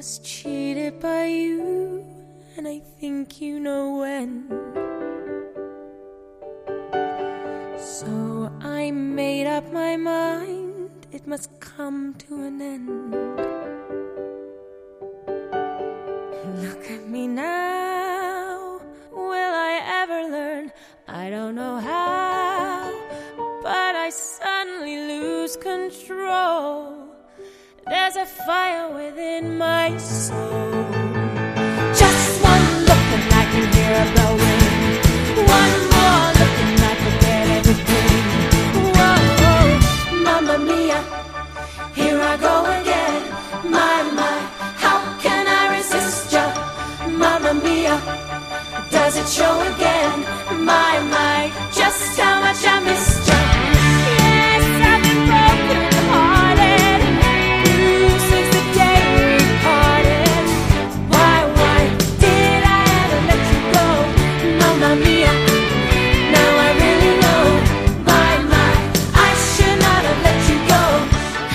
was 0.00 0.18
cheated 0.20 0.98
by 0.98 1.26
you, 1.26 2.02
and 2.56 2.66
I 2.66 2.78
think 2.78 3.38
you 3.38 3.60
know 3.60 3.98
when. 3.98 4.48
So 7.76 8.50
I 8.62 8.92
made 8.92 9.46
up 9.46 9.70
my 9.70 9.98
mind, 9.98 11.06
it 11.12 11.26
must 11.26 11.60
come 11.60 12.14
to 12.14 12.34
an 12.44 12.62
end. 12.62 13.19
Fire 28.46 28.88
within 28.88 29.58
my 29.58 29.96
soul. 29.98 30.84
Just 32.00 32.42
one 32.42 32.66
look 32.88 33.06
and 33.16 33.26
I 33.40 33.44
can 33.52 33.64
hear 33.74 33.92
a 34.04 34.06
bell 34.16 34.34
ring. 34.44 34.64
One 35.58 35.74
more 35.94 36.26
look 36.38 36.56
and 36.64 36.80
I 36.90 36.94
forget 37.04 37.44
everything. 37.58 38.22
Whoa, 38.96 40.22
Mamma 40.24 40.58
Mia, 40.58 41.00
here 41.94 42.20
I 42.20 42.36
go 42.36 42.54
again. 42.80 43.22
My, 43.70 44.02
my, 44.18 44.36
how 44.84 44.98
can 45.20 45.46
I 45.46 45.76
resist 45.76 46.32
ya? 46.32 46.44
Mamma 47.08 47.54
Mia, 47.54 47.96
does 48.90 49.16
it 49.16 49.28
show 49.28 49.60
again? 49.74 49.89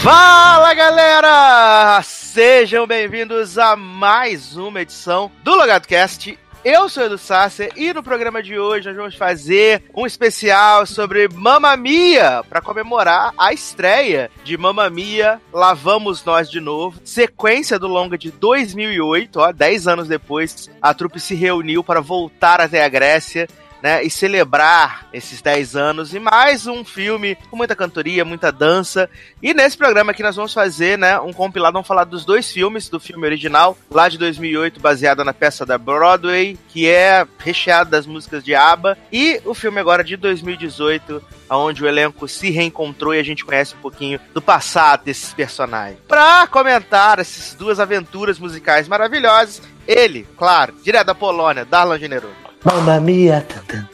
Fala 0.05 0.71
galera! 0.75 1.99
Sejam 2.03 2.85
bem-vindos 2.85 3.57
a 3.57 3.75
mais 3.75 4.55
uma 4.55 4.81
edição 4.81 5.31
do 5.43 5.55
Logado 5.55 5.87
Cast. 5.87 6.37
Eu 6.63 6.87
sou 6.89 7.05
Edu 7.05 7.17
Sasser 7.17 7.71
e 7.75 7.91
no 7.91 8.03
programa 8.03 8.43
de 8.43 8.59
hoje 8.59 8.87
nós 8.87 8.95
vamos 8.95 9.15
fazer 9.15 9.81
um 9.95 10.05
especial 10.05 10.85
sobre 10.85 11.27
Mamma 11.27 11.75
Mia 11.75 12.43
para 12.47 12.61
comemorar 12.61 13.33
a 13.35 13.51
estreia 13.51 14.29
de 14.43 14.55
Mamma 14.55 14.91
Mia, 14.91 15.41
Lá 15.51 15.73
Vamos 15.73 16.23
Nós 16.23 16.51
de 16.51 16.59
Novo, 16.59 17.01
sequência 17.03 17.79
do 17.79 17.87
longa 17.87 18.15
de 18.15 18.29
2008, 18.29 19.39
ó, 19.39 19.51
10 19.51 19.87
anos 19.87 20.07
depois, 20.07 20.69
a 20.79 20.93
trupe 20.93 21.19
se 21.19 21.33
reuniu 21.33 21.83
para 21.83 21.99
voltar 21.99 22.61
até 22.61 22.85
a 22.85 22.89
Grécia 22.89 23.47
né, 23.85 24.03
e 24.03 24.09
celebrar 24.09 25.07
esses 25.13 25.43
10 25.43 25.75
anos 25.75 26.11
e 26.11 26.19
mais 26.19 26.65
um 26.65 26.83
filme 26.83 27.37
com 27.51 27.55
muita 27.55 27.75
cantoria, 27.75 28.25
muita 28.25 28.51
dança. 28.51 29.07
E 29.43 29.53
nesse 29.53 29.77
programa 29.77 30.11
aqui 30.11 30.23
nós 30.23 30.35
vamos 30.35 30.55
fazer, 30.55 30.97
né, 30.97 31.19
um 31.19 31.31
compilado, 31.31 31.73
vamos 31.73 31.87
falar 31.87 32.03
dos 32.03 32.25
dois 32.25 32.51
filmes, 32.51 32.89
do 32.89 32.99
filme 32.99 33.27
original, 33.27 33.77
lá 33.91 34.09
de 34.09 34.17
2008, 34.17 34.79
baseado 34.79 35.23
na 35.23 35.35
peça 35.35 35.67
da 35.67 35.77
Broadway, 35.77 36.57
que 36.69 36.89
é 36.89 37.27
recheado 37.37 37.91
das 37.91 38.07
músicas 38.07 38.43
de 38.43 38.55
ABBA, 38.55 38.97
e 39.11 39.39
o 39.45 39.53
filme 39.53 39.79
agora 39.79 40.03
de 40.03 40.17
2018, 40.17 41.21
onde 41.51 41.83
o 41.83 41.87
elenco 41.87 42.27
se 42.27 42.49
reencontrou 42.49 43.13
e 43.13 43.19
a 43.19 43.23
gente 43.23 43.45
conhece 43.45 43.75
um 43.75 43.81
pouquinho 43.81 44.19
do 44.33 44.41
passado 44.41 45.03
desses 45.03 45.31
personagens. 45.31 45.99
Para 46.07 46.47
comentar 46.47 47.19
essas 47.19 47.53
duas 47.53 47.79
aventuras 47.79 48.39
musicais 48.39 48.87
maravilhosas, 48.87 49.61
ele, 49.87 50.27
claro, 50.35 50.73
direto 50.83 51.05
da 51.05 51.13
Polônia, 51.13 51.63
Darlan 51.63 51.99
Generoso. 51.99 52.44
Mamma 52.65 52.99
mia, 52.99 53.45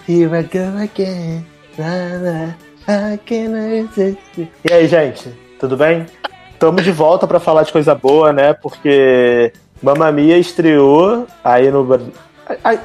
here 0.08 0.34
I 0.40 0.44
go 0.44 0.78
again. 0.82 1.46
I 2.88 3.18
can 3.26 3.54
resist. 3.54 4.18
E 4.64 4.72
aí, 4.74 4.88
gente, 4.88 5.30
tudo 5.60 5.76
bem? 5.76 6.06
Estamos 6.54 6.82
de 6.84 6.92
volta 6.92 7.28
para 7.28 7.40
falar 7.40 7.64
de 7.64 7.72
coisa 7.74 7.94
boa, 7.94 8.32
né? 8.32 8.54
Porque 8.54 9.52
Mamma 9.84 10.10
Mia 10.12 10.38
estreou 10.38 11.28
aí 11.44 11.70
no. 11.70 11.86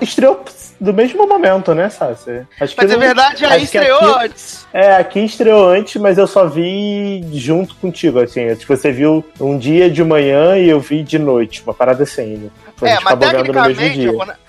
Estreou 0.00 0.44
do 0.80 0.92
mesmo 0.92 1.26
momento, 1.26 1.72
né, 1.74 1.88
Sassi? 1.88 2.42
Acho 2.60 2.74
Mas 2.76 2.90
é 2.90 2.96
verdade, 2.96 3.44
aí 3.44 3.62
estreou 3.62 3.98
aqui- 3.98 4.24
antes. 4.26 4.66
É, 4.72 4.96
aqui 4.96 5.20
estreou 5.20 5.68
antes, 5.68 6.00
mas 6.00 6.18
eu 6.18 6.26
só 6.26 6.46
vi 6.48 7.24
junto 7.32 7.74
contigo, 7.76 8.18
assim. 8.20 8.54
Que 8.56 8.66
você 8.66 8.90
viu 8.90 9.24
um 9.40 9.56
dia 9.56 9.88
de 9.88 10.02
manhã 10.02 10.56
e 10.58 10.68
eu 10.68 10.80
vi 10.80 11.02
de 11.04 11.18
noite, 11.18 11.62
uma 11.64 11.72
parada 11.74 12.02
assim. 12.02 12.36
né? 12.36 12.50
A 12.82 12.88
É, 12.88 12.98
mas 13.00 13.18
tecnicamente. 13.18 14.08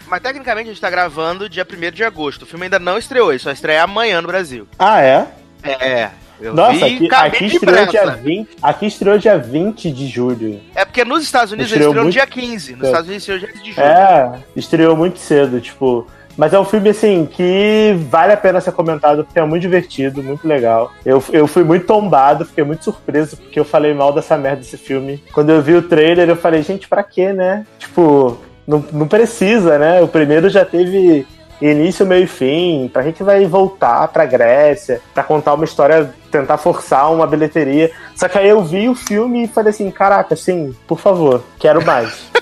Mas 0.10 0.22
tecnicamente 0.22 0.70
a 0.70 0.74
gente 0.74 0.82
tá 0.82 0.90
gravando 0.90 1.50
dia 1.50 1.66
1 1.66 1.92
de 1.92 2.04
agosto. 2.04 2.44
O 2.44 2.46
filme 2.46 2.66
ainda 2.66 2.80
não 2.80 2.98
estreou, 2.98 3.32
ele 3.32 3.40
só 3.40 3.52
estreia 3.52 3.84
amanhã 3.84 4.22
no 4.22 4.28
Brasil. 4.28 4.68
Ah, 4.80 5.02
é? 5.02 5.28
É. 5.64 6.10
Eu 6.40 6.54
Nossa, 6.54 6.74
vi 6.74 6.84
aqui, 6.84 7.08
caminho 7.08 7.36
aqui 7.36 7.46
estreou 7.46 7.86
dia 7.88 8.06
20. 8.06 8.50
Aqui 8.62 8.86
estreou 8.86 9.18
dia 9.18 9.38
20 9.38 9.92
de 9.92 10.08
julho. 10.08 10.62
É 10.76 10.86
porque 10.86 11.04
nos 11.04 11.24
Estados 11.24 11.52
Unidos 11.52 11.72
ele 11.72 11.82
Estreou 11.82 11.92
estreou 11.92 11.96
no 11.96 12.04
muito 12.04 12.14
dia 12.14 12.50
15. 12.50 12.76
Nos. 12.76 12.88
Estados 12.88 13.08
Unidos 13.08 13.24
estreou 13.24 13.40
dia 13.40 13.48
15 13.50 13.64
de 13.64 13.72
julho. 13.72 13.88
É, 13.88 14.40
estreou 14.56 14.96
muito 14.96 15.20
cedo, 15.20 15.60
tipo. 15.60 16.08
Mas 16.38 16.54
é 16.54 16.60
um 16.60 16.66
filme, 16.66 16.90
assim, 16.90 17.26
que 17.26 17.98
vale 18.12 18.32
a 18.32 18.38
pena 18.38 18.62
ser 18.62 18.72
comentado, 18.72 19.26
porque 19.26 19.40
é 19.40 19.44
muito 19.44 19.64
divertido, 19.64 20.22
muito 20.22 20.48
legal. 20.48 20.94
Eu, 21.04 21.24
eu 21.32 21.48
fui 21.48 21.64
muito 21.64 21.88
tombado, 21.88 22.46
fiquei 22.46 22.64
muito 22.64 22.84
surpreso, 22.84 23.36
porque 23.38 23.60
eu 23.60 23.66
falei 23.66 23.92
mal 23.96 24.14
dessa 24.14 24.38
merda 24.38 24.58
desse 24.58 24.78
filme. 24.78 25.24
Quando 25.34 25.50
eu 25.50 25.64
vi 25.64 25.74
o 25.74 25.82
trailer, 25.82 26.30
eu 26.30 26.36
falei, 26.36 26.62
gente, 26.62 26.88
pra 26.88 27.02
quê, 27.02 27.34
né? 27.34 27.66
Tipo, 27.80 28.40
não, 28.68 28.84
não 28.92 29.08
precisa, 29.08 29.80
né? 29.80 30.02
O 30.02 30.08
primeiro 30.08 30.50
já 30.50 30.66
teve 30.66 31.26
início, 31.62 32.06
meio 32.06 32.26
e 32.26 32.28
fim. 32.28 32.90
Pra 32.92 33.02
gente 33.02 33.24
vai 33.24 33.46
voltar 33.46 34.08
pra 34.10 34.26
Grécia, 34.26 35.02
pra 35.14 35.24
contar 35.24 35.54
uma 35.54 35.66
história, 35.66 36.14
tentar 36.30 36.58
forçar 36.58 37.12
uma 37.12 37.26
bilheteria. 37.26 37.92
Só 38.16 38.28
que 38.28 38.38
aí 38.38 38.50
eu 38.50 38.64
vi 38.64 38.90
o 38.90 38.96
filme 38.96 39.46
e 39.46 39.48
falei 39.48 39.72
assim, 39.72 39.90
caraca, 39.90 40.34
assim, 40.34 40.76
por 40.88 41.00
favor, 41.00 41.44
quero 41.58 41.84
mais. 41.86 42.28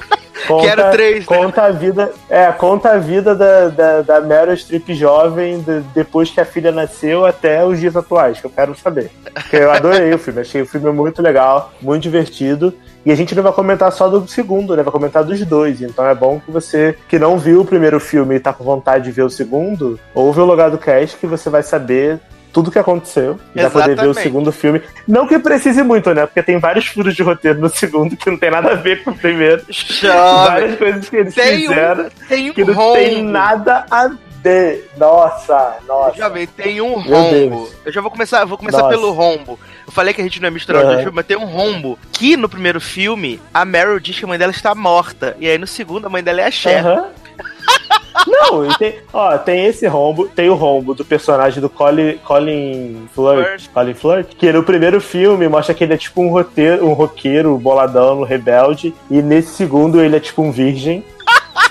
Conta, 0.48 0.68
Quero 0.68 0.92
três, 0.92 1.20
né? 1.20 1.38
conta 1.38 1.62
a 1.64 1.72
vida, 1.72 2.12
é, 2.30 2.52
conta 2.52 2.92
a 2.92 2.98
vida 2.98 3.34
da, 3.36 3.68
da, 3.70 4.02
da 4.02 4.22
Meryl 4.22 4.56
Streep 4.56 4.90
jovem 4.94 5.60
de- 5.62 5.82
depois 5.94 6.30
que 6.30 6.40
a 6.42 6.46
filha 6.46 6.72
nasceu 6.72 7.26
até 7.26 7.66
os 7.66 7.80
dias 7.80 7.96
atuais, 7.96 8.40
que 8.40 8.46
eu 8.46 8.52
quero 8.52 8.76
saber. 8.78 9.10
Porque 9.34 9.56
eu 9.58 9.72
adorei 9.72 10.14
o 10.14 10.20
filme, 10.20 10.42
achei 10.42 10.62
o 10.62 10.66
filme 10.66 10.92
muito 10.92 11.22
legal, 11.22 11.72
muito 11.82 12.04
divertido. 12.04 12.74
E 13.06 13.12
a 13.12 13.16
gente 13.16 13.36
não 13.36 13.44
vai 13.44 13.54
comentar 13.54 13.92
só 13.92 14.08
do 14.08 14.28
segundo, 14.28 14.76
né? 14.76 14.82
Vai 14.82 14.92
comentar 14.92 15.24
dos 15.24 15.40
dois. 15.46 15.80
Então 15.82 16.08
é 16.08 16.16
bom 16.16 16.40
que 16.40 16.50
você 16.52 16.98
que 17.08 17.20
não 17.20 17.38
viu 17.38 17.62
o 17.62 17.66
primeiro 17.66 18.00
filme 18.00 18.36
e 18.36 18.40
tá 18.40 18.52
com 18.52 18.64
vontade 18.64 19.04
de 19.06 19.12
ver 19.12 19.22
o 19.24 19.30
segundo, 19.30 20.00
ouve 20.14 20.40
o 20.40 20.46
Logado 20.46 20.78
Cast 20.80 21.18
que 21.18 21.28
você 21.28 21.48
vai 21.50 21.62
saber 21.62 22.20
tudo 22.56 22.72
que 22.72 22.80
aconteceu. 22.80 23.38
E 23.54 23.62
vai 23.62 23.70
poder 23.70 23.98
ver 23.98 24.08
o 24.08 24.14
segundo 24.14 24.50
filme. 24.50 24.82
Não 25.06 25.28
que 25.28 25.38
precise 25.38 25.84
muito, 25.84 26.14
né? 26.14 26.26
Porque 26.26 26.42
tem 26.42 26.58
vários 26.58 26.88
furos 26.88 27.14
de 27.14 27.22
roteiro 27.22 27.60
no 27.60 27.68
segundo 27.68 28.16
que 28.16 28.32
não 28.32 28.38
tem 28.38 28.50
nada 28.50 28.72
a 28.72 28.76
ver 28.76 29.04
com 29.04 29.12
o 29.12 29.18
primeiro. 29.18 29.62
Chove. 29.70 30.14
Várias 30.48 30.78
coisas 30.78 31.10
que 31.10 31.18
eles 31.18 31.36
Tem 31.36 31.68
fizeram 31.68 32.06
um, 32.06 32.10
tem 32.30 32.50
um 32.50 32.54
que 32.54 32.64
não 32.64 32.74
rombo. 32.74 32.94
tem 32.96 33.22
nada 33.22 33.86
a 33.92 34.10
ver. 34.42 34.90
Nossa, 34.96 35.76
nossa. 35.86 36.18
Jovem, 36.18 36.48
tem 36.48 36.80
um 36.80 36.94
rombo. 36.94 37.70
Eu 37.84 37.92
já 37.92 38.00
vou 38.00 38.10
começar, 38.10 38.46
vou 38.46 38.58
começar 38.58 38.78
Nossa. 38.78 38.90
pelo 38.90 39.12
rombo. 39.12 39.60
Eu 39.86 39.92
falei 39.92 40.14
que 40.14 40.22
a 40.22 40.24
gente 40.24 40.40
não 40.40 40.48
ia 40.48 40.52
misturar 40.52 40.80
os 40.80 40.86
Aham. 40.86 40.94
dois 40.94 41.04
filmes, 41.04 41.16
mas 41.18 41.26
tem 41.26 41.36
um 41.36 41.44
rombo. 41.46 42.00
Que 42.14 42.38
no 42.38 42.48
primeiro 42.48 42.80
filme, 42.80 43.42
a 43.54 43.66
Meryl 43.66 44.00
diz 44.00 44.18
que 44.18 44.24
a 44.24 44.28
mãe 44.30 44.40
dela 44.40 44.54
está 44.54 44.74
morta. 44.74 45.36
E 45.42 45.50
aí 45.50 45.58
no 45.58 45.68
segundo, 45.68 46.06
a 46.08 46.10
mãe 46.10 46.24
dela 46.24 46.40
é 46.40 46.46
a 46.46 46.52
Cher. 46.52 46.86
Aham. 46.88 47.08
Não, 48.28 48.68
tem, 48.78 48.96
ó, 49.14 49.38
tem 49.38 49.66
esse 49.66 49.86
rombo, 49.88 50.28
tem 50.28 50.50
o 50.50 50.56
rombo 50.56 50.96
do 50.96 51.06
personagem 51.06 51.62
do 51.62 51.70
Colin, 51.70 52.18
Colin 52.24 53.08
Flirt, 53.14 53.46
Flirt. 53.46 53.70
Colin 53.74 53.94
Flirt, 53.94 54.28
que 54.38 54.52
no 54.52 54.64
primeiro 54.64 55.00
filme 55.00 55.48
mostra 55.48 55.76
que 55.76 55.84
ele 55.84 55.94
é 55.94 55.98
tipo 55.98 56.22
um 56.22 56.30
roteiro, 56.30 56.88
um 56.88 56.94
roqueiro 56.94 57.58
boladão, 57.58 58.24
rebelde, 58.24 58.94
e 59.12 59.22
nesse 59.22 59.50
segundo 59.50 60.02
ele 60.02 60.16
é 60.16 60.20
tipo 60.20 60.42
um 60.42 60.52
virgem. 60.52 61.04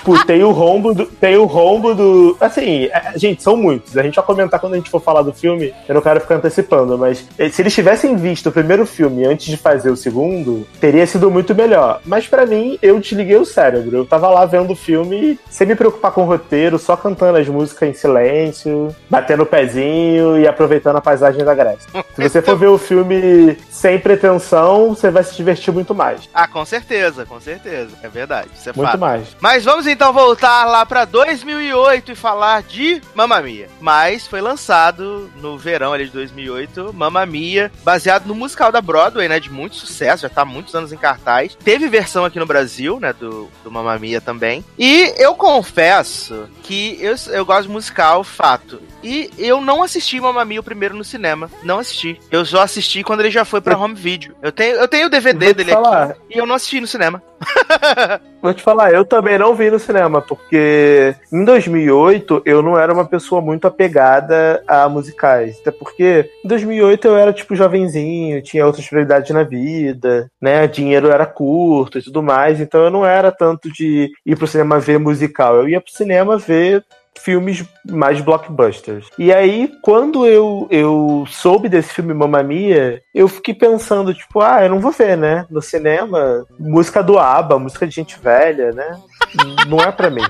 Tipo, 0.05 0.25
tem 0.25 0.43
o 0.43 0.51
rombo 0.51 0.93
do. 0.93 1.05
Tem 1.07 1.35
o 1.35 1.45
rombo 1.45 1.95
do. 1.95 2.37
Assim, 2.39 2.85
é, 2.85 3.13
gente, 3.15 3.41
são 3.41 3.57
muitos. 3.57 3.97
A 3.97 4.03
gente 4.03 4.15
vai 4.15 4.23
comentar 4.25 4.59
quando 4.59 4.73
a 4.73 4.77
gente 4.77 4.89
for 4.89 5.01
falar 5.01 5.23
do 5.23 5.33
filme. 5.33 5.73
Eu 5.87 5.95
não 5.95 6.01
quero 6.01 6.21
ficar 6.21 6.35
antecipando, 6.35 6.97
mas 6.97 7.27
eh, 7.39 7.49
se 7.49 7.61
eles 7.61 7.73
tivessem 7.73 8.15
visto 8.15 8.47
o 8.47 8.51
primeiro 8.51 8.85
filme 8.85 9.25
antes 9.25 9.47
de 9.47 9.57
fazer 9.57 9.89
o 9.89 9.95
segundo, 9.97 10.67
teria 10.79 11.07
sido 11.07 11.31
muito 11.31 11.55
melhor. 11.55 12.01
Mas 12.05 12.27
pra 12.27 12.45
mim, 12.45 12.77
eu 12.81 12.99
desliguei 12.99 13.37
o 13.37 13.45
cérebro. 13.45 13.97
Eu 13.97 14.05
tava 14.05 14.29
lá 14.29 14.45
vendo 14.45 14.73
o 14.73 14.75
filme 14.75 15.39
sem 15.49 15.65
me 15.65 15.75
preocupar 15.75 16.11
com 16.11 16.21
o 16.21 16.25
roteiro, 16.25 16.77
só 16.77 16.95
cantando 16.95 17.39
as 17.39 17.47
músicas 17.47 17.89
em 17.89 17.93
silêncio, 17.93 18.95
batendo 19.09 19.43
o 19.43 19.45
pezinho 19.45 20.37
e 20.39 20.47
aproveitando 20.47 20.97
a 20.97 21.01
paisagem 21.01 21.43
da 21.43 21.55
Grécia. 21.55 21.89
Se 22.15 22.29
você 22.29 22.41
for 22.41 22.57
ver 22.57 22.67
o 22.67 22.77
filme 22.77 23.57
sem 23.69 23.99
pretensão, 23.99 24.89
você 24.89 25.09
vai 25.09 25.23
se 25.23 25.35
divertir 25.35 25.73
muito 25.73 25.95
mais. 25.95 26.29
Ah, 26.33 26.47
com 26.47 26.63
certeza, 26.63 27.25
com 27.25 27.39
certeza. 27.39 27.89
É 28.03 28.07
verdade. 28.07 28.49
Isso 28.57 28.69
é 28.69 28.73
Muito 28.73 28.91
fato. 28.91 28.99
mais. 28.99 29.35
Mas 29.41 29.65
vamos 29.65 29.87
então 29.95 30.11
voltar 30.11 30.65
lá 30.65 30.85
pra 30.85 31.05
2008 31.05 32.11
e 32.11 32.15
falar 32.15 32.61
de 32.63 33.01
Mamma 33.15 33.41
Mia. 33.41 33.69
Mas 33.79 34.27
foi 34.27 34.41
lançado 34.41 35.31
no 35.37 35.57
verão 35.57 35.93
ali 35.93 36.05
de 36.05 36.11
2008, 36.11 36.91
Mamma 36.93 37.25
Mia, 37.25 37.71
baseado 37.81 38.25
no 38.25 38.35
musical 38.35 38.73
da 38.73 38.81
Broadway, 38.81 39.29
né? 39.29 39.39
De 39.39 39.49
muito 39.49 39.77
sucesso, 39.77 40.23
já 40.23 40.29
tá 40.29 40.41
há 40.41 40.45
muitos 40.45 40.75
anos 40.75 40.91
em 40.91 40.97
cartaz. 40.97 41.55
Teve 41.63 41.87
versão 41.87 42.25
aqui 42.25 42.37
no 42.37 42.45
Brasil, 42.45 42.99
né? 42.99 43.13
Do, 43.13 43.49
do 43.63 43.71
Mamma 43.71 43.97
Mia 43.97 44.19
também. 44.19 44.65
E 44.77 45.13
eu 45.17 45.33
confesso 45.33 46.49
que 46.61 46.97
eu, 46.99 47.15
eu 47.31 47.45
gosto 47.45 47.67
de 47.67 47.73
musical, 47.73 48.21
fato. 48.21 48.81
E 49.05 49.29
eu 49.37 49.61
não 49.61 49.83
assisti 49.83 50.19
Mamma 50.19 50.43
Mia 50.43 50.59
o 50.59 50.63
primeiro 50.63 50.95
no 50.95 51.03
cinema. 51.03 51.47
Não 51.61 51.77
assisti. 51.77 52.19
Eu 52.31 52.43
só 52.43 52.63
assisti 52.63 53.03
quando 53.03 53.19
ele 53.19 53.29
já 53.29 53.45
foi 53.45 53.61
pra 53.61 53.77
home 53.77 53.93
video. 53.93 54.33
Eu 54.41 54.51
tenho, 54.51 54.77
eu 54.77 54.87
tenho 54.87 55.05
o 55.05 55.09
DVD 55.11 55.53
dele 55.53 55.71
falar. 55.71 56.03
aqui 56.05 56.19
e 56.31 56.37
eu 56.39 56.45
não 56.47 56.55
assisti 56.55 56.81
no 56.81 56.87
cinema. 56.87 57.21
Vou 58.41 58.53
te 58.53 58.63
falar, 58.63 58.91
eu 58.91 59.05
também 59.05 59.37
não 59.37 59.53
vi 59.53 59.69
no 59.69 59.79
cinema, 59.79 60.21
porque 60.21 61.15
em 61.31 61.43
2008 61.43 62.41
eu 62.45 62.61
não 62.63 62.79
era 62.79 62.93
uma 62.93 63.05
pessoa 63.05 63.41
muito 63.41 63.67
apegada 63.67 64.63
a 64.67 64.89
musicais. 64.89 65.59
Até 65.61 65.69
porque 65.69 66.29
em 66.43 66.47
2008 66.47 67.07
eu 67.07 67.15
era 67.15 67.33
tipo 67.33 67.55
jovenzinho, 67.55 68.41
tinha 68.41 68.65
outras 68.65 68.87
prioridades 68.87 69.29
na 69.31 69.43
vida, 69.43 70.31
né? 70.41 70.65
Dinheiro 70.67 71.11
era 71.11 71.27
curto 71.27 71.99
e 71.99 72.03
tudo 72.03 72.23
mais, 72.23 72.59
então 72.59 72.83
eu 72.83 72.89
não 72.89 73.05
era 73.05 73.31
tanto 73.31 73.71
de 73.71 74.11
ir 74.25 74.35
pro 74.35 74.47
cinema 74.47 74.79
ver 74.79 74.99
musical. 74.99 75.57
Eu 75.57 75.69
ia 75.69 75.81
pro 75.81 75.91
cinema 75.91 76.37
ver 76.37 76.83
filmes 77.19 77.65
mais 77.89 78.21
blockbusters. 78.21 79.07
E 79.17 79.33
aí, 79.33 79.71
quando 79.81 80.25
eu, 80.25 80.67
eu 80.69 81.25
soube 81.27 81.69
desse 81.69 81.93
filme 81.93 82.13
Mamma 82.13 82.43
Mia, 82.43 83.01
eu 83.13 83.27
fiquei 83.27 83.53
pensando, 83.53 84.13
tipo, 84.13 84.41
ah, 84.41 84.63
eu 84.63 84.69
não 84.69 84.79
vou 84.79 84.91
ver, 84.91 85.17
né? 85.17 85.45
No 85.49 85.61
cinema, 85.61 86.45
música 86.59 87.01
do 87.01 87.17
ABBA, 87.17 87.59
música 87.59 87.87
de 87.87 87.95
gente 87.95 88.19
velha, 88.19 88.71
né? 88.71 88.97
Não 89.67 89.79
é 89.79 89.91
pra 89.91 90.09
mim. 90.09 90.21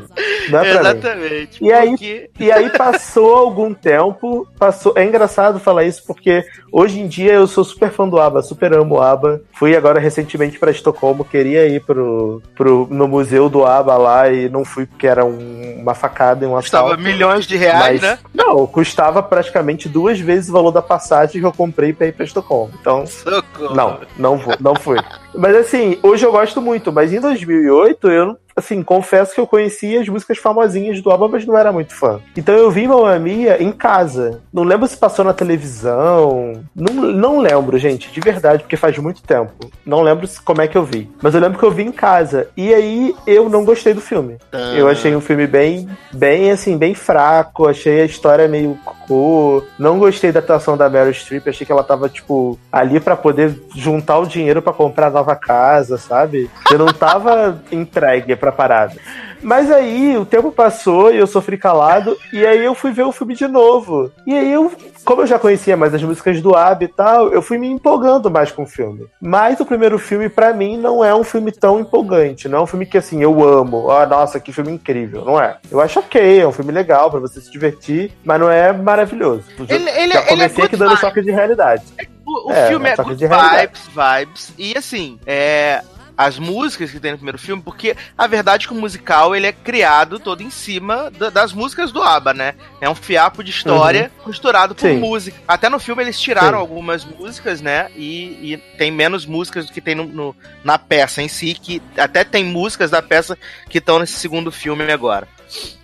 Não 0.50 0.60
é 0.60 0.72
Exatamente. 0.72 1.62
Mim. 1.62 1.70
E 1.70 1.74
aí, 1.74 2.30
e 2.40 2.52
aí 2.52 2.70
passou 2.70 3.36
algum 3.36 3.74
tempo, 3.74 4.48
passou. 4.58 4.94
É 4.96 5.04
engraçado 5.04 5.60
falar 5.60 5.84
isso 5.84 6.04
porque 6.06 6.46
hoje 6.72 7.00
em 7.00 7.08
dia 7.08 7.34
eu 7.34 7.48
sou 7.48 7.64
super 7.64 7.92
fã 7.92 8.08
do 8.08 8.20
ABBA, 8.20 8.42
super 8.42 8.74
amo 8.74 8.96
o 8.96 9.02
ABBA. 9.02 9.42
Fui 9.54 9.76
agora 9.76 10.00
recentemente 10.00 10.60
para 10.60 10.72
Estocolmo, 10.72 11.26
queria 11.26 11.68
ir 11.68 11.82
pro, 11.84 12.42
pro, 12.56 12.88
no 12.90 13.08
museu 13.08 13.50
do 13.50 13.66
ABBA 13.66 13.98
lá 13.98 14.30
e 14.30 14.50
não 14.50 14.64
fui 14.64 14.86
porque 14.86 15.08
era 15.08 15.26
um, 15.26 15.80
uma 15.80 15.94
facada 15.94 16.46
e 16.46 16.48
um 16.48 16.56
assalto. 16.56 16.90
Custava 16.90 16.98
milhões 16.98 17.46
de 17.46 17.58
reais, 17.58 18.02
Mas, 18.02 18.02
né? 18.02 18.20
Não, 18.34 18.66
custava 18.68 19.22
praticamente 19.22 19.90
duas 19.90 20.20
vezes 20.20 20.50
o 20.50 20.54
valor 20.54 20.72
da 20.72 20.82
passagem 20.82 21.42
que 21.42 21.48
eu 21.48 21.52
comprei 21.54 21.94
pra 21.94 22.08
ir 22.08 22.14
pra 22.14 22.26
Estocolmo. 22.26 22.74
Então, 22.80 23.06
Socorro. 23.06 23.76
não, 23.76 24.00
não, 24.18 24.38
vou, 24.38 24.56
não 24.60 24.76
fui. 24.76 24.98
Mas 25.34 25.56
assim, 25.56 25.98
hoje 26.02 26.26
eu 26.26 26.32
gosto 26.32 26.62
muito, 26.62 26.92
mas 26.92 27.14
em 27.14 27.20
2008 27.20 28.10
eu, 28.10 28.38
assim, 28.56 28.82
confesso 28.82 29.34
que 29.34 29.40
eu 29.40 29.48
conhecia 29.48 30.00
as 30.02 30.08
músicas 30.08 30.38
famosinhas 30.38 31.02
do 31.02 31.12
álbum, 31.12 31.28
mas 31.28 31.46
não 31.46 31.58
era 31.58 31.72
muito 31.72 31.94
fã. 31.94 32.20
Então 32.38 32.56
eu 32.56 32.72
vi 32.72 32.88
Mamma 32.88 33.20
Mia 33.20 33.62
em 33.62 33.72
casa. 33.72 34.42
Não 34.54 34.64
lembro 34.64 34.88
se 34.88 34.98
passou 34.98 35.26
na 35.26 35.34
televisão. 35.34 36.54
Não, 36.74 36.94
não 36.94 37.40
lembro, 37.40 37.78
gente, 37.78 38.12
de 38.12 38.20
verdade, 38.22 38.64
porque 38.64 38.78
faz 38.78 38.98
muito 38.98 39.22
tempo. 39.22 39.52
Não 39.86 40.02
lembro 40.02 40.28
como 40.44 40.62
é 40.62 40.68
que 40.68 40.78
eu 40.78 40.84
vi. 40.84 41.12
Mas 41.22 41.36
eu 41.36 41.42
lembro 41.42 41.60
que 41.60 41.66
eu 41.66 41.72
vi 41.72 41.84
em 41.84 41.92
casa. 41.92 42.48
E 42.56 42.74
aí 42.74 43.14
eu 43.28 43.50
não 43.50 43.66
gostei 43.66 43.94
do 43.94 44.02
filme. 44.02 44.38
Eu 44.76 44.88
achei 44.88 45.16
um 45.16 45.22
filme 45.22 45.48
bem, 45.48 45.90
bem 46.14 46.52
assim, 46.52 46.78
bem 46.78 46.94
fraco. 46.94 47.68
Achei 47.68 48.02
a 48.02 48.06
história 48.06 48.48
meio 48.48 48.78
cocô. 48.86 49.64
Não 49.78 50.00
gostei 50.00 50.32
da 50.32 50.40
atuação 50.40 50.78
da 50.78 50.90
Meryl 50.90 51.14
Streep. 51.14 51.48
Achei 51.48 51.66
que 51.66 51.72
ela 51.72 51.84
tava, 51.84 52.08
tipo, 52.08 52.58
ali 52.72 53.00
pra 53.00 53.16
poder 53.16 53.60
juntar 53.76 54.20
o 54.20 54.26
dinheiro 54.26 54.62
pra 54.62 54.74
comprar 54.74 55.12
nova 55.12 55.36
casa, 55.36 55.98
sabe? 55.98 56.50
Eu 56.72 56.78
não 56.78 56.88
tava 56.88 57.62
entregue 57.72 58.36
pra 58.46 58.52
parada. 58.52 58.94
Mas 59.42 59.72
aí 59.72 60.18
o 60.18 60.26
tempo 60.26 60.52
passou 60.52 61.12
e 61.12 61.18
eu 61.18 61.28
sofri 61.28 61.58
calado. 61.58 62.18
E 62.32 62.46
aí 62.46 62.64
eu 62.64 62.74
fui 62.76 62.92
ver 62.92 63.04
o 63.04 63.12
filme 63.12 63.36
de 63.36 63.48
novo. 63.48 64.12
E 64.26 64.34
aí 64.34 64.52
eu, 64.52 64.72
como 65.04 65.22
eu 65.22 65.28
já 65.28 65.38
conhecia 65.40 65.76
mais 65.78 65.94
as 65.94 66.02
músicas 66.04 66.42
do 66.42 66.56
Ab 66.56 66.84
e 66.84 66.88
tal, 66.88 67.32
eu 67.32 67.42
fui 67.42 67.58
me 67.58 67.68
empolgando 67.68 68.30
mais 68.32 68.52
com 68.52 68.64
o 68.64 68.68
filme. 68.68 69.08
Mas 69.22 69.60
o 69.60 69.66
primeiro 69.66 69.98
filme, 70.00 70.30
pra 70.30 70.54
mim, 70.54 70.78
não 70.78 71.04
é 71.04 71.14
um 71.14 71.24
filme 71.24 71.52
tão 71.52 71.80
empolgante. 71.80 72.48
Não 72.48 72.60
é 72.60 72.62
um 72.62 72.68
filme 72.68 72.86
que 72.86 72.98
assim, 72.98 73.22
eu 73.22 73.44
amo. 73.48 73.90
Ah, 73.92 74.06
nossa, 74.06 74.40
que 74.40 74.52
filme 74.54 74.72
incrível. 74.72 75.24
Não 75.26 75.40
é. 75.40 75.58
Eu 75.72 75.80
acho 75.82 76.00
ok, 76.00 76.40
é 76.42 76.48
um 76.48 76.52
filme 76.52 76.72
legal 76.72 77.10
pra 77.12 77.20
você 77.20 77.40
se 77.42 77.52
divertir, 77.52 78.12
mas 78.24 78.40
não 78.40 78.50
é 78.50 78.72
maravilhoso. 78.74 79.44
Já- 79.68 79.76
Ele- 79.76 79.90
ele- 79.90 79.96
já 79.96 80.02
ele 80.02 80.14
é 80.14 80.22
comecei 80.22 80.64
aqui 80.66 80.78
dando 80.78 80.98
choque 80.98 81.22
de 81.22 81.32
realidade. 81.32 81.84
O, 82.26 82.50
o 82.50 82.52
É, 82.52 82.68
filme 82.68 82.90
é 82.90 82.96
good 82.96 83.28
vibes, 83.28 83.82
vibes. 83.94 84.54
E 84.58 84.76
assim, 84.78 85.20
é. 85.28 85.82
As 86.18 86.40
músicas 86.40 86.92
que 86.92 87.00
tem 87.00 87.12
no 87.12 87.18
primeiro 87.18 87.38
filme, 87.38 87.62
porque 87.62 87.96
a 88.18 88.26
verdade 88.28 88.66
é 88.66 88.68
que 88.68 88.74
o 88.74 88.78
musical 88.80 89.36
ele 89.36 89.48
é 89.48 89.52
criado 89.52 90.18
todo 90.20 90.42
em 90.42 90.50
cima 90.50 91.12
da- 91.12 91.30
das 91.30 91.52
músicas 91.54 91.92
do 91.92 92.02
ABBA, 92.02 92.34
né? 92.34 92.56
É 92.80 92.90
um 92.90 92.96
fiapo 92.96 93.44
de 93.44 93.52
história 93.52 94.12
costurado 94.24 94.74
por 94.74 94.86
Uhum. 94.88 94.94
Sim. 94.96 95.00
música. 95.00 95.38
Até 95.48 95.68
no 95.70 95.80
filme 95.80 96.04
eles 96.04 96.20
tiraram 96.20 96.58
Sim. 96.58 96.62
algumas 96.62 97.04
músicas, 97.06 97.62
né? 97.62 97.90
E, 97.96 98.54
e 98.54 98.58
tem 98.78 98.92
menos 98.92 99.26
músicas 99.26 99.66
do 99.66 99.74
que 99.74 99.82
tem 99.82 99.96
no, 99.96 100.06
no- 100.06 100.36
na 100.64 100.78
peça 100.78 101.22
em 101.22 101.28
si, 101.28 101.54
que 101.54 101.82
até 101.98 102.24
tem 102.24 102.44
músicas 102.46 102.92
da 102.92 103.02
peça 103.02 103.38
que 103.70 103.80
estão 103.80 104.00
nesse 104.00 104.14
segundo 104.14 104.52
filme 104.52 104.92
agora. 104.92 105.28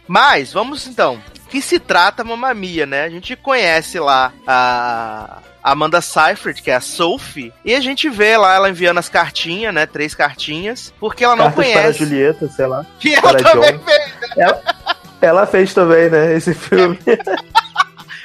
Mas, 0.08 0.52
vamos 0.54 0.88
então. 0.88 1.22
Que 1.50 1.62
se 1.62 1.80
trata 1.80 2.24
Mamma 2.24 2.54
Mia, 2.54 2.86
né? 2.86 3.04
A 3.04 3.10
gente 3.10 3.36
conhece 3.36 4.00
lá 4.00 4.32
a 4.48 5.42
Amanda 5.64 6.02
Seyfried, 6.02 6.62
que 6.62 6.72
é 6.72 6.76
a 6.76 6.82
Sophie, 6.82 7.54
e 7.64 7.76
a 7.76 7.82
gente 7.82 8.10
vê 8.10 8.36
lá 8.38 8.56
ela 8.56 8.70
enviando 8.70 8.98
as 8.98 9.10
cartinhas, 9.10 9.74
né? 9.74 9.86
Três 9.86 10.16
cartinhas, 10.16 10.94
porque 11.00 11.24
ela 11.24 11.36
não 11.36 11.46
Cartas 11.52 11.66
para 11.66 11.80
a 11.80 11.84
conhece. 11.84 12.00
Julieta, 12.00 12.48
sei 12.48 12.68
lá. 12.68 12.86
Que 13.00 13.14
ela 13.14 13.22
para 13.22 13.44
também 13.44 13.72
John. 13.74 13.80
fez. 13.84 14.12
Ela, 14.38 14.62
ela 15.22 15.46
fez 15.46 15.74
também, 15.74 16.10
né? 16.10 16.34
Esse 16.36 16.54
filme. 16.54 16.98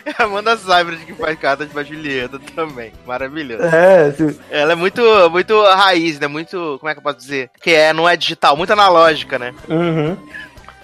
É 0.06 0.22
a 0.22 0.24
Amanda 0.24 0.56
Seyfried 0.56 1.04
que 1.04 1.14
faz 1.14 1.36
cartas 1.36 1.68
pra 1.68 1.82
Julieta 1.82 2.38
também. 2.54 2.92
Maravilhoso. 3.04 3.64
É, 3.64 4.04
assim, 4.04 4.38
Ela 4.52 4.70
é 4.70 4.76
muito, 4.76 5.02
muito 5.32 5.60
raiz, 5.64 6.20
né? 6.20 6.28
Muito, 6.28 6.76
como 6.78 6.88
é 6.88 6.94
que 6.94 7.00
eu 7.00 7.02
posso 7.02 7.18
dizer? 7.18 7.50
Que 7.60 7.72
é, 7.72 7.92
não 7.92 8.08
é 8.08 8.16
digital, 8.16 8.56
muito 8.56 8.72
analógica, 8.72 9.36
né? 9.36 9.52
Uhum. 9.68 10.16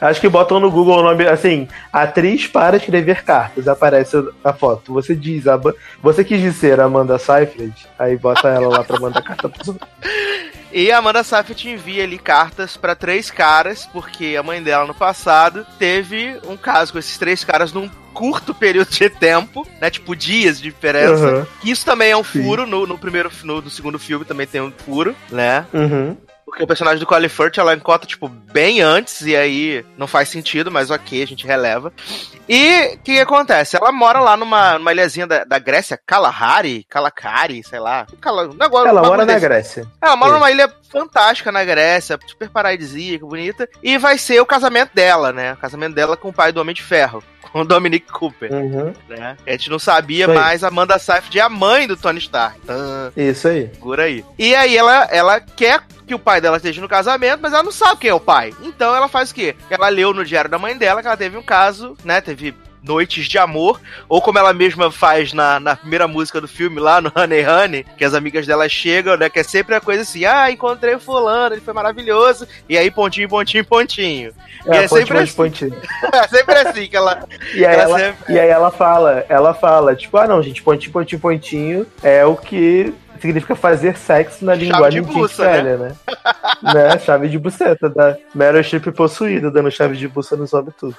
Acho 0.02 0.20
que 0.20 0.28
botam 0.28 0.58
no 0.58 0.68
Google 0.68 0.98
o 0.98 1.02
nome 1.02 1.24
assim, 1.28 1.68
atriz 1.92 2.48
para 2.48 2.76
escrever 2.76 3.22
cartas, 3.22 3.68
aparece 3.68 4.16
a 4.42 4.52
foto. 4.52 4.92
Você 4.94 5.14
diz, 5.14 5.46
a, 5.46 5.58
você 6.02 6.24
quis 6.24 6.40
dizer 6.40 6.80
Amanda 6.80 7.18
Seyfried, 7.18 7.86
aí 7.96 8.16
bota 8.16 8.48
ela 8.48 8.68
lá 8.68 8.82
pra 8.82 8.98
mandar 8.98 9.22
carta 9.22 9.46
outros. 9.46 9.76
E 10.74 10.90
a 10.90 10.98
Amanda 10.98 11.22
Seyfried 11.22 11.68
envia 11.68 12.02
ali 12.02 12.18
cartas 12.18 12.78
pra 12.78 12.94
três 12.94 13.30
caras, 13.30 13.84
porque 13.92 14.36
a 14.38 14.42
mãe 14.42 14.62
dela 14.62 14.86
no 14.86 14.94
passado 14.94 15.66
teve 15.78 16.40
um 16.48 16.56
caso 16.56 16.92
com 16.92 16.98
esses 16.98 17.18
três 17.18 17.44
caras 17.44 17.74
num 17.74 17.90
curto 18.14 18.54
período 18.54 18.88
de 18.88 19.10
tempo, 19.10 19.66
né? 19.78 19.90
Tipo 19.90 20.16
dias 20.16 20.56
de 20.56 20.64
diferença. 20.64 21.26
Uhum. 21.26 21.46
Isso 21.62 21.84
também 21.84 22.12
é 22.12 22.16
um 22.16 22.24
furo 22.24 22.66
no, 22.66 22.86
no 22.86 22.96
primeiro, 22.96 23.30
no, 23.42 23.60
no 23.60 23.68
segundo 23.68 23.98
filme 23.98 24.24
também 24.24 24.46
tem 24.46 24.62
um 24.62 24.72
furo, 24.72 25.14
né? 25.30 25.66
Uhum. 25.74 26.16
Porque 26.52 26.64
o 26.64 26.66
personagem 26.66 27.00
do 27.00 27.06
Colin 27.06 27.30
Firth 27.30 27.56
ela 27.56 27.72
encontra, 27.72 28.06
tipo, 28.06 28.28
bem 28.28 28.82
antes, 28.82 29.22
e 29.22 29.34
aí 29.34 29.82
não 29.96 30.06
faz 30.06 30.28
sentido, 30.28 30.70
mas 30.70 30.90
ok, 30.90 31.22
a 31.22 31.26
gente 31.26 31.46
releva. 31.46 31.90
E 32.46 32.94
o 32.94 32.98
que, 32.98 33.18
acontece? 33.20 33.74
Ela 33.74 33.90
mora 33.90 34.20
lá 34.20 34.36
numa, 34.36 34.78
numa 34.78 34.92
ilhazinha 34.92 35.26
da, 35.26 35.44
da 35.44 35.58
Grécia, 35.58 35.98
Kalahari, 36.06 36.84
Kalakari, 36.90 37.62
sei 37.64 37.80
lá. 37.80 38.06
Cala, 38.20 38.50
um 38.50 38.52
negócio, 38.52 38.86
Ela 38.86 39.00
um 39.00 39.04
mora 39.04 39.16
bagulho 39.16 39.26
na 39.26 39.32
desse. 39.32 39.46
Grécia. 39.46 39.86
Ela 39.98 40.14
mora 40.14 40.32
Isso. 40.32 40.38
numa 40.40 40.50
ilha 40.50 40.74
fantástica 40.90 41.50
na 41.50 41.64
Grécia, 41.64 42.18
super 42.26 42.50
paradisíaca, 42.50 43.24
bonita. 43.24 43.66
E 43.82 43.96
vai 43.96 44.18
ser 44.18 44.38
o 44.38 44.44
casamento 44.44 44.90
dela, 44.92 45.32
né? 45.32 45.54
O 45.54 45.56
casamento 45.56 45.94
dela 45.94 46.18
com 46.18 46.28
o 46.28 46.34
pai 46.34 46.52
do 46.52 46.60
Homem 46.60 46.74
de 46.74 46.82
Ferro, 46.82 47.24
com 47.52 47.60
o 47.60 47.64
Dominic 47.64 48.10
Cooper, 48.10 48.50
Uhum. 48.52 48.92
né? 49.08 49.36
A 49.46 49.50
gente 49.52 49.68
não 49.70 49.78
sabia, 49.78 50.26
mas 50.26 50.64
Amanda 50.64 50.98
Seyfried 50.98 51.38
é 51.38 51.42
a 51.42 51.48
mãe 51.48 51.86
do 51.86 51.96
Tony 51.96 52.18
Stark. 52.18 52.58
Tã, 52.60 53.12
Isso 53.16 53.46
aí. 53.48 53.70
segura 53.74 54.04
aí. 54.04 54.24
E 54.38 54.54
aí 54.54 54.76
ela, 54.76 55.04
ela 55.10 55.40
quer 55.40 55.82
que 56.06 56.14
o 56.14 56.18
pai 56.18 56.40
dela 56.40 56.56
esteja 56.56 56.80
no 56.80 56.88
casamento, 56.88 57.40
mas 57.40 57.52
ela 57.52 57.62
não 57.62 57.70
sabe 57.72 58.00
quem 58.00 58.10
é 58.10 58.14
o 58.14 58.18
pai. 58.20 58.54
Então 58.62 58.94
ela 58.96 59.06
faz 59.08 59.30
o 59.30 59.34
quê? 59.34 59.54
Ela 59.70 59.88
leu 59.88 60.12
no 60.14 60.24
diário 60.24 60.50
da 60.50 60.58
mãe 60.58 60.76
dela 60.76 61.00
que 61.00 61.06
ela 61.06 61.16
teve 61.16 61.36
um 61.36 61.42
caso, 61.42 61.96
né? 62.04 62.20
Teve 62.20 62.54
noites 62.82 63.26
de 63.26 63.38
amor, 63.38 63.80
ou 64.08 64.20
como 64.20 64.38
ela 64.38 64.52
mesma 64.52 64.90
faz 64.90 65.32
na, 65.32 65.60
na 65.60 65.76
primeira 65.76 66.08
música 66.08 66.40
do 66.40 66.48
filme 66.48 66.80
lá 66.80 67.00
no 67.00 67.12
Honey 67.14 67.46
Honey, 67.46 67.86
que 67.96 68.04
as 68.04 68.14
amigas 68.14 68.46
dela 68.46 68.68
chegam, 68.68 69.16
né? 69.16 69.28
Que 69.30 69.40
é 69.40 69.42
sempre 69.42 69.74
a 69.74 69.80
coisa 69.80 70.02
assim, 70.02 70.24
ah, 70.24 70.50
encontrei 70.50 70.94
o 70.94 71.00
fulano, 71.00 71.54
ele 71.54 71.60
foi 71.60 71.72
maravilhoso, 71.74 72.46
e 72.68 72.76
aí 72.76 72.90
pontinho, 72.90 73.28
pontinho, 73.28 73.64
pontinho. 73.64 74.32
É, 74.66 74.84
é 74.84 74.88
ponte, 74.88 75.00
sempre 75.00 75.14
ponte, 75.18 75.22
assim. 75.22 75.34
pontinho. 75.36 75.76
É 76.12 76.28
sempre 76.28 76.54
assim 76.56 76.86
que 76.88 76.96
ela... 76.96 77.26
E 77.54 77.64
aí 77.64 77.74
Ela 77.74 77.82
ela, 77.82 77.98
sempre- 77.98 78.32
e 78.34 78.38
aí 78.38 78.48
ela 78.48 78.70
fala, 78.70 79.24
ela 79.28 79.54
fala, 79.54 79.94
tipo, 79.94 80.16
ah 80.16 80.26
não, 80.26 80.42
gente, 80.42 80.62
pontinho, 80.62 80.92
pontinho, 80.92 81.20
pontinho 81.20 81.86
é 82.02 82.24
o 82.24 82.36
que 82.36 82.92
significa 83.22 83.54
fazer 83.54 83.96
sexo 83.96 84.44
na 84.44 84.54
linguagem 84.54 85.00
de, 85.00 85.08
buça, 85.08 85.44
né? 85.44 85.52
velha, 85.52 85.76
né? 85.78 85.94
né? 86.62 86.98
Chave 86.98 87.28
de 87.28 87.38
buceta, 87.38 87.88
da 87.88 88.18
Meryl 88.34 88.62
Streep 88.62 88.86
possuída, 88.94 89.50
dando 89.50 89.70
chave 89.70 89.96
de 89.96 90.08
buça 90.08 90.36
nos 90.36 90.52
homens 90.52 90.74
tudo. 90.78 90.96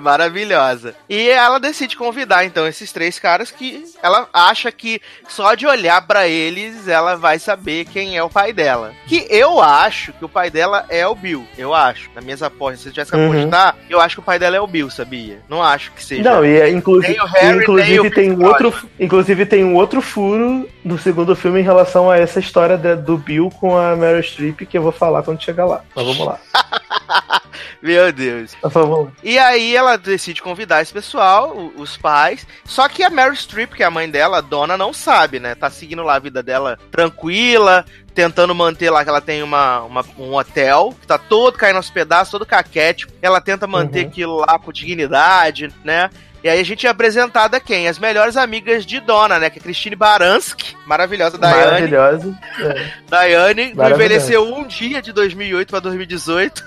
Maravilhosa. 0.00 0.94
E 1.08 1.28
ela 1.28 1.60
decide 1.60 1.96
convidar, 1.96 2.44
então, 2.44 2.66
esses 2.66 2.92
três 2.92 3.18
caras 3.18 3.50
que 3.50 3.84
ela 4.02 4.28
acha 4.32 4.72
que 4.72 5.00
só 5.28 5.54
de 5.54 5.66
olhar 5.66 6.04
para 6.06 6.26
eles 6.26 6.88
ela 6.88 7.14
vai 7.14 7.38
saber 7.38 7.84
quem 7.84 8.16
é 8.16 8.22
o 8.22 8.28
pai 8.28 8.52
dela. 8.52 8.92
Que 9.06 9.26
eu 9.30 9.60
acho 9.60 10.12
que 10.12 10.24
o 10.24 10.28
pai 10.28 10.50
dela 10.50 10.84
é 10.88 11.06
o 11.06 11.14
Bill. 11.14 11.46
Eu 11.56 11.72
acho. 11.72 12.10
Na 12.14 12.20
minhas 12.20 12.42
apostas, 12.42 12.80
se 12.80 12.88
eu 12.88 12.92
tivesse 12.92 13.12
que 13.12 13.16
uhum. 13.16 13.30
apostar, 13.30 13.76
eu 13.88 14.00
acho 14.00 14.16
que 14.16 14.20
o 14.20 14.24
pai 14.24 14.38
dela 14.38 14.56
é 14.56 14.60
o 14.60 14.66
Bill, 14.66 14.90
sabia? 14.90 15.38
Não 15.48 15.62
acho 15.62 15.92
que 15.92 16.02
seja. 16.02 16.22
Não, 16.22 16.44
e 16.44 16.60
é, 16.60 16.68
inclusive, 16.68 17.16
Harry, 17.34 17.62
inclusive 17.62 18.10
tem 18.10 18.32
um 18.32 18.44
outro, 18.44 18.74
inclusive 18.98 19.46
tem 19.46 19.64
um 19.64 19.74
outro 19.74 20.00
furo 20.00 20.68
no 20.84 20.98
segundo 20.98 21.36
filme 21.36 21.59
em 21.60 21.64
relação 21.64 22.10
a 22.10 22.18
essa 22.18 22.40
história 22.40 22.76
de, 22.76 22.96
do 22.96 23.16
Bill 23.16 23.50
com 23.60 23.76
a 23.76 23.94
Meryl 23.94 24.22
Streep 24.22 24.60
que 24.60 24.78
eu 24.78 24.82
vou 24.82 24.92
falar 24.92 25.22
quando 25.22 25.42
chegar 25.42 25.66
lá. 25.66 25.82
Mas 25.94 26.06
vamos 26.06 26.26
lá. 26.26 26.38
Meu 27.82 28.12
Deus. 28.12 28.54
E 29.22 29.38
aí 29.38 29.74
ela 29.74 29.96
decide 29.96 30.42
convidar 30.42 30.82
esse 30.82 30.92
pessoal, 30.92 31.56
os 31.76 31.96
pais. 31.96 32.46
Só 32.64 32.88
que 32.88 33.02
a 33.02 33.08
Mary 33.08 33.34
Streep, 33.34 33.72
que 33.72 33.82
é 33.82 33.86
a 33.86 33.90
mãe 33.90 34.08
dela, 34.10 34.38
a 34.38 34.42
dona, 34.42 34.76
não 34.76 34.92
sabe, 34.92 35.40
né? 35.40 35.54
Tá 35.54 35.70
seguindo 35.70 36.02
lá 36.02 36.16
a 36.16 36.18
vida 36.18 36.42
dela 36.42 36.78
tranquila, 36.90 37.84
tentando 38.14 38.54
manter 38.54 38.90
lá 38.90 39.02
que 39.02 39.08
ela 39.08 39.20
tem 39.20 39.42
uma, 39.42 39.80
uma, 39.82 40.04
um 40.18 40.34
hotel 40.34 40.94
que 41.00 41.06
tá 41.06 41.16
todo 41.16 41.56
caindo 41.56 41.76
aos 41.76 41.90
pedaços, 41.90 42.30
todo 42.30 42.44
caquético. 42.44 43.12
Ela 43.22 43.40
tenta 43.40 43.66
manter 43.66 44.02
uhum. 44.02 44.08
aquilo 44.08 44.36
lá 44.40 44.58
com 44.58 44.72
dignidade, 44.72 45.72
né? 45.82 46.10
E 46.42 46.48
aí 46.48 46.58
a 46.58 46.64
gente 46.64 46.86
é 46.86 46.90
apresentada 46.90 47.60
quem? 47.60 47.86
As 47.86 47.98
melhores 47.98 48.36
amigas 48.36 48.86
de 48.86 48.98
Dona, 49.00 49.38
né? 49.38 49.50
Que 49.50 49.58
é 49.58 49.62
Christine 49.62 49.94
Baranski, 49.94 50.76
maravilhosa 50.86 51.36
Daiane. 51.36 51.64
Maravilhosa. 51.64 52.38
É. 52.58 52.90
Daiane 53.08 53.74
envelheceu 53.92 54.42
um 54.42 54.66
dia 54.66 55.02
de 55.02 55.12
2008 55.12 55.68
para 55.68 55.80
2018. 55.80 56.64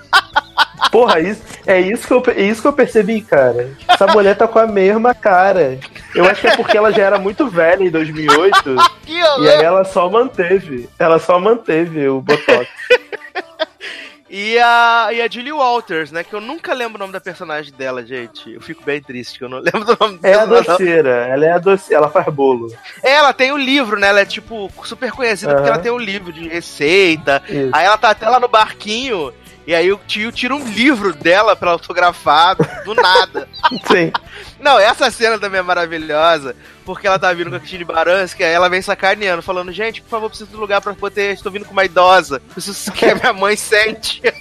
Porra, 0.92 1.18
isso, 1.18 1.42
é, 1.66 1.80
isso 1.80 2.06
que 2.06 2.12
eu, 2.12 2.22
é 2.36 2.42
isso 2.42 2.62
que 2.62 2.68
eu 2.68 2.72
percebi, 2.72 3.20
cara. 3.20 3.70
Essa 3.88 4.06
mulher 4.06 4.36
tá 4.36 4.46
com 4.46 4.60
a 4.60 4.66
mesma 4.66 5.12
cara. 5.12 5.78
Eu 6.14 6.24
acho 6.24 6.40
que 6.40 6.46
é 6.46 6.56
porque 6.56 6.76
ela 6.76 6.92
já 6.92 7.02
era 7.02 7.18
muito 7.18 7.48
velha 7.48 7.82
em 7.82 7.90
2008. 7.90 8.76
e 9.08 9.48
aí 9.48 9.64
ela 9.64 9.84
só 9.84 10.08
manteve. 10.08 10.88
Ela 10.98 11.18
só 11.18 11.40
manteve 11.40 12.06
o 12.08 12.20
Botox. 12.20 12.68
E 14.36 14.58
a, 14.58 15.10
e 15.12 15.22
a 15.22 15.28
Julie 15.30 15.52
Walters, 15.52 16.10
né? 16.10 16.24
Que 16.24 16.34
eu 16.34 16.40
nunca 16.40 16.74
lembro 16.74 16.96
o 16.96 16.98
nome 16.98 17.12
da 17.12 17.20
personagem 17.20 17.72
dela, 17.72 18.04
gente. 18.04 18.52
Eu 18.52 18.60
fico 18.60 18.82
bem 18.82 19.00
triste 19.00 19.38
que 19.38 19.44
eu 19.44 19.48
não 19.48 19.58
lembro 19.62 19.84
do 19.84 19.96
nome 20.00 20.18
dela. 20.18 20.42
É 20.42 20.58
a 20.58 20.62
doceira, 20.62 21.10
ela 21.28 21.46
é 21.46 21.52
a 21.52 21.58
doceira, 21.58 22.02
ela 22.02 22.10
faz 22.10 22.26
bolo. 22.34 22.74
É, 23.00 23.12
ela 23.12 23.32
tem 23.32 23.52
o 23.52 23.54
um 23.54 23.58
livro, 23.58 23.96
né? 23.96 24.08
Ela 24.08 24.22
é, 24.22 24.24
tipo, 24.24 24.68
super 24.82 25.12
conhecida 25.12 25.52
uhum. 25.52 25.58
porque 25.58 25.70
ela 25.70 25.78
tem 25.78 25.92
um 25.92 25.98
livro 25.98 26.32
de 26.32 26.48
receita. 26.48 27.40
Isso. 27.48 27.70
Aí 27.72 27.86
ela 27.86 27.96
tá 27.96 28.10
até 28.10 28.28
lá 28.28 28.40
no 28.40 28.48
barquinho 28.48 29.32
e 29.66 29.74
aí 29.74 29.90
o 29.90 29.98
tio 30.06 30.30
tira 30.30 30.54
um 30.54 30.68
livro 30.68 31.14
dela 31.14 31.56
pra 31.56 31.70
autografar 31.70 32.56
do 32.84 32.94
nada. 32.94 33.48
Sim. 33.90 34.12
Não, 34.60 34.78
essa 34.78 35.10
cena 35.10 35.38
também 35.38 35.60
é 35.60 35.62
maravilhosa, 35.62 36.54
porque 36.84 37.06
ela 37.06 37.18
tá 37.18 37.32
vindo 37.32 37.48
com 37.50 37.56
a 37.56 37.60
Christine 37.60 37.84
Baranski, 37.84 38.44
aí 38.44 38.52
ela 38.52 38.68
vem 38.68 38.82
sacaneando, 38.82 39.42
falando, 39.42 39.72
gente, 39.72 40.02
por 40.02 40.08
favor, 40.08 40.28
preciso 40.28 40.50
de 40.50 40.56
um 40.56 40.60
lugar 40.60 40.80
pra 40.80 40.94
poder, 40.94 41.34
estou 41.34 41.52
vindo 41.52 41.64
com 41.64 41.72
uma 41.72 41.84
idosa, 41.84 42.40
preciso 42.52 42.92
que 42.92 43.06
a 43.06 43.14
minha 43.14 43.32
mãe 43.32 43.56
sente. 43.56 44.22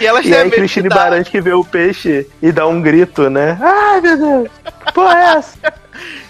e 0.00 0.06
ela 0.06 0.22
e 0.22 0.34
aí 0.34 0.50
Christine 0.50 0.88
Baranski 0.88 1.40
vê 1.40 1.52
o 1.52 1.64
peixe 1.64 2.26
e 2.40 2.52
dá 2.52 2.66
um 2.66 2.80
grito, 2.80 3.28
né? 3.28 3.58
Ai, 3.60 4.00
meu 4.00 4.16
Deus, 4.16 4.48
que 4.86 4.92
porra 4.92 5.18
é 5.18 5.24
essa? 5.36 5.74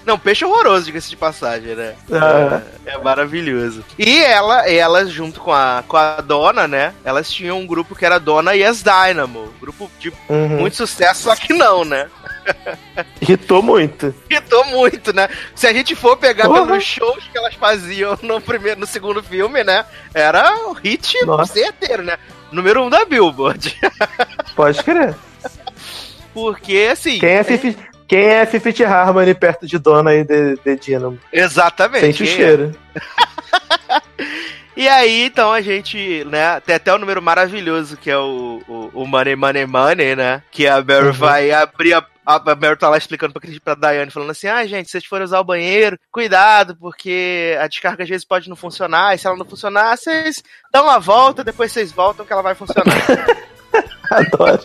Não, 0.08 0.18
peixe 0.18 0.42
horroroso, 0.42 0.86
diga-se 0.86 1.10
de 1.10 1.16
passagem, 1.18 1.74
né? 1.74 1.94
Ah. 2.10 2.62
É, 2.86 2.94
é, 2.94 2.98
maravilhoso. 2.98 3.84
E 3.98 4.24
ela, 4.24 4.66
ela, 4.66 5.04
junto 5.04 5.38
com 5.38 5.52
a, 5.52 5.84
com 5.86 5.98
a 5.98 6.22
Dona, 6.22 6.66
né? 6.66 6.94
Elas 7.04 7.30
tinham 7.30 7.58
um 7.58 7.66
grupo 7.66 7.94
que 7.94 8.06
era 8.06 8.18
Dona 8.18 8.56
e 8.56 8.64
as 8.64 8.82
Dynamo. 8.82 9.52
Grupo 9.60 9.90
de 10.00 10.10
uhum. 10.26 10.60
muito 10.60 10.76
sucesso, 10.76 11.24
só 11.24 11.36
que 11.36 11.52
não, 11.52 11.84
né? 11.84 12.08
Irritou 13.20 13.62
muito. 13.62 14.14
Irritou 14.30 14.64
muito, 14.64 15.12
né? 15.12 15.28
Se 15.54 15.66
a 15.66 15.74
gente 15.74 15.94
for 15.94 16.16
pegar 16.16 16.46
Porra. 16.46 16.64
pelos 16.64 16.84
shows 16.84 17.24
que 17.30 17.36
elas 17.36 17.52
faziam 17.52 18.18
no 18.22 18.40
primeiro, 18.40 18.80
no 18.80 18.86
segundo 18.86 19.22
filme, 19.22 19.62
né? 19.62 19.84
Era 20.14 20.68
o 20.68 20.72
hit 20.72 21.22
Nossa. 21.26 21.52
certeiro, 21.52 22.02
né? 22.02 22.16
Número 22.50 22.82
um 22.82 22.88
da 22.88 23.04
Billboard. 23.04 23.78
Pode 24.56 24.82
crer. 24.82 25.14
Porque, 26.32 26.88
assim. 26.90 27.18
Quem 27.18 27.30
é, 27.30 27.44
Fifi, 27.44 27.76
quem 28.08 28.24
é 28.24 28.46
Fifty 28.46 28.84
Harmony 28.84 29.34
perto 29.34 29.66
de 29.66 29.78
Dona 29.78 30.14
e 30.14 30.24
de, 30.24 30.56
de 30.56 30.76
Dynamo? 30.76 31.18
Exatamente. 31.32 32.06
Sente 32.06 32.22
o 32.22 32.24
é? 32.24 32.28
cheiro. 32.28 32.76
E 34.78 34.86
aí, 34.86 35.24
então, 35.24 35.52
a 35.52 35.60
gente, 35.60 36.24
né, 36.26 36.60
tem 36.60 36.76
até 36.76 36.94
um 36.94 36.98
número 36.98 37.20
maravilhoso 37.20 37.96
que 37.96 38.08
é 38.08 38.16
o, 38.16 38.62
o, 38.68 39.02
o 39.02 39.06
Money, 39.08 39.34
Money, 39.34 39.66
Money, 39.66 40.14
né? 40.14 40.40
Que 40.52 40.68
a 40.68 40.76
Mary 40.76 41.06
uhum. 41.08 41.12
vai 41.12 41.50
abrir 41.50 41.94
a. 41.94 42.06
A 42.24 42.38
Mary 42.54 42.76
tá 42.76 42.88
lá 42.88 42.96
explicando 42.96 43.32
pra, 43.32 43.40
pra 43.64 43.74
Daiane, 43.74 44.12
falando 44.12 44.30
assim: 44.30 44.46
ah, 44.46 44.64
gente, 44.66 44.86
se 44.86 44.92
vocês 44.92 45.04
forem 45.04 45.24
usar 45.24 45.40
o 45.40 45.44
banheiro, 45.44 45.98
cuidado, 46.12 46.76
porque 46.76 47.56
a 47.60 47.66
descarga 47.66 48.04
às 48.04 48.08
vezes 48.08 48.24
pode 48.24 48.48
não 48.48 48.54
funcionar, 48.54 49.16
e 49.16 49.18
se 49.18 49.26
ela 49.26 49.36
não 49.36 49.46
funcionar, 49.46 49.96
vocês 49.96 50.44
dão 50.72 50.84
uma 50.84 51.00
volta, 51.00 51.42
depois 51.42 51.72
vocês 51.72 51.90
voltam 51.90 52.24
que 52.24 52.32
ela 52.32 52.42
vai 52.42 52.54
funcionar. 52.54 52.94
Adoro. 54.12 54.62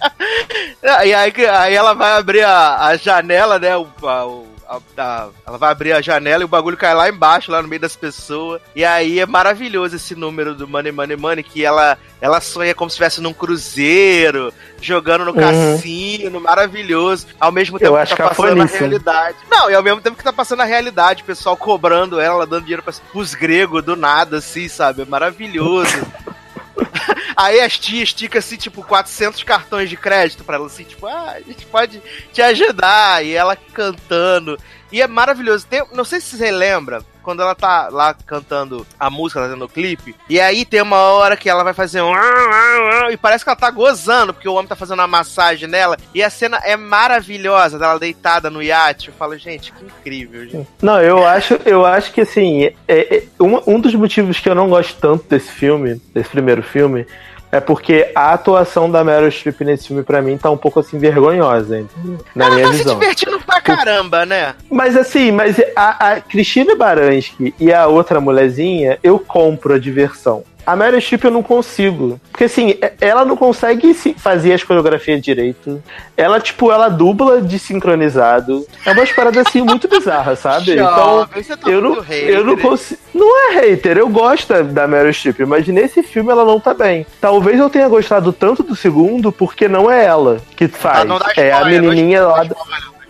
e 0.82 1.14
aí, 1.14 1.32
aí 1.46 1.74
ela 1.74 1.94
vai 1.94 2.12
abrir 2.12 2.42
a, 2.42 2.86
a 2.86 2.96
janela, 2.96 3.58
né? 3.58 3.76
O, 3.76 3.86
a, 4.02 4.26
o, 4.26 4.46
a, 4.96 5.28
ela 5.46 5.58
vai 5.58 5.70
abrir 5.70 5.92
a 5.92 6.00
janela 6.00 6.42
e 6.42 6.44
o 6.44 6.48
bagulho 6.48 6.76
cai 6.76 6.94
lá 6.94 7.08
embaixo, 7.08 7.50
lá 7.50 7.60
no 7.60 7.68
meio 7.68 7.80
das 7.80 7.96
pessoas. 7.96 8.60
E 8.74 8.84
aí 8.84 9.18
é 9.18 9.26
maravilhoso 9.26 9.96
esse 9.96 10.14
número 10.14 10.54
do 10.54 10.68
Money 10.68 10.92
Money 10.92 11.16
Money, 11.16 11.42
que 11.42 11.64
ela, 11.64 11.98
ela 12.20 12.40
sonha 12.40 12.74
como 12.74 12.88
se 12.88 12.94
estivesse 12.94 13.20
num 13.20 13.32
cruzeiro, 13.32 14.52
jogando 14.80 15.24
no 15.24 15.32
uhum. 15.32 15.38
cassino, 15.38 16.40
maravilhoso. 16.40 17.26
Ao 17.38 17.50
mesmo 17.50 17.78
tempo 17.78 17.96
Eu 17.96 18.06
que 18.06 18.16
tá 18.16 18.28
passando 18.28 18.56
na 18.56 18.64
realidade. 18.64 19.36
Não, 19.50 19.70
e 19.70 19.74
ao 19.74 19.82
mesmo 19.82 20.00
tempo 20.00 20.16
que 20.16 20.24
tá 20.24 20.32
passando 20.32 20.60
a 20.60 20.66
realidade, 20.66 21.22
o 21.22 21.26
pessoal 21.26 21.56
cobrando 21.56 22.20
ela, 22.20 22.46
dando 22.46 22.62
dinheiro 22.62 22.82
pra, 22.82 22.92
pros 23.10 23.34
gregos 23.34 23.82
do 23.82 23.96
nada, 23.96 24.38
assim, 24.38 24.68
sabe? 24.68 25.02
É 25.02 25.04
maravilhoso. 25.04 25.90
Aí 27.36 27.60
as 27.60 27.78
tias 27.78 28.08
esticam 28.08 28.38
assim, 28.38 28.56
tipo, 28.56 28.82
400 28.82 29.42
cartões 29.42 29.88
de 29.88 29.96
crédito 29.96 30.44
para 30.44 30.56
ela, 30.56 30.66
assim, 30.66 30.84
tipo, 30.84 31.06
ah, 31.06 31.32
a 31.36 31.40
gente 31.40 31.66
pode 31.66 32.02
te 32.32 32.42
ajudar. 32.42 33.24
E 33.24 33.32
ela 33.32 33.56
cantando. 33.56 34.58
E 34.92 35.00
é 35.00 35.06
maravilhoso. 35.06 35.66
Tem, 35.66 35.84
não 35.92 36.04
sei 36.04 36.20
se 36.20 36.36
você 36.36 36.50
lembra, 36.50 37.04
quando 37.30 37.42
ela 37.42 37.54
tá 37.54 37.88
lá 37.92 38.12
cantando 38.12 38.84
a 38.98 39.08
música, 39.08 39.40
fazendo 39.40 39.64
o 39.64 39.68
clipe, 39.68 40.16
e 40.28 40.40
aí 40.40 40.64
tem 40.64 40.82
uma 40.82 40.96
hora 40.96 41.36
que 41.36 41.48
ela 41.48 41.62
vai 41.62 41.72
fazer 41.72 42.02
um 42.02 42.12
e 43.08 43.16
parece 43.16 43.44
que 43.44 43.50
ela 43.50 43.56
tá 43.56 43.70
gozando, 43.70 44.34
porque 44.34 44.48
o 44.48 44.54
homem 44.54 44.66
tá 44.66 44.74
fazendo 44.74 44.98
uma 44.98 45.06
massagem 45.06 45.68
nela, 45.68 45.96
e 46.12 46.24
a 46.24 46.28
cena 46.28 46.60
é 46.64 46.76
maravilhosa, 46.76 47.78
dela 47.78 48.00
deitada 48.00 48.50
no 48.50 48.60
iate. 48.60 49.08
Eu 49.08 49.14
falo, 49.14 49.38
gente, 49.38 49.72
que 49.72 49.84
incrível, 49.84 50.44
gente. 50.44 50.68
Não, 50.82 51.00
eu 51.00 51.24
acho, 51.24 51.54
eu 51.64 51.86
acho 51.86 52.12
que 52.12 52.22
assim, 52.22 52.64
é, 52.64 52.74
é, 52.88 53.22
um, 53.38 53.74
um 53.76 53.80
dos 53.80 53.94
motivos 53.94 54.40
que 54.40 54.48
eu 54.48 54.54
não 54.56 54.68
gosto 54.68 54.98
tanto 55.00 55.28
desse 55.28 55.52
filme, 55.52 56.02
desse 56.12 56.30
primeiro 56.30 56.64
filme, 56.64 57.06
é 57.52 57.58
porque 57.60 58.10
a 58.14 58.32
atuação 58.32 58.90
da 58.90 59.02
Meryl 59.02 59.30
Streep 59.30 59.60
nesse 59.62 59.88
filme, 59.88 60.02
pra 60.02 60.22
mim, 60.22 60.38
tá 60.38 60.50
um 60.50 60.56
pouco 60.56 60.80
assim, 60.80 60.98
vergonhosa, 60.98 61.84
na 62.34 62.46
Ela 62.46 62.54
minha 62.54 62.66
tá 62.66 62.72
visão. 62.72 62.94
se 62.94 63.00
divertindo 63.00 63.40
pra 63.40 63.60
caramba, 63.60 64.24
né? 64.24 64.54
Mas 64.70 64.96
assim, 64.96 65.32
mas 65.32 65.60
a, 65.74 66.12
a 66.12 66.20
Cristina 66.20 66.76
Baranski 66.76 67.54
e 67.58 67.72
a 67.72 67.86
outra 67.86 68.20
mulherzinha, 68.20 68.98
eu 69.02 69.18
compro 69.18 69.74
a 69.74 69.78
diversão. 69.78 70.44
A 70.70 70.76
Meryl 70.76 71.00
Streep 71.00 71.24
eu 71.24 71.32
não 71.32 71.42
consigo. 71.42 72.20
Porque 72.30 72.44
assim, 72.44 72.78
ela 73.00 73.24
não 73.24 73.36
consegue 73.36 73.92
fazer 74.16 74.52
as 74.52 74.62
coreografias 74.62 75.20
direito. 75.20 75.82
Ela, 76.16 76.38
tipo, 76.38 76.70
ela 76.70 76.88
dubla 76.88 77.42
de 77.42 77.58
sincronizado. 77.58 78.64
É 78.86 78.92
uma 78.92 79.04
parada 79.06 79.40
assim 79.40 79.62
muito 79.62 79.88
bizarra, 79.88 80.36
sabe? 80.36 80.74
então, 80.74 81.26
tá 81.26 81.68
eu 81.68 81.80
não, 81.80 82.00
hater, 82.00 82.28
eu 82.28 82.44
não 82.44 82.56
consigo. 82.56 83.00
Não 83.12 83.50
é 83.50 83.54
hater, 83.60 83.98
eu 83.98 84.08
gosto 84.08 84.62
da 84.62 84.86
Meryl 84.86 85.12
Streep, 85.12 85.40
mas 85.40 85.66
nesse 85.66 86.04
filme 86.04 86.30
ela 86.30 86.44
não 86.44 86.60
tá 86.60 86.72
bem. 86.72 87.04
Talvez 87.20 87.58
eu 87.58 87.68
tenha 87.68 87.88
gostado 87.88 88.32
tanto 88.32 88.62
do 88.62 88.76
segundo 88.76 89.32
porque 89.32 89.66
não 89.66 89.90
é 89.90 90.04
ela 90.04 90.40
que 90.54 90.68
faz. 90.68 91.04
é 91.36 91.50
a 91.50 91.64
menininha 91.64 92.22
lá. 92.22 92.46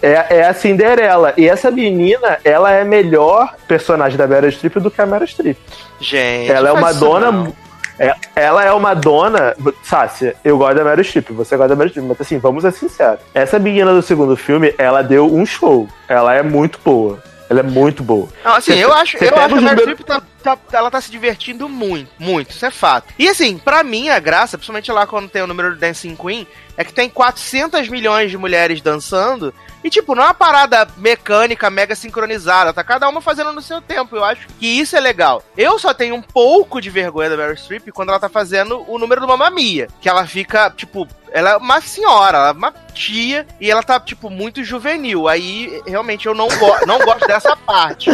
É, 0.02 0.38
é 0.38 0.46
a 0.46 0.54
Cinderela. 0.54 1.34
E 1.36 1.48
essa 1.48 1.70
menina, 1.70 2.38
ela 2.44 2.72
é 2.72 2.84
melhor 2.84 3.54
personagem 3.68 4.16
da 4.16 4.26
Meryl 4.26 4.50
Streep 4.50 4.76
do 4.76 4.90
que 4.90 5.00
a 5.00 5.06
Meryl 5.06 5.26
Streep. 5.26 5.58
Gente, 6.00 6.50
ela 6.50 6.68
é 6.68 6.72
uma 6.72 6.92
dona. 6.92 7.52
É, 7.98 8.14
ela 8.34 8.64
é 8.64 8.72
uma 8.72 8.94
dona. 8.94 9.54
Sácia, 9.82 10.34
eu 10.44 10.56
gosto 10.56 10.76
da 10.76 10.84
Meryl 10.84 11.04
Streep, 11.04 11.30
você 11.30 11.56
gosta 11.56 11.68
da 11.68 11.76
Meryl 11.76 11.90
Streep, 11.90 12.08
mas 12.08 12.20
assim, 12.20 12.38
vamos 12.38 12.62
ser 12.62 12.72
sinceros. 12.72 13.20
Essa 13.34 13.58
menina 13.58 13.92
do 13.92 14.02
segundo 14.02 14.36
filme, 14.36 14.74
ela 14.78 15.02
deu 15.02 15.32
um 15.32 15.44
show. 15.44 15.88
Ela 16.08 16.34
é 16.34 16.42
muito 16.42 16.78
boa. 16.84 17.22
Ela 17.48 17.60
é 17.60 17.64
muito 17.64 18.02
boa. 18.02 18.28
Não, 18.44 18.54
assim, 18.54 18.72
cê, 18.72 18.84
eu 18.84 18.92
acho, 18.92 19.16
eu 19.22 19.36
acho 19.36 19.54
a 19.56 19.60
Meryl 19.60 19.80
Streep 19.80 20.00
tá 20.00 20.22
tá, 20.40 20.58
ela 20.72 20.90
tá 20.90 21.00
se 21.00 21.10
divertindo 21.10 21.68
muito, 21.68 22.10
muito, 22.18 22.50
isso 22.50 22.64
é 22.66 22.70
fato. 22.70 23.12
E 23.18 23.28
assim, 23.28 23.58
pra 23.58 23.82
mim 23.82 24.08
a 24.08 24.18
graça, 24.18 24.56
principalmente 24.56 24.90
lá 24.90 25.06
quando 25.06 25.28
tem 25.28 25.42
o 25.42 25.46
número 25.46 25.74
do 25.74 25.80
Dancing 25.80 26.16
Queen, 26.16 26.46
é 26.76 26.84
que 26.84 26.92
tem 26.92 27.08
400 27.08 27.88
milhões 27.88 28.30
de 28.30 28.38
mulheres 28.38 28.80
dançando 28.80 29.54
e, 29.82 29.88
tipo, 29.90 30.14
não 30.14 30.22
é 30.22 30.26
uma 30.26 30.34
parada 30.34 30.86
mecânica, 30.96 31.70
mega 31.70 31.94
sincronizada, 31.94 32.72
tá 32.72 32.84
cada 32.84 33.08
uma 33.08 33.20
fazendo 33.20 33.52
no 33.52 33.62
seu 33.62 33.80
tempo. 33.80 34.14
Eu 34.16 34.24
acho 34.24 34.46
que 34.58 34.66
isso 34.66 34.94
é 34.96 35.00
legal. 35.00 35.42
Eu 35.56 35.78
só 35.78 35.94
tenho 35.94 36.14
um 36.14 36.22
pouco 36.22 36.80
de 36.80 36.90
vergonha 36.90 37.30
da 37.30 37.36
Meryl 37.36 37.56
Streep 37.56 37.88
quando 37.92 38.10
ela 38.10 38.20
tá 38.20 38.28
fazendo 38.28 38.84
o 38.86 38.98
número 38.98 39.20
do 39.20 39.26
Mamma 39.28 39.50
Mia, 39.50 39.88
que 40.00 40.08
ela 40.08 40.26
fica, 40.26 40.70
tipo, 40.70 41.08
ela 41.32 41.50
é 41.52 41.56
uma 41.56 41.80
senhora, 41.80 42.38
ela 42.38 42.48
é 42.48 42.52
uma 42.52 42.72
tia, 42.92 43.46
e 43.60 43.70
ela 43.70 43.82
tá, 43.82 43.98
tipo, 44.00 44.28
muito 44.28 44.62
juvenil. 44.64 45.28
Aí, 45.28 45.80
realmente, 45.86 46.26
eu 46.26 46.34
não, 46.34 46.48
go 46.48 46.76
não 46.86 46.98
gosto 46.98 47.26
dessa 47.26 47.56
parte. 47.56 48.10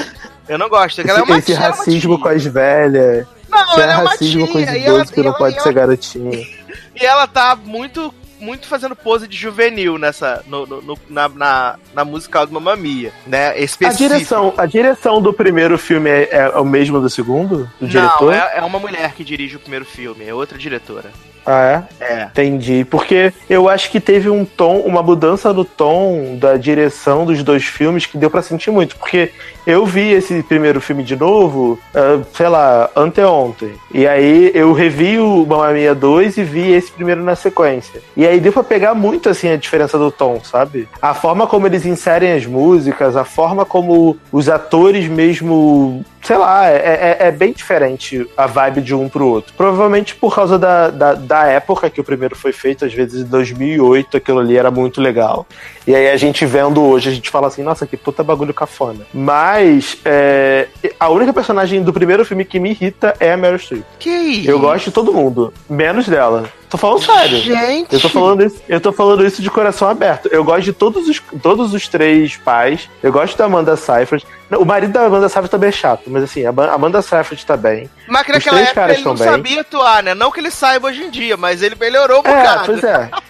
Eu 0.49 0.58
não 0.58 0.68
gosto. 0.68 1.00
Ela 1.00 1.18
é 1.18 1.23
uma 1.23 1.38
Esse 1.38 1.46
tia, 1.46 1.56
ela 1.56 1.64
é 1.64 1.68
uma 1.70 1.76
racismo 1.78 2.18
com 2.20 2.28
as 2.28 2.44
velhas. 2.44 3.26
Não, 3.49 3.58
é 3.78 3.82
ela 3.82 3.92
é 3.92 3.96
uma 3.99 4.11
racismo 4.11 4.44
tia, 4.44 4.52
com 4.52 4.58
os 4.58 4.64
e 4.64 4.68
ela- 4.68 4.78
idosos 4.78 5.11
que 5.11 5.20
não 5.20 5.26
ela- 5.28 5.38
pode 5.38 5.56
e 5.56 5.61
ser 5.61 5.68
ela- 5.70 5.73
garotinha. 5.80 6.46
E 6.99 7.04
ela 7.04 7.26
tá 7.26 7.54
muito, 7.54 8.14
muito 8.40 8.66
fazendo 8.66 8.95
pose 8.95 9.26
de 9.26 9.37
juvenil 9.37 9.99
nessa, 9.99 10.45
no, 10.47 10.66
no- 10.66 10.83
no- 10.83 10.99
na, 11.09 11.28
na, 11.28 11.78
na 11.95 12.05
musical 12.05 12.47
do 12.47 12.52
Mamma 12.52 12.76
Mia, 12.76 13.12
né? 13.26 13.49
A 13.50 13.59
Específico. 13.59 14.09
direção, 14.11 14.55
a 14.57 14.66
direção 14.66 15.21
do 15.23 15.33
primeiro 15.33 15.76
filme 15.78 16.11
é, 16.11 16.28
é 16.33 16.49
o 16.59 16.64
mesmo 16.64 17.00
do 17.00 17.09
segundo? 17.11 17.71
Do 17.81 17.87
diretor? 17.88 18.33
Não, 18.33 18.33
é, 18.33 18.52
é 18.59 18.62
uma 18.62 18.78
mulher 18.78 19.12
que 19.14 19.25
dirige 19.25 19.57
o 19.57 19.61
primeiro 19.61 19.85
filme, 19.85 20.25
é 20.25 20.35
outra 20.35 20.57
diretora. 20.59 21.11
Ah, 21.47 21.85
é? 22.00 22.05
É. 22.05 22.23
Entendi. 22.25 22.85
Porque 22.85 23.33
eu 23.49 23.69
acho 23.69 23.91
que 23.91 24.00
teve 24.00 24.29
um 24.29 24.45
tom, 24.45 24.79
uma 24.81 25.03
mudança 25.03 25.53
no 25.53 25.65
tom 25.65 26.37
da 26.38 26.57
direção 26.57 27.25
dos 27.25 27.43
dois 27.43 27.65
filmes 27.65 28.05
que 28.05 28.19
deu 28.19 28.31
pra 28.31 28.43
sentir 28.43 28.71
muito. 28.71 28.97
Porque 28.97 29.31
eu 29.67 29.87
vi 29.87 30.12
esse 30.12 30.43
primeiro 30.43 30.81
filme 30.81 31.03
de 31.03 31.17
novo, 31.17 31.79
ah, 31.95 32.21
sei 32.35 32.49
lá, 32.49 32.91
anteontem. 32.97 33.73
E 33.95 34.07
aí 34.07 34.50
eu 34.55 34.73
revi 34.73 35.19
o 35.19 35.47
Mamma 35.47 35.73
Mia 35.73 35.95
2 35.95 36.37
e 36.37 36.43
vi 36.43 36.73
esse 36.73 36.91
primeiro 36.91 37.23
na 37.23 37.37
sequência. 37.37 38.03
E 38.17 38.26
aí 38.26 38.41
deu 38.41 38.53
pra 38.53 38.65
pegar 38.65 38.95
muito 38.95 39.29
assim 39.29 39.49
a 39.49 39.57
diferença 39.57 39.97
do 39.99 40.11
tom, 40.11 40.41
sabe? 40.43 40.88
A 41.00 41.15
forma 41.15 41.47
como 41.47 41.67
eles 41.67 41.87
inserem 41.87 42.33
as 42.33 42.45
músicas, 42.45 43.17
a 43.17 43.25
forma 43.25 43.65
como 43.65 44.17
os 44.33 44.49
atores 44.49 45.09
mesmo 45.09 46.05
sei 46.26 46.37
lá, 46.37 46.68
é, 46.68 46.75
é- 47.21 47.28
é 47.28 47.30
bem 47.30 47.52
diferente 47.52 48.28
a 48.37 48.49
vibe 48.49 48.80
de 48.80 48.92
um 48.92 49.09
pro 49.09 49.28
outro. 49.28 49.54
Provavelmente 49.56 50.12
por 50.16 50.35
causa 50.35 50.59
da, 50.59 50.90
da, 50.90 51.14
da 51.14 51.45
época 51.47 51.88
que 51.88 52.00
o 52.00 52.04
primeiro 52.04 52.35
foi 52.35 52.52
feito, 52.52 52.85
às 52.85 52.92
vezes 52.92 53.23
em 53.23 53.26
2008, 53.26 54.16
aquilo 54.16 54.40
ali 54.40 54.56
era 54.59 54.68
muito 54.68 55.00
legal. 55.00 55.47
E 55.87 55.95
aí 55.95 56.11
a 56.11 56.16
gente 56.16 56.45
vendo 56.45 56.83
hoje, 56.83 57.09
a 57.11 57.12
gente 57.12 57.30
fala 57.30 57.47
assim, 57.47 57.62
nossa, 57.62 57.87
que 57.87 57.97
puta 57.97 58.25
bagulho 58.25 58.52
cafona. 58.52 59.06
Mas 59.14 59.99
é, 60.04 60.66
a 60.99 61.09
única 61.11 61.33
personagem 61.33 61.80
do 61.80 61.92
primeiro 61.92 62.25
filme 62.25 62.45
que 62.45 62.59
me 62.59 62.71
irrita 62.71 63.14
é 63.21 63.33
a 63.33 63.37
Meryl 63.37 63.59
Streep. 63.61 63.85
Que 64.00 64.11
isso? 64.11 64.50
Eu 64.50 64.59
gosto 64.59 64.87
de 64.87 64.90
todo 64.90 65.12
mundo, 65.12 65.54
menos 65.71 66.09
dela. 66.09 66.50
Tô 66.68 66.76
falando 66.76 67.02
sério. 67.04 67.38
Gente! 67.38 67.92
Eu 67.94 68.00
tô 68.00 68.08
falando 68.08 68.44
isso, 68.44 68.62
eu 68.68 68.80
tô 68.80 68.92
falando 68.92 69.25
isso 69.25 69.40
de 69.40 69.50
coração 69.50 69.88
aberto. 69.88 70.28
Eu 70.32 70.42
gosto 70.44 70.62
de 70.62 70.73
todos 70.73 71.08
os, 71.08 71.20
todos 71.42 71.73
os 71.73 71.87
três 71.88 72.37
pais. 72.37 72.88
Eu 73.02 73.12
gosto 73.12 73.37
da 73.37 73.44
Amanda 73.44 73.76
Seyfried. 73.76 74.26
Não, 74.50 74.61
O 74.61 74.66
marido 74.66 74.92
da 74.92 75.06
Amanda 75.06 75.28
Seyfried 75.28 75.50
também 75.50 75.68
é 75.68 75.73
chato, 75.73 76.02
mas 76.06 76.23
assim, 76.25 76.44
a 76.44 76.50
Amanda 76.73 77.00
Seyfried 77.02 77.44
tá 77.46 77.56
bem. 77.56 77.88
Mas 78.08 78.26
naquela 78.28 78.61
época 78.61 78.92
ele 78.92 79.02
não 79.02 79.14
bem. 79.14 79.28
sabia 79.28 79.61
atuar, 79.61 80.02
né? 80.02 80.14
Não 80.14 80.30
que 80.30 80.40
ele 80.40 80.50
saiba 80.50 80.88
hoje 80.88 81.04
em 81.04 81.11
dia, 81.11 81.37
mas 81.37 81.62
ele 81.62 81.76
melhorou 81.78 82.23
um 82.25 82.28
É, 82.28 82.37
bocado. 82.37 82.64
pois 82.66 82.85
é. 82.85 83.11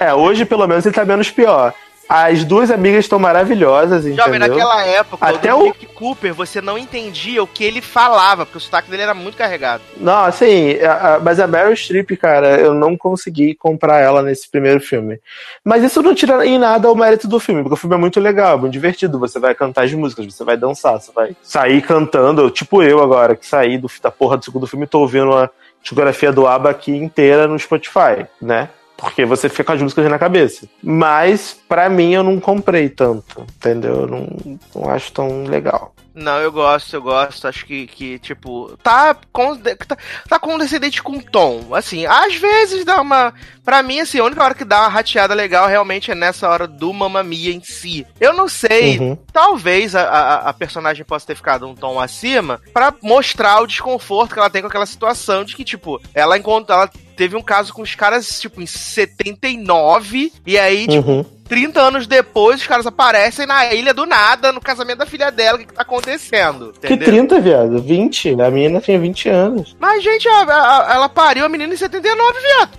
É, 0.00 0.14
hoje 0.14 0.44
pelo 0.46 0.66
menos 0.66 0.86
ele 0.86 0.94
tá 0.94 1.04
menos 1.04 1.30
pior. 1.30 1.74
As 2.12 2.42
duas 2.44 2.72
amigas 2.72 3.04
estão 3.04 3.20
maravilhosas, 3.20 4.04
entendeu? 4.04 4.24
Jovem, 4.24 4.40
naquela 4.40 4.84
época, 4.84 5.24
Até 5.24 5.54
o 5.54 5.58
Dominic 5.58 5.86
Cooper, 5.86 6.34
você 6.34 6.60
não 6.60 6.76
entendia 6.76 7.40
o 7.40 7.46
que 7.46 7.62
ele 7.62 7.80
falava, 7.80 8.44
porque 8.44 8.58
o 8.58 8.60
sotaque 8.60 8.90
dele 8.90 9.04
era 9.04 9.14
muito 9.14 9.36
carregado. 9.38 9.80
Não, 9.96 10.24
assim, 10.24 10.76
a- 10.80 11.14
a- 11.14 11.18
mas 11.20 11.38
a 11.38 11.46
Meryl 11.46 11.72
Streep, 11.76 12.10
cara, 12.16 12.58
eu 12.60 12.74
não 12.74 12.96
consegui 12.96 13.54
comprar 13.54 14.00
ela 14.00 14.22
nesse 14.22 14.50
primeiro 14.50 14.80
filme. 14.80 15.20
Mas 15.64 15.84
isso 15.84 16.02
não 16.02 16.12
tira 16.12 16.44
em 16.44 16.58
nada 16.58 16.90
o 16.90 16.96
mérito 16.96 17.28
do 17.28 17.38
filme, 17.38 17.62
porque 17.62 17.74
o 17.74 17.76
filme 17.76 17.94
é 17.94 17.98
muito 17.98 18.18
legal, 18.18 18.56
é 18.56 18.60
muito 18.60 18.72
divertido. 18.72 19.16
Você 19.20 19.38
vai 19.38 19.54
cantar 19.54 19.84
as 19.84 19.92
músicas, 19.92 20.26
você 20.26 20.42
vai 20.42 20.56
dançar, 20.56 21.00
você 21.00 21.12
vai 21.12 21.36
sair 21.42 21.80
cantando, 21.80 22.50
tipo 22.50 22.82
eu 22.82 23.00
agora, 23.00 23.36
que 23.36 23.46
saí 23.46 23.78
do, 23.78 23.88
da 24.02 24.10
porra 24.10 24.36
do 24.36 24.44
segundo 24.44 24.66
filme 24.66 24.84
e 24.84 24.88
tô 24.88 24.98
ouvindo 24.98 25.32
a 25.32 25.48
discografia 25.80 26.32
do 26.32 26.44
ABBA 26.46 26.70
aqui 26.70 26.90
inteira 26.90 27.46
no 27.46 27.56
Spotify, 27.56 28.26
né? 28.42 28.68
Porque 29.00 29.24
você 29.24 29.48
fica 29.48 29.64
com 29.64 29.72
as 29.72 29.82
músicas 29.82 30.08
na 30.08 30.18
cabeça. 30.18 30.68
Mas, 30.82 31.58
pra 31.68 31.88
mim, 31.88 32.12
eu 32.12 32.22
não 32.22 32.38
comprei 32.38 32.88
tanto, 32.88 33.46
entendeu? 33.56 34.02
Eu 34.02 34.06
não, 34.06 34.28
não 34.74 34.90
acho 34.90 35.10
tão 35.12 35.44
legal. 35.44 35.94
Não, 36.20 36.38
eu 36.38 36.52
gosto, 36.52 36.94
eu 36.94 37.02
gosto. 37.02 37.48
Acho 37.48 37.64
que, 37.64 37.86
que 37.86 38.18
tipo, 38.18 38.76
tá, 38.82 39.16
com, 39.32 39.56
tá, 39.56 39.96
tá 40.28 40.38
condescendente 40.38 41.02
com 41.02 41.18
tom. 41.20 41.74
Assim, 41.74 42.04
às 42.06 42.34
vezes 42.36 42.84
dá 42.84 43.00
uma. 43.00 43.32
Pra 43.64 43.82
mim, 43.82 44.00
assim, 44.00 44.18
a 44.18 44.24
única 44.24 44.42
hora 44.42 44.54
que 44.54 44.64
dá 44.64 44.80
uma 44.80 44.88
rateada 44.88 45.32
legal 45.34 45.66
realmente 45.68 46.10
é 46.10 46.14
nessa 46.14 46.48
hora 46.48 46.66
do 46.66 46.92
Mamma 46.92 47.22
Mia 47.22 47.52
em 47.52 47.62
si. 47.62 48.06
Eu 48.20 48.32
não 48.32 48.48
sei, 48.48 48.98
Uhum. 48.98 49.16
talvez 49.32 49.94
a, 49.94 50.02
a, 50.02 50.34
a 50.48 50.52
personagem 50.52 51.04
possa 51.04 51.26
ter 51.26 51.34
ficado 51.36 51.66
um 51.68 51.74
tom 51.74 51.98
acima 52.00 52.60
pra 52.72 52.92
mostrar 53.02 53.60
o 53.62 53.66
desconforto 53.66 54.32
que 54.34 54.38
ela 54.38 54.50
tem 54.50 54.60
com 54.62 54.68
aquela 54.68 54.86
situação 54.86 55.44
de 55.44 55.54
que, 55.56 55.64
tipo, 55.64 56.00
ela 56.14 56.36
encontra. 56.36 56.74
Ela 56.74 56.90
teve 57.16 57.36
um 57.36 57.42
caso 57.42 57.72
com 57.72 57.82
os 57.82 57.94
caras, 57.94 58.40
tipo, 58.40 58.60
em 58.60 58.66
79, 58.66 60.32
e 60.46 60.58
aí, 60.58 60.86
tipo, 60.86 61.08
Uhum. 61.10 61.24
30 61.50 61.80
anos 61.80 62.06
depois, 62.06 62.60
os 62.60 62.66
caras 62.66 62.86
aparecem 62.86 63.44
na 63.44 63.74
ilha 63.74 63.92
do 63.92 64.06
nada, 64.06 64.52
no 64.52 64.60
casamento 64.60 64.98
da 64.98 65.06
filha 65.06 65.30
dela. 65.32 65.56
O 65.56 65.60
que, 65.60 65.66
que 65.66 65.74
tá 65.74 65.82
acontecendo? 65.82 66.72
Que 66.80 66.86
Entendeu? 66.94 67.08
30, 67.08 67.40
viado? 67.40 67.82
20. 67.82 68.40
A 68.40 68.50
menina 68.50 68.80
tinha 68.80 68.98
20 68.98 69.28
anos. 69.28 69.76
Mas, 69.80 70.02
gente, 70.02 70.28
a- 70.28 70.42
a- 70.44 70.94
ela 70.94 71.08
pariu 71.08 71.44
a 71.44 71.48
menina 71.48 71.74
em 71.74 71.76
79, 71.76 72.38
viado. 72.40 72.70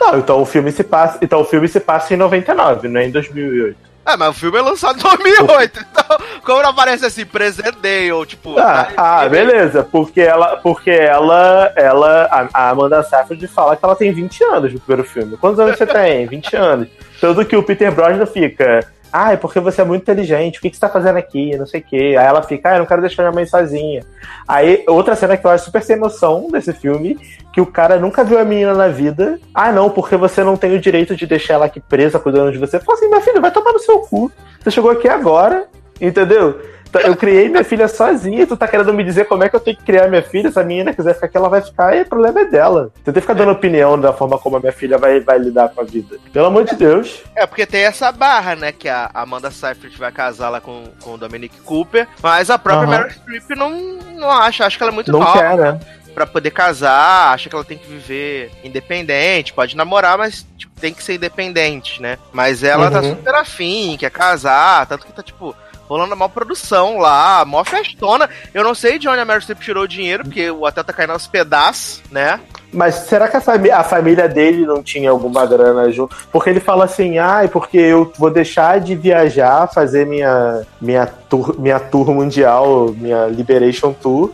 Não, 0.00 0.18
então 0.18 0.42
o 0.42 0.44
filme 0.44 0.72
se 0.72 0.82
passa, 0.82 1.18
então 1.22 1.40
o 1.40 1.44
filme 1.44 1.68
se 1.68 1.78
passa 1.78 2.12
em 2.12 2.16
99, 2.16 2.88
não 2.88 3.00
é 3.00 3.06
em 3.06 3.10
2008. 3.12 3.88
É, 4.06 4.16
mas 4.16 4.30
o 4.30 4.32
filme 4.40 4.56
é 4.58 4.62
lançado 4.62 4.98
em 4.98 5.02
2008. 5.02 5.84
Então, 5.92 6.18
como 6.42 6.62
não 6.62 6.70
aparece 6.70 7.04
assim, 7.04 7.26
present 7.26 7.76
day, 7.82 8.10
ou 8.10 8.24
tipo. 8.24 8.58
Ah, 8.58 8.84
tá- 8.84 8.92
ah, 8.96 9.28
beleza, 9.28 9.82
porque 9.84 10.22
ela, 10.22 10.56
porque 10.56 10.90
ela, 10.90 11.70
ela, 11.76 12.22
a- 12.32 12.48
a 12.54 12.70
Amanda 12.70 13.02
Seyfried 13.02 13.46
fala 13.48 13.76
que 13.76 13.84
ela 13.84 13.94
tem 13.94 14.10
20 14.12 14.42
anos 14.44 14.72
no 14.72 14.80
primeiro 14.80 15.08
filme. 15.08 15.36
Quantos 15.36 15.60
anos 15.60 15.76
você 15.76 15.86
tem? 15.86 16.26
20 16.26 16.56
anos. 16.56 16.88
Tanto 17.20 17.44
que 17.44 17.56
o 17.56 17.62
Peter 17.62 17.92
Brosnan 17.92 18.26
fica, 18.26 18.80
ah, 19.12 19.32
é 19.32 19.36
porque 19.36 19.58
você 19.58 19.80
é 19.80 19.84
muito 19.84 20.02
inteligente, 20.02 20.58
o 20.58 20.60
que, 20.60 20.70
que 20.70 20.76
você 20.76 20.80
tá 20.80 20.88
fazendo 20.88 21.16
aqui? 21.16 21.56
Não 21.56 21.66
sei 21.66 21.80
o 21.80 21.84
quê. 21.84 22.14
Aí 22.18 22.26
ela 22.26 22.42
fica, 22.42 22.70
ah, 22.70 22.74
eu 22.74 22.78
não 22.80 22.86
quero 22.86 23.00
deixar 23.00 23.22
minha 23.22 23.32
mãe 23.32 23.46
sozinha. 23.46 24.02
Aí, 24.46 24.84
outra 24.86 25.16
cena 25.16 25.36
que 25.36 25.46
eu 25.46 25.50
acho 25.50 25.64
super 25.64 25.82
sem 25.82 25.96
noção 25.96 26.48
desse 26.50 26.72
filme, 26.72 27.18
que 27.52 27.60
o 27.60 27.66
cara 27.66 27.98
nunca 27.98 28.22
viu 28.22 28.38
a 28.38 28.44
menina 28.44 28.74
na 28.74 28.88
vida. 28.88 29.38
Ah, 29.54 29.72
não, 29.72 29.88
porque 29.90 30.16
você 30.16 30.44
não 30.44 30.56
tem 30.56 30.74
o 30.76 30.80
direito 30.80 31.16
de 31.16 31.26
deixar 31.26 31.54
ela 31.54 31.66
aqui 31.66 31.80
presa 31.80 32.18
cuidando 32.18 32.52
de 32.52 32.58
você. 32.58 32.78
Fala 32.78 32.98
assim, 32.98 33.08
minha 33.08 33.20
filha, 33.20 33.40
vai 33.40 33.50
tomar 33.50 33.72
no 33.72 33.78
seu 33.78 33.98
cu. 34.00 34.30
Você 34.60 34.70
chegou 34.70 34.90
aqui 34.90 35.08
agora, 35.08 35.66
entendeu? 36.00 36.60
Tá, 36.90 37.00
Eu 37.02 37.14
criei 37.16 37.48
minha 37.48 37.62
filha 37.64 37.86
sozinha, 37.88 38.46
tu 38.46 38.56
tá 38.56 38.66
querendo 38.66 38.92
me 38.94 39.04
dizer 39.04 39.26
como 39.26 39.44
é 39.44 39.48
que 39.48 39.56
eu 39.56 39.60
tenho 39.60 39.76
que 39.76 39.84
criar 39.84 40.08
minha 40.08 40.22
filha? 40.22 40.50
Se 40.50 40.58
a 40.58 40.64
menina 40.64 40.94
quiser 40.94 41.14
ficar 41.14 41.26
aqui, 41.26 41.36
ela 41.36 41.48
vai 41.48 41.60
ficar, 41.60 41.94
e 41.96 42.02
o 42.02 42.06
problema 42.06 42.40
é 42.40 42.44
dela. 42.46 42.90
Você 42.96 43.04
tem 43.04 43.14
que 43.14 43.20
ficar 43.20 43.34
dando 43.34 43.52
opinião 43.52 44.00
da 44.00 44.12
forma 44.12 44.38
como 44.38 44.56
a 44.56 44.60
minha 44.60 44.72
filha 44.72 44.96
vai, 44.96 45.20
vai 45.20 45.38
lidar 45.38 45.68
com 45.68 45.80
a 45.80 45.84
vida. 45.84 46.16
Pelo 46.32 46.46
amor 46.46 46.64
de 46.64 46.74
Deus. 46.76 47.22
É, 47.36 47.46
porque 47.46 47.66
tem 47.66 47.82
essa 47.84 48.10
barra, 48.10 48.56
né? 48.56 48.72
Que 48.72 48.88
a 48.88 49.10
Amanda 49.12 49.50
Seyfried 49.50 49.96
vai 49.98 50.10
casar 50.12 50.48
lá 50.48 50.60
com, 50.60 50.84
com 51.02 51.14
o 51.14 51.18
Dominic 51.18 51.58
Cooper, 51.60 52.06
mas 52.22 52.48
a 52.50 52.58
própria 52.58 52.86
Aham. 52.88 52.98
Meryl 53.04 53.10
Streep 53.10 53.50
não, 53.56 53.70
não 54.16 54.30
acha. 54.30 54.64
Acha 54.64 54.76
que 54.76 54.82
ela 54.82 54.92
é 54.92 54.94
muito 54.94 55.12
Não 55.12 55.20
nova 55.20 55.38
quer, 55.38 55.56
né? 55.56 55.80
pra 56.14 56.26
poder 56.26 56.50
casar, 56.50 57.32
acha 57.32 57.48
que 57.48 57.54
ela 57.54 57.64
tem 57.64 57.78
que 57.78 57.86
viver 57.86 58.50
independente, 58.64 59.52
pode 59.52 59.76
namorar, 59.76 60.18
mas 60.18 60.44
tipo, 60.56 60.72
tem 60.80 60.92
que 60.92 61.00
ser 61.04 61.14
independente, 61.14 62.02
né? 62.02 62.18
Mas 62.32 62.64
ela 62.64 62.90
tá 62.90 63.00
Uhum. 63.00 63.10
super 63.16 63.34
afim, 63.36 63.96
quer 63.96 64.10
casar, 64.10 64.84
tanto 64.86 65.06
que 65.06 65.12
tá, 65.12 65.22
tipo, 65.22 65.54
rolando 65.88 66.14
uma 66.14 66.28
produção 66.28 66.98
lá, 66.98 67.44
mó 67.44 67.64
festona. 67.64 68.28
Eu 68.52 68.62
não 68.62 68.74
sei 68.74 68.98
de 68.98 69.08
onde 69.08 69.20
a 69.20 69.24
Meryl 69.24 69.40
Streep 69.40 69.60
tirou 69.60 69.84
o 69.84 69.88
dinheiro, 69.88 70.24
porque 70.24 70.50
o 70.50 70.62
hotel 70.64 70.84
tá 70.84 70.92
caindo 70.92 71.12
aos 71.12 71.26
pedaços, 71.26 72.02
né? 72.10 72.38
Mas 72.72 72.94
será 72.96 73.28
que 73.28 73.36
a, 73.36 73.40
fami- 73.40 73.70
a 73.70 73.82
família 73.82 74.28
dele 74.28 74.66
não 74.66 74.82
tinha 74.82 75.10
alguma 75.10 75.46
grana 75.46 75.90
junto? 75.90 76.14
Porque 76.30 76.50
ele 76.50 76.60
fala 76.60 76.84
assim, 76.84 77.16
ai, 77.16 77.48
porque 77.48 77.78
eu 77.78 78.12
vou 78.18 78.30
deixar 78.30 78.78
de 78.78 78.94
viajar, 78.94 79.66
fazer 79.72 80.06
minha, 80.06 80.66
minha, 80.78 81.06
tour, 81.06 81.58
minha 81.58 81.80
tour 81.80 82.10
mundial, 82.12 82.94
minha 82.94 83.24
Liberation 83.26 83.94
Tour, 83.94 84.32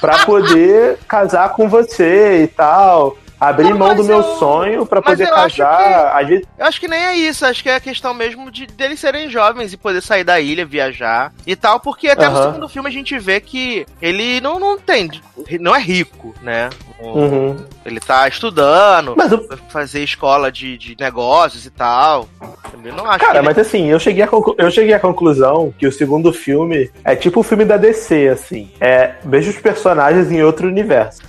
pra 0.00 0.18
poder 0.24 0.98
casar 1.08 1.48
com 1.54 1.68
você 1.68 2.44
e 2.44 2.46
tal. 2.46 3.16
Abrir 3.40 3.70
Não, 3.70 3.78
mão 3.78 3.94
do 3.94 4.04
meu 4.04 4.18
eu- 4.18 4.38
sonho 4.38 4.86
pra 4.86 5.00
mas 5.04 5.18
poder 5.18 5.32
acho 5.32 5.56
casar. 5.58 6.16
Às 6.20 6.28
vezes, 6.28 6.46
Eu 6.58 6.66
acho 6.66 6.80
que 6.80 6.88
nem 6.88 6.98
é 7.00 7.16
isso, 7.16 7.44
acho 7.44 7.62
que 7.62 7.68
é 7.68 7.76
a 7.76 7.80
questão 7.80 8.14
mesmo 8.14 8.50
de 8.50 8.66
deles 8.66 8.98
serem 9.00 9.28
jovens 9.28 9.72
e 9.72 9.76
poder 9.76 10.00
sair 10.00 10.24
da 10.24 10.40
ilha, 10.40 10.64
viajar 10.64 11.32
e 11.46 11.54
tal, 11.54 11.78
porque 11.80 12.08
até 12.08 12.28
no 12.28 12.36
Aham. 12.36 12.46
segundo 12.52 12.68
filme 12.68 12.88
a 12.88 12.92
gente 12.92 13.18
vê 13.18 13.40
que 13.40 13.86
ele 14.00 14.40
não, 14.40 14.58
não 14.58 14.78
tem, 14.78 15.10
não 15.60 15.74
é 15.74 15.80
rico, 15.80 16.34
né? 16.42 16.70
Uhum. 17.00 17.56
Ele 17.86 18.00
tá 18.00 18.26
estudando, 18.26 19.14
Mas 19.16 19.30
eu, 19.30 19.46
fazer 19.68 20.02
escola 20.02 20.50
de, 20.50 20.76
de 20.76 20.96
negócios 20.98 21.64
e 21.64 21.70
tal. 21.70 22.28
Não 22.84 23.06
acho 23.08 23.20
Cara, 23.20 23.38
ele- 23.38 23.46
mas 23.46 23.56
assim, 23.58 23.86
eu 23.86 23.98
cheguei, 24.00 24.22
à 24.24 24.26
conclu- 24.26 24.56
eu 24.58 24.70
cheguei 24.70 24.92
à 24.92 24.98
conclusão 24.98 25.72
que 25.78 25.86
o 25.86 25.92
segundo 25.92 26.32
filme 26.32 26.90
é 27.04 27.14
tipo 27.14 27.40
o 27.40 27.42
filme 27.44 27.64
da 27.64 27.76
DC, 27.76 28.28
assim. 28.28 28.70
É 28.80 29.12
mesmos 29.24 29.56
personagens 29.58 30.30
em 30.32 30.42
outro 30.42 30.66
universo. 30.66 31.20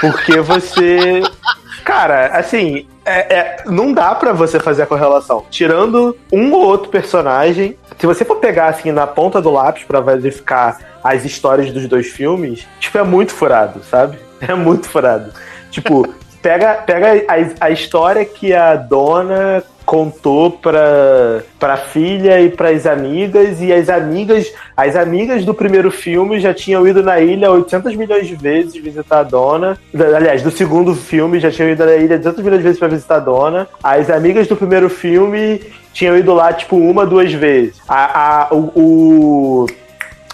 Porque 0.00 0.38
você. 0.40 1.20
Cara, 1.84 2.28
assim, 2.28 2.86
é- 3.04 3.34
é- 3.36 3.56
não 3.66 3.92
dá 3.92 4.14
pra 4.14 4.32
você 4.32 4.58
fazer 4.60 4.82
a 4.82 4.86
correlação. 4.86 5.44
Tirando 5.50 6.16
um 6.32 6.52
ou 6.52 6.64
outro 6.64 6.88
personagem, 6.90 7.76
se 7.98 8.06
você 8.06 8.24
for 8.24 8.36
pegar 8.36 8.68
assim 8.68 8.90
na 8.92 9.06
ponta 9.06 9.42
do 9.42 9.50
lápis 9.50 9.82
pra 9.84 10.00
verificar 10.00 10.78
as 11.02 11.24
histórias 11.24 11.70
dos 11.72 11.86
dois 11.86 12.06
filmes, 12.06 12.66
tipo, 12.80 12.96
é 12.98 13.02
muito 13.02 13.32
furado, 13.32 13.82
sabe? 13.90 14.18
É 14.40 14.54
muito 14.54 14.88
furado. 14.88 15.32
Tipo, 15.74 16.06
pega, 16.40 16.74
pega 16.86 17.24
a, 17.28 17.66
a 17.66 17.70
história 17.70 18.24
que 18.24 18.52
a 18.54 18.76
dona 18.76 19.62
contou 19.84 20.50
pra, 20.50 21.42
pra 21.58 21.76
filha 21.76 22.40
e 22.40 22.48
pras 22.48 22.86
amigas, 22.86 23.60
e 23.60 23.70
as 23.70 23.90
amigas 23.90 24.50
as 24.74 24.96
amigas 24.96 25.44
do 25.44 25.52
primeiro 25.52 25.90
filme 25.90 26.40
já 26.40 26.54
tinham 26.54 26.86
ido 26.88 27.02
na 27.02 27.20
ilha 27.20 27.50
800 27.50 27.94
milhões 27.94 28.26
de 28.26 28.34
vezes 28.34 28.74
visitar 28.82 29.18
a 29.18 29.22
dona. 29.22 29.76
Aliás, 30.16 30.42
do 30.42 30.50
segundo 30.50 30.94
filme 30.94 31.38
já 31.38 31.50
tinham 31.50 31.68
ido 31.70 31.84
na 31.84 31.96
ilha 31.96 32.16
200 32.18 32.42
milhões 32.42 32.60
de 32.60 32.64
vezes 32.64 32.78
pra 32.78 32.88
visitar 32.88 33.16
a 33.16 33.20
dona. 33.20 33.68
As 33.82 34.08
amigas 34.08 34.46
do 34.46 34.56
primeiro 34.56 34.88
filme 34.88 35.60
tinham 35.92 36.16
ido 36.16 36.32
lá, 36.32 36.52
tipo, 36.52 36.76
uma, 36.76 37.04
duas 37.04 37.32
vezes. 37.32 37.76
A, 37.86 38.44
a- 38.44 38.54
o, 38.54 38.72
o, 38.74 39.66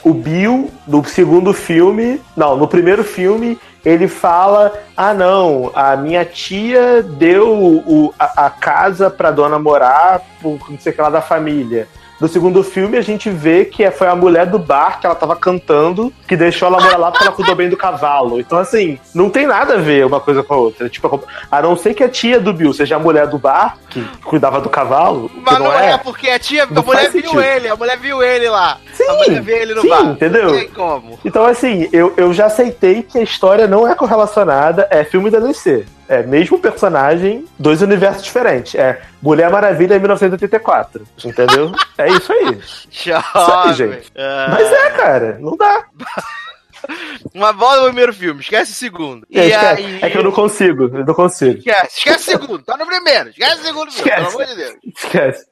o 0.05 0.15
Bill, 0.15 0.71
do 0.87 1.05
segundo 1.05 1.53
filme. 1.53 2.21
Não, 2.37 2.57
no 2.57 2.69
primeiro 2.69 3.03
filme. 3.03 3.59
Ele 3.85 4.09
fala: 4.09 4.73
Ah, 4.97 5.15
não, 5.15 5.71
a 5.75 5.97
minha 5.97 6.25
tia 6.25 7.03
deu 7.03 7.49
o- 7.55 8.15
a, 8.19 8.47
a 8.47 8.51
casa 8.51 9.09
pra 9.11 9.31
dona 9.31 9.59
morar, 9.59 10.21
por 10.43 10.59
não 10.71 10.79
sei 10.79 10.93
o 10.93 10.95
que 10.95 11.01
lá 11.01 11.11
da 11.11 11.23
família. 11.23 11.89
No 12.21 12.29
segundo 12.29 12.63
filme, 12.63 12.99
a 12.99 13.03
gente 13.03 13.31
vê 13.31 13.65
que 13.65 13.83
é, 13.83 13.91
foi 13.91 14.07
a 14.07 14.15
mulher 14.15 14.47
do 14.47 14.59
bar 14.59 15.01
que 15.01 15.07
ela 15.07 15.15
tava 15.15 15.35
cantando, 15.35 16.13
que 16.29 16.37
deixou 16.37 16.69
ela 16.69 16.79
morar 16.81 16.99
lá 16.99 17.11
porque 17.11 17.25
ela 17.25 17.35
cuidou 17.35 17.55
bem 17.55 17.71
do 17.71 17.77
cavalo. 17.77 18.39
Então, 18.39 18.59
assim, 18.59 18.99
não 19.15 19.31
tem 19.31 19.47
nada 19.47 19.75
a 19.75 19.79
ver 19.79 20.05
uma 20.05 20.21
coisa 20.21 20.43
com 20.43 20.53
a 20.53 20.57
outra. 20.59 20.89
Tipo, 20.89 21.23
a 21.51 21.63
não 21.63 21.77
ser 21.77 21.95
que 21.95 22.05
a 22.05 22.09
tia 22.09 22.39
do 22.39 22.53
Bill 22.53 22.73
seja 22.75 22.97
a 22.97 22.99
mulher 22.99 23.27
do 23.27 23.39
bar, 23.39 23.79
que 23.89 24.05
cuidava 24.23 24.61
do 24.61 24.69
cavalo, 24.69 25.31
Mas 25.35 25.59
não, 25.59 25.73
é. 25.73 25.97
porque 25.99 26.29
a 26.29 26.39
tia, 26.39 26.65
a 26.65 26.67
Não 26.67 26.83
mulher 26.83 27.01
faz 27.03 27.13
viu 27.13 27.23
sentido. 27.23 27.43
ele, 27.43 27.69
a 27.69 27.77
mulher 27.77 27.97
viu 27.99 28.23
ele 28.23 28.49
lá. 28.51 28.79
Sim, 28.93 29.09
a 29.09 29.13
mulher 29.15 29.43
viu 29.43 29.57
ele 29.57 29.75
no 29.75 29.81
sim, 29.81 29.89
bar. 29.89 30.03
entendeu? 30.05 30.45
Não 30.51 30.59
tem 30.59 30.69
como. 30.69 31.19
Então, 31.25 31.47
assim, 31.47 31.89
eu, 31.93 32.13
eu 32.19 32.33
já 32.35 32.47
aceitei 32.47 33.03
que 33.03 33.19
a 33.19 33.23
história 33.23 33.67
não 33.67 33.89
é 33.89 33.95
correlacionada, 33.95 34.87
é 34.91 35.05
filme 35.05 35.31
da 35.31 35.39
DC. 35.41 35.87
É 36.11 36.25
mesmo 36.25 36.59
personagem, 36.59 37.47
dois 37.57 37.83
universos 37.83 38.25
diferentes. 38.25 38.75
É 38.75 39.01
Mulher 39.23 39.49
Maravilha 39.49 39.95
em 39.95 40.01
1984. 40.01 41.07
Entendeu? 41.25 41.71
é 41.97 42.09
isso 42.09 42.33
aí. 42.33 42.59
Jovem. 42.91 43.75
gente. 43.75 44.13
Ah. 44.17 44.49
Mas 44.51 44.73
é, 44.73 44.91
cara, 44.91 45.39
não 45.39 45.57
dá. 45.57 45.87
Uma 47.33 47.53
bola 47.53 47.83
no 47.83 47.87
primeiro 47.87 48.13
filme, 48.13 48.41
esquece 48.41 48.73
o 48.73 48.75
segundo. 48.75 49.25
É, 49.33 49.47
esquece. 49.47 49.83
aí... 49.85 49.99
é 50.03 50.11
que 50.11 50.19
eu 50.19 50.25
não 50.25 50.33
consigo, 50.33 50.85
eu 50.85 51.07
não 51.07 51.15
consigo. 51.15 51.59
Esquece, 51.59 51.99
esquece 51.99 52.19
o 52.35 52.41
segundo, 52.41 52.63
tá 52.65 52.77
no 52.77 52.87
primeiro, 52.87 53.29
esquece 53.29 53.61
o 53.61 53.65
segundo 53.65 53.93
filme, 53.93 54.11
Esquece. 54.11 54.33
pelo 54.33 54.43
amor 54.43 54.47
de 54.47 54.57
Deus. 54.57 54.75
Esquece. 54.97 55.50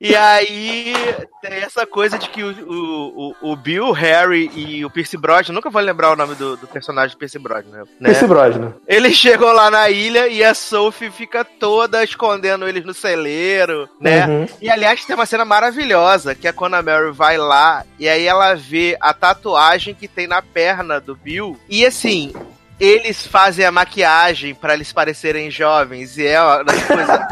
E 0.00 0.16
aí 0.16 0.94
tem 1.40 1.54
essa 1.54 1.86
coisa 1.86 2.18
de 2.18 2.28
que 2.28 2.42
o, 2.42 2.50
o, 2.50 3.52
o, 3.52 3.56
Bill, 3.56 3.92
Harry 3.92 4.50
e 4.54 4.84
o 4.84 4.90
Pierce 4.90 5.16
Brosnan, 5.16 5.54
nunca 5.54 5.70
vou 5.70 5.80
lembrar 5.80 6.12
o 6.12 6.16
nome 6.16 6.34
do, 6.34 6.56
do 6.56 6.66
personagem 6.66 7.14
do 7.16 7.18
Pierce 7.18 7.38
Brosnan, 7.38 7.84
né? 8.00 8.10
Esse 8.10 8.26
Brosnan. 8.26 8.74
Eles 8.86 9.14
chegam 9.14 9.52
lá 9.52 9.70
na 9.70 9.88
ilha 9.90 10.28
e 10.28 10.42
a 10.42 10.54
Sophie 10.54 11.10
fica 11.10 11.44
toda 11.44 12.02
escondendo 12.02 12.68
eles 12.68 12.84
no 12.84 12.94
celeiro, 12.94 13.88
né? 14.00 14.26
Uhum. 14.26 14.46
E 14.60 14.70
aliás, 14.70 15.04
tem 15.04 15.14
uma 15.14 15.26
cena 15.26 15.44
maravilhosa 15.44 16.34
que 16.34 16.48
é 16.48 16.52
quando 16.52 16.74
a 16.74 16.82
Mary 16.82 17.12
vai 17.12 17.38
lá 17.38 17.84
e 17.98 18.08
aí 18.08 18.26
ela 18.26 18.54
vê 18.54 18.96
a 19.00 19.14
tatuagem 19.14 19.94
que 19.94 20.08
tem 20.08 20.26
na 20.26 20.42
perna 20.42 21.00
do 21.00 21.14
Bill. 21.14 21.58
E 21.68 21.86
assim, 21.86 22.32
eles 22.82 23.24
fazem 23.24 23.64
a 23.64 23.70
maquiagem 23.70 24.56
pra 24.56 24.74
eles 24.74 24.92
parecerem 24.92 25.48
jovens 25.52 26.18
e 26.18 26.26
é 26.26 26.36
a 26.36 26.64
coisa 26.64 27.28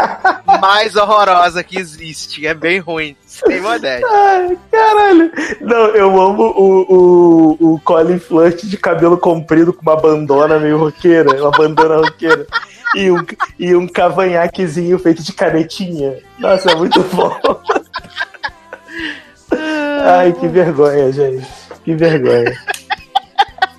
mais 0.62 0.94
horrorosa 0.94 1.64
que 1.64 1.76
existe. 1.76 2.46
É 2.46 2.54
bem 2.54 2.78
ruim, 2.78 3.16
sem 3.26 3.60
modéstia. 3.60 4.06
Ai, 4.08 4.56
caralho. 4.70 5.32
Não, 5.60 5.86
eu 5.88 6.20
amo 6.20 6.44
o, 6.56 7.58
o, 7.58 7.72
o 7.74 7.80
Colin 7.80 8.20
Flush 8.20 8.62
de 8.62 8.76
cabelo 8.76 9.18
comprido 9.18 9.72
com 9.72 9.82
uma 9.82 9.96
bandona 9.96 10.56
meio 10.60 10.78
roqueira, 10.78 11.42
uma 11.42 11.50
bandana 11.50 11.96
roqueira. 11.96 12.46
E 12.94 13.10
um, 13.10 13.26
e 13.58 13.74
um 13.74 13.88
cavanhaquezinho 13.88 15.00
feito 15.00 15.20
de 15.20 15.32
canetinha. 15.32 16.18
Nossa, 16.38 16.70
é 16.70 16.76
muito 16.76 17.02
bom. 17.12 17.36
Ai, 20.04 20.32
que 20.32 20.46
vergonha, 20.46 21.10
gente. 21.10 21.44
Que 21.84 21.92
vergonha. 21.96 22.56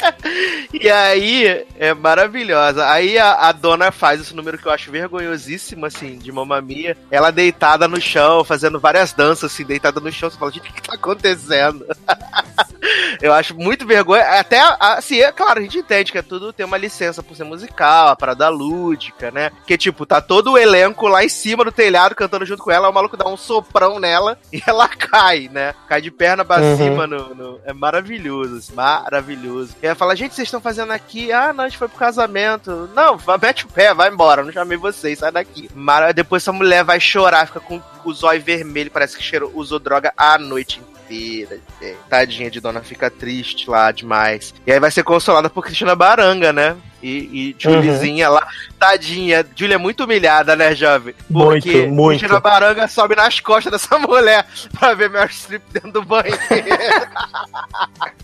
E 0.73 0.89
aí, 0.89 1.65
é 1.77 1.93
maravilhosa. 1.93 2.87
Aí 2.89 3.17
a, 3.17 3.33
a 3.47 3.51
dona 3.51 3.91
faz 3.91 4.21
esse 4.21 4.35
número 4.35 4.57
que 4.57 4.65
eu 4.67 4.71
acho 4.71 4.91
vergonhosíssimo, 4.91 5.85
assim, 5.85 6.17
de 6.17 6.31
mamamia. 6.31 6.97
Ela 7.09 7.31
deitada 7.31 7.87
no 7.87 7.99
chão, 7.99 8.43
fazendo 8.43 8.79
várias 8.79 9.11
danças, 9.13 9.51
assim, 9.51 9.65
deitada 9.65 9.99
no 9.99 10.11
chão. 10.11 10.29
Você 10.29 10.37
fala, 10.37 10.51
gente, 10.51 10.69
o 10.69 10.73
que 10.73 10.81
tá 10.81 10.93
acontecendo? 10.95 11.85
eu 13.21 13.33
acho 13.33 13.55
muito 13.55 13.85
vergonha. 13.85 14.23
Até, 14.39 14.59
assim, 14.79 15.19
é 15.19 15.31
claro, 15.31 15.59
a 15.59 15.61
gente 15.61 15.77
entende 15.77 16.11
que 16.11 16.17
é 16.17 16.21
tudo 16.21 16.53
tem 16.53 16.65
uma 16.65 16.77
licença 16.77 17.21
por 17.21 17.35
ser 17.35 17.43
musical, 17.43 18.09
a 18.09 18.15
parada 18.15 18.47
lúdica, 18.49 19.29
né? 19.31 19.51
Que, 19.67 19.77
tipo, 19.77 20.05
tá 20.05 20.21
todo 20.21 20.53
o 20.53 20.57
elenco 20.57 21.07
lá 21.07 21.23
em 21.23 21.29
cima 21.29 21.63
do 21.65 21.71
telhado 21.71 22.15
cantando 22.15 22.45
junto 22.45 22.63
com 22.63 22.71
ela. 22.71 22.89
O 22.89 22.93
maluco 22.93 23.17
dá 23.17 23.27
um 23.27 23.37
soprão 23.37 23.99
nela 23.99 24.37
e 24.53 24.61
ela 24.65 24.87
cai, 24.87 25.49
né? 25.51 25.73
Cai 25.87 26.01
de 26.01 26.11
perna 26.11 26.45
pra 26.45 26.61
Uhum. 26.61 26.77
cima. 26.77 27.07
No, 27.07 27.35
no- 27.35 27.59
É 27.65 27.73
maravilhoso, 27.73 28.57
assim, 28.57 28.73
maravilhoso. 28.73 29.75
E 29.81 29.85
ela 29.85 29.95
fala, 29.95 30.15
gente, 30.15 30.33
vocês 30.33 30.47
estão 30.47 30.60
fazendo 30.61 30.91
aqui? 30.91 31.31
Ah, 31.31 31.51
não, 31.51 31.63
a 31.63 31.67
gente 31.67 31.77
foi 31.77 31.87
pro 31.87 31.97
casamento. 31.97 32.89
Não, 32.95 33.17
mete 33.41 33.65
o 33.65 33.69
pé, 33.69 33.93
vai 33.93 34.09
embora. 34.09 34.43
Não 34.43 34.51
chamei 34.51 34.77
vocês, 34.77 35.19
sai 35.19 35.31
daqui. 35.31 35.69
Mara... 35.73 36.13
Depois 36.13 36.43
essa 36.43 36.51
mulher 36.51 36.83
vai 36.83 36.99
chorar, 36.99 37.47
fica 37.47 37.59
com 37.59 37.81
o 38.05 38.13
zóio 38.13 38.41
vermelho, 38.41 38.91
parece 38.91 39.17
que 39.17 39.23
cheirou, 39.23 39.51
usou 39.53 39.79
droga 39.79 40.13
a 40.15 40.37
noite 40.37 40.79
inteira. 40.79 41.59
gente. 41.81 41.97
Tadinha 42.09 42.49
de 42.49 42.59
dona, 42.59 42.81
fica 42.81 43.09
triste 43.09 43.69
lá 43.69 43.91
demais. 43.91 44.53
E 44.65 44.71
aí 44.71 44.79
vai 44.79 44.91
ser 44.91 45.03
consolada 45.03 45.49
por 45.49 45.63
Cristina 45.63 45.95
Baranga, 45.95 46.53
né? 46.53 46.77
E, 47.03 47.09
e 47.09 47.55
Julizinha 47.57 48.29
lá, 48.29 48.47
tadinha. 48.79 49.45
Julia 49.55 49.75
é 49.75 49.77
muito 49.77 50.03
humilhada, 50.03 50.55
né, 50.55 50.75
jovem? 50.75 51.15
Muito, 51.29 51.63
Porque 51.63 51.87
muito. 51.87 52.19
Cristina 52.19 52.39
Baranga 52.39 52.87
sobe 52.87 53.15
nas 53.15 53.39
costas 53.39 53.71
dessa 53.71 53.97
mulher 53.99 54.45
pra 54.79 54.93
ver 54.93 55.09
Meryl 55.09 55.29
Streep 55.29 55.63
dentro 55.71 55.91
do 55.91 56.03
banheiro. 56.03 56.39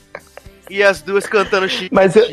E 0.70 0.84
as 0.84 1.02
duas 1.02 1.26
cantando 1.26 1.68
Chiquitita. 1.70 1.96
Mas 1.96 2.16
eu- 2.16 2.26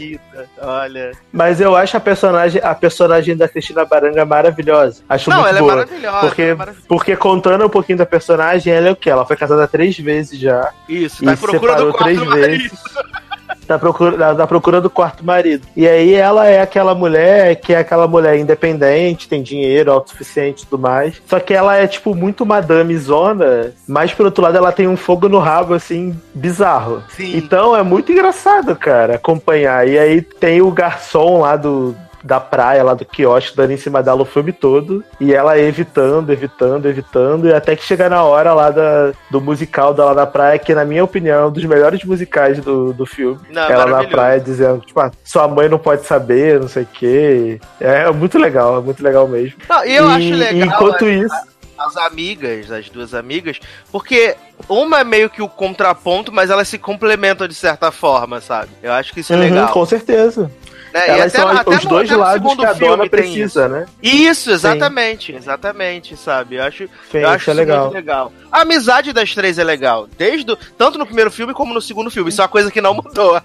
Olha. 0.60 1.12
Mas 1.32 1.60
eu 1.60 1.76
acho 1.76 1.96
a 1.96 2.00
personagem, 2.00 2.60
a 2.64 2.74
personagem 2.74 3.36
da 3.36 3.48
Cristina 3.48 3.84
Baranga 3.84 4.24
maravilhosa. 4.24 5.02
Acho 5.08 5.30
Não, 5.30 5.36
muito 5.42 5.48
ela 5.50 5.60
boa. 5.60 5.72
é 5.72 5.76
maravilhosa. 5.76 6.20
Porque, 6.26 6.42
ela 6.42 6.50
é 6.50 6.54
maravilhosa. 6.54 6.86
porque 6.88 7.16
contando 7.16 7.64
um 7.66 7.68
pouquinho 7.68 7.98
da 7.98 8.06
personagem, 8.06 8.72
ela 8.72 8.88
é 8.88 8.92
o 8.92 8.96
quê? 8.96 9.10
Ela 9.10 9.24
foi 9.26 9.36
casada 9.36 9.66
três 9.68 9.98
vezes 9.98 10.38
já. 10.38 10.72
Isso, 10.88 11.22
e 11.22 11.26
tá 11.26 11.36
procurando 11.36 11.76
separou 11.76 11.92
três 11.92 12.18
do 12.18 12.26
marido. 12.26 12.46
vezes. 12.46 12.72
Tá 13.66 13.78
procura, 13.78 14.16
tá, 14.16 14.34
tá 14.34 14.46
procurando 14.46 14.86
o 14.86 14.90
quarto 14.90 15.24
marido. 15.24 15.66
E 15.76 15.86
aí 15.88 16.14
ela 16.14 16.46
é 16.46 16.60
aquela 16.60 16.94
mulher 16.94 17.56
que 17.56 17.72
é 17.72 17.78
aquela 17.78 18.06
mulher 18.06 18.38
independente, 18.38 19.28
tem 19.28 19.42
dinheiro, 19.42 19.92
autossuficiente 19.92 20.62
e 20.62 20.66
tudo 20.66 20.80
mais. 20.80 21.20
Só 21.26 21.40
que 21.40 21.54
ela 21.54 21.76
é, 21.76 21.86
tipo, 21.86 22.14
muito 22.14 22.44
madame 22.44 22.96
zona, 22.96 23.72
mas 23.86 24.12
por 24.12 24.26
outro 24.26 24.42
lado 24.42 24.56
ela 24.56 24.72
tem 24.72 24.88
um 24.88 24.96
fogo 24.96 25.28
no 25.28 25.38
rabo, 25.38 25.74
assim, 25.74 26.18
bizarro. 26.34 27.02
Sim. 27.10 27.36
Então 27.36 27.76
é 27.76 27.82
muito 27.82 28.12
engraçado, 28.12 28.74
cara, 28.76 29.14
acompanhar. 29.14 29.86
E 29.88 29.98
aí 29.98 30.22
tem 30.22 30.60
o 30.60 30.70
garçom 30.70 31.40
lá 31.40 31.56
do. 31.56 31.94
Da 32.26 32.40
praia, 32.40 32.82
lá 32.82 32.94
do 32.94 33.04
quiosque, 33.04 33.54
dando 33.54 33.72
em 33.72 33.76
cima 33.76 34.02
dela 34.02 34.22
o 34.22 34.24
filme 34.24 34.50
todo. 34.50 35.04
E 35.20 35.34
ela 35.34 35.58
evitando, 35.58 36.32
evitando, 36.32 36.86
evitando. 36.88 37.46
E 37.46 37.52
até 37.52 37.76
que 37.76 37.84
chega 37.84 38.08
na 38.08 38.22
hora 38.24 38.54
lá 38.54 38.70
da, 38.70 39.12
do 39.30 39.42
musical 39.42 39.92
dela 39.92 40.14
na 40.14 40.24
praia, 40.24 40.58
que 40.58 40.74
na 40.74 40.86
minha 40.86 41.04
opinião 41.04 41.42
é 41.42 41.46
um 41.48 41.50
dos 41.52 41.64
melhores 41.66 42.02
musicais 42.02 42.58
do, 42.60 42.94
do 42.94 43.04
filme. 43.04 43.38
Não, 43.50 43.62
ela 43.64 43.84
na 43.84 44.04
praia 44.04 44.40
dizendo, 44.40 44.80
tipo, 44.80 44.98
ah, 45.00 45.12
sua 45.22 45.46
mãe 45.46 45.68
não 45.68 45.78
pode 45.78 46.06
saber, 46.06 46.58
não 46.58 46.66
sei 46.68 46.84
o 46.84 46.88
quê. 46.94 47.60
É 47.78 48.10
muito 48.10 48.38
legal, 48.38 48.78
é 48.78 48.80
muito 48.80 49.04
legal 49.04 49.28
mesmo. 49.28 49.58
Não, 49.68 49.84
e 49.84 49.94
eu 49.94 50.08
e, 50.10 50.14
acho 50.14 50.34
legal. 50.34 50.66
enquanto 50.66 51.04
as- 51.04 51.10
isso. 51.10 51.54
as 51.76 51.96
amigas, 51.98 52.70
as 52.72 52.88
duas 52.88 53.12
amigas, 53.12 53.60
porque 53.92 54.34
uma 54.66 55.00
é 55.00 55.04
meio 55.04 55.28
que 55.28 55.42
o 55.42 55.48
contraponto, 55.48 56.32
mas 56.32 56.48
elas 56.48 56.68
se 56.68 56.78
complementam 56.78 57.46
de 57.46 57.54
certa 57.54 57.90
forma, 57.92 58.40
sabe? 58.40 58.70
Eu 58.82 58.92
acho 58.92 59.12
que 59.12 59.20
isso 59.20 59.32
é 59.32 59.36
Uhum, 59.36 59.42
legal. 59.42 59.68
com 59.68 59.84
certeza. 59.84 60.50
Né? 60.94 61.08
Elas 61.08 61.32
são 61.32 61.50
os 61.50 61.84
dois 61.86 62.08
lados 62.08 62.54
que 62.54 62.64
a 62.64 62.72
dona 62.72 63.08
precisa, 63.08 63.68
né? 63.68 63.86
Isso, 64.00 64.52
exatamente, 64.52 65.32
Sim. 65.32 65.38
exatamente, 65.38 66.16
sabe? 66.16 66.54
Eu 66.54 66.62
acho, 66.62 66.88
Sim, 67.10 67.18
eu 67.18 67.28
acho 67.30 67.50
é 67.50 67.54
legal. 67.54 67.90
legal. 67.90 68.32
A 68.52 68.60
amizade 68.60 69.12
das 69.12 69.34
três 69.34 69.58
é 69.58 69.64
legal, 69.64 70.06
desde 70.16 70.46
do, 70.46 70.56
tanto 70.78 70.96
no 70.96 71.04
primeiro 71.04 71.32
filme 71.32 71.52
como 71.52 71.74
no 71.74 71.82
segundo 71.82 72.12
filme. 72.12 72.30
Isso 72.30 72.40
é 72.40 72.44
uma 72.44 72.48
coisa 72.48 72.70
que 72.70 72.80
não 72.80 72.94
mudou. 72.94 73.42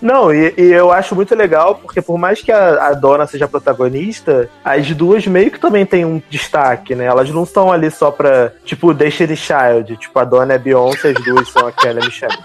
Não, 0.00 0.34
e, 0.34 0.52
e, 0.58 0.72
eu 0.72 0.92
acho 0.92 1.14
muito 1.14 1.34
legal, 1.34 1.76
porque 1.76 2.02
por 2.02 2.18
mais 2.18 2.42
que 2.42 2.52
a, 2.52 2.88
a, 2.88 2.92
dona 2.92 3.26
seja 3.26 3.48
protagonista, 3.48 4.50
as 4.62 4.90
duas 4.90 5.26
meio 5.26 5.50
que 5.50 5.58
também 5.58 5.86
têm 5.86 6.04
um 6.04 6.20
destaque, 6.28 6.94
né? 6.94 7.06
Elas 7.06 7.30
não 7.30 7.44
estão 7.44 7.72
ali 7.72 7.90
só 7.90 8.10
pra, 8.10 8.52
tipo, 8.66 8.92
Destiny 8.92 9.34
Child. 9.34 9.96
Tipo, 9.96 10.18
a 10.18 10.24
dona 10.24 10.54
é 10.54 10.58
Beyoncé, 10.58 11.14
as 11.16 11.24
duas 11.24 11.48
são 11.48 11.66
a 11.66 11.72
Kelly 11.72 12.04
Michelle. 12.04 12.36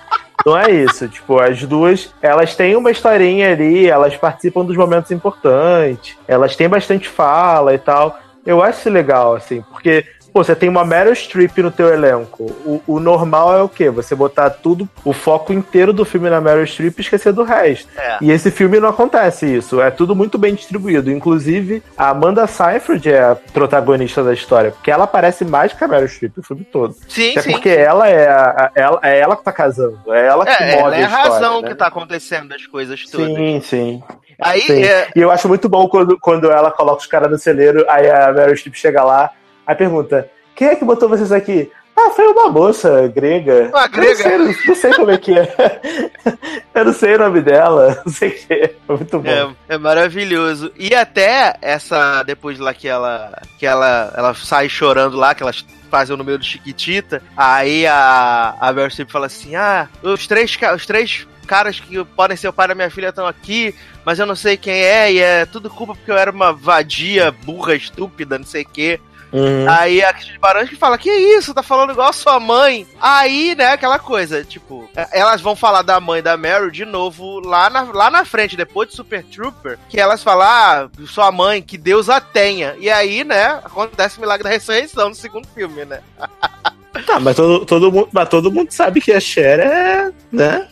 Não 0.46 0.58
é 0.58 0.72
isso, 0.72 1.08
tipo, 1.08 1.40
as 1.40 1.62
duas, 1.64 2.14
elas 2.22 2.56
têm 2.56 2.76
uma 2.76 2.92
historinha 2.92 3.52
ali, 3.52 3.88
elas 3.88 4.16
participam 4.16 4.66
dos 4.66 4.78
momentos 4.78 5.12
importantes, 5.12 6.18
elas 6.28 6.56
têm 6.56 6.70
bastante 6.70 7.10
fala 7.10 7.74
e 7.74 7.78
tal. 7.78 8.18
Eu 8.46 8.64
acho 8.64 8.90
legal, 8.90 9.36
assim, 9.36 9.62
porque 9.70 10.06
Pô, 10.34 10.44
você 10.44 10.56
tem 10.56 10.70
uma 10.70 10.86
Meryl 10.86 11.14
Streep 11.14 11.58
no 11.58 11.72
teu 11.72 11.94
elenco. 11.94 12.44
O, 12.66 12.82
o, 12.88 13.00
normal 13.00 13.58
é 13.58 13.62
o 13.62 13.70
quê? 13.70 13.90
Você 13.90 14.16
botar 14.16 14.50
tudo, 14.50 14.88
o 15.04 15.14
foco 15.14 15.52
inteiro 15.52 15.92
do 15.92 16.06
filme 16.06 16.30
na 16.30 16.40
Meryl 16.40 16.66
Streep 16.66 16.98
e 16.98 17.02
esquecer 17.02 17.34
do 17.34 17.44
resto. 17.44 17.90
É. 17.98 18.18
E 18.22 18.32
esse 18.32 18.52
filme 18.52 18.80
não 18.80 18.90
acontece 18.90 19.46
isso. 19.46 19.82
É 19.82 19.90
tudo 19.90 20.16
muito 20.16 20.38
bem 20.38 20.54
distribuído. 20.54 21.12
Inclusive, 21.12 21.84
a 21.98 22.10
Amanda 22.10 22.46
Seyfried 22.48 23.10
é 23.10 23.22
a 23.22 23.36
protagonista 23.36 24.24
da 24.24 24.34
história, 24.34 24.72
porque 24.72 24.92
ela 24.92 25.06
aparece 25.06 25.44
mais 25.44 25.74
que 25.74 25.84
a 25.84 25.88
Meryl 25.88 26.08
Streep 26.08 26.38
o 26.38 26.44
filme 26.44 26.64
todo. 26.64 26.96
Sim, 27.08 27.38
é 27.38 27.42
sim. 27.42 27.52
porque 27.52 27.70
ela 27.70 28.08
é, 28.08 28.30
a, 28.30 28.72
ela, 28.76 29.00
é 29.04 29.20
ela 29.20 29.36
que 29.36 29.44
tá 29.44 29.52
casando. 29.52 30.00
É 30.08 30.26
ela 30.26 30.46
que 30.46 30.52
é, 30.52 30.76
move 30.76 30.84
ela 30.84 30.96
é 30.96 31.04
a, 31.04 31.06
história, 31.06 31.28
a 31.28 31.30
razão 31.30 31.62
né? 31.62 31.70
que 31.70 31.76
tá 31.76 31.88
acontecendo 31.88 32.50
das 32.50 32.66
coisas 32.66 33.04
todas. 33.10 33.36
Sim, 33.36 33.62
sim. 33.62 34.04
Aí, 34.42 34.62
sim. 34.62 34.84
É... 34.84 35.10
E 35.16 35.20
eu 35.20 35.30
acho 35.32 35.48
muito 35.48 35.68
bom 35.68 35.88
quando, 35.88 36.18
quando 36.20 36.52
ela 36.52 36.72
coloca 36.72 37.02
os 37.02 37.08
caras 37.08 37.30
no 37.30 37.38
celeiro, 37.38 37.86
aí 37.90 38.10
a 38.10 38.32
Meryl 38.32 38.56
Streep 38.56 38.76
chega 38.76 39.04
lá, 39.04 39.32
aí 39.70 39.76
pergunta 39.76 40.28
quem 40.56 40.68
é 40.68 40.76
que 40.76 40.84
botou 40.84 41.08
vocês 41.08 41.32
aqui? 41.32 41.72
Ah, 41.96 42.10
foi 42.12 42.28
uma 42.28 42.50
moça 42.50 43.08
grega. 43.08 43.70
Uma 43.70 43.88
grega? 43.88 44.38
Não 44.38 44.54
sei, 44.54 44.68
não 44.68 44.76
sei 44.76 44.94
como 44.94 45.12
é 45.12 45.18
que 45.18 45.38
é. 45.38 46.12
Eu 46.74 46.86
não 46.86 46.94
sei 46.94 47.16
o 47.16 47.20
nome 47.20 47.42
dela. 47.42 48.02
Não 48.06 48.12
sei 48.12 48.30
o 48.30 48.34
que 48.34 48.54
é. 48.54 48.74
Muito 48.88 49.20
bom. 49.20 49.30
É, 49.30 49.76
é, 49.76 49.78
maravilhoso. 49.78 50.72
E 50.78 50.94
até 50.96 51.56
essa, 51.62 52.24
depois 52.24 52.58
lá 52.58 52.74
que 52.74 52.88
ela, 52.88 53.42
que 53.58 53.66
ela, 53.66 54.14
ela 54.16 54.34
sai 54.34 54.70
chorando 54.70 55.18
lá, 55.18 55.36
que 55.36 55.44
elas 55.44 55.66
fazem 55.90 56.14
o 56.14 56.18
número 56.18 56.38
do 56.38 56.46
Chiquitita, 56.46 57.22
aí 57.36 57.86
a, 57.86 58.56
a 58.60 58.72
Meryl 58.72 59.08
fala 59.08 59.26
assim, 59.26 59.56
ah, 59.56 59.90
os 60.04 60.28
três, 60.28 60.58
os 60.76 60.86
três 60.86 61.28
caras 61.48 61.80
que 61.80 62.04
podem 62.06 62.38
ser 62.38 62.48
o 62.48 62.54
pai 62.54 62.68
da 62.68 62.76
minha 62.76 62.92
filha 62.92 63.10
estão 63.10 63.26
aqui, 63.26 63.74
mas 64.06 64.20
eu 64.20 64.26
não 64.26 64.36
sei 64.36 64.56
quem 64.56 64.74
é, 64.74 65.12
e 65.12 65.20
é 65.20 65.46
tudo 65.46 65.70
culpa 65.70 65.96
porque 65.96 66.12
eu 66.12 66.18
era 66.18 66.32
uma 66.32 66.54
vadia, 66.54 67.32
burra, 67.32 67.76
estúpida, 67.76 68.38
não 68.38 68.46
sei 68.46 68.62
o 68.62 68.70
quê. 68.70 69.00
Uhum. 69.32 69.70
Aí 69.70 70.04
a 70.04 70.12
Cristina 70.12 70.40
Baranski 70.40 70.76
fala: 70.76 70.98
Que 70.98 71.10
isso? 71.10 71.54
Tá 71.54 71.62
falando 71.62 71.92
igual 71.92 72.10
a 72.10 72.14
sua 72.14 72.40
mãe. 72.40 72.88
Aí, 73.00 73.56
né, 73.56 73.74
aquela 73.74 74.00
coisa, 74.00 74.44
tipo, 74.44 74.90
é, 74.96 75.20
elas 75.20 75.42
vão 75.42 75.56
falar 75.56 75.82
da 75.82 76.00
mãe 76.00 76.22
da 76.22 76.36
Meryl 76.36 76.72
de 76.72 76.86
novo 76.86 77.40
lá 77.40 77.70
na, 77.70 77.84
lá 77.84 78.10
na 78.10 78.26
frente, 78.26 78.58
depois 78.58 78.90
de 78.90 78.96
Super 78.96 79.24
Trooper, 79.24 79.78
que 79.88 80.00
elas 80.00 80.24
falam: 80.24 80.48
Ah, 80.48 80.90
sua 81.08 81.32
mãe, 81.32 81.62
que 81.62 81.78
Deus 81.78 82.10
a 82.10 82.20
tenha. 82.20 82.76
E 82.80 82.90
aí, 82.90 83.24
né, 83.24 83.60
acontece 83.64 84.18
o 84.18 84.22
milagre 84.22 84.44
da 84.44 84.50
ressurreição 84.50 85.10
no 85.10 85.16
segundo 85.16 85.48
filme, 85.50 85.86
né? 85.86 86.02
Tá, 87.06 87.20
mas 87.20 87.36
todo, 87.36 87.66
todo, 87.66 87.92
mundo, 87.92 88.10
mas 88.12 88.28
todo 88.28 88.52
mundo 88.52 88.72
sabe 88.72 89.00
que 89.00 89.14
a 89.14 89.20
Cher 89.20 89.60
é, 89.60 90.12
né? 90.32 90.68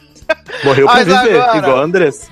Morreu 0.63 0.87
pra 0.87 1.03
viver, 1.03 1.39
agora, 1.41 1.57
igual 1.57 1.79
Andrés. 1.79 2.29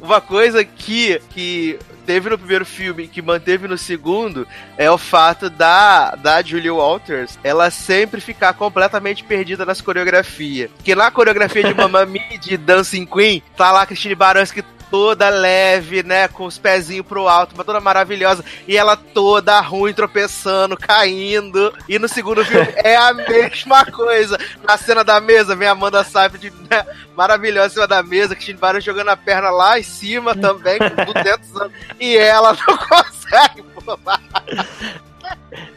Uma 0.00 0.20
coisa 0.20 0.64
que, 0.64 1.20
que 1.30 1.78
teve 2.06 2.30
no 2.30 2.38
primeiro 2.38 2.64
filme 2.64 3.08
que 3.08 3.20
manteve 3.20 3.66
no 3.66 3.76
segundo 3.76 4.46
é 4.78 4.90
o 4.90 4.96
fato 4.96 5.50
da, 5.50 6.14
da 6.14 6.40
Julie 6.40 6.70
Walters 6.70 7.38
ela 7.42 7.70
sempre 7.70 8.20
ficar 8.20 8.54
completamente 8.54 9.24
perdida 9.24 9.66
nas 9.66 9.80
coreografias. 9.80 10.70
Que 10.84 10.94
na 10.94 11.10
coreografia 11.10 11.64
de 11.64 11.74
Mamma 11.74 12.06
Mia 12.06 12.38
de 12.40 12.56
Dancing 12.56 13.04
Queen, 13.04 13.42
tá 13.56 13.72
lá 13.72 13.82
a 13.82 13.86
Christine 13.86 14.14
Baranski 14.14 14.62
toda 14.90 15.28
leve, 15.28 16.02
né? 16.02 16.28
Com 16.28 16.46
os 16.46 16.58
pezinhos 16.58 17.06
pro 17.06 17.28
alto, 17.28 17.54
mas 17.56 17.66
toda 17.66 17.80
maravilhosa. 17.80 18.44
E 18.66 18.76
ela 18.76 18.96
toda 18.96 19.60
ruim, 19.60 19.92
tropeçando, 19.92 20.76
caindo. 20.76 21.72
E 21.88 21.98
no 21.98 22.08
segundo 22.08 22.44
filme 22.44 22.68
é 22.76 22.96
a 22.96 23.12
mesma 23.12 23.84
coisa. 23.86 24.38
Na 24.66 24.76
cena 24.76 25.04
da 25.04 25.20
mesa, 25.20 25.56
vem 25.56 25.68
a 25.68 25.72
Amanda 25.72 26.04
Seyfried, 26.04 26.52
né, 26.70 26.84
maravilhosa 27.16 27.66
em 27.66 27.74
cima 27.74 27.86
da 27.86 28.02
mesa, 28.02 28.34
que 28.34 28.52
Barão 28.54 28.80
jogando 28.80 29.08
a 29.08 29.16
perna 29.16 29.50
lá 29.50 29.78
em 29.78 29.82
cima 29.82 30.34
também, 30.34 30.78
com 30.78 31.12
200 31.12 31.60
anos. 31.60 31.72
E 32.00 32.16
ela 32.16 32.52
não 32.52 32.76
consegue 32.88 33.62
pular. 33.62 34.20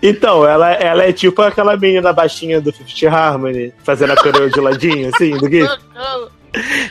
Então, 0.01 0.47
ela, 0.47 0.71
ela 0.73 1.03
é 1.03 1.11
tipo 1.11 1.41
aquela 1.41 1.75
menina 1.75 2.13
baixinha 2.13 2.61
do 2.61 2.71
Fifth 2.71 3.03
Harmony, 3.03 3.73
fazendo 3.83 4.13
a 4.13 4.15
coreografia 4.15 4.49
de 4.49 4.59
ladinho, 4.61 5.11
assim, 5.13 5.31
do 5.37 5.49
GIF. 5.49 5.69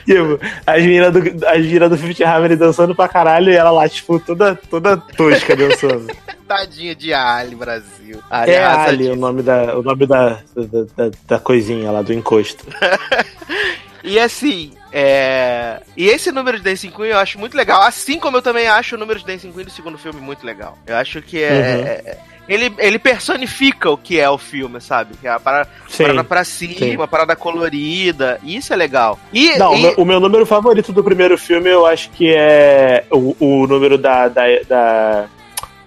Tipo, 0.04 0.40
as 0.66 0.82
meninas 0.82 1.12
do, 1.12 1.46
as 1.46 1.58
meninas 1.58 1.90
do 1.90 1.98
Fifth 1.98 2.22
Harmony 2.22 2.56
dançando 2.56 2.94
pra 2.94 3.08
caralho 3.08 3.50
e 3.50 3.56
ela 3.56 3.70
lá, 3.70 3.88
tipo, 3.88 4.18
toda, 4.20 4.54
toda 4.54 4.96
tosca 4.96 5.56
dançando. 5.56 6.06
Tadinha 6.46 6.94
de 6.94 7.12
Ali, 7.12 7.54
Brasil. 7.54 8.22
Ali 8.30 8.52
é 8.52 8.64
Ali 8.64 9.08
o 9.08 9.16
nome, 9.16 9.42
da, 9.42 9.78
o 9.78 9.82
nome 9.82 10.06
da, 10.06 10.40
da, 10.56 10.82
da, 10.96 11.10
da 11.26 11.38
coisinha 11.38 11.90
lá, 11.90 12.00
do 12.00 12.12
encosto. 12.12 12.64
e 14.02 14.18
assim, 14.18 14.72
é... 14.90 15.82
E 15.96 16.08
esse 16.08 16.32
número 16.32 16.56
de 16.56 16.64
Dancing 16.64 16.90
Queen 16.90 17.10
eu 17.10 17.18
acho 17.18 17.38
muito 17.38 17.56
legal, 17.56 17.82
assim 17.82 18.18
como 18.18 18.38
eu 18.38 18.42
também 18.42 18.66
acho 18.66 18.96
o 18.96 18.98
número 18.98 19.18
de 19.18 19.26
Dancing 19.26 19.52
Queen 19.52 19.66
do 19.66 19.70
segundo 19.70 19.98
filme 19.98 20.20
muito 20.20 20.46
legal. 20.46 20.78
Eu 20.86 20.96
acho 20.96 21.20
que 21.20 21.42
é, 21.42 21.50
uhum. 21.50 22.12
é 22.12 22.18
ele, 22.48 22.72
ele 22.78 22.98
personifica 22.98 23.90
o 23.90 23.96
que 23.96 24.18
é 24.18 24.28
o 24.28 24.38
filme, 24.38 24.80
sabe? 24.80 25.14
Que 25.20 25.26
é 25.26 25.30
a 25.30 25.38
parada, 25.38 25.68
sim, 25.88 26.04
parada 26.04 26.24
pra 26.24 26.44
cima, 26.44 26.74
sim. 26.74 26.96
uma 26.96 27.06
parada 27.06 27.36
colorida. 27.36 28.40
Isso 28.42 28.72
é 28.72 28.76
legal. 28.76 29.18
E, 29.32 29.56
Não, 29.58 29.74
e... 29.76 29.94
O, 29.96 30.04
meu, 30.04 30.18
número 30.18 30.46
favorito 30.46 30.92
do 30.92 31.04
primeiro 31.04 31.36
filme 31.36 31.68
eu 31.68 31.84
acho 31.84 32.10
que 32.10 32.32
é 32.34 33.04
o, 33.10 33.36
o 33.38 33.66
número 33.66 33.98
da, 33.98 34.28
da, 34.28 34.42
da 34.66 35.28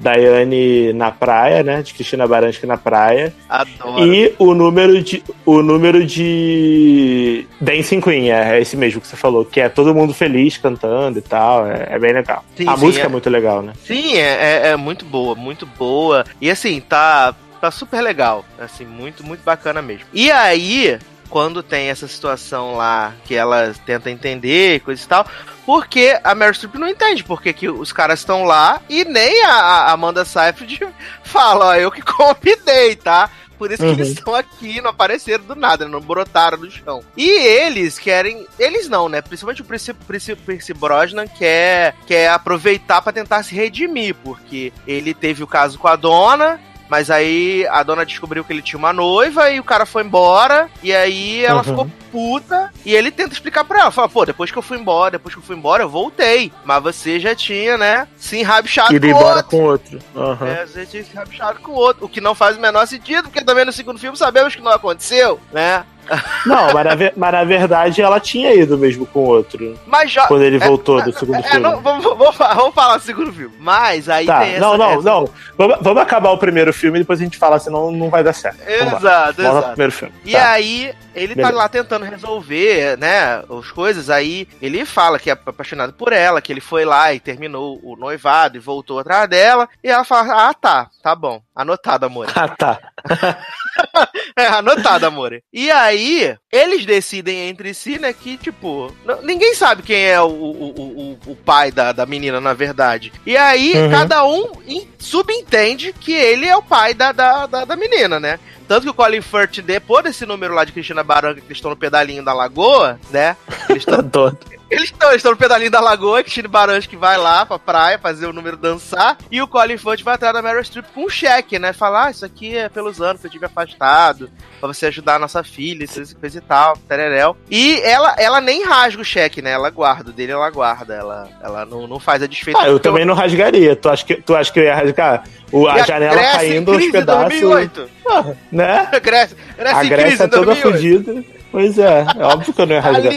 Daiane 0.02 0.92
na 0.94 1.12
praia, 1.12 1.64
né? 1.64 1.82
De 1.82 1.94
Cristina 1.94 2.28
Baranski 2.28 2.66
na 2.66 2.78
praia. 2.78 3.34
Adoro. 3.48 4.06
E 4.06 4.34
o 4.38 4.54
número 4.54 5.02
de. 5.02 5.24
O 5.46 5.62
número 5.62 6.06
de. 6.06 7.46
Dancing 7.60 8.02
Queen, 8.02 8.32
é, 8.32 8.58
é 8.58 8.62
esse 8.62 8.76
mesmo 8.76 9.00
que 9.00 9.08
você 9.08 9.16
falou, 9.16 9.46
que 9.46 9.62
é 9.62 9.70
todo 9.70 9.94
mundo 9.94 10.14
feliz 10.14 10.58
cantando 10.58 11.20
e 11.20 11.22
tal. 11.22 11.68
É, 11.68 11.88
é 11.92 12.00
bem 12.00 12.14
legal. 12.14 12.44
Sim, 12.56 12.68
a 12.68 12.76
sim, 12.76 12.86
música 12.86 13.06
é... 13.06 13.08
é... 13.08 13.10
muito 13.10 13.30
legal, 13.30 13.62
né? 13.62 13.74
Sim, 13.86 14.18
é, 14.18 14.68
é, 14.68 14.68
é 14.70 14.76
muito 14.76 15.06
boa, 15.06 15.36
muito 15.36 15.66
boa. 15.66 16.26
E 16.40 16.50
assim, 16.50 16.80
tá. 16.82 17.36
Tá 17.62 17.70
super 17.70 18.02
legal. 18.02 18.44
Assim, 18.60 18.86
muito, 18.86 19.24
muito 19.24 19.44
bacana 19.44 19.84
mesmo. 19.84 20.06
E 20.12 20.32
aí, 20.32 20.98
quando 21.32 21.64
tem 21.64 21.90
essa 21.90 22.08
situação 22.08 22.76
lá 22.76 23.14
que 23.24 23.34
ela 23.34 23.74
tenta 23.86 24.12
entender 24.12 24.82
coisa 24.82 25.02
e 25.02 25.08
tal, 25.08 25.26
porque 25.66 26.20
a 26.24 26.36
Meryl 26.36 26.54
Streep 26.54 26.76
não 26.76 26.88
entende 26.88 27.24
porque 27.24 27.54
que 27.54 27.70
os 27.70 27.94
caras 27.94 28.20
estão 28.20 28.44
lá 28.44 28.82
e 28.90 29.06
nem 29.06 29.44
a, 29.46 29.54
a 29.54 29.92
Amanda 29.94 30.26
Seyfried 30.26 30.86
fala, 31.24 31.68
ó, 31.70 31.76
eu 31.76 31.90
que 31.90 32.02
convidei, 32.04 32.96
tá? 32.98 33.30
Por 33.58 33.72
isso 33.72 33.84
que 33.84 33.90
uhum. 33.90 33.94
eles 33.94 34.08
estão 34.10 34.34
aqui, 34.34 34.82
não 34.82 34.90
apareceram 34.90 35.44
do 35.44 35.56
nada, 35.56 35.88
não 35.88 36.02
brotaram 36.02 36.58
no 36.58 36.72
chão. 36.72 37.04
E 37.16 37.30
eles 37.30 38.00
querem. 38.00 38.48
Eles 38.58 38.90
não, 38.90 39.08
né? 39.08 39.22
Principalmente 39.22 39.62
o 39.62 39.66
Percy, 39.66 39.94
Percy, 39.94 40.36
Percy 40.36 40.74
Brosnan 40.74 41.28
quer, 41.28 41.94
quer 42.08 42.32
aproveitar 42.32 43.04
para 43.04 43.14
tentar 43.14 43.44
se 43.44 43.54
redimir, 43.54 44.16
porque 44.16 44.74
ele 44.88 45.14
teve 45.14 45.44
o 45.44 45.48
caso 45.48 45.78
com 45.78 45.88
a 45.88 45.96
dona, 45.96 46.60
mas 46.92 47.10
aí 47.10 47.66
a 47.72 47.82
dona 47.84 48.06
descobriu 48.06 48.44
que 48.44 48.52
ele 48.52 48.62
tinha 48.62 48.78
uma 48.78 48.92
noiva 48.92 49.50
e 49.50 49.62
o 49.62 49.64
cara 49.64 49.86
foi 49.86 50.04
embora. 50.04 50.70
E 50.84 50.94
aí 50.94 51.42
ela 51.46 51.60
uhum. 51.60 51.64
ficou 51.64 51.90
puta. 52.12 52.72
E 52.86 52.94
ele 52.94 53.12
tenta 53.12 53.34
explicar 53.34 53.64
pra 53.64 53.82
ela. 53.82 53.92
Fala, 53.92 54.10
pô, 54.10 54.26
depois 54.26 54.52
que 54.52 54.58
eu 54.58 54.62
fui 54.62 54.78
embora, 54.78 55.12
depois 55.12 55.34
que 55.34 55.40
eu 55.40 55.44
fui 55.44 55.56
embora, 55.56 55.84
eu 55.84 55.90
voltei. 55.90 56.52
Mas 56.66 56.84
você 56.84 57.20
já 57.20 57.34
tinha, 57.34 57.78
né, 57.78 58.08
se 58.18 58.40
enrabixado 58.40 59.00
com 59.00 59.08
embora 59.08 59.38
outro. 59.38 59.44
com 59.44 59.64
outro. 59.64 60.00
Uhum. 60.16 60.48
É, 60.48 60.66
você 60.66 60.86
tinha 60.86 61.04
se 61.04 61.12
enrabixado 61.12 61.60
com 61.60 61.72
outro. 61.72 62.06
O 62.06 62.10
que 62.10 62.22
não 62.22 62.36
faz 62.36 62.58
o 62.58 62.62
menor 62.62 62.86
sentido, 62.86 63.24
porque 63.24 63.44
também 63.44 63.66
no 63.66 63.72
segundo 63.72 64.00
filme 64.00 64.18
sabemos 64.18 64.56
que 64.56 64.62
não 64.62 64.72
aconteceu, 64.72 65.40
né? 65.52 65.86
Não, 66.46 66.74
mas 66.74 66.86
na, 66.86 67.12
mas 67.16 67.32
na, 67.32 67.44
verdade 67.44 68.02
ela 68.02 68.20
tinha 68.20 68.54
ido 68.54 68.78
mesmo 68.78 69.06
com 69.06 69.20
outro. 69.22 69.78
Mas 69.86 70.12
já, 70.12 70.28
quando 70.28 70.44
ele 70.44 70.58
é, 70.58 70.68
voltou 70.68 71.00
é, 71.00 71.04
do 71.04 71.14
segundo 71.14 71.40
é, 71.40 71.44
filme. 71.44 71.60
Não, 71.60 71.80
vamos, 71.80 72.04
vamos, 72.04 72.36
vamos, 72.38 72.74
falar 72.74 72.98
do 72.98 73.04
segundo 73.04 73.32
filme. 73.32 73.56
Mas 73.60 74.10
aí 74.10 74.26
tá, 74.26 74.40
tem 74.40 74.52
essa, 74.52 74.60
Não, 74.60 74.78
não, 74.78 74.92
essa... 74.92 75.02
não. 75.02 75.30
Vamos, 75.58 75.78
vamos, 75.82 76.02
acabar 76.02 76.32
o 76.32 76.38
primeiro 76.38 76.74
filme 76.74 76.98
e 76.98 77.02
depois 77.02 77.20
a 77.20 77.24
gente 77.24 77.38
fala, 77.38 77.60
senão 77.60 77.92
não 77.92 78.10
vai 78.10 78.24
dar 78.24 78.34
certo. 78.34 78.60
Exato, 78.68 79.42
exato. 79.42 79.68
primeiro 79.70 79.92
filme. 79.92 80.14
E 80.26 80.32
tá. 80.32 80.50
aí 80.50 80.94
ele 81.14 81.36
Beleza. 81.36 81.54
tá 81.54 81.58
lá 81.58 81.70
tentando 81.70 82.01
resolver, 82.10 82.98
né, 82.98 83.44
as 83.50 83.72
coisas. 83.72 84.10
Aí 84.10 84.48
ele 84.62 84.86
fala 84.86 85.20
que 85.20 85.30
é 85.30 85.34
apaixonado 85.34 85.94
por 85.94 86.14
ela, 86.14 86.42
que 86.42 86.52
ele 86.52 86.62
foi 86.62 86.86
lá 86.86 87.14
e 87.14 87.20
terminou 87.20 87.80
o 87.84 87.96
noivado 87.96 88.58
e 88.58 88.60
voltou 88.60 89.00
atrás 89.00 89.30
dela. 89.30 89.68
E 89.84 89.90
ela 89.90 90.04
fala: 90.04 90.50
Ah, 90.50 90.54
tá, 90.54 90.90
tá 91.02 91.16
bom. 91.16 91.42
Anotado, 91.56 92.06
amor. 92.06 92.28
Ah, 92.36 92.48
tá. 92.48 92.80
Anotado, 94.58 95.06
amor. 95.06 95.42
E 95.52 95.70
aí, 95.70 96.36
eles 96.52 96.86
decidem 96.86 97.50
entre 97.50 97.74
si, 97.74 98.00
né, 98.00 98.14
que, 98.14 98.38
tipo, 98.38 98.92
ninguém 99.24 99.54
sabe 99.54 99.84
quem 99.84 100.02
é 100.02 100.20
o, 100.22 100.28
o, 100.28 101.18
o, 101.26 101.32
o 101.32 101.36
pai 101.36 101.72
da, 101.72 101.92
da 101.92 102.06
menina, 102.06 102.40
na 102.40 102.54
verdade. 102.54 103.12
E 103.26 103.36
aí, 103.38 103.74
uhum. 103.76 103.92
cada 103.92 104.26
um 104.26 104.52
subentende 104.98 105.94
que 105.94 106.14
ele 106.14 106.48
é 106.48 106.56
o 106.56 106.64
pai 106.64 106.94
da, 106.94 107.12
da, 107.12 107.46
da, 107.46 107.66
da 107.66 107.76
menina, 107.76 108.20
né? 108.20 108.40
Tanto 108.72 108.84
que 108.84 108.90
o 108.90 108.94
Colin 108.94 109.20
Firth, 109.20 109.60
depois 109.60 110.02
desse 110.02 110.26
número 110.26 110.54
lá 110.54 110.64
de 110.64 110.72
Cristina 110.72 111.04
Barranca, 111.04 111.42
que 111.42 111.48
eles 111.48 111.58
estão 111.58 111.72
no 111.72 111.76
pedalinho 111.76 112.24
da 112.24 112.32
lagoa, 112.32 112.98
né? 113.10 113.36
Eles 113.70 113.86
estão. 113.86 114.38
Eles 114.72 114.94
estão 115.18 115.34
no 115.34 115.38
pedalinho 115.38 115.70
da 115.70 115.82
lagoa, 115.82 116.24
Cristina 116.24 116.48
Barranca 116.48 116.88
que 116.88 116.96
vai 116.96 117.18
lá 117.18 117.46
pra 117.46 117.60
praia 117.60 118.00
fazer 118.00 118.26
o 118.26 118.32
número 118.32 118.56
dançar, 118.56 119.18
e 119.30 119.42
o 119.42 119.48
Colin 119.48 119.78
Firth 119.78 120.02
vai 120.02 120.16
atrás 120.16 120.34
da 120.34 120.42
Meryl 120.42 120.64
Streep 120.64 120.86
com 120.96 121.04
um 121.04 121.10
cheque, 121.10 121.60
né? 121.60 121.74
Falar, 121.74 122.06
ah, 122.06 122.12
isso 122.12 122.24
aqui 122.24 122.56
é 122.56 122.70
pelos 122.70 123.02
anos 123.02 123.20
que 123.20 123.28
eu 123.28 123.32
tive 123.32 123.46
afastado, 123.46 124.32
pra 124.62 124.68
você 124.68 124.86
ajudar 124.86 125.16
a 125.16 125.20
nossa 125.20 125.44
filha, 125.44 125.84
isso, 125.84 126.16
coisa 126.16 126.38
e 126.38 126.42
tal, 126.42 126.78
tereréu. 126.88 127.36
E 127.50 127.82
ela, 127.82 128.16
ela 128.18 128.40
nem 128.40 128.64
rasga 128.64 129.02
o 129.02 129.04
cheque, 129.04 129.42
né? 129.42 129.52
Ela 129.52 129.70
guarda, 129.70 130.10
o 130.10 130.14
dele 130.14 130.32
ela 130.32 130.50
guarda, 130.50 130.94
ela, 130.94 131.28
ela 131.44 131.66
não, 131.66 131.86
não 131.86 132.00
faz 132.00 132.24
a 132.24 132.28
desfeita. 132.28 132.58
Ah, 132.62 132.70
eu 132.70 132.80
também 132.80 133.02
eu... 133.02 133.08
não 133.08 133.14
rasgaria. 133.14 133.76
Tu 133.76 133.90
acha 133.90 134.06
que, 134.06 134.16
tu 134.22 134.34
acha 134.34 134.54
que 134.54 134.60
eu 134.62 134.64
ia 134.64 134.76
rasgar? 134.76 135.24
O, 135.52 135.68
a, 135.68 135.74
a 135.74 135.84
janela 135.84 136.16
Grécia 136.16 136.40
caindo 136.40 136.72
aos 136.72 136.86
pedaços. 136.88 137.40
2008. 137.42 137.90
Ah, 138.08 138.26
né? 138.52 138.90
Grécia, 139.04 139.38
Grécia 139.58 139.78
a 139.78 139.84
Grécia 139.84 140.28
toda 140.28 140.56
fodida. 140.56 141.24
Pois 141.52 141.78
é, 141.78 142.06
é 142.18 142.24
óbvio 142.24 142.54
que 142.54 142.62
eu 142.62 142.66
não 142.66 142.76
ia 142.76 142.82
rasgar. 142.82 143.14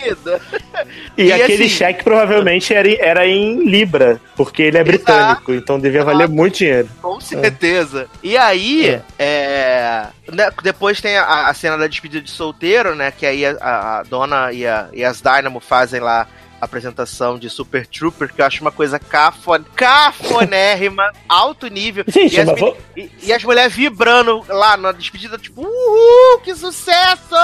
E, 1.17 1.23
e 1.23 1.33
aquele 1.33 1.67
assim, 1.67 1.69
cheque 1.69 2.03
provavelmente 2.03 2.75
era, 2.75 2.89
era 2.99 3.27
em 3.27 3.65
Libra, 3.65 4.21
porque 4.35 4.63
ele 4.63 4.77
é 4.77 4.83
britânico, 4.83 5.55
então 5.55 5.79
devia 5.79 6.03
valer 6.03 6.29
muito 6.29 6.59
dinheiro. 6.59 6.89
Com 7.01 7.21
certeza. 7.21 8.09
É. 8.13 8.27
E 8.27 8.37
aí, 8.37 8.89
é. 8.89 9.03
é 9.17 10.07
né, 10.33 10.51
depois 10.65 11.01
tem 11.01 11.17
a, 11.17 11.49
a, 11.49 11.55
cena 11.55 11.79
da 11.79 11.87
despedida 11.87 12.21
de 12.21 12.31
solteiro, 12.31 12.97
né? 12.97 13.13
Que 13.17 13.25
aí 13.25 13.47
a, 13.47 13.55
a 13.61 14.03
dona 14.03 14.53
e, 14.53 14.67
a, 14.67 14.89
e 14.93 15.05
as 15.05 15.21
Dynamo 15.21 15.61
fazem 15.61 16.01
lá 16.01 16.27
apresentação 16.65 17.39
de 17.39 17.49
Super 17.49 17.87
Trooper, 17.87 18.33
que 18.33 18.41
eu 18.41 18.47
acho 18.47 18.61
uma 18.61 18.73
coisa 18.73 18.99
cafon... 18.99 19.65
cafonérrima, 19.75 21.13
alto 21.29 21.69
nível. 21.69 22.05
Gente, 22.09 22.37
e, 22.37 22.41
as 22.41 22.59
vou... 22.59 22.77
e, 22.97 23.11
e, 23.23 23.33
as 23.33 23.43
mulheres 23.45 23.75
vibrando 23.75 24.45
lá 24.49 24.77
na 24.77 24.93
despedida, 24.93 25.39
tipo, 25.39 25.63
uhul, 25.63 26.41
que 26.43 26.55
sucesso! 26.55 27.35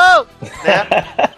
Né? 0.64 0.86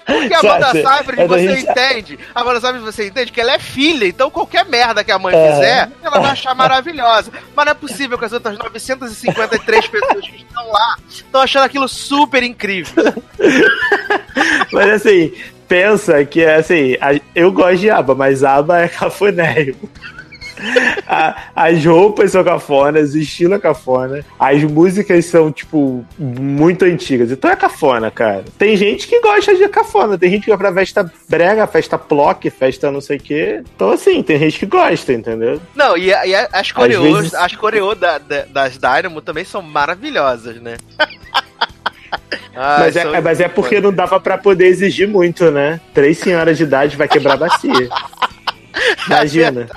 Porque 0.06 0.34
a 0.34 0.40
Amanda 0.40 0.72
Seyfried, 0.72 1.20
é 1.20 1.26
você 1.26 1.56
gente... 1.56 1.70
entende, 1.70 2.18
a 2.34 2.40
Amanda 2.40 2.60
Seyfried, 2.60 2.84
você 2.84 3.06
entende 3.08 3.32
que 3.32 3.40
ela 3.40 3.52
é 3.52 3.58
filha, 3.58 4.06
então 4.06 4.30
qualquer 4.30 4.64
merda 4.64 5.04
que 5.04 5.12
a 5.12 5.18
mãe 5.18 5.34
é. 5.34 5.52
fizer, 5.52 5.90
ela 6.02 6.20
vai 6.20 6.30
achar 6.30 6.54
maravilhosa. 6.54 7.32
Mas 7.54 7.64
não 7.64 7.72
é 7.72 7.74
possível 7.74 8.18
que 8.18 8.24
as 8.24 8.32
outras 8.32 8.58
953 8.58 9.86
pessoas 9.88 10.28
que 10.28 10.36
estão 10.36 10.70
lá 10.70 10.96
estão 11.08 11.40
achando 11.40 11.64
aquilo 11.64 11.88
super 11.88 12.42
incrível. 12.42 12.92
Mas 14.72 14.90
assim, 14.90 15.32
pensa 15.72 16.22
que 16.22 16.42
é 16.42 16.56
assim, 16.56 16.98
a, 17.00 17.18
eu 17.34 17.50
gosto 17.50 17.78
de 17.78 17.88
aba, 17.88 18.14
mas 18.14 18.44
aba 18.44 18.82
é 18.82 18.88
cafunéio. 18.92 19.74
as 21.56 21.82
roupas 21.86 22.32
são 22.32 22.44
cafonas, 22.44 23.14
o 23.14 23.18
estilo 23.18 23.54
é 23.54 23.58
cafona, 23.58 24.22
as 24.38 24.62
músicas 24.62 25.24
são, 25.24 25.50
tipo, 25.50 26.04
muito 26.18 26.84
antigas. 26.84 27.30
Então 27.30 27.50
é 27.50 27.56
cafona, 27.56 28.10
cara. 28.10 28.44
Tem 28.58 28.76
gente 28.76 29.08
que 29.08 29.18
gosta 29.22 29.56
de 29.56 29.66
cafona, 29.68 30.18
tem 30.18 30.30
gente 30.30 30.44
que 30.44 30.50
vai 30.50 30.58
pra 30.58 30.74
festa 30.74 31.10
brega, 31.26 31.66
festa 31.66 31.96
plock, 31.96 32.50
festa 32.50 32.90
não 32.90 33.00
sei 33.00 33.16
o 33.16 33.20
quê. 33.20 33.62
Então, 33.74 33.92
assim, 33.92 34.22
tem 34.22 34.38
gente 34.38 34.58
que 34.58 34.66
gosta, 34.66 35.14
entendeu? 35.14 35.58
Não, 35.74 35.96
e, 35.96 36.08
e 36.08 36.34
as 36.52 36.70
coreôs, 36.70 37.30
vezes... 37.30 37.34
as 37.34 37.52
da, 37.98 38.18
da, 38.18 38.44
das 38.44 38.76
Dynamo 38.76 39.22
também 39.22 39.44
são 39.46 39.62
maravilhosas, 39.62 40.60
né? 40.60 40.76
Ah, 42.54 42.76
mas, 42.80 42.96
é, 42.96 43.20
mas 43.20 43.40
é 43.40 43.48
porque 43.48 43.80
não 43.80 43.92
dava 43.92 44.20
para 44.20 44.36
poder 44.36 44.66
exigir 44.66 45.08
muito, 45.08 45.50
né? 45.50 45.80
Três 45.94 46.18
senhoras 46.18 46.56
de 46.56 46.64
idade 46.64 46.96
vai 46.96 47.08
quebrar 47.08 47.34
a 47.34 47.36
bacia. 47.36 47.88
Imagina. 49.06 49.68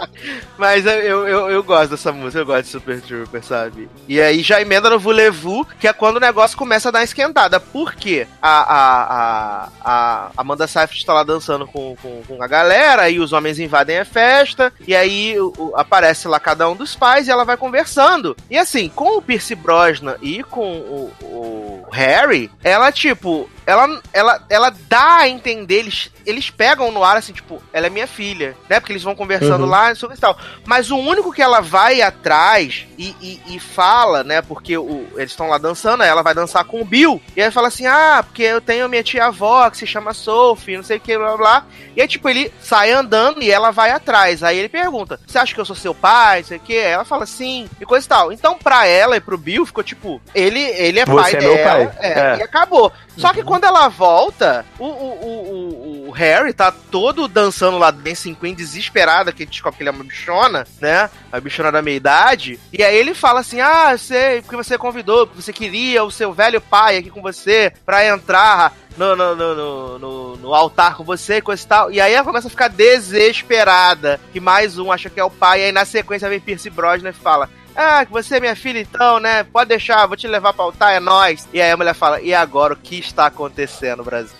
Mas 0.57 0.85
eu, 0.85 1.27
eu, 1.27 1.49
eu 1.49 1.63
gosto 1.63 1.91
dessa 1.91 2.11
música, 2.11 2.39
eu 2.39 2.45
gosto 2.45 2.63
de 2.63 2.69
Super 2.69 3.01
Trooper, 3.01 3.43
sabe? 3.43 3.89
E 4.07 4.21
aí 4.21 4.41
já 4.41 4.61
emenda 4.61 4.89
no 4.89 4.99
Voulez-Vous, 4.99 5.67
que 5.79 5.87
é 5.87 5.93
quando 5.93 6.17
o 6.17 6.19
negócio 6.21 6.57
começa 6.57 6.89
a 6.89 6.91
dar 6.91 7.03
esquentada. 7.03 7.59
Por 7.59 7.93
quê? 7.93 8.27
A, 8.41 8.49
a, 8.49 9.03
a, 9.09 9.69
a 9.83 10.31
Amanda 10.37 10.67
Seyfried 10.67 11.05
tá 11.05 11.13
lá 11.13 11.23
dançando 11.23 11.67
com, 11.67 11.95
com, 12.01 12.21
com, 12.27 12.43
a 12.43 12.47
galera, 12.47 13.09
e 13.09 13.19
os 13.19 13.33
homens 13.33 13.59
invadem 13.59 13.99
a 13.99 14.05
festa, 14.05 14.71
e 14.87 14.95
aí 14.95 15.37
o, 15.39 15.73
aparece 15.75 16.27
lá 16.27 16.39
cada 16.39 16.69
um 16.69 16.75
dos 16.75 16.95
pais 16.95 17.27
e 17.27 17.31
ela 17.31 17.43
vai 17.43 17.57
conversando. 17.57 18.35
E 18.49 18.57
assim, 18.57 18.89
com 18.89 19.17
o 19.17 19.21
Pierce 19.21 19.55
Brosnan 19.55 20.15
e 20.21 20.43
com 20.43 20.77
o, 20.77 21.11
o 21.21 21.85
Harry, 21.91 22.49
ela, 22.63 22.91
tipo, 22.91 23.49
ela, 23.65 24.01
ela, 24.13 24.45
ela 24.49 24.75
dá 24.87 25.17
a 25.17 25.29
entender, 25.29 25.79
eles, 25.79 26.11
eles 26.25 26.49
pegam 26.49 26.91
no 26.91 27.03
ar 27.03 27.17
assim, 27.17 27.33
tipo, 27.33 27.61
ela 27.73 27.87
é 27.87 27.89
minha 27.89 28.07
filha, 28.07 28.55
né? 28.69 28.79
Porque 28.79 28.93
eles 28.93 29.03
vão 29.03 29.15
conversando 29.15 29.63
uhum. 29.63 29.69
lá 29.69 29.93
sobre 29.95 30.17
tal. 30.17 30.37
Mas 30.65 30.91
o 30.91 30.97
único 30.97 31.33
que 31.33 31.41
ela 31.41 31.61
vai 31.61 32.01
atrás 32.01 32.85
e, 32.97 33.15
e, 33.21 33.55
e 33.55 33.59
fala, 33.59 34.23
né? 34.23 34.41
Porque 34.41 34.77
o, 34.77 35.07
eles 35.15 35.31
estão 35.31 35.49
lá 35.49 35.57
dançando, 35.57 36.03
ela 36.03 36.21
vai 36.21 36.33
dançar 36.33 36.63
com 36.65 36.81
o 36.81 36.85
Bill. 36.85 37.21
E 37.35 37.41
aí 37.41 37.51
fala 37.51 37.67
assim: 37.67 37.85
ah, 37.85 38.23
porque 38.25 38.43
eu 38.43 38.61
tenho 38.61 38.89
minha 38.89 39.03
tia-avó 39.03 39.69
que 39.69 39.77
se 39.77 39.87
chama 39.87 40.13
Sophie, 40.13 40.77
não 40.77 40.83
sei 40.83 40.97
o 40.97 41.01
que, 41.01 41.17
blá 41.17 41.37
blá. 41.37 41.65
E 41.95 42.01
aí, 42.01 42.07
tipo, 42.07 42.27
ele 42.29 42.51
sai 42.61 42.91
andando 42.91 43.41
e 43.41 43.49
ela 43.49 43.71
vai 43.71 43.91
atrás. 43.91 44.43
Aí 44.43 44.57
ele 44.57 44.69
pergunta: 44.69 45.19
Você 45.25 45.37
acha 45.37 45.53
que 45.53 45.59
eu 45.59 45.65
sou 45.65 45.75
seu 45.75 45.95
pai? 45.95 46.39
Não 46.41 46.47
sei 46.47 46.57
o 46.57 46.61
que. 46.61 46.75
Ela 46.77 47.05
fala 47.05 47.25
sim, 47.25 47.67
e 47.79 47.85
coisa 47.85 48.05
e 48.05 48.09
tal. 48.09 48.31
Então, 48.31 48.57
pra 48.57 48.85
ela 48.85 49.17
e 49.17 49.21
pro 49.21 49.37
Bill, 49.37 49.65
ficou 49.65 49.83
tipo: 49.83 50.21
ele, 50.33 50.59
ele 50.59 50.99
é 50.99 51.05
Você 51.05 51.21
pai 51.21 51.33
é 51.33 51.37
dela. 51.37 51.87
Pai. 51.87 51.97
É, 51.99 52.19
é. 52.19 52.37
E 52.39 52.43
acabou. 52.43 52.91
Só 53.17 53.33
que 53.33 53.43
quando 53.43 53.63
ela 53.63 53.87
volta, 53.87 54.65
o, 54.77 54.85
o, 54.85 56.05
o, 56.05 56.07
o, 56.09 56.11
Harry 56.11 56.53
tá 56.53 56.71
todo 56.71 57.27
dançando 57.27 57.77
lá 57.77 57.91
Dancing 57.91 58.33
Queen, 58.33 58.53
desesperada, 58.53 59.31
que 59.31 59.45
descobre 59.45 59.77
que 59.77 59.83
ele 59.83 59.89
é 59.89 59.91
uma 59.91 60.03
bichona, 60.03 60.65
né? 60.79 61.09
A 61.31 61.39
bichona 61.39 61.71
da 61.71 61.81
meia-idade. 61.81 62.59
E 62.71 62.83
aí 62.83 62.95
ele 62.95 63.13
fala 63.13 63.39
assim: 63.41 63.59
Ah, 63.59 63.97
sei, 63.97 64.41
porque 64.41 64.55
você 64.55 64.77
convidou, 64.77 65.27
porque 65.27 65.41
você 65.41 65.53
queria 65.53 66.03
o 66.03 66.11
seu 66.11 66.33
velho 66.33 66.61
pai 66.61 66.97
aqui 66.97 67.09
com 67.09 67.21
você 67.21 67.73
pra 67.85 68.05
entrar 68.05 68.73
no, 68.97 69.15
no, 69.15 69.35
no, 69.35 69.99
no, 69.99 70.35
no 70.37 70.53
altar 70.53 70.95
com 70.95 71.03
você 71.03 71.37
e 71.37 71.41
coisa 71.41 71.63
e 71.63 71.67
tal. 71.67 71.91
E 71.91 72.01
aí 72.01 72.13
ela 72.13 72.25
começa 72.25 72.47
a 72.47 72.51
ficar 72.51 72.69
desesperada. 72.69 74.19
Que 74.31 74.39
mais 74.39 74.77
um 74.77 74.91
acha 74.91 75.09
que 75.09 75.19
é 75.19 75.23
o 75.23 75.29
pai. 75.29 75.61
E 75.61 75.63
aí 75.65 75.71
na 75.71 75.85
sequência 75.85 76.29
vem 76.29 76.39
Pierce 76.39 76.69
Brosnan 76.69 77.09
e 77.09 77.13
fala: 77.13 77.49
ah, 77.75 78.05
você 78.09 78.37
é 78.37 78.39
minha 78.39 78.55
filha 78.55 78.79
então, 78.79 79.19
né? 79.19 79.43
Pode 79.43 79.69
deixar, 79.69 80.05
vou 80.05 80.15
te 80.15 80.27
levar 80.27 80.53
pra 80.53 80.63
altar, 80.63 80.93
é 80.93 80.99
nóis. 80.99 81.47
E 81.53 81.61
aí 81.61 81.71
a 81.71 81.77
mulher 81.77 81.93
fala, 81.93 82.21
e 82.21 82.33
agora, 82.33 82.73
o 82.73 82.77
que 82.77 82.99
está 82.99 83.25
acontecendo, 83.25 84.03
Brasil? 84.03 84.35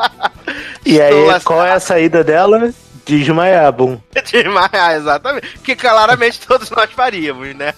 e 0.84 1.00
aí, 1.00 1.12
qual 1.44 1.64
é 1.64 1.72
a 1.72 1.80
saída 1.80 2.24
dela? 2.24 2.72
Desmaiar, 3.04 3.70
bum. 3.70 4.00
Desmaiar, 4.32 4.94
exatamente. 4.94 5.58
Que 5.58 5.76
claramente 5.76 6.40
todos 6.40 6.70
nós 6.70 6.90
faríamos, 6.90 7.54
né? 7.54 7.74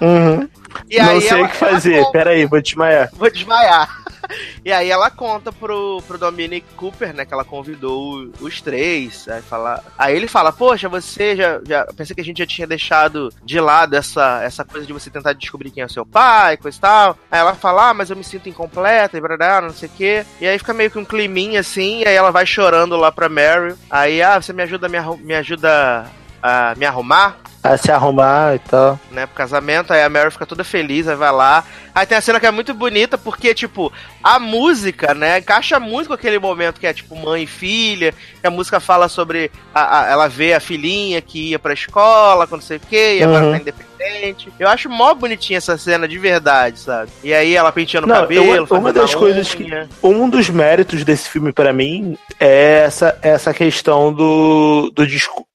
Uhum. 0.00 0.48
E 0.88 1.00
Não 1.00 1.20
sei 1.20 1.42
o 1.42 1.48
que 1.48 1.56
fazer, 1.56 2.04
peraí, 2.10 2.46
vou 2.46 2.60
desmaiar. 2.60 3.10
Vou 3.12 3.30
desmaiar. 3.30 3.88
E 4.64 4.70
aí 4.72 4.90
ela 4.90 5.10
conta 5.10 5.50
pro, 5.50 6.02
pro 6.06 6.18
Dominic 6.18 6.66
Cooper, 6.76 7.14
né, 7.14 7.24
que 7.24 7.32
ela 7.32 7.44
convidou 7.44 8.30
os 8.40 8.60
três. 8.60 9.26
Aí, 9.28 9.40
fala, 9.40 9.82
aí 9.96 10.14
ele 10.14 10.28
fala, 10.28 10.52
poxa, 10.52 10.88
você 10.88 11.34
já, 11.34 11.60
já. 11.66 11.86
Pensei 11.96 12.14
que 12.14 12.20
a 12.20 12.24
gente 12.24 12.38
já 12.38 12.46
tinha 12.46 12.66
deixado 12.66 13.32
de 13.42 13.58
lado 13.58 13.96
essa, 13.96 14.42
essa 14.42 14.64
coisa 14.64 14.86
de 14.86 14.92
você 14.92 15.10
tentar 15.10 15.32
descobrir 15.32 15.70
quem 15.70 15.82
é 15.82 15.86
o 15.86 15.90
seu 15.90 16.04
pai, 16.04 16.56
coisa 16.56 16.76
e 16.76 16.80
tal. 16.80 17.18
Aí 17.30 17.40
ela 17.40 17.54
fala, 17.54 17.90
ah, 17.90 17.94
mas 17.94 18.10
eu 18.10 18.16
me 18.16 18.24
sinto 18.24 18.48
incompleta 18.48 19.16
e 19.16 19.20
blá, 19.20 19.60
não 19.60 19.70
sei 19.70 19.88
o 19.88 19.92
quê. 19.92 20.26
E 20.40 20.46
aí 20.46 20.58
fica 20.58 20.74
meio 20.74 20.90
que 20.90 20.98
um 20.98 21.04
climinha 21.04 21.60
assim, 21.60 22.00
e 22.00 22.08
aí 22.08 22.14
ela 22.14 22.30
vai 22.30 22.44
chorando 22.44 22.96
lá 22.96 23.10
pra 23.10 23.28
Mary. 23.28 23.74
Aí, 23.88 24.22
ah, 24.22 24.40
você 24.40 24.52
me 24.52 24.62
ajuda, 24.62 24.88
me, 24.88 24.98
me 25.18 25.34
ajuda 25.34 26.06
a 26.42 26.74
me 26.76 26.86
arrumar? 26.86 27.36
A 27.62 27.76
se 27.76 27.92
arrumar 27.92 28.54
e 28.54 28.58
tal. 28.58 28.98
Né, 29.10 29.26
pro 29.26 29.36
casamento, 29.36 29.92
aí 29.92 30.02
a 30.02 30.08
Mary 30.08 30.30
fica 30.30 30.46
toda 30.46 30.64
feliz, 30.64 31.06
aí 31.06 31.14
vai 31.14 31.30
lá. 31.30 31.62
Aí 31.94 32.06
tem 32.06 32.16
a 32.16 32.20
cena 32.20 32.40
que 32.40 32.46
é 32.46 32.50
muito 32.50 32.72
bonita, 32.72 33.18
porque, 33.18 33.52
tipo, 33.52 33.92
a 34.24 34.38
música, 34.38 35.12
né, 35.12 35.38
encaixa 35.38 35.78
muito 35.78 36.08
com 36.08 36.14
aquele 36.14 36.38
momento 36.38 36.80
que 36.80 36.86
é, 36.86 36.92
tipo, 36.94 37.14
mãe 37.14 37.42
e 37.42 37.46
filha, 37.46 38.14
que 38.40 38.46
a 38.46 38.50
música 38.50 38.80
fala 38.80 39.08
sobre. 39.08 39.50
A, 39.74 40.00
a 40.00 40.10
ela 40.10 40.26
vê 40.26 40.54
a 40.54 40.60
filhinha 40.60 41.20
que 41.20 41.50
ia 41.50 41.58
pra 41.58 41.74
escola, 41.74 42.46
quando 42.46 42.62
sei 42.62 42.78
o 42.78 42.80
quê, 42.80 43.18
e 43.18 43.22
agora 43.22 43.44
uhum. 43.44 43.52
tá 43.52 43.58
independente. 43.58 44.50
Eu 44.58 44.66
acho 44.66 44.88
mó 44.88 45.12
bonitinha 45.12 45.58
essa 45.58 45.76
cena 45.76 46.08
de 46.08 46.18
verdade, 46.18 46.78
sabe? 46.78 47.10
E 47.22 47.34
aí 47.34 47.54
ela 47.54 47.70
penteando 47.70 48.06
o 48.06 48.10
cabelo. 48.10 48.54
Eu, 48.54 48.66
uma 48.70 48.90
das 48.90 49.14
coisas 49.14 49.54
que. 49.54 49.68
Um 50.02 50.30
dos 50.30 50.48
méritos 50.48 51.04
desse 51.04 51.28
filme 51.28 51.52
para 51.52 51.74
mim 51.74 52.16
é 52.38 52.84
essa, 52.86 53.18
essa 53.20 53.52
questão 53.52 54.14
do, 54.14 54.90
do 54.94 55.06
disco 55.06 55.46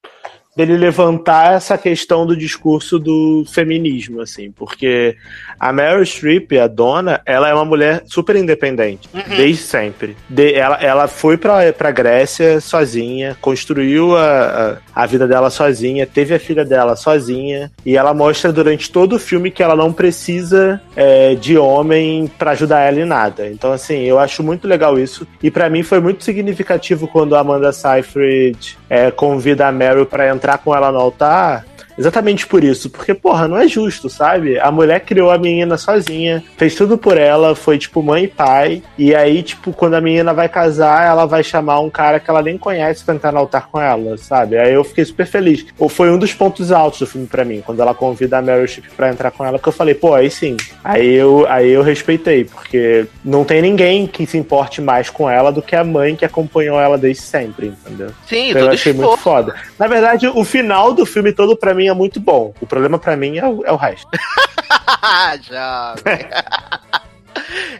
dele 0.55 0.77
levantar 0.77 1.53
essa 1.53 1.77
questão 1.77 2.25
do 2.25 2.35
discurso 2.35 2.97
do 2.97 3.43
feminismo, 3.45 4.21
assim, 4.21 4.51
porque 4.51 5.17
a 5.59 5.73
Meryl 5.73 6.05
Streep, 6.05 6.53
a 6.53 6.67
dona, 6.67 7.21
ela 7.25 7.49
é 7.49 7.53
uma 7.53 7.65
mulher 7.65 8.03
super 8.05 8.37
independente, 8.37 9.09
uhum. 9.13 9.35
desde 9.35 9.63
sempre. 9.63 10.15
De, 10.29 10.53
ela, 10.53 10.77
ela 10.77 11.07
foi 11.07 11.35
pra, 11.35 11.73
pra 11.73 11.91
Grécia 11.91 12.61
sozinha, 12.61 13.35
construiu 13.41 14.15
a, 14.15 14.79
a, 14.95 15.03
a, 15.03 15.05
vida 15.05 15.27
dela 15.27 15.49
sozinha, 15.49 16.07
teve 16.07 16.33
a 16.33 16.39
filha 16.39 16.63
dela 16.63 16.95
sozinha, 16.95 17.69
e 17.85 17.97
ela 17.97 18.13
mostra 18.13 18.53
durante 18.53 18.89
todo 18.89 19.17
o 19.17 19.19
filme 19.19 19.51
que 19.51 19.61
ela 19.61 19.75
não 19.75 19.91
precisa 19.91 20.81
é, 20.95 21.35
de 21.35 21.57
homem 21.57 22.31
para 22.39 22.51
ajudar 22.51 22.79
ela 22.81 23.01
em 23.01 23.05
nada. 23.05 23.49
Então, 23.49 23.73
assim, 23.73 24.03
eu 24.03 24.17
acho 24.17 24.41
muito 24.41 24.69
legal 24.69 24.97
isso, 24.97 25.27
e 25.43 25.51
para 25.51 25.69
mim 25.69 25.83
foi 25.83 25.99
muito 25.99 26.23
significativo 26.23 27.09
quando 27.09 27.35
a 27.35 27.41
Amanda 27.41 27.73
Seyfried 27.73 28.77
é, 28.89 29.11
convida 29.11 29.67
a 29.67 29.71
Meryl 29.71 30.05
para 30.05 30.29
entrar 30.29 30.44
com 30.57 30.75
ela 30.75 30.91
no 30.91 30.99
altar 30.99 31.65
Exatamente 31.97 32.45
por 32.45 32.63
isso, 32.63 32.89
porque, 32.89 33.13
porra, 33.13 33.47
não 33.47 33.57
é 33.57 33.67
justo, 33.67 34.09
sabe? 34.09 34.59
A 34.59 34.71
mulher 34.71 34.99
criou 35.01 35.31
a 35.31 35.37
menina 35.37 35.77
sozinha, 35.77 36.43
fez 36.57 36.75
tudo 36.75 36.97
por 36.97 37.17
ela, 37.17 37.55
foi 37.55 37.77
tipo 37.77 38.03
mãe 38.03 38.25
e 38.25 38.27
pai, 38.27 38.83
e 38.97 39.15
aí, 39.15 39.41
tipo, 39.41 39.71
quando 39.71 39.95
a 39.95 40.01
menina 40.01 40.33
vai 40.33 40.49
casar, 40.49 41.07
ela 41.07 41.25
vai 41.25 41.43
chamar 41.43 41.79
um 41.79 41.89
cara 41.89 42.19
que 42.19 42.29
ela 42.29 42.41
nem 42.41 42.57
conhece 42.57 43.03
pra 43.03 43.15
entrar 43.15 43.31
no 43.31 43.39
altar 43.39 43.69
com 43.71 43.79
ela, 43.79 44.17
sabe? 44.17 44.57
Aí 44.57 44.73
eu 44.73 44.83
fiquei 44.83 45.05
super 45.05 45.25
feliz. 45.25 45.65
Ou 45.77 45.87
foi 45.87 46.11
um 46.11 46.17
dos 46.17 46.33
pontos 46.33 46.71
altos 46.71 46.99
do 46.99 47.07
filme 47.07 47.27
para 47.27 47.45
mim, 47.45 47.61
quando 47.65 47.81
ela 47.81 47.93
convida 47.93 48.37
a 48.37 48.41
Meryl 48.41 48.67
Streep 48.67 48.91
pra 48.95 49.09
entrar 49.09 49.31
com 49.31 49.45
ela, 49.45 49.59
que 49.59 49.67
eu 49.67 49.73
falei, 49.73 49.93
pô, 49.93 50.13
aí 50.13 50.29
sim. 50.29 50.57
Aí 50.83 51.13
eu, 51.13 51.45
aí 51.47 51.71
eu 51.71 51.81
respeitei, 51.81 52.43
porque 52.43 53.05
não 53.23 53.43
tem 53.43 53.61
ninguém 53.61 54.05
que 54.05 54.25
se 54.25 54.37
importe 54.37 54.81
mais 54.81 55.09
com 55.09 55.29
ela 55.29 55.51
do 55.51 55.61
que 55.61 55.75
a 55.75 55.83
mãe 55.83 56.15
que 56.15 56.25
acompanhou 56.25 56.79
ela 56.79 56.97
desde 56.97 57.23
sempre, 57.23 57.67
entendeu? 57.67 58.09
Sim, 58.27 58.49
então, 58.49 58.61
eu 58.61 58.69
achei 58.71 58.91
esforço. 58.91 59.09
muito 59.09 59.23
foda. 59.23 59.55
Na 59.79 59.87
verdade, 59.87 60.27
o 60.27 60.43
final 60.43 60.93
do 60.93 61.05
filme 61.05 61.31
todo 61.31 61.55
para 61.55 61.73
mim 61.73 61.84
mim 61.85 61.89
é 61.89 61.93
muito 61.93 62.19
bom. 62.19 62.53
O 62.59 62.65
problema 62.65 62.97
para 62.97 63.15
mim 63.15 63.37
é 63.37 63.45
o, 63.45 63.63
é 63.65 63.71
o 63.71 63.75
resto. 63.75 64.09
Jovem. 65.47 66.27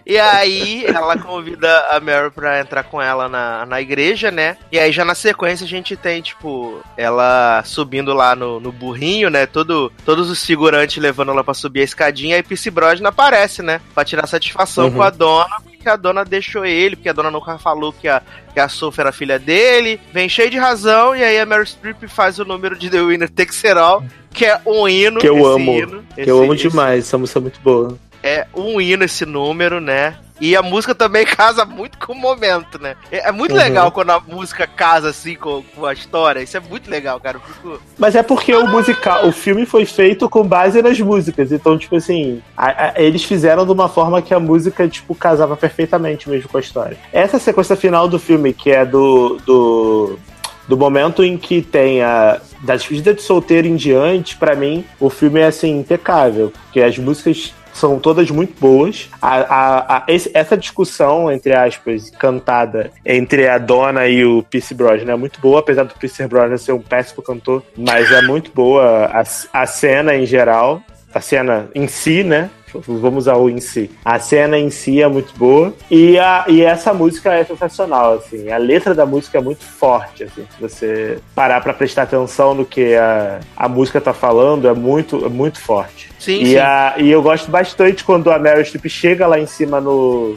E 0.06 0.20
aí 0.20 0.86
ela 0.86 1.18
convida 1.18 1.88
a 1.90 2.00
Mary 2.00 2.30
pra 2.30 2.60
entrar 2.60 2.84
com 2.84 3.02
ela 3.02 3.28
na, 3.28 3.66
na 3.66 3.82
igreja, 3.82 4.30
né? 4.30 4.58
E 4.72 4.78
aí 4.78 4.92
já 4.92 5.04
na 5.04 5.16
sequência 5.16 5.64
a 5.64 5.68
gente 5.68 5.96
tem, 5.96 6.22
tipo, 6.22 6.82
ela 6.96 7.64
subindo 7.66 8.14
lá 8.14 8.36
no, 8.36 8.60
no 8.60 8.72
burrinho, 8.72 9.30
né? 9.30 9.48
Todo, 9.48 9.92
todos 10.04 10.30
os 10.30 10.46
figurantes 10.46 11.02
levando 11.02 11.32
ela 11.32 11.44
pra 11.44 11.54
subir 11.54 11.80
a 11.82 11.86
escadinha, 11.86 12.38
e 12.38 12.44
Pierce 12.44 12.70
Brosnan 12.70 13.10
aparece, 13.10 13.64
né? 13.64 13.82
Pra 13.96 14.06
tirar 14.06 14.28
satisfação 14.28 14.86
uhum. 14.86 14.96
com 14.96 15.02
a 15.02 15.10
dona, 15.10 15.58
porque 15.86 15.90
a 15.90 15.96
dona 15.96 16.26
deixou 16.26 16.66
ele, 16.66 16.96
porque 16.96 17.10
a 17.10 17.14
dona 17.14 17.30
nunca 17.30 17.60
falou 17.60 17.94
que 17.94 18.08
a, 18.08 18.20
que 18.52 18.60
a 18.60 18.68
Sophie 18.68 19.02
era 19.02 19.12
filha 19.12 19.38
dele. 19.38 20.00
Vem 20.12 20.28
cheio 20.28 20.50
de 20.50 20.58
razão, 20.58 21.16
e 21.16 21.24
aí 21.24 21.40
a 21.40 21.46
Mary 21.46 21.68
Streep 21.68 22.08
faz 22.08 22.40
o 22.40 22.46
número 22.46 22.76
de 22.76 22.90
The 22.90 23.02
Winner 23.02 23.30
All, 23.78 24.04
que 24.34 24.46
é 24.46 24.60
um 24.66 24.88
hino. 24.88 25.20
Que 25.20 25.30
eu 25.30 25.46
amo. 25.46 25.78
Hino, 25.78 26.04
que 26.16 26.22
esse, 26.22 26.30
eu 26.30 26.42
amo 26.42 26.56
demais, 26.56 27.06
essa 27.06 27.18
música 27.20 27.38
é 27.40 27.42
muito 27.42 27.60
boa 27.62 27.98
é 28.24 28.48
um 28.56 28.82
hino 28.82 29.04
esse 29.04 29.24
número, 29.24 29.80
né? 29.80 30.18
E 30.40 30.56
a 30.56 30.62
música 30.62 30.94
também 30.94 31.26
casa 31.26 31.66
muito 31.66 31.98
com 31.98 32.14
o 32.14 32.16
momento, 32.16 32.80
né? 32.80 32.96
É, 33.12 33.30
é 33.30 33.32
muito 33.32 33.52
uhum. 33.52 33.58
legal 33.58 33.92
quando 33.92 34.12
a 34.12 34.20
música 34.20 34.68
casa 34.68 35.10
assim 35.10 35.36
com, 35.36 35.64
com, 35.76 35.86
a 35.86 35.94
história. 35.94 36.42
Isso 36.42 36.58
é 36.58 36.60
muito 36.60 36.90
legal, 36.90 37.20
cara. 37.20 37.40
Fico... 37.40 37.80
Mas 37.98 38.16
é 38.16 38.24
porque 38.24 38.54
o 38.54 38.68
musical, 38.68 39.28
o 39.28 39.32
filme 39.32 39.66
foi 39.66 39.86
feito 39.86 40.30
com 40.30 40.44
base 40.44 40.82
nas 40.82 41.00
músicas. 41.00 41.52
Então, 41.52 41.78
tipo 41.78 41.96
assim, 41.96 42.42
a, 42.56 42.90
a, 42.90 43.02
eles 43.02 43.24
fizeram 43.24 43.66
de 43.66 43.72
uma 43.72 43.88
forma 43.88 44.22
que 44.22 44.34
a 44.34 44.40
música, 44.40 44.88
tipo, 44.88 45.16
casava 45.16 45.56
perfeitamente 45.56 46.30
mesmo 46.30 46.50
com 46.50 46.58
a 46.58 46.62
história. 46.62 46.98
Essa 47.12 47.40
sequência 47.40 47.76
final 47.76 48.08
do 48.08 48.20
filme, 48.20 48.54
que 48.54 48.72
é 48.72 48.86
do. 48.86 49.38
do 49.46 50.20
do 50.68 50.76
momento 50.76 51.24
em 51.24 51.38
que 51.38 51.62
tem 51.62 52.02
a 52.02 52.42
da 52.62 52.76
despedida 52.76 53.14
de 53.14 53.22
solteiro 53.22 53.68
em 53.68 53.76
diante, 53.76 54.36
para 54.36 54.56
mim, 54.56 54.84
o 55.00 55.10
filme 55.10 55.40
é 55.40 55.46
assim 55.46 55.80
impecável, 55.80 56.52
porque 56.64 56.82
as 56.82 56.98
músicas 56.98 57.54
são 57.76 58.00
todas 58.00 58.32
muito 58.32 58.60
boas. 58.60 59.10
A, 59.22 59.36
a, 59.36 59.98
a, 59.98 60.04
esse, 60.08 60.32
essa 60.34 60.58
discussão, 60.58 61.32
entre 61.32 61.54
aspas, 61.54 62.10
cantada 62.10 62.92
entre 63.06 63.48
a 63.48 63.58
Dona 63.58 64.08
e 64.08 64.26
o 64.26 64.42
Pierce 64.44 64.74
Brosnan 64.74 65.12
é 65.12 65.16
muito 65.16 65.40
boa, 65.42 65.60
apesar 65.60 65.84
do 65.84 65.94
Pierce 65.94 66.26
Brosnan 66.26 66.58
ser 66.58 66.72
um 66.72 66.82
péssimo 66.82 67.22
cantor, 67.22 67.62
mas 67.78 68.12
é 68.12 68.22
muito 68.22 68.52
boa 68.52 69.06
a, 69.08 69.24
a 69.62 69.66
cena 69.66 70.16
em 70.16 70.26
geral, 70.26 70.82
a 71.14 71.20
cena 71.20 71.70
em 71.76 71.88
si, 71.88 72.24
né? 72.24 72.50
Vamos 72.74 73.28
ao 73.28 73.50
em 73.50 73.60
si. 73.60 73.90
A 74.04 74.20
cena 74.20 74.58
em 74.58 74.70
si 74.70 75.02
é 75.02 75.08
muito 75.08 75.38
boa 75.38 75.74
e, 75.90 76.18
a, 76.18 76.46
e 76.48 76.62
essa 76.62 76.94
música 76.94 77.34
é 77.34 77.44
sensacional, 77.44 78.16
assim. 78.16 78.52
A 78.52 78.58
letra 78.58 78.94
da 78.94 79.06
música 79.06 79.38
é 79.38 79.42
muito 79.42 79.64
forte, 79.64 80.24
assim. 80.24 80.46
Se 80.56 80.62
você 80.62 81.20
parar 81.34 81.62
para 81.62 81.74
prestar 81.74 82.04
atenção 82.04 82.54
no 82.54 82.66
que 82.66 82.96
a, 82.96 83.40
a 83.56 83.68
música 83.68 84.02
tá 84.02 84.14
falando, 84.14 84.68
é 84.68 84.74
muito, 84.74 85.26
é 85.26 85.30
muito 85.30 85.60
forte. 85.60 86.10
Sim, 86.20 86.42
e, 86.42 86.46
sim. 86.48 86.58
A, 86.58 86.96
e 86.98 87.10
eu 87.10 87.22
gosto 87.22 87.50
bastante 87.50 88.04
quando 88.04 88.32
a 88.32 88.40
Meryl 88.40 88.66
Streep 88.66 88.88
chega 88.88 89.28
lá 89.28 89.40
em 89.40 89.46
cima 89.46 89.80
no, 89.80 90.36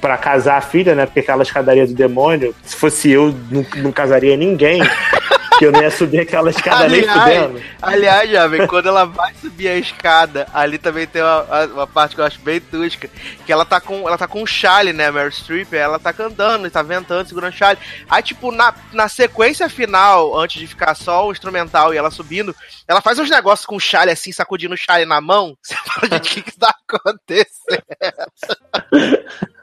para 0.00 0.16
casar 0.16 0.56
a 0.56 0.60
filha, 0.60 0.94
né? 0.94 1.06
Porque 1.06 1.20
aquela 1.20 1.42
escadaria 1.42 1.86
do 1.86 1.94
demônio, 1.94 2.54
se 2.64 2.76
fosse 2.76 3.10
eu, 3.10 3.34
não, 3.50 3.64
não 3.76 3.92
casaria 3.92 4.36
ninguém. 4.36 4.80
que 5.60 5.66
eu 5.66 5.72
não 5.72 5.82
ia 5.82 5.90
subir 5.90 6.20
aquela 6.20 6.48
escada 6.48 6.84
aliás, 6.84 7.06
nem 7.06 7.22
fudendo. 7.22 7.62
Aliás, 7.82 8.30
jovem, 8.30 8.66
quando 8.66 8.88
ela 8.88 9.04
vai 9.04 9.34
subir 9.34 9.68
a 9.68 9.76
escada, 9.76 10.48
ali 10.54 10.78
também 10.78 11.06
tem 11.06 11.20
uma, 11.20 11.66
uma, 11.66 11.86
parte 11.86 12.14
que 12.14 12.20
eu 12.22 12.24
acho 12.24 12.40
bem 12.40 12.62
tusca, 12.62 13.10
que 13.44 13.52
ela 13.52 13.66
tá 13.66 13.78
com, 13.78 14.08
ela 14.08 14.16
tá 14.16 14.26
com 14.26 14.42
um 14.42 14.46
chale, 14.46 14.94
né, 14.94 15.10
Meryl 15.10 15.30
Streep, 15.30 15.70
ela 15.74 15.98
tá 15.98 16.14
cantando, 16.14 16.70
tá 16.70 16.80
ventando, 16.80 17.28
segurando 17.28 17.52
o 17.52 17.56
chale. 17.56 17.78
Aí, 18.08 18.22
tipo, 18.22 18.50
na, 18.50 18.74
na 18.94 19.06
sequência 19.06 19.68
final, 19.68 20.34
antes 20.34 20.58
de 20.58 20.66
ficar 20.66 20.94
só 20.94 21.28
o 21.28 21.32
instrumental 21.32 21.92
e 21.92 21.98
ela 21.98 22.10
subindo, 22.10 22.56
ela 22.88 23.02
faz 23.02 23.18
uns 23.18 23.28
negócios 23.28 23.66
com 23.66 23.76
o 23.76 23.80
chale 23.80 24.10
assim, 24.10 24.32
sacudindo 24.32 24.72
o 24.72 24.78
chale 24.78 25.04
na 25.04 25.20
mão. 25.20 25.54
Você 25.60 25.74
fala, 25.74 26.08
gente, 26.10 26.30
o 26.30 26.34
que 26.36 26.42
que 26.52 26.58
tá 26.58 26.74
acontecendo? 26.88 27.82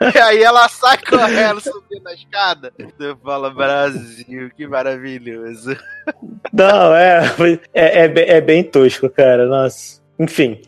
E 0.02 0.18
aí 0.20 0.44
ela 0.44 0.68
sai 0.70 0.98
correndo, 0.98 1.60
subindo 1.62 2.08
a 2.08 2.14
escada. 2.14 2.74
Você 2.78 3.16
fala, 3.24 3.50
Brasil, 3.50 4.50
que 4.56 4.68
maravilhoso. 4.68 5.76
Não, 6.54 6.96
é, 6.96 7.22
é, 7.74 8.06
é, 8.06 8.38
é 8.38 8.42
bem 8.42 8.64
tosco, 8.64 9.10
cara. 9.10 9.46
Nossa. 9.46 9.98
Enfim, 10.20 10.60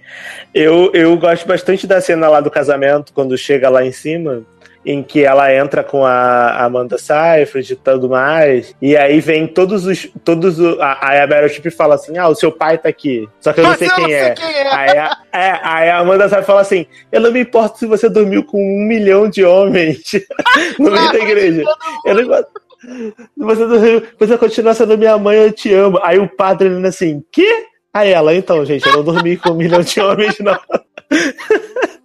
eu, 0.54 0.92
eu 0.94 1.18
gosto 1.18 1.48
bastante 1.48 1.88
da 1.88 2.00
cena 2.00 2.28
lá 2.28 2.40
do 2.40 2.52
casamento, 2.52 3.12
quando 3.14 3.36
chega 3.36 3.68
lá 3.68 3.84
em 3.84 3.92
cima, 3.92 4.44
em 4.86 5.04
que 5.04 5.24
ela 5.24 5.54
entra 5.54 5.84
com 5.84 6.06
a 6.06 6.64
Amanda 6.64 6.98
Seyfried 6.98 7.74
e 7.74 7.76
tudo 7.76 8.10
mais, 8.10 8.74
e 8.82 8.96
aí 8.96 9.20
vem 9.20 9.48
todos 9.48 9.86
os. 9.86 10.08
Todos 10.24 10.60
os, 10.60 10.80
a, 10.80 11.24
a 11.24 11.28
Meryl 11.28 11.50
Streep 11.50 11.74
fala 11.74 11.96
assim: 11.96 12.18
Ah, 12.18 12.28
o 12.28 12.36
seu 12.36 12.52
pai 12.52 12.78
tá 12.78 12.90
aqui. 12.90 13.28
Só 13.40 13.52
que 13.52 13.60
eu 13.60 13.66
não 13.66 13.76
sei, 13.76 13.90
quem, 13.90 14.14
é. 14.14 14.32
quem 14.32 14.46
é. 14.46 14.74
Aí, 14.74 14.98
a, 14.98 15.18
é, 15.34 15.60
aí 15.64 15.90
a 15.90 15.98
Amanda 16.00 16.30
Seyfried 16.30 16.48
fala 16.48 16.62
assim: 16.62 16.86
Eu 17.12 17.22
não 17.22 17.32
me 17.32 17.42
importo 17.42 17.78
se 17.78 17.86
você 17.86 18.10
dormiu 18.10 18.44
com 18.44 18.58
um 18.58 18.86
milhão 18.86 19.30
de 19.30 19.44
homens 19.44 20.00
no 20.80 20.92
meio 20.92 21.12
da 21.12 21.20
igreja. 21.20 21.64
Eu 22.06 22.16
não 22.16 22.22
importo. 22.22 22.50
Você, 23.38 24.04
você 24.18 24.38
continua 24.38 24.74
sendo 24.74 24.98
minha 24.98 25.18
mãe, 25.18 25.38
eu 25.38 25.52
te 25.52 25.74
amo. 25.74 26.00
Aí 26.02 26.18
o 26.18 26.30
padre 26.30 26.70
dizendo 26.70 26.88
assim, 26.88 27.24
que? 27.32 27.68
Aí 27.94 28.12
ela, 28.12 28.34
então, 28.34 28.64
gente, 28.64 28.88
eu 28.88 28.94
não 28.94 29.04
dormi 29.04 29.36
com 29.36 29.50
um 29.50 29.56
milhão 29.56 29.82
de 29.82 30.00
homens, 30.00 30.38
não. 30.40 30.58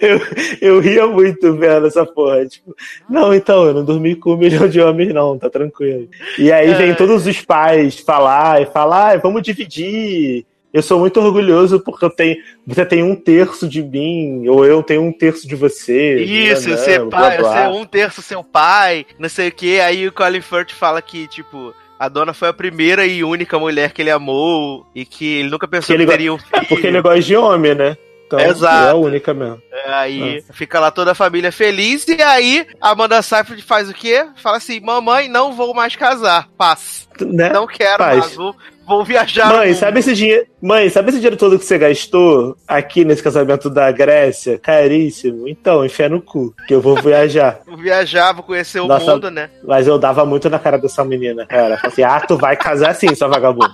Eu, 0.00 0.20
eu 0.60 0.80
ria 0.80 1.06
muito 1.06 1.54
vendo 1.54 1.86
essa 1.86 2.06
porra. 2.06 2.46
Tipo, 2.46 2.74
não, 3.10 3.34
então, 3.34 3.64
eu 3.64 3.74
não 3.74 3.84
dormi 3.84 4.14
com 4.14 4.34
um 4.34 4.36
milhão 4.36 4.68
de 4.68 4.80
homens, 4.80 5.12
não, 5.12 5.36
tá 5.38 5.50
tranquilo. 5.50 6.08
E 6.38 6.52
aí 6.52 6.72
vem 6.74 6.90
é. 6.90 6.94
todos 6.94 7.26
os 7.26 7.40
pais 7.42 7.98
falar 7.98 8.62
e 8.62 8.66
falar, 8.66 9.14
ah, 9.14 9.16
vamos 9.18 9.42
dividir 9.42 10.46
eu 10.76 10.82
sou 10.82 10.98
muito 10.98 11.18
orgulhoso 11.18 11.80
porque 11.80 12.04
eu 12.04 12.10
tenho, 12.10 12.36
você 12.66 12.84
tem 12.84 13.02
um 13.02 13.16
terço 13.16 13.66
de 13.66 13.82
mim, 13.82 14.46
ou 14.46 14.62
eu 14.62 14.82
tenho 14.82 15.02
um 15.04 15.10
terço 15.10 15.48
de 15.48 15.54
você. 15.54 16.16
Isso, 16.22 16.68
não, 16.68 16.76
ser 16.76 17.06
pai, 17.06 17.38
blá, 17.38 17.50
blá. 17.50 17.68
um 17.70 17.86
terço 17.86 18.20
seu 18.20 18.44
pai, 18.44 19.06
não 19.18 19.26
sei 19.26 19.48
o 19.48 19.52
que. 19.52 19.80
Aí 19.80 20.06
o 20.06 20.12
Colin 20.12 20.42
Firth 20.42 20.72
fala 20.72 21.00
que, 21.00 21.26
tipo, 21.28 21.74
a 21.98 22.10
dona 22.10 22.34
foi 22.34 22.48
a 22.48 22.52
primeira 22.52 23.06
e 23.06 23.24
única 23.24 23.58
mulher 23.58 23.92
que 23.92 24.02
ele 24.02 24.10
amou 24.10 24.86
e 24.94 25.06
que 25.06 25.38
ele 25.38 25.48
nunca 25.48 25.66
pensou 25.66 25.96
que, 25.96 26.04
que 26.04 26.10
teria 26.10 26.34
um 26.34 26.36
filho. 26.36 26.50
É 26.60 26.64
porque 26.66 26.86
ele 26.86 27.00
gosta 27.00 27.22
de 27.22 27.36
homem, 27.36 27.74
né? 27.74 27.96
Então, 28.26 28.40
Exato. 28.40 28.86
é 28.86 28.90
a 28.90 28.94
única 28.94 29.32
mesmo. 29.32 29.62
É, 29.72 29.92
aí 29.92 30.44
ah. 30.48 30.52
fica 30.52 30.80
lá 30.80 30.90
toda 30.90 31.12
a 31.12 31.14
família 31.14 31.52
feliz 31.52 32.06
e 32.08 32.20
aí 32.20 32.66
a 32.80 32.90
Amanda 32.90 33.22
Seyfried 33.22 33.62
faz 33.62 33.88
o 33.88 33.94
quê? 33.94 34.26
Fala 34.36 34.56
assim, 34.56 34.80
mamãe, 34.80 35.28
não 35.28 35.52
vou 35.52 35.72
mais 35.72 35.94
casar, 35.94 36.48
paz. 36.58 37.08
Né? 37.20 37.50
Não 37.50 37.66
quero 37.66 37.98
Paz. 37.98 38.18
mais, 38.18 38.34
vou, 38.34 38.54
vou 38.86 39.04
viajar. 39.04 39.46
Mãe, 39.48 39.72
sabe 39.74 40.00
esse 40.00 40.14
dinheiro? 40.14 40.46
Mãe, 40.60 40.88
sabe 40.90 41.08
esse 41.08 41.18
dinheiro 41.18 41.36
todo 41.36 41.58
que 41.58 41.64
você 41.64 41.78
gastou 41.78 42.56
aqui 42.66 43.04
nesse 43.04 43.22
casamento 43.22 43.70
da 43.70 43.90
Grécia? 43.90 44.58
Caríssimo. 44.58 45.48
Então, 45.48 45.84
enfia 45.84 46.08
no 46.08 46.20
cu, 46.20 46.54
que 46.66 46.74
eu 46.74 46.80
vou 46.80 47.00
viajar. 47.00 47.60
vou 47.66 47.76
viajar, 47.76 48.32
vou 48.32 48.42
conhecer 48.42 48.80
o 48.80 48.86
Nossa, 48.86 49.12
mundo, 49.12 49.30
né? 49.30 49.48
Mas 49.64 49.86
eu 49.86 49.98
dava 49.98 50.26
muito 50.26 50.50
na 50.50 50.58
cara 50.58 50.78
dessa 50.78 51.04
menina, 51.04 51.46
cara. 51.46 51.78
Assim, 51.82 52.02
ah, 52.02 52.20
tu 52.20 52.36
vai 52.36 52.56
casar 52.56 52.94
sim, 52.94 53.14
sua 53.14 53.28
vagabundo. 53.28 53.72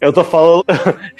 Eu 0.00 0.12
tô 0.12 0.24
falando. 0.24 0.64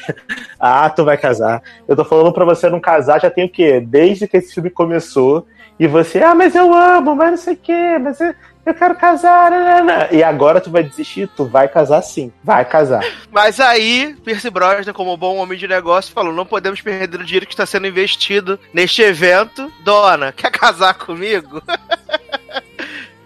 ah, 0.58 0.88
tu 0.90 1.04
vai 1.04 1.16
casar. 1.16 1.62
Eu 1.86 1.96
tô 1.96 2.04
falando 2.04 2.32
pra 2.32 2.44
você 2.44 2.68
não 2.68 2.80
casar 2.80 3.20
já 3.20 3.30
tem 3.30 3.44
o 3.44 3.48
quê? 3.48 3.80
Desde 3.80 4.26
que 4.26 4.36
esse 4.36 4.54
filme 4.54 4.70
começou. 4.70 5.46
E 5.78 5.86
você, 5.88 6.22
ah, 6.22 6.34
mas 6.34 6.54
eu 6.54 6.72
amo, 6.72 7.16
mas 7.16 7.30
não 7.30 7.36
sei 7.36 7.54
o 7.54 7.56
quê, 7.56 7.98
mas. 8.00 8.20
Eu... 8.20 8.32
eu 8.64 8.74
quero 8.74 8.94
casar, 8.94 9.50
nanana. 9.50 10.08
e 10.12 10.22
agora 10.22 10.60
tu 10.60 10.70
vai 10.70 10.84
desistir? 10.84 11.28
Tu 11.36 11.44
vai 11.44 11.66
casar 11.66 12.00
sim, 12.02 12.32
vai 12.44 12.64
casar. 12.64 13.04
Mas 13.32 13.58
aí, 13.58 14.14
Pierce 14.24 14.48
Brosnan, 14.50 14.92
como 14.92 15.16
bom 15.16 15.36
homem 15.36 15.58
de 15.58 15.66
negócio, 15.66 16.14
falou: 16.14 16.32
não 16.32 16.46
podemos 16.46 16.80
perder 16.80 17.20
o 17.20 17.24
dinheiro 17.24 17.46
que 17.46 17.52
está 17.52 17.66
sendo 17.66 17.88
investido 17.88 18.58
neste 18.72 19.02
evento. 19.02 19.70
Dona, 19.82 20.30
quer 20.30 20.52
casar 20.52 20.94
comigo? 20.94 21.60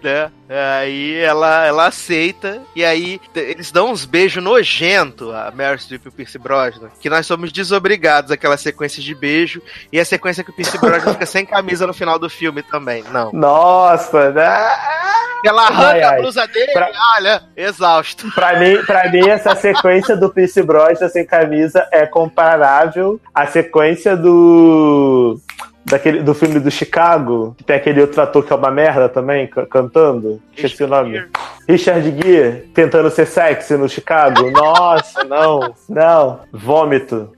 né? 0.03 0.31
Aí 0.49 1.15
ela, 1.17 1.65
ela 1.65 1.87
aceita, 1.87 2.61
e 2.75 2.83
aí 2.83 3.21
eles 3.35 3.71
dão 3.71 3.91
uns 3.91 4.05
beijos 4.05 4.43
nojentos, 4.43 5.33
a 5.33 5.51
Meryl 5.51 5.77
Streep 5.77 6.05
e 6.05 6.09
o 6.09 6.11
Pierce 6.11 6.39
Brosnan, 6.39 6.89
que 6.99 7.09
nós 7.09 7.25
somos 7.25 7.51
desobrigados 7.51 8.31
aquela 8.31 8.57
sequência 8.57 9.01
de 9.01 9.13
beijo, 9.13 9.61
e 9.91 9.99
a 9.99 10.05
sequência 10.05 10.43
que 10.43 10.49
o 10.49 10.53
Pierce 10.53 10.77
Brosnan 10.79 11.13
fica 11.13 11.25
sem 11.25 11.45
camisa 11.45 11.85
no 11.85 11.93
final 11.93 12.17
do 12.17 12.29
filme 12.29 12.63
também, 12.63 13.03
não. 13.11 13.31
Nossa, 13.31 14.31
né? 14.31 14.49
Ela 15.45 15.67
arranca 15.67 15.87
ai, 15.87 16.01
ai. 16.03 16.17
a 16.17 16.21
blusa 16.21 16.47
dele 16.47 16.73
pra... 16.73 16.89
olha, 17.15 17.43
exausto. 17.55 18.29
Pra 18.31 18.59
mim, 18.59 18.83
pra 18.85 19.09
mim, 19.09 19.29
essa 19.29 19.55
sequência 19.55 20.17
do 20.17 20.29
Pierce 20.29 20.61
Brosnan 20.61 21.07
sem 21.09 21.25
camisa 21.25 21.87
é 21.91 22.05
comparável 22.05 23.19
à 23.33 23.47
sequência 23.47 24.17
do 24.17 25.39
daquele, 25.89 26.21
do 26.21 26.33
filme 26.33 26.59
do 26.59 26.71
Chicago, 26.71 27.55
que 27.57 27.63
tem 27.63 27.75
aquele 27.75 28.01
outro 28.01 28.21
ator 28.21 28.45
que 28.45 28.53
é 28.53 28.55
uma 28.55 28.71
merda 28.71 29.09
também, 29.09 29.49
cantando. 29.69 30.41
Esqueci 30.55 30.83
o 30.83 30.87
nome. 30.87 31.27
Richard 31.67 32.15
Gere 32.21 32.69
tentando 32.73 33.09
ser 33.09 33.25
sexy 33.25 33.75
no 33.75 33.89
Chicago. 33.89 34.49
Nossa, 34.51 35.23
não, 35.23 35.73
não. 35.87 36.39
Vômito. 36.51 37.31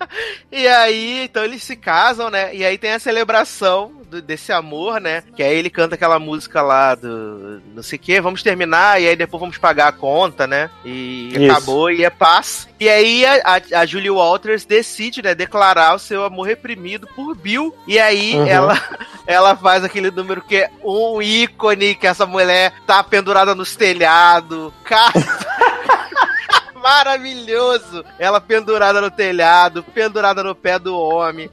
e 0.50 0.66
aí, 0.66 1.24
então 1.24 1.44
eles 1.44 1.62
se 1.62 1.76
casam, 1.76 2.30
né? 2.30 2.54
E 2.54 2.64
aí 2.64 2.78
tem 2.78 2.92
a 2.92 2.98
celebração 2.98 3.92
do, 4.08 4.22
desse 4.22 4.52
amor, 4.52 5.00
né? 5.00 5.22
Que 5.36 5.42
aí 5.42 5.56
ele 5.56 5.70
canta 5.70 5.94
aquela 5.94 6.18
música 6.18 6.62
lá 6.62 6.94
do 6.94 7.60
não 7.74 7.82
sei 7.82 7.96
o 7.96 8.00
que, 8.00 8.20
vamos 8.20 8.42
terminar, 8.42 9.00
e 9.00 9.08
aí 9.08 9.16
depois 9.16 9.40
vamos 9.40 9.58
pagar 9.58 9.88
a 9.88 9.92
conta, 9.92 10.46
né? 10.46 10.70
E 10.84 11.30
Isso. 11.34 11.50
acabou, 11.52 11.90
e 11.90 12.04
é 12.04 12.10
paz. 12.10 12.68
E 12.80 12.88
aí 12.88 13.24
a, 13.24 13.60
a, 13.80 13.86
Julie 13.86 14.10
Walters 14.10 14.64
decide, 14.64 15.22
né, 15.22 15.34
declarar 15.34 15.94
o 15.94 15.98
seu 15.98 16.24
amor 16.24 16.46
reprimido 16.46 17.06
por 17.14 17.36
Bill. 17.36 17.74
E 17.86 17.98
aí 17.98 18.34
uhum. 18.34 18.46
ela, 18.46 18.98
ela 19.26 19.56
faz 19.56 19.84
aquele 19.84 20.10
número 20.10 20.42
que 20.42 20.56
é 20.56 20.70
um 20.82 21.20
ícone, 21.20 21.94
que 21.94 22.06
essa 22.06 22.26
mulher 22.26 22.72
tá 22.86 23.02
pendurada 23.02 23.54
nos 23.54 23.76
telhados. 23.76 24.72
Cara. 24.84 25.47
Maravilhoso. 26.88 28.04
Ela 28.18 28.40
pendurada 28.40 29.00
no 29.00 29.10
telhado, 29.10 29.82
pendurada 29.82 30.42
no 30.42 30.54
pé 30.54 30.78
do 30.78 30.98
homem, 30.98 31.50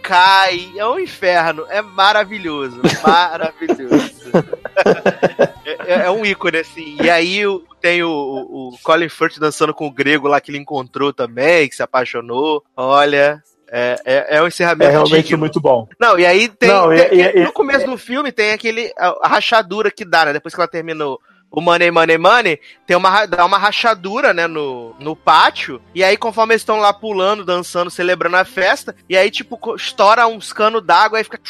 cai. 0.00 0.70
É 0.76 0.86
um 0.86 0.98
inferno. 0.98 1.66
É 1.68 1.82
maravilhoso. 1.82 2.80
Maravilhoso. 3.04 4.30
é, 5.86 6.06
é, 6.06 6.10
um 6.10 6.24
ícone, 6.24 6.58
assim. 6.58 6.96
E 7.02 7.10
aí 7.10 7.42
tem 7.80 8.02
o, 8.04 8.10
o 8.10 8.78
Colin 8.82 9.08
Firth 9.08 9.38
dançando 9.38 9.74
com 9.74 9.86
o 9.86 9.92
grego 9.92 10.28
lá 10.28 10.40
que 10.40 10.50
ele 10.52 10.58
encontrou 10.58 11.12
também, 11.12 11.68
que 11.68 11.74
se 11.74 11.82
apaixonou. 11.82 12.62
Olha, 12.76 13.42
é, 13.68 13.96
é, 14.04 14.36
é 14.36 14.42
um 14.42 14.46
encerramento. 14.46 14.88
É 14.88 14.92
realmente 14.92 15.24
digno. 15.24 15.38
muito 15.38 15.60
bom. 15.60 15.88
Não, 15.98 16.16
e 16.16 16.24
aí 16.24 16.48
tem. 16.48 16.68
Não, 16.68 16.88
tem, 16.90 17.08
e, 17.12 17.40
e, 17.40 17.44
no 17.44 17.52
começo 17.52 17.84
e, 17.84 17.86
do 17.86 17.98
filme 17.98 18.30
tem 18.30 18.52
aquele. 18.52 18.92
A, 18.96 19.16
a, 19.22 19.28
rachadura 19.28 19.90
que 19.90 20.04
dá, 20.04 20.26
né? 20.26 20.32
Depois 20.32 20.54
que 20.54 20.60
ela 20.60 20.68
terminou 20.68 21.20
o 21.50 21.60
Money, 21.60 21.90
Money, 21.90 22.18
Money, 22.18 22.60
tem 22.86 22.96
uma, 22.96 23.24
dá 23.24 23.44
uma 23.44 23.56
rachadura, 23.56 24.34
né, 24.34 24.46
no, 24.46 24.94
no 24.98 25.16
pátio. 25.16 25.80
E 25.94 26.04
aí, 26.04 26.16
conforme 26.16 26.52
eles 26.52 26.62
estão 26.62 26.76
lá 26.78 26.92
pulando, 26.92 27.44
dançando, 27.44 27.90
celebrando 27.90 28.36
a 28.36 28.44
festa, 28.44 28.94
e 29.08 29.16
aí, 29.16 29.30
tipo, 29.30 29.58
estoura 29.74 30.26
uns 30.26 30.52
canos 30.52 30.84
d'água, 30.84 31.18
aí 31.18 31.24
fica 31.24 31.40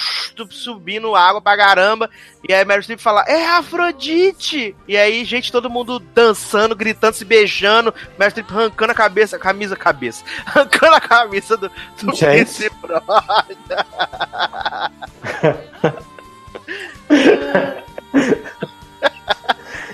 subindo 0.51 1.17
água 1.17 1.41
pra 1.41 1.57
caramba. 1.57 2.09
E 2.49 2.55
aí, 2.55 2.65
Mary 2.65 2.83
Streep 2.83 3.01
fala, 3.01 3.25
é 3.27 3.47
Afrodite! 3.47 4.77
E 4.87 4.97
aí, 4.97 5.25
gente, 5.25 5.51
todo 5.51 5.71
mundo 5.71 5.99
dançando, 5.99 6.77
gritando, 6.77 7.15
se 7.15 7.25
beijando. 7.25 7.93
Mary 8.17 8.31
Streep 8.31 8.51
arrancando 8.51 8.93
a 8.93 8.95
cabeça, 8.95 9.39
camisa, 9.39 9.75
cabeça. 9.75 10.25
Arrancando 10.47 10.95
a 10.95 11.01
camisa 11.01 11.57
do, 11.57 11.69
do 12.01 12.17
Prince 12.17 12.71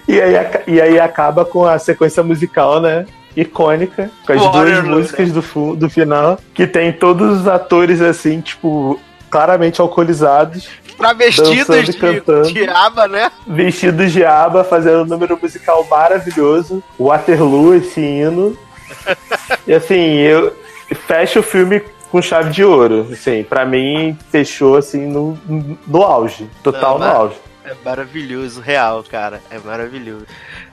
E 0.07 0.21
aí, 0.21 0.35
e 0.67 0.81
aí 0.81 1.01
acaba 1.01 1.45
com 1.45 1.65
a 1.65 1.79
sequência 1.79 2.23
musical, 2.23 2.81
né? 2.81 3.07
Icônica, 3.37 4.11
com 4.27 4.33
as 4.33 4.53
duas 4.53 4.85
músicas 4.85 5.33
né? 5.33 5.43
do, 5.55 5.77
do 5.77 5.89
final, 5.89 6.39
que 6.53 6.67
tem 6.67 6.93
todos 6.93 7.41
os 7.41 7.49
atores 7.49 8.03
assim, 8.03 8.41
tipo, 8.41 9.01
claramente 9.31 9.81
alcoolizados. 9.81 10.69
Travestidos 10.99 11.87
de, 11.87 11.93
cantando, 11.95 12.53
de 12.53 12.69
aba, 12.69 13.09
né? 13.09 13.33
Vestidos 13.47 14.13
de 14.13 14.23
aba, 14.25 14.63
fazendo 14.63 15.03
um 15.03 15.07
número 15.07 15.39
musical 15.41 15.87
maravilhoso. 15.91 16.83
Waterloo, 16.99 17.75
esse 17.75 18.01
hino. 18.01 18.57
e 19.67 19.73
assim, 19.73 20.19
eu 20.19 20.55
fecho 21.07 21.41
o 21.41 21.43
filme 21.43 21.83
com 22.11 22.21
chave 22.21 22.51
de 22.51 22.63
ouro. 22.63 23.09
Assim, 23.11 23.43
pra 23.43 23.65
mim, 23.65 24.17
fechou 24.31 24.77
assim 24.77 25.07
no, 25.07 25.39
no 25.87 26.03
auge. 26.03 26.49
Total 26.63 26.99
Não, 26.99 27.07
no 27.09 27.17
auge. 27.17 27.37
É 27.65 27.75
maravilhoso, 27.85 28.61
real, 28.61 29.03
cara. 29.05 29.41
É 29.51 29.59
maravilhoso. 29.59 30.27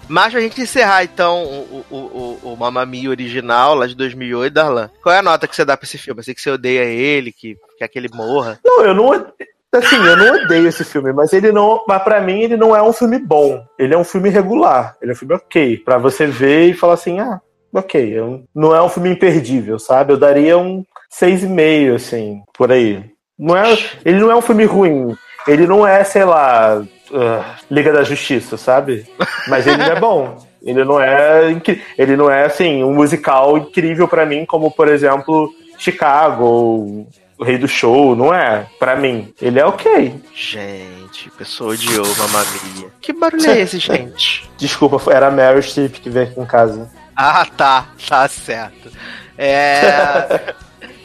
Mas 0.08 0.32
pra 0.32 0.42
gente 0.42 0.62
encerrar, 0.62 1.04
então, 1.04 1.44
o, 1.44 1.86
o, 1.90 1.96
o, 1.96 2.40
o 2.54 2.58
Mamma 2.58 2.86
Mia 2.86 3.10
original, 3.10 3.76
lá 3.76 3.86
de 3.86 3.96
2008, 3.96 4.54
Darlan, 4.54 4.90
qual 5.04 5.14
é 5.14 5.20
a 5.20 5.24
nota 5.24 5.48
que 5.48 5.56
você 5.56 5.64
dá 5.64 5.78
pra 5.78 5.86
esse 5.86 6.00
filme? 6.00 6.20
Eu 6.20 6.24
sei 6.24 6.34
que 6.34 6.42
você 6.42 6.50
odeia 6.50 6.84
ele, 6.84 7.32
que 7.32 7.56
quer 7.78 7.88
que 7.88 8.00
ele 8.00 8.10
morra. 8.14 8.60
Não, 8.66 8.84
eu 8.84 8.94
não... 8.94 9.14
Assim, 9.72 9.98
eu 9.98 10.18
não 10.18 10.44
odeio 10.46 10.68
esse 10.68 10.84
filme, 10.84 11.14
mas 11.14 11.32
ele 11.32 11.52
não... 11.52 11.84
Mas 11.88 12.02
pra 12.02 12.20
mim, 12.20 12.42
ele 12.42 12.58
não 12.58 12.76
é 12.76 12.82
um 12.82 12.92
filme 12.92 13.20
bom. 13.20 13.64
Ele 13.78 13.94
é 13.94 13.98
um 13.98 14.04
filme 14.04 14.30
regular. 14.30 14.98
Ele 15.00 15.12
é 15.12 15.14
um 15.14 15.18
filme 15.18 15.36
ok. 15.36 15.78
Pra 15.78 16.00
você 16.00 16.26
ver 16.26 16.70
e 16.70 16.74
falar 16.74 16.96
assim, 16.96 17.20
ah, 17.20 17.40
ok. 17.72 18.18
Eu, 18.18 18.44
não 18.56 18.76
é 18.76 18.82
um 18.82 18.90
filme 18.90 19.12
imperdível, 19.12 19.78
sabe? 19.78 20.12
Eu 20.12 20.18
daria 20.18 20.58
um 20.58 20.84
6,5, 21.14 21.94
assim, 21.94 22.42
por 22.58 22.72
aí. 22.72 23.12
Não 23.38 23.56
é, 23.56 23.78
ele 24.04 24.20
não 24.20 24.32
é 24.32 24.36
um 24.36 24.42
filme 24.42 24.66
ruim. 24.66 25.16
Ele 25.50 25.68
não 25.68 25.86
é, 25.86 26.04
sei 26.04 26.24
lá, 26.24 26.82
uh, 27.12 27.43
Liga 27.70 27.91
da 27.91 28.04
Justiça, 28.04 28.58
sabe? 28.58 29.06
Mas 29.47 29.66
ele 29.68 29.82
é 29.84 30.00
bom. 30.00 30.38
Ele 30.62 30.84
não 30.84 31.00
é 31.00 31.56
ele 31.97 32.18
não 32.18 32.30
é 32.30 32.45
assim 32.45 32.84
um 32.84 32.93
musical 32.93 33.58
incrível 33.58 34.10
para 34.10 34.26
mim 34.26 34.45
como 34.45 34.70
por 34.70 34.89
exemplo 34.89 35.50
Chicago 35.78 36.43
ou 36.43 37.08
o 37.38 37.43
Rei 37.45 37.58
do 37.58 37.68
Show, 37.68 38.14
não 38.18 38.34
é? 38.34 38.68
Para 38.78 38.97
mim, 38.97 39.34
ele 39.41 39.60
é 39.60 39.66
ok. 39.66 40.22
Gente, 40.36 41.32
pessoa 41.38 41.72
odiou 41.72 42.06
Mamma 42.18 42.43
Mia. 42.76 42.89
Que 43.00 43.14
barulho 43.14 43.50
é 43.50 43.62
esse, 43.62 43.80
gente? 43.80 44.50
Desculpa, 44.60 45.02
era 45.10 45.28
a 45.28 45.32
Meryl 45.32 45.62
Streep 45.62 45.93
que 45.93 46.10
veio 46.10 46.28
aqui 46.28 46.39
em 46.41 46.45
casa. 46.45 46.91
Ah, 47.16 47.45
tá, 47.45 47.88
tá 48.08 48.28
certo. 48.28 48.91
É 49.38 50.54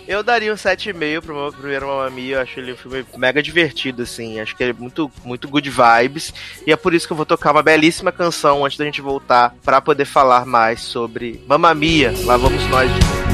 Eu 0.07 0.23
daria 0.23 0.53
um 0.53 0.57
7,5 0.57 1.23
pro 1.23 1.35
meu 1.35 1.51
primeiro 1.53 1.87
Mamma 1.87 2.11
Mia. 2.11 2.37
Eu 2.37 2.43
acho 2.43 2.61
ele 2.61 2.73
um 2.73 2.77
filme 2.77 3.07
mega 3.17 3.43
divertido, 3.43 4.03
assim. 4.03 4.39
Acho 4.39 4.55
que 4.55 4.63
ele 4.63 4.73
é 4.73 4.75
muito, 4.75 5.11
muito 5.25 5.49
good 5.49 5.71
vibes. 5.71 6.35
E 6.67 6.73
é 6.73 6.77
por 6.77 6.93
isso 6.93 7.07
que 7.07 7.13
eu 7.13 7.17
vou 7.17 7.25
tocar 7.25 7.53
uma 7.53 7.63
belíssima 7.63 8.13
canção 8.13 8.63
antes 8.65 8.77
da 8.77 8.85
gente 8.85 9.01
voltar 9.01 9.55
para 9.65 9.81
poder 9.81 10.05
falar 10.05 10.45
mais 10.45 10.83
sobre 10.83 11.43
Mamma 11.47 11.75
Mia. 11.75 12.13
Lá 12.25 12.37
vamos 12.37 12.63
nós 12.69 12.93
de 12.93 13.01
novo. 13.01 13.25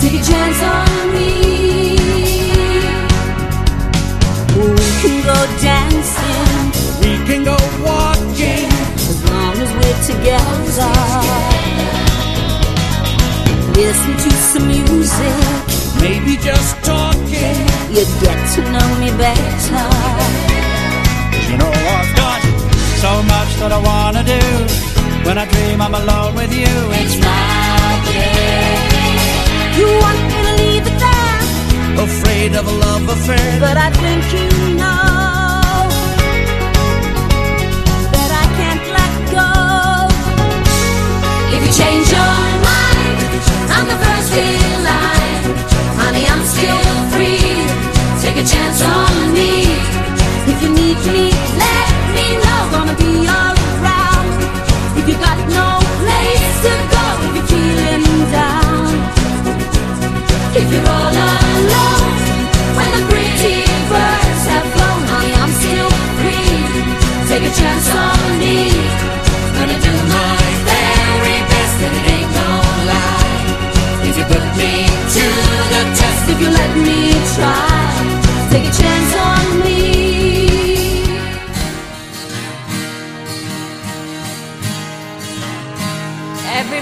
Take 0.00 0.18
a 0.18 0.22
chance 0.22 0.62
on 0.62 0.84
me. 1.12 1.94
We 4.54 4.76
can 5.00 5.22
go 5.22 5.46
dancing. 5.62 6.72
We 7.00 7.16
can 7.26 7.42
go 7.44 7.56
walking. 7.82 8.68
As 8.96 9.22
long 9.30 9.56
as 9.62 9.70
we're 9.72 10.00
together. 10.06 10.92
Listen 13.76 14.12
to 14.16 14.30
some 14.50 14.66
music. 14.68 15.34
Maybe 16.00 16.36
just 16.36 16.72
talking. 16.84 17.58
You 17.94 18.04
get 18.24 18.38
to 18.54 18.60
know 18.74 18.88
me 19.02 19.10
better. 19.16 19.86
You 21.48 21.56
know 21.58 21.72
I've 21.98 22.12
got 22.16 22.40
so 23.04 23.12
much 23.34 23.50
that 23.60 23.70
I 23.72 23.80
wanna 23.90 24.22
do. 24.24 24.42
When 25.26 25.38
I 25.38 25.46
dream 25.46 25.80
I'm 25.80 25.94
alone 25.94 26.34
with 26.34 26.52
you, 26.52 26.74
it's 27.00 27.16
magic. 27.16 28.24
You 29.78 29.86
want 30.02 30.20
me 30.32 30.40
to 30.48 30.54
leave 30.62 30.86
it 30.90 30.98
there? 31.04 31.40
Afraid 32.08 32.54
of 32.54 32.66
a 32.66 32.74
love 32.86 33.08
affair, 33.08 33.60
but 33.60 33.76
I 33.76 33.90
think 34.02 34.22
you 34.36 34.48
know 34.80 35.88
that 38.14 38.30
I 38.42 38.46
can't 38.58 38.86
let 38.98 39.12
go. 39.38 39.50
If 41.56 41.60
you 41.66 41.72
change 41.82 42.10
your 42.12 42.43
The 43.90 43.96
first. 44.02 44.32
Honey, 46.00 46.24
I'm 46.32 46.42
still 46.54 46.94
free. 47.12 47.52
Take 48.22 48.36
a 48.42 48.46
chance 48.52 48.80
on 48.82 49.32
me. 49.36 49.50
If 50.50 50.58
you 50.62 50.70
need 50.80 50.98
me, 51.12 51.24
let 51.64 51.90
me 52.16 52.26
know. 52.42 52.60
Gonna 52.74 52.96
be 53.04 53.12
around. 53.26 54.28
If 54.98 55.04
you 55.08 55.16
got 55.26 55.38
no 55.58 55.68
place 56.00 56.56
to 56.64 56.72
go, 56.94 57.04
if 57.26 57.32
you're 57.36 57.48
feeling 57.52 58.06
down, 58.32 58.90
if 60.60 60.66
you're 60.72 60.88
all 60.96 61.12
alone, 61.12 61.53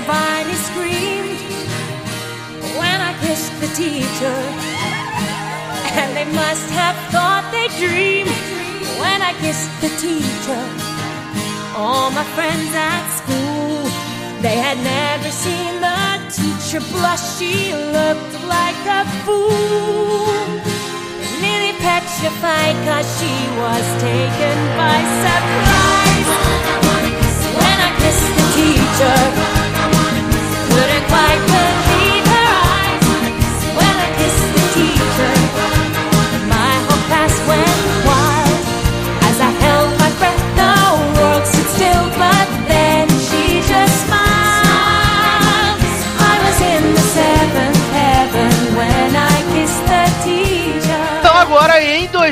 Barney 0.06 0.54
screamed 0.54 1.38
when 2.78 2.98
I 3.00 3.14
kissed 3.22 3.54
the 3.60 3.68
teacher. 3.68 4.36
And 5.94 6.16
they 6.16 6.24
must 6.24 6.68
have 6.70 6.96
thought 7.12 7.44
they 7.52 7.68
dreamed 7.78 8.34
when 8.98 9.22
I 9.22 9.32
kissed 9.38 9.70
the 9.80 9.90
teacher. 10.02 10.62
All 11.76 12.10
my 12.10 12.24
friends 12.34 12.72
at 12.74 13.04
school, 13.20 13.78
they 14.42 14.56
had 14.58 14.78
never 14.82 15.30
seen 15.30 15.72
the 15.78 16.02
teacher 16.34 16.82
blush. 16.90 17.22
She 17.38 17.70
looked 17.70 18.34
like 18.48 18.80
a 18.98 19.04
fool. 19.22 20.34
Nearly 21.38 21.74
petrified 21.78 22.76
cause 22.86 23.06
she 23.18 23.34
was 23.62 23.86
taken 24.02 24.56
by 24.80 24.98
surprise. 25.22 26.30
When 27.54 27.76
I 27.86 27.90
kissed 28.02 28.30
the 28.38 28.46
teacher 28.58 29.61
wouldn't 30.74 31.06
quite 31.08 31.40
put 31.48 31.91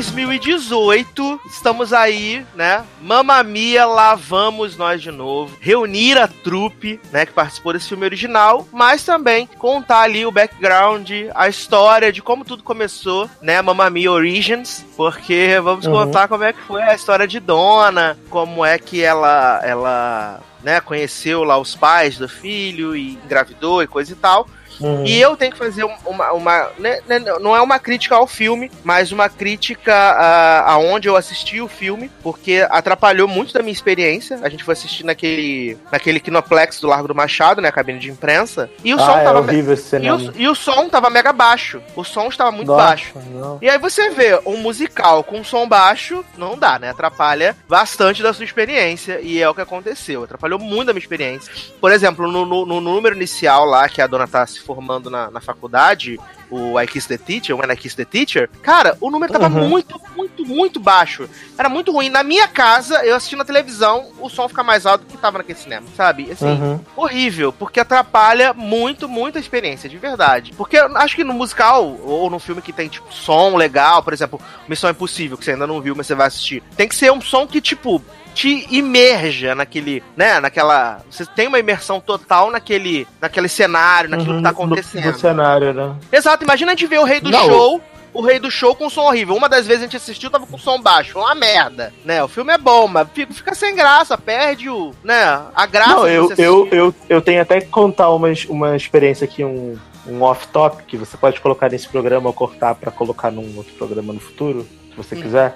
2018, 0.05 1.39
estamos 1.45 1.93
aí, 1.93 2.45
né? 2.55 2.83
Mamma 3.01 3.43
Mia, 3.43 3.85
lá 3.85 4.15
vamos 4.15 4.75
nós 4.75 5.01
de 5.01 5.11
novo. 5.11 5.55
Reunir 5.61 6.17
a 6.17 6.27
trupe, 6.27 6.99
né, 7.11 7.25
que 7.25 7.31
participou 7.33 7.73
desse 7.73 7.87
filme 7.89 8.03
original, 8.05 8.67
mas 8.71 9.03
também 9.05 9.47
contar 9.59 10.01
ali 10.01 10.25
o 10.25 10.31
background, 10.31 11.09
a 11.35 11.47
história 11.47 12.11
de 12.11 12.21
como 12.21 12.43
tudo 12.43 12.63
começou, 12.63 13.29
né? 13.41 13.61
Mamma 13.61 13.89
Mia 13.89 14.11
Origins, 14.11 14.83
porque 14.97 15.59
vamos 15.63 15.85
Uhum. 15.85 15.93
contar 15.93 16.27
como 16.27 16.43
é 16.43 16.51
que 16.53 16.61
foi 16.61 16.81
a 16.81 16.95
história 16.95 17.27
de 17.27 17.39
Dona, 17.39 18.17
como 18.29 18.65
é 18.65 18.77
que 18.79 19.01
ela 19.03 19.59
ela 19.63 20.39
né, 20.63 20.79
conheceu 20.81 21.43
lá 21.43 21.57
os 21.57 21.75
pais 21.75 22.17
do 22.17 22.27
filho 22.29 22.95
e 22.95 23.13
engravidou 23.23 23.81
e 23.83 23.87
coisa 23.87 24.11
e 24.13 24.15
tal. 24.15 24.47
Uhum. 24.81 25.05
E 25.05 25.19
eu 25.21 25.35
tenho 25.37 25.51
que 25.51 25.57
fazer 25.57 25.83
um- 25.83 25.95
uma. 26.05 26.31
uma 26.33 26.69
né, 26.79 26.99
né, 27.07 27.19
não 27.39 27.55
é 27.55 27.61
uma 27.61 27.79
crítica 27.79 28.15
ao 28.15 28.27
filme, 28.27 28.71
mas 28.83 29.11
uma 29.11 29.29
crítica 29.29 29.93
a, 29.93 30.71
aonde 30.73 31.07
eu 31.07 31.15
assisti 31.15 31.61
o 31.61 31.67
filme, 31.67 32.09
porque 32.23 32.65
atrapalhou 32.69 33.27
muito 33.27 33.53
da 33.53 33.61
minha 33.61 33.71
experiência. 33.73 34.39
A 34.41 34.49
gente 34.49 34.63
foi 34.63 34.73
assistir 34.73 35.03
naquele, 35.05 35.77
naquele 35.91 36.19
Kinoplex 36.19 36.79
do 36.79 36.87
Largo 36.87 37.07
do 37.07 37.15
Machado, 37.15 37.61
né? 37.61 37.69
A 37.69 37.71
cabine 37.71 37.99
de 37.99 38.09
imprensa. 38.09 38.69
E 38.83 38.93
o 38.93 38.97
som 38.99 39.11
ah, 39.15 39.21
é 39.21 39.23
tava. 39.23 39.39
horrível 39.39 39.73
esse 39.73 39.97
e, 39.97 40.11
o, 40.11 40.33
e 40.35 40.47
o 40.47 40.55
som 40.55 40.87
tava 40.89 41.09
mega 41.09 41.31
baixo. 41.33 41.81
O 41.95 42.03
som 42.03 42.27
estava 42.27 42.51
muito 42.51 42.67
Nossa, 42.67 42.83
baixo. 42.87 43.11
não. 43.33 43.57
E 43.61 43.69
aí 43.69 43.77
você 43.77 44.09
vê 44.09 44.39
um 44.45 44.57
musical 44.57 45.23
com 45.23 45.43
som 45.43 45.67
baixo, 45.67 46.23
não 46.37 46.57
dá, 46.57 46.79
né? 46.79 46.89
Atrapalha 46.89 47.55
bastante 47.67 48.21
da 48.23 48.33
sua 48.33 48.45
experiência. 48.45 49.19
E 49.21 49.41
é 49.41 49.49
o 49.49 49.53
que 49.53 49.61
aconteceu. 49.61 50.23
Atrapalhou 50.23 50.59
muito 50.59 50.87
da 50.87 50.93
minha 50.93 51.01
experiência. 51.01 51.51
Por 51.79 51.91
exemplo, 51.91 52.31
no, 52.31 52.45
no- 52.45 52.65
no 52.65 52.81
número 52.81 53.15
inicial 53.15 53.65
lá, 53.65 53.87
que 53.89 54.01
a 54.01 54.07
dona 54.07 54.27
tá 54.27 54.45
se 54.45 54.59
formando 54.75 55.09
na, 55.09 55.29
na 55.29 55.41
faculdade, 55.41 56.19
o 56.49 56.79
I 56.79 56.87
Kiss 56.87 57.07
the 57.07 57.17
Teacher, 57.17 57.55
When 57.57 57.71
I 57.71 57.75
Kiss 57.75 57.95
the 57.95 58.05
Teacher, 58.05 58.49
cara, 58.61 58.97
o 59.01 59.09
número 59.09 59.31
tava 59.33 59.47
Uhum. 59.47 59.67
muito, 59.69 59.99
muito, 60.15 60.45
muito 60.45 60.79
baixo. 60.79 61.29
Era 61.57 61.67
muito 61.69 61.91
ruim. 61.91 62.09
Na 62.09 62.23
minha 62.23 62.47
casa, 62.47 63.05
eu 63.05 63.15
assistindo 63.15 63.39
na 63.39 63.45
televisão, 63.45 64.07
o 64.19 64.29
som 64.29 64.47
fica 64.47 64.63
mais 64.63 64.85
alto 64.85 65.05
do 65.05 65.11
que 65.11 65.17
tava 65.17 65.37
naquele 65.39 65.57
cinema, 65.59 65.85
sabe? 65.95 66.29
Assim, 66.31 66.45
Uhum. 66.45 66.79
horrível, 66.95 67.51
porque 67.53 67.79
atrapalha 67.79 68.53
muito, 68.53 69.07
muito 69.09 69.37
a 69.37 69.41
experiência, 69.41 69.89
de 69.89 69.97
verdade. 69.97 70.53
Porque 70.57 70.77
eu 70.77 70.95
acho 70.97 71.15
que 71.15 71.23
no 71.23 71.33
musical, 71.33 71.97
ou 72.03 72.29
no 72.29 72.39
filme 72.39 72.61
que 72.61 72.73
tem, 72.73 72.87
tipo, 72.89 73.13
som 73.13 73.55
legal, 73.55 74.01
por 74.03 74.13
exemplo, 74.13 74.39
Missão 74.67 74.89
Impossível, 74.89 75.37
que 75.37 75.45
você 75.45 75.51
ainda 75.51 75.67
não 75.67 75.81
viu, 75.81 75.95
mas 75.95 76.07
você 76.07 76.15
vai 76.15 76.27
assistir, 76.27 76.61
tem 76.75 76.87
que 76.87 76.95
ser 76.95 77.11
um 77.11 77.21
som 77.21 77.45
que, 77.47 77.59
tipo, 77.61 78.01
te 78.33 78.67
imerja 78.69 79.53
naquele, 79.55 80.03
né, 80.15 80.39
naquela... 80.39 81.01
Você 81.09 81.25
tem 81.25 81.47
uma 81.47 81.59
imersão 81.59 81.99
total 81.99 82.49
naquele, 82.51 83.07
naquele 83.19 83.47
cenário, 83.47 84.09
naquilo 84.09 84.31
Uhum, 84.31 84.37
que 84.37 84.43
tá 84.43 84.51
do- 84.51 84.53
acontecendo. 84.55 85.11
Do 85.13 85.19
cenário, 85.19 85.73
né? 85.73 85.95
Exato, 86.11 86.43
imagina 86.43 86.71
a 86.71 86.75
gente 86.75 86.87
ver 86.87 86.99
o 86.99 87.03
Rei 87.03 87.19
do 87.19 87.29
Não. 87.29 87.45
Show... 87.45 87.81
O 88.13 88.21
Rei 88.21 88.39
do 88.39 88.51
Show 88.51 88.75
com 88.75 88.89
som 88.89 89.03
horrível. 89.03 89.33
Uma 89.33 89.47
das 89.47 89.65
vezes 89.65 89.83
a 89.83 89.85
gente 89.85 89.95
assistiu 89.95 90.29
tava 90.29 90.45
com 90.45 90.57
som 90.57 90.81
baixo. 90.81 91.17
Uma 91.17 91.33
merda, 91.33 91.93
né? 92.03 92.21
O 92.21 92.27
filme 92.27 92.51
é 92.51 92.57
bom, 92.57 92.85
mas 92.85 93.07
fica, 93.13 93.33
fica 93.33 93.55
sem 93.55 93.73
graça. 93.73 94.17
Perde 94.17 94.69
o, 94.69 94.91
né? 95.01 95.41
A 95.55 95.65
graça 95.65 95.95
Não, 95.95 96.07
eu, 96.09 96.29
eu, 96.37 96.67
eu, 96.73 96.95
eu 97.07 97.21
tenho 97.21 97.41
até 97.41 97.61
que 97.61 97.67
contar 97.67 98.09
uma, 98.09 98.27
uma 98.49 98.75
experiência 98.75 99.23
aqui, 99.23 99.45
um, 99.45 99.77
um 100.05 100.21
off-top, 100.23 100.83
que 100.83 100.97
você 100.97 101.15
pode 101.15 101.39
colocar 101.39 101.69
nesse 101.69 101.87
programa 101.87 102.27
ou 102.27 102.33
cortar 102.33 102.75
pra 102.75 102.91
colocar 102.91 103.31
num 103.31 103.55
outro 103.55 103.73
programa 103.75 104.11
no 104.11 104.19
futuro, 104.19 104.67
você 105.03 105.15
quiser. 105.15 105.55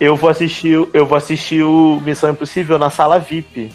eu 0.00 0.16
vou 0.16 0.30
assistir, 0.30 0.88
eu 0.92 1.06
vou 1.06 1.16
assistir 1.16 1.62
o 1.62 2.00
Missão 2.04 2.30
Impossível 2.30 2.78
na 2.78 2.90
sala 2.90 3.18
VIP. 3.18 3.72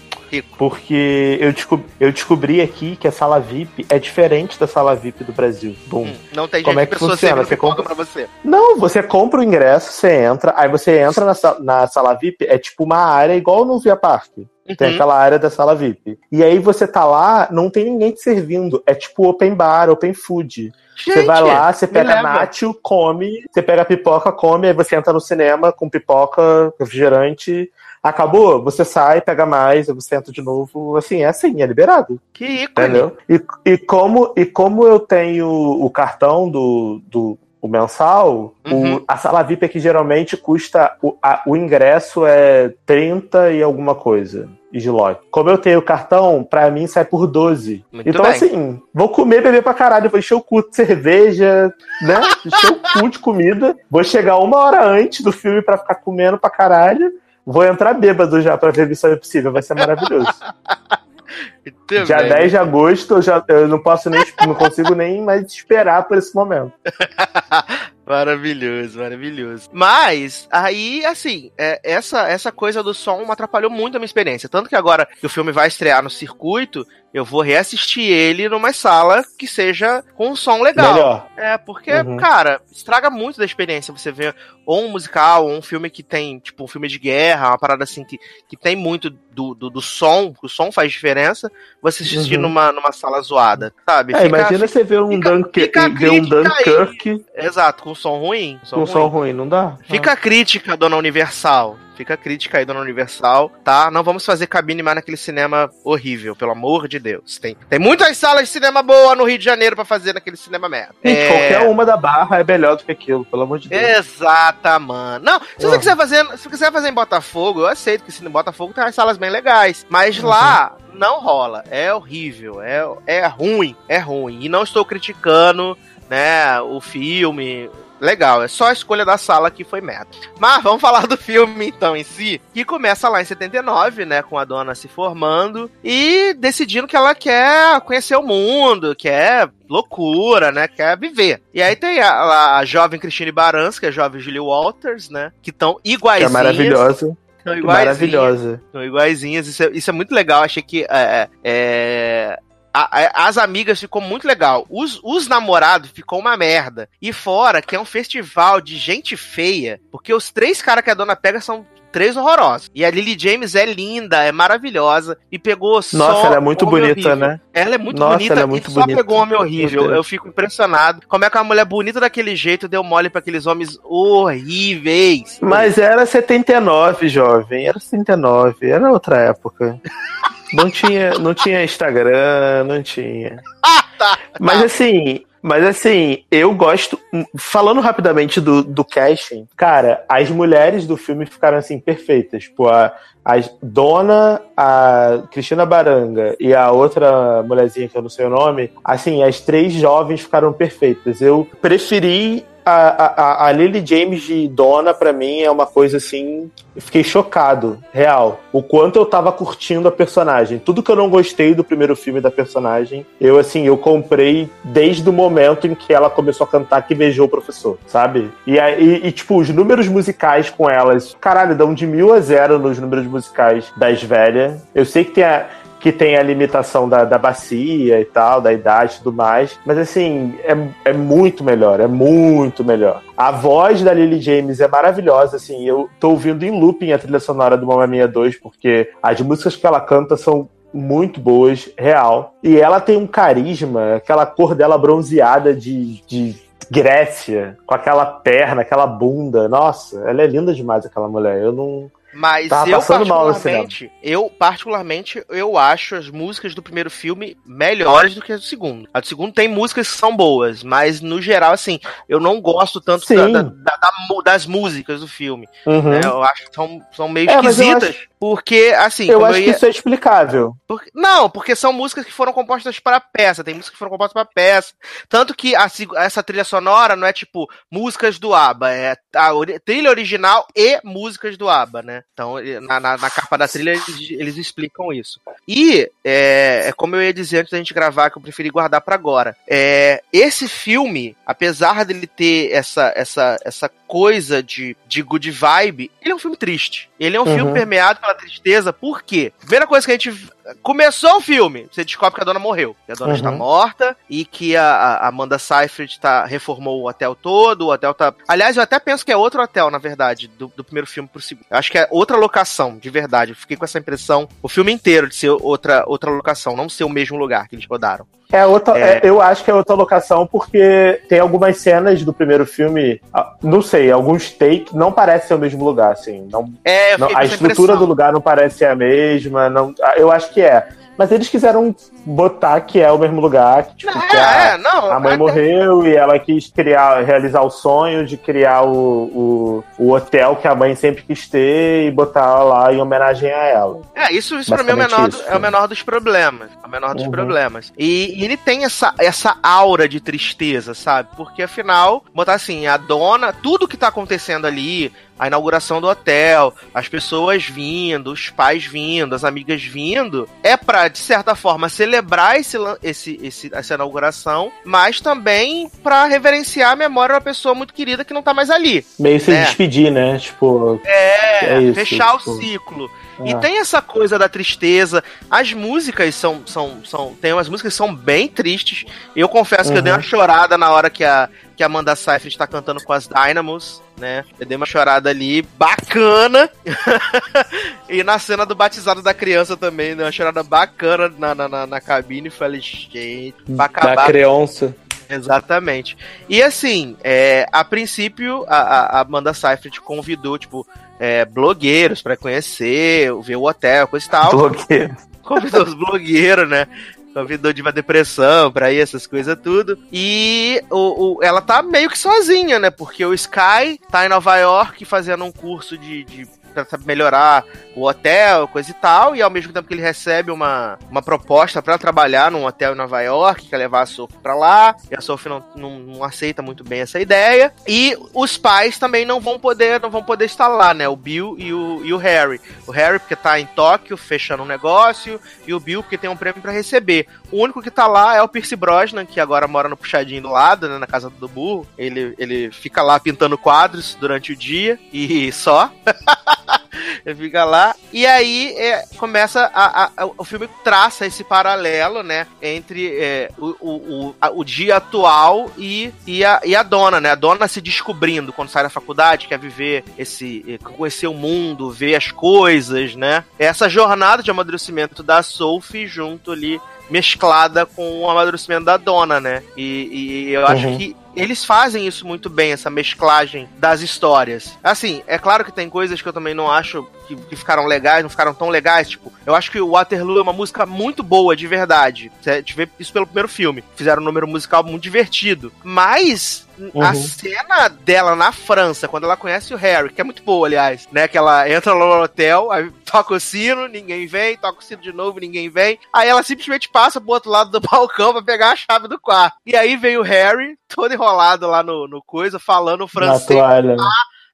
Porque 0.58 1.38
eu, 1.40 1.52
descob- 1.54 1.86
eu 2.00 2.12
descobri 2.12 2.62
aqui 2.62 2.96
que 2.96 3.08
a 3.08 3.12
sala 3.12 3.40
VIP 3.40 3.86
é 3.90 4.00
diferente 4.00 4.60
da 4.60 4.68
sala 4.68 4.96
VIP 4.96 5.24
do 5.24 5.32
Brasil. 5.34 5.76
Bom. 5.88 6.06
Hum, 6.06 6.16
não 6.36 6.48
tem 6.48 6.64
Como 6.64 6.80
é 6.80 6.86
que 6.86 6.96
funciona? 6.96 7.44
Você 7.44 7.56
compra- 7.58 7.84
pra 7.84 7.94
você. 7.94 8.28
Não, 8.44 8.78
você 8.78 9.02
compra 9.04 9.40
o 9.40 9.44
ingresso, 9.44 9.92
você 9.92 10.12
entra, 10.26 10.54
aí 10.56 10.68
você 10.70 11.00
entra 11.00 11.26
na, 11.26 11.34
sa- 11.34 11.58
na 11.60 11.88
sala 11.88 12.14
VIP, 12.14 12.46
é 12.46 12.58
tipo 12.58 12.84
uma 12.84 12.98
área 12.98 13.36
igual 13.36 13.66
no 13.66 13.80
Via 13.80 13.96
Parque. 13.96 14.48
Tem 14.78 14.88
Uhum. 14.88 14.94
aquela 14.96 15.16
área 15.16 15.38
da 15.38 15.50
sala 15.52 15.76
VIP. 15.76 16.18
E 16.32 16.44
aí 16.44 16.58
você 16.58 16.88
tá 16.88 17.06
lá, 17.06 17.48
não 17.52 17.70
tem 17.70 17.86
ninguém 17.86 18.12
te 18.12 18.20
servindo. 18.22 18.82
É 18.88 18.96
tipo 18.96 19.28
open 19.30 19.54
bar, 19.54 19.92
open 19.92 20.12
food. 20.14 20.72
você 20.98 21.14
Gente, 21.14 21.26
vai 21.28 21.42
lá, 21.42 21.72
você 21.72 21.86
pega 21.86 22.22
nacho, 22.24 22.74
come, 22.82 23.44
você 23.52 23.62
pega 23.62 23.84
a 23.84 23.86
pipoca, 23.86 24.32
come, 24.32 24.68
aí 24.68 24.74
você 24.74 24.96
entra 24.96 25.14
no 25.14 25.20
cinema 25.20 25.72
com 25.72 25.88
pipoca, 25.90 26.74
refrigerante. 26.80 27.70
Acabou, 28.10 28.62
você 28.64 28.86
sai, 28.86 29.20
pega 29.20 29.48
mais, 29.48 29.88
você 29.88 30.16
entra 30.16 30.32
de 30.32 30.42
novo. 30.42 30.96
Assim, 30.96 31.24
é 31.24 31.26
assim, 31.26 31.62
é 31.62 31.66
liberado. 31.66 32.22
Que 32.32 32.46
ícone. 32.46 32.88
Entendeu? 32.88 33.18
E, 33.28 33.42
e, 33.66 33.78
como, 33.80 34.32
e 34.38 34.46
como 34.46 34.86
eu 34.86 35.00
tenho 35.00 35.48
o 35.50 35.90
cartão 35.90 36.48
do, 36.48 37.02
do 37.08 37.36
o 37.60 37.68
mensal, 37.68 38.54
Uhum. 38.70 38.98
o- 38.98 39.04
a 39.08 39.18
sala 39.18 39.42
VIP 39.42 39.66
é 39.66 39.68
que 39.68 39.80
geralmente 39.80 40.38
custa. 40.38 40.96
O, 41.02 41.16
a- 41.20 41.42
o 41.48 41.58
ingresso 41.58 42.24
é 42.28 42.72
30 42.86 43.52
e 43.52 43.64
alguma 43.64 43.96
coisa. 43.96 44.48
Slot. 44.72 45.20
Como 45.32 45.50
eu 45.50 45.58
tenho 45.58 45.80
o 45.80 45.82
cartão, 45.82 46.44
pra 46.48 46.70
mim 46.70 46.86
sai 46.86 47.06
por 47.06 47.26
12. 47.26 47.84
Muito 47.92 48.08
então, 48.10 48.22
bem. 48.22 48.32
assim, 48.32 48.80
vou 48.94 49.10
comer, 49.10 49.42
beber 49.42 49.64
pra 49.64 49.74
caralho, 49.74 50.10
vou 50.12 50.20
encher 50.20 50.36
o 50.36 50.42
cu 50.42 50.62
de 50.70 50.76
cerveja, 50.76 51.74
né? 52.04 52.22
Encher 52.46 52.72
o 52.72 53.00
cu 53.02 53.10
de 53.10 53.18
comida. 53.18 53.76
Vou 53.90 54.04
chegar 54.04 54.38
uma 54.38 54.58
hora 54.58 54.86
antes 54.86 55.22
do 55.24 55.32
filme 55.32 55.62
pra 55.64 55.78
ficar 55.78 55.96
comendo 55.96 56.38
pra 56.38 56.50
caralho. 56.52 57.10
Vou 57.46 57.64
entrar 57.64 57.94
bêbado 57.94 58.42
já 58.42 58.58
pra 58.58 58.72
ver 58.72 58.88
Missão 58.88 59.14
Impossível, 59.14 59.52
vai 59.52 59.62
ser 59.62 59.76
maravilhoso. 59.76 60.28
Muito 61.66 62.06
Dia 62.06 62.18
bem. 62.18 62.30
10 62.30 62.52
de 62.52 62.58
agosto, 62.58 63.14
eu, 63.16 63.22
já, 63.22 63.44
eu 63.48 63.68
não 63.68 63.82
posso 63.82 64.10
nem, 64.10 64.24
não 64.46 64.54
consigo 64.54 64.94
nem 64.94 65.22
mais 65.24 65.44
esperar 65.52 66.04
por 66.08 66.18
esse 66.18 66.34
momento. 66.36 66.74
Maravilhoso, 68.06 69.00
maravilhoso. 69.00 69.68
Mas, 69.74 70.48
aí, 70.52 71.04
assim, 71.06 71.52
é, 71.58 71.80
essa, 71.84 72.28
essa 72.30 72.52
coisa 72.52 72.84
do 72.84 72.94
som 72.94 73.26
atrapalhou 73.32 73.72
muito 73.72 73.96
a 73.96 74.00
minha 74.00 74.06
experiência. 74.06 74.48
Tanto 74.48 74.70
que 74.70 74.76
agora 74.76 75.08
que 75.08 75.26
o 75.26 75.30
filme 75.30 75.52
vai 75.52 75.68
estrear 75.68 76.04
no 76.04 76.10
circuito, 76.10 76.86
eu 77.12 77.26
vou 77.26 77.42
reassistir 77.42 78.04
ele 78.04 78.48
numa 78.48 78.72
sala 78.74 79.24
que 79.40 79.48
seja 79.48 80.04
com 80.16 80.30
um 80.30 80.36
som 80.36 80.62
legal. 80.62 80.94
Melhor. 80.94 81.28
É, 81.36 81.58
porque, 81.58 81.92
Uhum. 81.92 82.18
cara, 82.18 82.62
estraga 82.72 83.10
muito 83.10 83.40
da 83.40 83.46
experiência 83.46 83.92
você 83.92 84.12
ver 84.12 84.36
ou 84.68 84.84
um 84.86 84.90
musical, 84.90 85.48
ou 85.48 85.58
um 85.58 85.62
filme 85.62 85.90
que 85.90 86.04
tem, 86.04 86.38
tipo, 86.38 86.64
um 86.64 86.68
filme 86.68 86.88
de 86.88 87.00
guerra, 87.00 87.50
uma 87.50 87.58
parada 87.58 87.84
assim 87.84 88.04
que, 88.04 88.20
que 88.48 88.56
tem 88.56 88.76
muito 88.76 89.10
do, 89.10 89.56
do, 89.56 89.70
do 89.70 89.82
som, 89.82 90.32
que 90.32 90.46
o 90.46 90.50
som 90.50 90.72
faz 90.72 90.92
diferença, 90.92 91.52
você 91.82 92.04
assistir 92.04 92.36
Uhum. 92.38 92.42
numa, 92.44 92.72
numa 92.72 92.92
sala 92.92 93.22
zoada, 93.22 93.74
sabe? 93.88 94.14
É, 94.14 94.22
Fica- 94.24 94.28
imagina 94.40 94.68
você 94.68 94.84
ver 94.84 95.02
um, 95.02 95.10
fica- 95.10 95.30
Dunk, 95.30 95.62
fica 95.62 95.86
a 95.86 95.88
ver 95.88 96.10
um 96.10 96.14
aí. 96.14 96.22
Dunkirk 96.22 97.26
Exato, 97.36 97.84
com 97.84 97.94
som 97.94 98.18
ruim. 98.20 98.60
som 98.64 98.78
com 98.78 98.84
ruim. 98.84 98.92
som 98.94 99.08
ruim, 99.08 99.34
não 99.34 99.48
dá? 99.48 99.78
Fica 99.84 100.12
a 100.14 100.16
crítica, 100.16 100.76
dona 100.76 100.98
Universal. 100.98 101.78
Fica 101.96 102.14
a 102.14 102.18
crítica 102.18 102.58
aí, 102.58 102.66
dona 102.66 102.80
Universal, 102.82 103.52
tá? 103.64 103.90
Não 103.90 104.04
vamos 104.04 104.26
fazer 104.26 104.48
cabine 104.48 104.84
mais 104.84 104.96
naquele 104.96 105.18
cinema 105.18 105.70
horrível, 105.84 106.36
pelo 106.36 106.52
amor 106.52 106.88
de 106.88 107.00
Deus. 107.00 107.38
Tem, 107.38 107.56
tem 107.70 107.80
muitas 107.80 108.18
salas 108.18 108.44
de 108.44 108.50
cinema 108.50 108.82
boa 108.84 109.16
no 109.16 109.24
Rio 109.24 109.38
de 109.38 109.46
Janeiro 109.46 109.76
pra 109.76 109.86
fazer 109.86 110.14
naquele 110.14 110.38
cinema 110.38 110.68
merda. 110.68 110.96
Gente, 111.04 111.18
É, 111.18 111.28
qualquer 111.28 111.70
uma 111.70 111.86
da 111.86 111.96
barra 111.98 112.40
é 112.40 112.44
melhor 112.44 112.76
do 112.78 112.84
que 112.84 112.92
aquilo, 112.92 113.24
pelo 113.26 113.44
amor 113.44 113.60
de 113.60 113.70
Deus. 113.70 113.82
Exata, 113.82 114.78
mano. 114.80 115.24
Não, 115.26 115.40
se 115.58 115.66
você 115.66 115.78
quiser 115.80 115.96
fazer, 115.96 116.38
se 116.38 116.50
quiser 116.50 116.72
fazer 116.72 116.90
em 116.90 116.94
Botafogo, 116.94 117.62
eu 117.62 117.68
aceito 117.68 118.04
que 118.04 118.12
se 118.12 118.26
em 118.26 118.30
Botafogo 118.30 118.74
tem 118.74 118.84
umas 118.84 118.96
salas 118.96 119.18
bem 119.18 119.30
legais, 119.30 119.86
mas 119.90 120.18
Uhum. 120.20 120.30
lá 120.30 120.76
não 120.94 121.20
rola. 121.20 121.64
É 121.70 121.94
horrível, 121.94 122.62
é, 122.62 122.84
é 123.08 123.26
ruim, 123.28 123.76
é 123.88 123.98
ruim. 123.98 124.40
E 124.44 124.50
não 124.50 124.64
estou 124.64 124.84
criticando, 124.86 125.78
né, 126.10 126.60
o 126.62 126.80
filme, 126.82 127.70
legal. 128.00 128.44
É 128.44 128.48
só 128.48 128.68
a 128.68 128.74
escolha 128.74 129.06
da 129.06 129.18
sala 129.18 129.52
que 129.52 129.64
foi 129.64 129.82
merda. 129.82 130.08
Mas 130.40 130.64
vamos 130.64 130.82
falar 130.82 131.08
do 131.08 131.18
filme, 131.18 131.68
então, 131.68 131.96
em 131.96 132.04
si, 132.04 132.42
que 132.54 132.66
começa 132.66 133.10
lá 133.10 133.22
em 133.22 133.26
79, 133.26 134.06
né, 134.06 134.22
com 134.22 134.38
a 134.38 134.46
dona 134.46 134.76
se 134.76 134.88
formando 134.88 135.70
e 135.84 136.34
decidindo 136.34 136.88
que 136.88 136.96
ela 136.96 137.16
quer 137.16 137.80
conhecer 137.82 138.16
o 138.16 138.24
mundo, 138.24 138.96
quer 138.96 139.50
loucura, 139.70 140.52
né? 140.52 140.68
Quer 140.68 140.98
viver. 140.98 141.42
E 141.54 141.62
aí 141.62 141.76
tem 141.76 142.00
a, 142.00 142.58
a 142.58 142.66
jovem 142.66 143.00
Christine 143.00 143.32
Barans, 143.32 143.80
que 143.80 143.86
é 143.86 143.90
a 143.90 143.92
jovem 143.92 144.22
Julie 144.22 144.40
Walters, 144.40 145.10
né? 145.10 145.32
Que 145.42 145.50
estão 145.50 145.80
iguaizinhas. 145.84 146.32
Que 146.32 146.38
é 146.38 146.44
maravilhosa. 146.44 147.18
São 147.46 147.62
Maravilhosa. 147.62 148.62
São 148.72 148.84
iguaizinhas. 148.84 149.48
Isso 149.48 149.62
é, 149.62 149.70
isso 149.72 149.90
é 149.92 149.94
muito 149.94 150.16
legal. 150.16 150.42
Achei 150.42 150.64
que 150.64 150.84
é, 150.90 151.30
é, 151.44 152.40
a, 152.76 153.28
as 153.28 153.38
amigas 153.38 153.80
ficou 153.80 154.02
muito 154.02 154.28
legal. 154.28 154.66
Os, 154.70 155.00
os 155.04 155.28
namorados 155.28 155.92
ficou 155.92 156.20
uma 156.20 156.36
merda. 156.36 156.90
E 157.02 157.14
fora 157.14 157.62
que 157.62 157.76
é 157.76 157.80
um 157.80 157.86
festival 157.86 158.60
de 158.60 158.78
gente 158.78 159.16
feia, 159.16 159.80
porque 159.92 160.14
os 160.14 160.30
três 160.32 160.62
caras 160.62 160.84
que 160.84 160.90
a 160.92 160.94
dona 160.96 161.16
pega 161.16 161.40
são 161.40 161.66
três 161.96 162.18
horrorosos. 162.18 162.70
E 162.76 162.84
a 162.84 162.92
Lily 162.92 163.16
James 163.18 163.56
é 163.56 163.66
linda, 163.66 164.22
é 164.22 164.30
maravilhosa. 164.30 165.18
E 165.32 165.40
pegou 165.40 165.82
só. 165.82 165.98
Nossa, 165.98 166.28
ela 166.28 166.36
é 166.36 166.40
muito 166.42 166.66
bonita, 166.66 166.92
horrível. 166.92 167.16
né? 167.16 167.40
Ela 167.54 167.76
é 167.76 167.78
muito 167.78 167.98
Nossa, 167.98 168.18
bonita 168.18 168.34
ela 168.34 168.42
é 168.42 168.46
muito 168.46 168.70
e 168.70 168.74
só 168.74 168.82
bonita. 168.82 168.98
pegou 169.02 169.18
um 169.18 169.22
homem 169.22 169.40
horrível. 169.40 169.96
Eu 169.96 170.04
fico 170.04 170.28
impressionado. 170.28 171.08
Como 171.08 171.24
é 171.24 171.30
que 171.30 171.38
uma 171.38 171.46
mulher 171.46 171.64
bonita 171.64 172.02
daquele 172.02 172.36
jeito 172.36 172.68
deu 172.68 172.84
mole 172.84 173.10
pra 173.10 173.20
aqueles 173.20 173.46
homens 173.46 173.80
horríveis. 173.86 175.40
Mas 175.42 175.78
era 175.78 176.06
79, 176.06 177.08
jovem. 177.08 177.66
Era 177.66 177.80
79. 177.80 178.70
Era 178.70 178.92
outra 178.92 179.18
época. 179.22 179.80
Não 180.56 180.70
tinha, 180.70 181.20
não 181.20 181.34
tinha 181.34 181.64
Instagram, 181.64 182.64
não 182.66 182.82
tinha. 182.82 183.42
Ah, 183.64 183.84
tá. 183.98 184.20
Mas 184.40 184.64
assim, 184.64 185.26
mas 185.46 185.64
assim, 185.64 186.24
eu 186.32 186.56
gosto. 186.56 187.00
Falando 187.38 187.80
rapidamente 187.80 188.42
do, 188.42 188.64
do 188.64 188.84
casting, 188.84 189.48
cara, 189.56 190.04
as 190.10 190.28
mulheres 190.32 190.88
do 190.88 190.98
filme 190.98 191.26
ficaram 191.28 191.60
assim, 191.60 191.80
perfeitas. 191.80 192.46
Tipo, 192.46 192.68
a, 192.68 192.92
a 193.24 193.34
Dona, 193.62 194.42
a 194.58 195.22
Cristina 195.32 195.64
Baranga 195.64 196.36
e 196.40 196.52
a 196.52 196.72
outra 196.72 197.44
mulherzinha 197.44 197.88
que 197.88 197.96
eu 197.96 198.02
não 198.02 198.10
sei 198.10 198.26
o 198.26 198.30
nome, 198.32 198.72
assim, 198.84 199.22
as 199.22 199.40
três 199.40 199.72
jovens 199.74 200.22
ficaram 200.22 200.52
perfeitas. 200.52 201.22
Eu 201.22 201.48
preferi 201.62 202.44
a, 202.66 203.44
a, 203.44 203.48
a 203.48 203.52
Lily 203.52 203.86
James 203.86 204.24
de 204.24 204.48
Dona, 204.48 204.94
pra 204.94 205.14
mim, 205.14 205.42
é 205.42 205.52
uma 205.52 205.68
coisa 205.68 205.98
assim. 205.98 206.50
Eu 206.76 206.82
fiquei 206.82 207.04
chocado, 207.04 207.78
real. 207.94 208.42
O 208.52 208.62
quanto 208.62 208.98
eu 208.98 209.06
tava 209.06 209.32
curtindo 209.32 209.88
a 209.88 209.92
personagem. 209.92 210.60
Tudo 210.60 210.82
que 210.82 210.92
eu 210.92 210.96
não 210.96 211.10
gostei 211.10 211.54
do 211.54 211.64
primeiro 211.64 211.96
filme 211.96 212.20
da 212.20 212.32
personagem, 212.32 213.06
eu, 213.22 213.38
assim, 213.38 213.66
eu 213.66 213.78
comprei 213.78 214.50
desde 214.64 215.08
o 215.08 215.14
momento 215.14 215.68
em 215.68 215.76
que 215.76 215.94
ela 215.94 216.10
começou 216.10 216.46
a 216.46 216.50
cantar 216.50 216.82
que 216.82 216.96
beijou 216.96 217.28
o 217.28 217.30
professor, 217.30 217.78
sabe? 217.88 218.32
E, 218.46 218.60
aí, 218.60 219.02
e, 219.04 219.12
tipo, 219.12 219.40
os 219.40 219.50
números 219.50 219.88
musicais 219.88 220.50
com 220.50 220.70
elas, 220.70 221.16
caralho, 221.22 221.56
dão 221.56 221.74
de 221.74 221.86
mil 221.86 222.14
a 222.14 222.20
zero 222.20 222.60
nos 222.60 222.80
números 222.80 223.06
musicais 223.06 223.72
das 223.78 224.02
velhas. 224.04 224.62
Eu 224.74 224.86
sei 224.86 225.06
que 225.06 225.12
tem 225.12 225.24
a 225.24 225.48
que 225.86 225.92
tem 225.92 226.18
a 226.18 226.24
limitação 226.24 226.90
da, 226.90 227.06
da 227.06 227.20
bacia 227.20 228.02
e 228.02 228.06
tal, 228.06 228.42
da 228.42 228.52
idade 228.52 228.96
e 228.96 228.98
tudo 228.98 229.14
mais. 229.14 229.60
Mas 229.64 229.78
assim, 229.78 230.34
é, 230.44 230.90
é 230.90 230.92
muito 230.92 231.44
melhor, 231.44 231.80
é 231.80 231.86
muito 231.86 232.64
melhor. 232.64 233.04
A 233.16 233.30
voz 233.30 233.84
da 233.84 233.94
Lily 233.94 234.20
James 234.20 234.60
é 234.60 234.68
maravilhosa, 234.68 235.36
assim. 235.36 235.64
Eu 235.64 235.88
tô 236.00 236.10
ouvindo 236.10 236.44
em 236.44 236.60
looping 236.60 236.92
a 236.92 236.98
trilha 236.98 237.20
sonora 237.20 237.56
do 237.56 237.68
Mamma 237.68 237.86
Mia 237.86 238.08
2, 238.08 238.38
porque 238.38 238.90
as 239.00 239.22
músicas 239.22 239.56
que 239.56 239.68
ela 239.68 239.80
canta 239.80 240.18
são 240.18 240.50
muito 240.74 241.22
boas, 241.22 241.70
real. 241.78 242.34
E 242.42 242.60
ela 242.60 242.80
tem 242.80 242.98
um 242.98 243.06
carisma, 243.06 243.98
aquela 243.98 244.26
cor 244.26 244.56
dela 244.56 244.80
bronzeada 244.80 245.54
de, 245.54 246.02
de 246.08 246.36
Grécia, 246.72 247.60
com 247.64 247.76
aquela 247.76 248.08
perna, 248.08 248.64
aquela 248.64 248.88
bunda. 248.88 249.48
Nossa, 249.48 250.00
ela 250.10 250.24
é 250.24 250.26
linda 250.26 250.52
demais, 250.52 250.84
aquela 250.84 251.08
mulher. 251.08 251.44
Eu 251.44 251.54
não. 251.54 251.92
Mas 252.18 252.48
Tava 252.48 252.70
eu 252.70 252.82
particularmente, 252.82 253.92
eu 254.02 254.30
particularmente, 254.30 255.24
eu 255.30 255.58
acho 255.58 255.96
as 255.96 256.10
músicas 256.10 256.56
do 256.56 256.64
primeiro 256.64 256.90
filme 256.90 257.38
melhores 257.46 258.16
do 258.16 258.22
que 258.22 258.32
as 258.32 258.40
do 258.40 258.46
segundo. 258.46 258.88
A 258.94 259.02
do 259.02 259.06
segundo 259.08 259.34
tem 259.34 259.48
músicas 259.50 259.90
que 259.92 259.98
são 259.98 260.16
boas, 260.16 260.64
mas 260.64 261.02
no 261.02 261.22
geral, 261.22 261.52
assim, 261.52 261.78
eu 262.08 262.20
não 262.20 262.40
gosto 262.40 262.80
tanto 262.80 263.06
da- 263.14 263.28
da- 263.28 263.42
da- 263.42 264.22
das 264.24 264.46
músicas 264.46 265.02
do 265.02 265.08
filme. 265.08 265.48
Uhum. 265.66 265.82
né? 265.90 266.02
Eu 266.06 266.24
acho 266.24 266.46
que 266.48 266.56
são, 266.56 266.82
são 266.92 267.10
meio 267.10 267.30
É, 267.30 267.36
esquisitas, 267.36 267.98
porque, 268.20 268.74
assim, 268.78 269.10
Eu 269.10 269.24
acho 269.26 269.38
eu 269.38 269.44
que 269.44 269.50
ia- 269.50 269.56
isso 269.56 269.66
é 269.66 269.70
explicável. 269.70 270.56
porque- 270.68 270.90
não, 270.96 271.30
porque 271.30 271.56
são 271.56 271.74
músicas 271.74 272.06
que 272.06 272.14
foram 272.14 272.32
compostas 272.32 272.80
para 272.80 273.00
peça, 273.00 273.44
tem 273.44 273.54
músicas 273.54 273.74
que 273.74 273.78
foram 273.80 273.92
compostas 273.92 274.14
para 274.14 274.26
peça. 274.34 274.74
Tanto 275.10 275.36
que 275.36 275.54
a 275.56 275.70
essa 275.98 276.24
trilha 276.24 276.44
sonora 276.46 276.96
não 276.96 277.06
é 277.06 277.12
tipo 277.14 277.48
músicas 277.70 278.18
do 278.18 278.34
ABBA, 278.34 278.72
é 278.72 278.96
a 279.16 279.32
trilha 279.66 279.90
original 279.90 280.48
e 280.56 280.80
músicas 280.84 281.36
do 281.38 281.50
ABBA, 281.50 281.82
né? 281.82 282.04
Então, 282.14 282.36
na, 282.62 282.80
na, 282.80 282.98
na 282.98 283.10
capa 283.10 283.38
da 283.38 283.46
trilha 283.48 283.72
eles, 283.72 284.10
eles 284.12 284.38
explicam 284.38 284.94
isso. 284.94 285.20
E, 285.46 285.92
é, 286.02 286.68
é 286.68 286.72
como 286.72 286.96
eu 286.96 287.02
ia 287.04 287.14
dizer 287.14 287.40
antes 287.40 287.52
da 287.52 287.58
gente 287.58 287.74
gravar, 287.74 288.10
que 288.10 288.18
eu 288.18 288.22
preferi 288.22 288.50
guardar 288.50 288.80
para 288.80 288.96
agora. 288.96 289.36
É, 289.46 290.02
esse 290.14 290.48
filme, 290.48 291.14
apesar 291.26 291.84
dele 291.84 292.08
ter 292.08 292.54
essa, 292.54 292.94
essa, 292.96 293.38
essa 293.44 293.68
coisa 293.86 294.42
de, 294.42 294.78
de 294.88 295.02
good 295.02 295.30
vibe, 295.30 295.92
ele 296.02 296.12
é 296.14 296.16
um 296.16 296.20
filme 296.20 296.38
triste. 296.38 296.90
Ele 296.98 297.18
é 297.18 297.22
um 297.22 297.26
Uhum. 297.26 297.36
filme 297.36 297.52
permeado 297.54 298.00
pela 298.00 298.16
tristeza, 298.16 298.72
por 298.72 299.04
quê? 299.04 299.34
Primeira 299.40 299.68
coisa 299.68 299.86
que 299.86 299.92
a 299.92 299.96
gente 299.96 300.30
Começou 300.62 301.18
o 301.18 301.22
filme, 301.22 301.68
você 301.72 301.84
descobre 301.84 302.16
que 302.16 302.22
a 302.22 302.24
dona 302.26 302.38
morreu. 302.40 302.76
Que 302.86 302.92
a 302.92 302.96
dona 302.96 303.10
Uhum. 303.12 303.16
está 303.16 303.32
morta 303.32 303.98
e 304.08 304.24
que 304.24 304.56
a, 304.56 304.64
a 304.64 305.08
Amanda 305.08 305.40
Seyfried 305.40 306.00
tá, 306.00 306.24
reformou 306.24 306.82
o 306.84 306.88
hotel 306.88 307.16
todo. 307.16 307.64
O 307.64 307.72
hotel 307.74 307.96
tá. 307.96 308.14
Aliás, 308.28 308.56
eu 308.56 308.62
até 308.62 308.80
penso 308.80 309.04
que 309.04 309.12
é 309.12 309.18
outro 309.18 309.42
hotel, 309.42 309.72
na 309.72 309.80
verdade, 309.80 310.28
do, 310.28 310.48
do 310.56 310.64
primeiro 310.64 310.86
filme 310.86 311.10
pro 311.12 311.20
segundo. 311.20 311.46
Eu 311.50 311.58
acho 311.58 311.72
que 311.72 311.80
é 311.80 311.88
outra 311.96 312.18
locação, 312.18 312.78
de 312.78 312.90
verdade. 312.90 313.32
Eu 313.32 313.36
fiquei 313.36 313.56
com 313.58 313.66
essa 313.66 313.80
impressão 313.80 314.28
o 314.42 314.48
filme 314.48 314.72
inteiro 314.72 315.08
de 315.08 315.16
ser 315.16 315.30
outra, 315.30 315.84
outra 315.88 316.10
locação, 316.12 316.56
não 316.56 316.68
ser 316.70 316.84
o 316.84 316.90
mesmo 316.90 317.18
lugar 317.18 317.48
que 317.48 317.56
eles 317.56 317.66
rodaram. 317.66 318.06
É 318.32 318.44
outra, 318.46 318.78
É. 318.78 318.98
é, 318.98 319.02
eu 319.04 319.22
acho 319.22 319.44
que 319.44 319.52
é 319.52 319.54
outra 319.54 319.76
locação 319.76 320.26
porque 320.26 321.00
tem 321.08 321.20
algumas 321.20 321.58
cenas 321.58 322.04
do 322.04 322.12
primeiro 322.12 322.46
filme, 322.46 323.00
ah, 323.14 323.34
não 323.42 323.62
sei, 323.62 323.92
alguns 323.92 324.32
takes 324.32 324.74
não 324.74 324.92
parece 324.92 325.28
ser 325.28 325.36
o 325.36 325.40
mesmo 325.40 325.64
lugar, 325.64 325.92
assim. 325.92 326.28
Não, 326.32 326.52
É, 326.64 326.98
não- 326.98 327.16
a 327.16 327.24
estrutura 327.24 327.54
impressão. 327.54 327.78
do 327.78 327.86
lugar 327.86 328.12
não 328.12 328.20
parece 328.22 328.58
ser 328.58 328.66
a 328.66 328.76
mesma. 328.76 329.50
Não, 329.50 329.74
ah, 329.82 329.94
eu 329.96 330.12
acho 330.12 330.34
que 330.34 330.42
é. 330.42 330.68
Mas 330.98 331.12
eles 331.12 331.28
quiseram 331.28 331.76
botar 332.06 332.60
que 332.62 332.80
é 332.80 332.92
o 332.92 332.98
mesmo 332.98 333.20
lugar, 333.20 333.64
que, 333.66 333.76
tipo, 333.76 333.92
que 334.08 334.16
a, 334.18 334.54
É, 334.54 334.58
não. 334.58 334.92
a 334.92 335.00
mãe 335.00 335.14
até- 335.14 335.18
morreu 335.18 335.86
e 335.86 335.96
ela 335.96 336.18
quis 336.20 336.48
criar, 336.50 337.02
realizar 337.04 337.42
o 337.42 337.50
sonho 337.50 338.06
de 338.06 338.16
criar 338.16 338.62
o, 338.62 338.74
o, 338.78 339.64
o 339.78 339.92
hotel 339.92 340.36
que 340.38 340.48
a 340.48 340.56
mãe 340.56 340.76
sempre 340.76 341.04
quis 341.04 341.28
ter 341.28 341.88
e 341.88 341.92
botar 341.92 342.44
lá 342.44 342.72
em 342.74 342.80
homenagem 342.80 343.32
a 343.32 343.44
ela. 343.44 343.82
É, 343.94 344.14
isso, 344.14 344.36
isso 344.40 344.54
pra 344.54 344.64
mim 344.64 344.72
é 344.72 344.74
o, 344.74 344.78
menor, 344.78 345.10
isso, 345.10 345.24
do- 345.24 345.30
é 345.30 345.36
o 345.36 345.40
menor 345.40 345.68
dos 345.68 345.82
problemas. 345.84 346.50
É 346.64 346.68
o 346.68 346.70
menor 346.70 346.94
dos 346.96 347.04
Uhum. 347.06 347.12
problemas. 347.12 347.74
E, 347.78 348.14
e 348.20 348.24
ele 348.24 348.38
tem 348.38 348.64
essa, 348.64 348.94
essa 348.98 349.36
aura 349.44 349.90
de 349.90 350.00
tristeza, 350.00 350.74
sabe? 350.74 351.10
Porque 351.18 351.44
afinal, 351.44 352.04
botar 352.14 352.34
assim, 352.34 352.68
a 352.68 352.78
dona, 352.78 353.34
tudo 353.34 353.68
que 353.68 353.76
tá 353.78 353.88
acontecendo 353.88 354.46
ali, 354.48 354.94
a 355.18 355.28
inauguração 355.28 355.80
do 355.80 355.88
hotel, 355.88 356.54
as 356.74 356.88
pessoas 356.88 357.46
vindo, 357.46 358.12
os 358.12 358.30
pais 358.30 358.66
vindo, 358.66 359.16
as 359.16 359.24
amigas 359.24 359.64
vindo, 359.64 360.28
é 360.44 360.58
pra, 360.58 360.88
de 360.88 360.98
certa 361.00 361.36
forma, 361.36 361.70
celebrar 361.70 362.38
esse, 362.38 362.58
esse, 362.84 363.20
esse, 363.22 363.50
essa 363.54 363.74
inauguração, 363.76 364.52
mas 364.64 365.00
também 365.00 365.70
pra 365.84 366.06
reverenciar 366.06 366.72
a 366.72 366.76
memória 366.76 367.14
de 367.14 367.18
uma 367.18 367.22
pessoa 367.24 367.56
muito 367.56 367.74
querida 367.74 368.04
que 368.04 368.14
não 368.14 368.22
tá 368.24 368.34
mais 368.34 368.50
ali. 368.50 368.86
Meio 369.00 369.20
se 369.20 369.32
É. 369.32 369.44
despedir, 369.46 369.92
né? 369.92 370.18
Tipo, 370.20 370.80
É, 370.84 371.56
É 371.56 371.62
isso, 371.62 371.76
fechar 371.76 372.18
tipo, 372.18 372.32
o 372.32 372.38
ciclo. 372.38 372.92
É. 373.20 373.30
E 373.30 373.36
tem 373.40 373.60
essa 373.60 373.82
coisa 373.82 374.18
da 374.20 374.28
tristeza. 374.28 375.04
As 375.30 375.54
músicas 375.54 376.14
são. 376.16 376.46
são, 376.46 376.80
são 376.86 377.16
tem 377.22 377.34
umas 377.34 377.48
músicas 377.48 377.74
que 377.74 377.78
são 377.78 377.94
bem 377.94 378.28
tristes. 378.28 378.86
Eu 379.16 379.30
confesso 379.30 379.72
que 379.72 379.78
eu 379.78 379.82
dei 379.82 379.92
Uhum. 379.92 380.00
uma 380.00 380.04
chorada 380.04 380.58
na 380.58 380.72
hora 380.72 380.90
que 380.90 381.04
a, 381.04 381.30
que 381.56 381.64
a 381.64 381.68
Amanda 381.68 381.96
Seyfried 381.96 382.36
está 382.36 382.46
cantando 382.46 382.84
com 382.84 382.92
as 382.92 383.08
Dynamos, 383.08 383.82
né? 383.98 384.26
Eu 384.40 384.46
dei 384.46 384.58
uma 384.58 384.66
chorada 384.66 385.10
ali 385.10 385.42
bacana. 385.58 386.50
e 387.88 388.04
na 388.04 388.20
cena 388.20 388.46
do 388.46 388.56
batizado 388.56 389.02
da 389.02 389.14
criança 389.14 389.56
também, 389.56 389.96
dei 389.96 390.06
uma 390.06 390.12
chorada 390.12 390.44
bacana 390.44 391.14
na, 391.18 391.34
na, 391.36 391.48
na, 391.48 391.68
na 391.68 391.82
cabine. 391.82 392.30
Falei, 392.30 392.60
gente, 392.60 393.34
pra 393.46 393.56
da 393.56 393.66
acabar 393.66 394.06
criança. 394.08 394.76
Exatamente. 395.10 395.98
E 396.28 396.42
assim, 396.42 396.98
é, 397.04 397.48
a 397.52 397.64
princípio, 397.64 398.44
a, 398.48 398.98
a 398.98 399.02
Amanda 399.02 399.34
Seyfried 399.34 399.80
convidou, 399.82 400.38
tipo, 400.38 400.66
é, 401.00 401.26
blogueiros 401.26 402.02
pra 402.02 402.18
conhecer, 402.18 403.12
ver 403.22 403.36
o 403.36 403.48
hotel, 403.48 403.88
coisa 403.88 404.06
e 404.06 404.10
tal. 404.10 404.32
Bloqueio. 404.32 404.96
Convidou 405.24 405.64
os 405.64 405.74
blogueiros, 405.74 406.48
né? 406.48 406.68
Convidou 407.14 407.54
Diva 407.54 407.72
Depressão 407.72 408.52
pra 408.52 408.72
ir, 408.72 408.80
essas 408.80 409.08
coisas 409.08 409.38
tudo. 409.42 409.80
E 409.92 410.62
o, 410.70 411.16
o- 411.18 411.24
ela 411.24 411.42
tá 411.42 411.62
meio 411.64 411.90
que 411.90 411.98
sozinha, 411.98 412.60
né? 412.60 412.70
Porque 412.70 413.06
o 413.06 413.14
Sky 413.14 413.80
tá 413.90 414.06
em 414.06 414.10
Nova 414.10 414.36
York 414.38 414.84
fazendo 414.86 415.24
um 415.24 415.32
curso 415.32 415.78
de, 415.78 416.04
de 416.04 416.28
pra 416.64 416.80
melhorar 416.86 417.44
o 417.76 417.88
hotel, 417.88 418.48
coisa 418.48 418.72
e 418.72 418.74
tal, 418.74 419.16
e 419.16 419.22
ao 419.22 419.30
mesmo 419.30 419.52
tempo 419.52 419.68
que 419.68 419.74
ele 419.74 419.82
recebe 419.82 420.32
uma, 420.32 420.80
uma 420.90 421.02
proposta 421.02 421.62
para 421.62 421.78
trabalhar 421.78 422.32
num 422.32 422.46
hotel 422.46 422.74
em 422.74 422.78
Nova 422.78 423.02
York, 423.02 423.48
quer 423.48 423.58
levar 423.58 423.82
a 423.82 423.86
Sophie 423.86 424.18
pra 424.22 424.34
lá, 424.34 424.76
e 424.90 424.96
a 424.96 425.02
Sophie 425.02 425.30
não, 425.30 425.44
não, 425.56 425.80
não, 425.80 426.04
aceita 426.04 426.42
muito 426.42 426.64
bem 426.64 426.82
essa 426.82 427.00
ideia, 427.00 427.54
e 427.68 427.98
os 428.14 428.38
pais 428.38 428.80
também 428.80 429.06
não 429.06 429.20
vão 429.20 429.38
poder 429.38 429.82
não 429.82 429.90
vão 429.90 430.04
poder 430.04 430.26
estar 430.26 430.48
lá, 430.48 430.74
né, 430.74 430.88
o 430.88 430.96
Bill 430.96 431.36
e 431.38 431.54
o, 431.54 431.84
e 431.84 431.94
o 431.94 431.98
Harry. 431.98 432.40
O 432.66 432.72
Harry 432.72 433.00
porque 433.00 433.16
tá 433.16 433.40
em 433.40 433.46
Tóquio, 433.46 433.98
fechando 433.98 434.44
um 434.44 434.48
negócio, 434.48 435.20
e 435.46 435.54
o 435.54 435.60
Bill 435.60 435.84
porque 435.84 435.98
tem 435.98 436.10
um 436.10 436.16
prêmio 436.16 436.42
para 436.42 436.52
receber. 436.52 437.08
O 437.36 437.44
único 437.44 437.62
que 437.62 437.70
tá 437.70 437.86
lá 437.86 438.16
é 438.16 438.22
o 438.22 438.30
Percy 438.30 438.56
Brosnan, 438.56 439.06
que 439.06 439.20
agora 439.20 439.46
mora 439.46 439.68
no 439.68 439.76
puxadinho 439.76 440.22
do 440.22 440.30
lado, 440.30 440.70
né, 440.70 440.78
na 440.78 440.88
casa 440.88 441.10
do 441.10 441.28
burro. 441.28 441.68
Ele, 441.78 442.16
ele 442.18 442.50
fica 442.50 442.82
lá 442.82 442.98
pintando 442.98 443.38
quadros 443.38 443.94
durante 444.00 444.32
o 444.32 444.36
dia, 444.38 444.80
e 444.94 445.30
só. 445.34 445.70
ele 447.06 447.16
fica 447.16 447.44
lá. 447.44 447.76
E 447.92 448.06
aí 448.06 448.56
é, 448.58 448.86
começa 448.96 449.52
a, 449.54 449.92
a, 449.98 450.06
o 450.18 450.24
filme 450.24 450.48
traça 450.64 451.06
esse 451.06 451.26
paralelo, 451.26 452.04
né? 452.04 452.26
Entre 452.42 452.98
é, 452.98 453.30
o, 453.38 453.50
o, 453.60 454.16
o 454.34 454.44
dia 454.46 454.78
atual 454.78 455.52
e, 455.58 455.94
e, 456.08 456.24
a, 456.24 456.40
e 456.46 456.56
a 456.56 456.64
dona, 456.64 457.02
né? 457.02 457.12
A 457.12 457.16
dona 457.16 457.50
se 457.50 457.60
descobrindo 457.60 458.32
quando 458.32 458.48
sai 458.48 458.64
da 458.64 458.70
faculdade, 458.70 459.28
quer 459.28 459.38
viver 459.38 459.84
esse. 459.98 460.46
É, 460.48 460.58
conhecer 460.58 461.08
o 461.08 461.14
mundo, 461.14 461.70
ver 461.70 461.96
as 461.96 462.12
coisas, 462.12 462.96
né? 462.96 463.26
Essa 463.38 463.68
jornada 463.68 464.24
de 464.24 464.32
amadurecimento 464.32 465.04
da 465.04 465.22
Sophie 465.22 465.86
junto 465.86 466.32
ali 466.32 466.62
mesclada 466.90 467.66
com 467.66 468.02
o 468.02 468.10
amadurecimento 468.10 468.66
da 468.66 468.78
dona, 468.78 469.20
né? 469.20 469.44
E, 469.58 470.28
e 470.28 470.34
eu 470.34 470.46
acho 470.46 470.68
uhum. 470.68 470.78
que 470.78 470.96
eles 471.16 471.46
fazem 471.46 471.88
isso 471.88 472.06
muito 472.06 472.30
bem, 472.30 472.52
essa 472.52 472.70
mesclagem 472.70 473.48
das 473.58 473.82
histórias. 473.82 474.58
Assim, 474.62 475.02
é 475.08 475.18
claro 475.18 475.46
que 475.46 475.52
tem 475.52 475.70
coisas 475.70 476.02
que 476.02 476.08
eu 476.08 476.14
também 476.14 476.34
não 476.34 476.52
acho 476.52 476.86
que, 477.08 477.16
que, 477.16 477.36
ficaram 477.36 477.66
legais, 477.66 478.04
não 478.04 478.10
ficaram 478.10 478.34
tão 478.34 478.50
legais. 478.50 478.90
Tipo, 478.90 479.12
eu 479.26 479.36
acho 479.36 479.52
que 479.52 479.60
o 479.60 479.72
Waterloo 479.72 480.20
é 480.20 480.22
uma 480.22 480.34
música 480.34 480.66
muito 480.66 481.04
boa, 481.04 481.36
de 481.36 481.48
verdade. 481.48 482.12
Você 482.22 482.44
vê 482.56 482.70
isso 482.80 482.94
pelo 482.94 483.06
primeiro 483.06 483.30
filme. 483.30 483.64
Fizeram 483.76 484.02
um 484.02 484.06
número 484.06 484.28
musical 484.28 484.64
muito 484.64 484.84
divertido. 484.84 485.52
Mas 485.64 486.46
Uhum. 486.58 486.82
A 486.82 486.94
cena 486.94 487.68
dela 487.68 488.16
na 488.16 488.32
França, 488.32 488.88
quando 488.88 489.04
ela 489.04 489.18
conhece 489.18 489.54
o 489.54 489.58
Harry, 489.58 489.92
que 489.92 490.00
é 490.00 490.04
muito 490.04 490.24
boa, 490.24 490.48
aliás, 490.48 490.88
né? 490.92 491.08
Que 491.08 491.18
ela 491.18 491.50
entra 491.50 491.76
no 491.76 492.04
hotel, 492.04 492.52
aí 492.52 492.72
toca 492.86 493.14
o 493.14 493.20
sino, 493.20 493.68
ninguém 493.68 494.08
vem, 494.08 494.38
toca 494.38 494.60
o 494.60 494.64
sino 494.64 494.82
de 494.82 494.94
novo, 494.94 495.20
ninguém 495.20 495.50
vem. 495.50 495.78
Aí 495.92 496.08
ela 496.08 496.24
simplesmente 496.24 496.70
passa 496.70 497.02
pro 497.02 497.12
outro 497.12 497.30
lado 497.30 497.52
do 497.52 497.60
balcão 497.68 498.14
pra 498.14 498.22
pegar 498.22 498.52
a 498.52 498.56
chave 498.56 498.88
do 498.88 499.00
quarto. 499.00 499.38
E 499.46 499.56
aí 499.56 499.76
vem 499.76 499.98
o 499.98 500.02
Harry, 500.02 500.58
todo 500.68 500.94
enrolado 500.94 501.48
lá 501.48 501.62
no, 501.62 501.88
no 501.88 502.02
coisa, 502.02 502.40
falando 502.40 502.88
francês. 502.88 503.40
Né? 503.64 503.76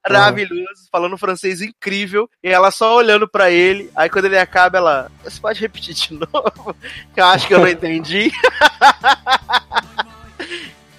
Maravilhoso, 0.08 0.88
falando 0.92 1.18
francês 1.18 1.62
incrível, 1.62 2.30
e 2.44 2.50
ela 2.50 2.72
só 2.72 2.96
olhando 2.96 3.28
para 3.28 3.52
ele. 3.52 3.90
Aí 3.96 4.10
quando 4.10 4.26
ele 4.26 4.38
acaba, 4.38 4.78
ela. 4.78 5.12
Você 5.24 5.40
pode 5.40 5.60
repetir 5.60 5.94
de 5.94 6.14
novo? 6.18 6.76
Que 7.14 7.20
eu 7.22 7.26
acho 7.26 7.48
que 7.48 7.54
eu 7.54 7.60
não 7.60 7.68
entendi. 7.68 8.32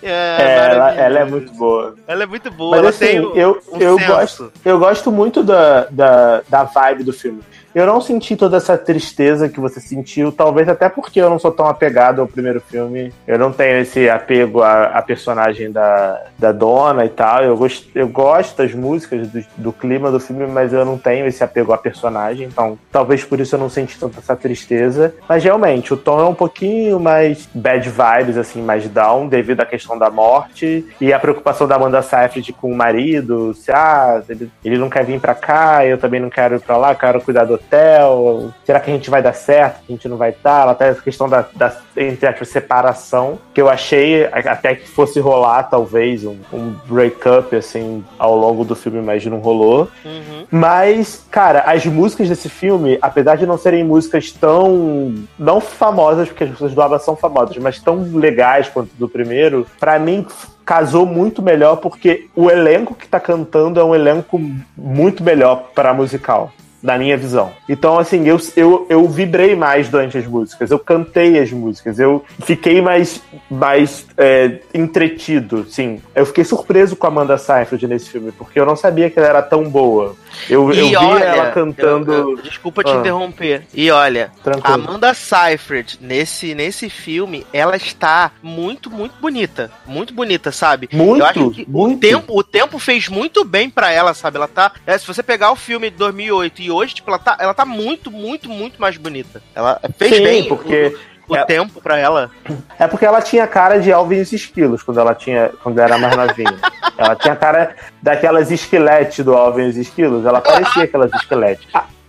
É, 0.04 0.08
é 0.10 0.68
ela, 0.72 0.94
ela, 0.94 1.18
é 1.20 1.24
muito 1.24 1.52
boa. 1.52 1.94
Ela 2.08 2.24
é 2.24 2.26
muito 2.26 2.50
boa. 2.50 2.76
Mas 2.76 2.86
assim, 2.86 3.18
eu, 3.36 3.62
um 3.70 3.78
eu, 3.78 3.96
gosto, 3.96 4.52
eu 4.64 4.76
gosto 4.76 5.12
muito 5.12 5.44
da, 5.44 5.84
da, 5.84 6.42
da 6.48 6.64
vibe 6.64 7.04
do 7.04 7.12
filme. 7.12 7.40
Eu 7.74 7.86
não 7.86 8.00
senti 8.00 8.36
toda 8.36 8.58
essa 8.58 8.76
tristeza 8.76 9.48
que 9.48 9.58
você 9.58 9.80
sentiu, 9.80 10.30
talvez 10.30 10.68
até 10.68 10.88
porque 10.88 11.20
eu 11.20 11.30
não 11.30 11.38
sou 11.38 11.50
tão 11.50 11.66
apegado 11.66 12.20
ao 12.20 12.26
primeiro 12.26 12.60
filme. 12.60 13.12
Eu 13.26 13.38
não 13.38 13.50
tenho 13.50 13.78
esse 13.78 14.10
apego 14.10 14.62
à, 14.62 14.84
à 14.84 15.02
personagem 15.02 15.72
da, 15.72 16.22
da 16.38 16.52
dona 16.52 17.06
e 17.06 17.08
tal. 17.08 17.42
Eu 17.42 17.56
gosto, 17.56 17.88
eu 17.94 18.08
gosto 18.08 18.58
das 18.58 18.74
músicas, 18.74 19.26
do, 19.28 19.44
do, 19.56 19.72
clima 19.72 20.10
do 20.10 20.20
filme, 20.20 20.46
mas 20.46 20.72
eu 20.72 20.84
não 20.84 20.98
tenho 20.98 21.26
esse 21.26 21.42
apego 21.42 21.72
à 21.72 21.78
personagem. 21.78 22.46
Então, 22.46 22.78
talvez 22.90 23.24
por 23.24 23.40
isso 23.40 23.54
eu 23.54 23.58
não 23.58 23.70
senti 23.70 23.98
tanta 23.98 24.18
essa 24.18 24.36
tristeza. 24.36 25.14
Mas 25.26 25.42
realmente, 25.42 25.94
o 25.94 25.96
tom 25.96 26.20
é 26.20 26.24
um 26.24 26.34
pouquinho 26.34 27.00
mais 27.00 27.48
bad 27.54 27.88
vibes, 27.88 28.36
assim, 28.36 28.60
mais 28.60 28.86
down, 28.86 29.28
devido 29.28 29.60
à 29.60 29.66
questão 29.66 29.98
da 29.98 30.10
morte 30.10 30.86
e 31.00 31.12
a 31.12 31.18
preocupação 31.18 31.66
da 31.66 31.76
Amanda 31.76 32.02
Seyfried 32.02 32.52
com 32.52 32.70
o 32.70 32.76
marido. 32.76 33.54
Se, 33.54 33.72
ah, 33.72 34.22
ele, 34.28 34.50
ele 34.62 34.76
não 34.76 34.90
quer 34.90 35.04
vir 35.04 35.18
pra 35.18 35.34
cá, 35.34 35.86
eu 35.86 35.96
também 35.96 36.20
não 36.20 36.28
quero 36.28 36.56
ir 36.56 36.60
pra 36.60 36.76
lá, 36.76 36.94
quero 36.94 37.20
cuidar 37.20 37.44
do 37.44 37.61
hotel? 37.62 38.52
Será 38.64 38.80
que 38.80 38.90
a 38.90 38.94
gente 38.94 39.08
vai 39.08 39.22
dar 39.22 39.32
certo? 39.32 39.84
Que 39.86 39.92
a 39.92 39.96
gente 39.96 40.08
não 40.08 40.16
vai 40.16 40.30
estar? 40.30 40.62
Ela 40.62 40.74
tem 40.74 40.88
essa 40.88 41.00
questão 41.00 41.28
da, 41.28 41.46
da 41.54 41.74
entre 41.96 42.26
a 42.26 42.44
separação, 42.44 43.38
que 43.54 43.60
eu 43.60 43.68
achei 43.68 44.24
até 44.26 44.74
que 44.74 44.88
fosse 44.88 45.20
rolar, 45.20 45.64
talvez, 45.64 46.24
um, 46.24 46.36
um 46.52 46.74
breakup, 46.86 47.54
assim, 47.54 48.04
ao 48.18 48.36
longo 48.36 48.64
do 48.64 48.74
filme, 48.74 49.00
mas 49.00 49.24
não 49.26 49.38
rolou. 49.38 49.88
Uhum. 50.04 50.46
Mas, 50.50 51.24
cara, 51.30 51.60
as 51.60 51.84
músicas 51.86 52.28
desse 52.28 52.48
filme, 52.48 52.98
apesar 53.00 53.36
de 53.36 53.46
não 53.46 53.58
serem 53.58 53.84
músicas 53.84 54.32
tão. 54.32 55.14
não 55.38 55.60
famosas, 55.60 56.28
porque 56.28 56.44
as 56.44 56.50
pessoas 56.50 56.74
do 56.74 56.82
ABBA 56.82 56.98
são 56.98 57.16
famosas, 57.16 57.56
mas 57.58 57.80
tão 57.80 58.02
legais 58.14 58.68
quanto 58.68 58.90
do 58.94 59.08
primeiro, 59.08 59.66
para 59.78 59.98
mim 59.98 60.26
casou 60.64 61.04
muito 61.04 61.42
melhor 61.42 61.76
porque 61.76 62.28
o 62.36 62.48
elenco 62.48 62.94
que 62.94 63.08
tá 63.08 63.18
cantando 63.18 63.80
é 63.80 63.84
um 63.84 63.94
elenco 63.94 64.40
muito 64.76 65.22
melhor 65.22 65.70
para 65.74 65.92
musical 65.92 66.52
da 66.82 66.98
minha 66.98 67.16
visão. 67.16 67.52
Então, 67.68 67.98
assim, 67.98 68.26
eu, 68.26 68.40
eu, 68.56 68.86
eu 68.88 69.08
vibrei 69.08 69.54
mais 69.54 69.88
durante 69.88 70.18
as 70.18 70.26
músicas, 70.26 70.70
eu 70.70 70.78
cantei 70.78 71.38
as 71.38 71.50
músicas, 71.52 71.98
eu 71.98 72.24
fiquei 72.44 72.82
mais, 72.82 73.22
mais 73.50 74.06
é, 74.16 74.58
entretido, 74.74 75.64
sim. 75.68 76.00
Eu 76.14 76.26
fiquei 76.26 76.44
surpreso 76.44 76.96
com 76.96 77.06
a 77.06 77.10
Amanda 77.10 77.38
Seyfried 77.38 77.86
nesse 77.86 78.10
filme, 78.10 78.32
porque 78.32 78.58
eu 78.58 78.66
não 78.66 78.74
sabia 78.74 79.08
que 79.08 79.18
ela 79.18 79.28
era 79.28 79.42
tão 79.42 79.64
boa. 79.64 80.16
Eu, 80.48 80.72
eu 80.72 80.88
vi 80.88 80.96
olha, 80.96 81.24
ela 81.24 81.50
cantando. 81.50 82.12
Eu, 82.12 82.30
eu, 82.30 82.42
desculpa 82.42 82.82
te 82.82 82.90
ah. 82.90 82.96
interromper. 82.96 83.62
E 83.72 83.90
olha, 83.90 84.32
Tranquilo. 84.42 84.74
Amanda 84.74 85.14
Seyfried, 85.14 85.98
nesse, 86.00 86.54
nesse 86.54 86.90
filme, 86.90 87.46
ela 87.52 87.76
está 87.76 88.32
muito, 88.42 88.90
muito 88.90 89.14
bonita. 89.20 89.70
Muito 89.86 90.12
bonita, 90.12 90.50
sabe? 90.50 90.88
Muito, 90.92 91.54
muito. 91.68 91.96
O, 91.96 91.98
tempo, 91.98 92.38
o 92.38 92.42
tempo 92.42 92.78
fez 92.78 93.08
muito 93.08 93.44
bem 93.44 93.70
para 93.70 93.92
ela, 93.92 94.14
sabe? 94.14 94.36
Ela 94.36 94.48
tá. 94.48 94.72
É, 94.86 94.96
se 94.96 95.06
você 95.06 95.22
pegar 95.22 95.52
o 95.52 95.56
filme 95.56 95.90
de 95.90 95.96
2008 95.96 96.62
e 96.62 96.70
hoje, 96.72 96.94
tipo, 96.94 97.10
ela 97.10 97.18
tá, 97.18 97.36
ela 97.38 97.54
tá 97.54 97.64
muito, 97.64 98.10
muito, 98.10 98.48
muito 98.48 98.80
mais 98.80 98.96
bonita. 98.96 99.42
Ela 99.54 99.80
fez 99.96 100.16
Sim, 100.16 100.22
bem. 100.22 100.48
porque 100.48 100.96
o 101.28 101.36
é, 101.36 101.44
tempo 101.44 101.80
para 101.80 101.98
ela. 101.98 102.30
É 102.78 102.86
porque 102.86 103.06
ela 103.06 103.20
tinha 103.20 103.46
cara 103.46 103.78
de 103.78 103.92
Alvin 103.92 104.20
Esquilos 104.20 104.82
quando 104.82 105.00
ela 105.00 105.14
tinha, 105.14 105.50
quando 105.62 105.78
era 105.78 105.98
mais 105.98 106.16
novinha. 106.16 106.58
ela 106.98 107.16
tinha 107.16 107.36
cara 107.36 107.74
daquelas 108.02 108.50
esqueletes 108.50 109.24
do 109.24 109.34
Alvin 109.34 109.68
Esquilos. 109.68 110.26
Ela 110.26 110.40
parecia 110.40 110.84
aquelas 110.84 111.12
esqueletes. 111.14 111.66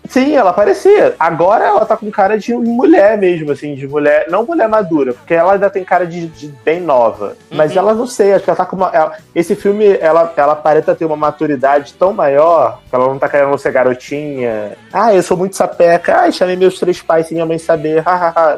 Sim, 0.10 0.36
ela 0.36 0.54
parecia. 0.54 1.16
Agora 1.20 1.66
ela 1.66 1.86
tá 1.86 1.96
com 1.96 2.12
cara 2.12 2.38
de 2.38 2.54
mulher 2.54 3.18
mesmo, 3.18 3.52
assim, 3.52 3.76
de 3.76 3.88
mulher. 3.88 4.26
Não 4.30 4.46
mulher 4.46 4.68
madura, 4.68 5.14
porque 5.14 5.34
ela 5.34 5.54
ainda 5.54 5.70
tem 5.70 5.84
cara 5.84 6.06
de, 6.06 6.28
de 6.28 6.48
bem 6.64 6.82
nova. 6.82 7.36
Mas 7.50 7.72
uhum. 7.72 7.80
ela 7.80 7.94
não 7.94 8.06
sei, 8.06 8.34
acho 8.34 8.44
que 8.44 8.50
ela 8.50 8.58
tá 8.58 8.66
com 8.66 8.76
uma. 8.76 8.90
Ela, 8.90 9.14
esse 9.34 9.56
filme, 9.56 9.98
ela, 10.00 10.32
ela 10.36 10.56
parece 10.56 10.94
ter 10.96 11.06
uma 11.06 11.16
maturidade 11.16 11.94
tão 11.94 12.14
maior 12.14 12.82
que 12.90 12.96
ela 12.96 13.08
não 13.08 13.18
tá 13.18 13.30
querendo 13.30 13.58
ser 13.58 13.72
garotinha. 13.72 14.74
Ah, 14.92 15.14
eu 15.14 15.24
sou 15.24 15.38
muito 15.38 15.56
sapeca. 15.56 16.22
Ah, 16.22 16.32
chamei 16.32 16.56
meus 16.56 16.80
três 16.80 17.02
pais 17.02 17.28
sem 17.28 17.36
minha 17.36 17.46
mãe 17.46 17.58
saber. 17.58 18.04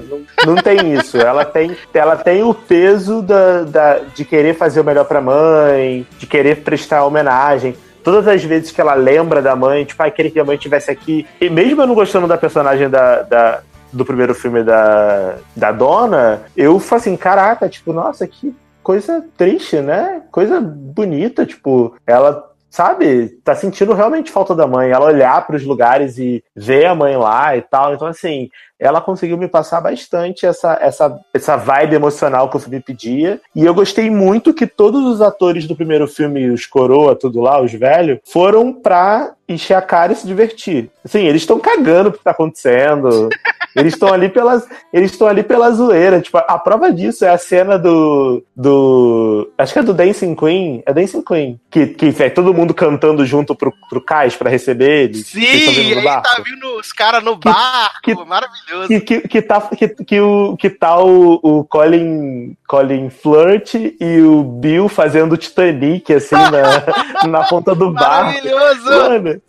não, 0.10 0.54
não 0.54 0.62
tem 0.62 0.94
isso. 0.94 1.18
Ela 1.18 1.46
tem, 1.46 1.76
ela 1.94 2.16
tem 2.16 2.44
o 2.44 2.54
peso 2.54 3.22
da, 3.22 3.64
da, 3.64 4.00
de 4.16 4.26
querer 4.26 4.56
fazer 4.56 4.82
o 4.82 4.84
melhor 4.84 5.06
pra 5.06 5.22
mãe, 5.22 6.06
de 6.18 6.26
querer 6.26 6.64
prestar 6.64 7.06
homenagem 7.06 7.76
todas 8.06 8.28
as 8.28 8.44
vezes 8.44 8.72
que 8.72 8.80
ela 8.80 8.94
lembra 8.94 9.42
da 9.42 9.56
mãe, 9.56 9.84
tipo, 9.84 10.02
ai, 10.02 10.12
queria 10.12 10.32
que 10.32 10.40
a 10.40 10.46
mãe 10.46 10.56
estivesse 10.56 10.92
aqui. 10.92 11.28
E 11.42 11.50
mesmo 11.50 11.82
eu 11.82 11.88
não 11.88 11.96
gostando 11.96 12.28
da 12.28 12.38
personagem 12.38 12.88
da, 12.88 13.24
da 13.24 13.62
do 13.92 14.06
primeiro 14.06 14.36
filme 14.36 14.62
da, 14.64 15.36
da 15.56 15.72
dona, 15.72 16.44
eu 16.56 16.80
falo 16.80 17.02
assim, 17.02 17.18
caraca, 17.18 17.68
tipo, 17.68 17.94
nossa, 17.94 18.28
que 18.28 18.54
coisa 18.84 19.26
triste, 19.38 19.80
né? 19.82 20.22
Coisa 20.32 20.62
bonita, 20.62 21.46
tipo, 21.46 21.96
ela 22.06 22.52
sabe, 22.76 23.30
tá 23.42 23.56
sentindo 23.56 23.94
realmente 23.94 24.30
falta 24.30 24.54
da 24.54 24.68
mãe. 24.68 24.92
Ela 24.92 25.06
olhar 25.06 25.48
para 25.48 25.56
os 25.56 25.64
lugares 25.64 26.18
e 26.18 26.44
ver 26.54 26.86
a 26.88 26.94
mãe 26.94 27.16
lá 27.16 27.56
e 27.56 27.62
tal. 27.62 27.94
Então, 27.94 28.06
assim, 28.06 28.50
ela 28.78 29.00
conseguiu 29.00 29.38
me 29.38 29.48
passar 29.48 29.80
bastante 29.80 30.46
essa, 30.46 30.78
essa, 30.82 31.18
essa 31.34 31.56
vibe 31.56 31.96
emocional 31.96 32.50
que 32.50 32.58
o 32.58 32.60
filme 32.60 32.82
pedia. 32.82 33.40
E 33.56 33.64
eu 33.64 33.74
gostei 33.74 34.10
muito 34.10 34.54
que 34.54 34.68
todos 34.68 35.06
os 35.06 35.22
atores 35.22 35.66
do 35.66 35.76
primeiro 35.76 36.06
filme, 36.06 36.50
os 36.50 36.66
coroa, 36.66 37.16
tudo 37.16 37.40
lá, 37.40 37.62
os 37.62 37.72
velhos, 37.72 38.20
foram 38.26 38.74
pra 38.74 39.34
encher 39.48 39.76
a 39.76 39.82
cara 39.82 40.12
e 40.12 40.16
se 40.18 40.28
divertir. 40.28 40.92
Assim, 41.04 41.26
eles 41.26 41.44
estão 41.44 41.60
cagando 41.60 42.10
o 42.10 42.12
que 42.12 42.24
tá 42.24 42.32
acontecendo. 42.32 43.30
Eles 43.76 43.94
estão 43.94 44.14
ali 44.14 44.30
pelas. 44.30 44.66
Eles 44.94 45.12
estão 45.12 45.28
ali 45.28 45.44
pela 45.44 45.70
zoeira. 45.72 46.22
Tipo, 46.22 46.38
a 46.38 46.58
prova 46.58 46.94
disso 46.94 47.26
é 47.26 47.30
a 47.30 47.38
cena 47.38 47.78
do. 47.78 48.42
do. 48.56 49.52
Acho 49.58 49.74
que 49.74 49.80
é 49.80 49.84
do 49.84 49.94
Dancing 49.94 50.34
Queen. 50.34 50.82
É 50.86 50.94
Dancing 50.94 51.22
Queen. 51.22 51.60
Que, 51.70 51.88
que 51.88 52.24
é 52.24 52.30
todo 52.30 52.54
mundo 52.54 52.65
cantando 52.74 53.26
junto 53.26 53.56
pro, 53.56 53.74
pro 53.90 54.02
cais 54.02 54.36
pra 54.36 54.50
receber 54.50 55.06
eles. 55.06 55.28
Sim, 55.28 55.42
e 55.42 55.94
aí 55.94 56.04
tá 56.04 56.42
vindo 56.44 56.78
os 56.78 56.92
caras 56.92 57.24
no 57.24 57.36
barco. 57.36 58.02
Que, 58.04 58.14
maravilhoso 58.14 58.46
maravilhoso. 58.46 58.88
Que, 58.88 59.02
que, 59.02 59.28
que, 59.28 59.42
tá, 59.42 59.62
que, 59.62 59.88
que, 59.88 60.20
o, 60.20 60.58
que 60.58 60.70
tá 60.70 61.00
o, 61.00 61.40
o 61.42 61.64
Colin, 61.64 62.56
Colin 62.68 63.10
Flirt 63.10 63.76
e 63.76 64.22
o 64.22 64.44
Bill 64.44 64.88
fazendo 64.90 65.38
Titanic, 65.38 66.14
assim, 66.14 66.36
na, 66.36 67.28
na 67.28 67.44
ponta 67.48 67.74
do 67.74 67.92
barco. 67.92 68.32
Maravilhoso! 68.32 68.90
Mano, 68.90 69.42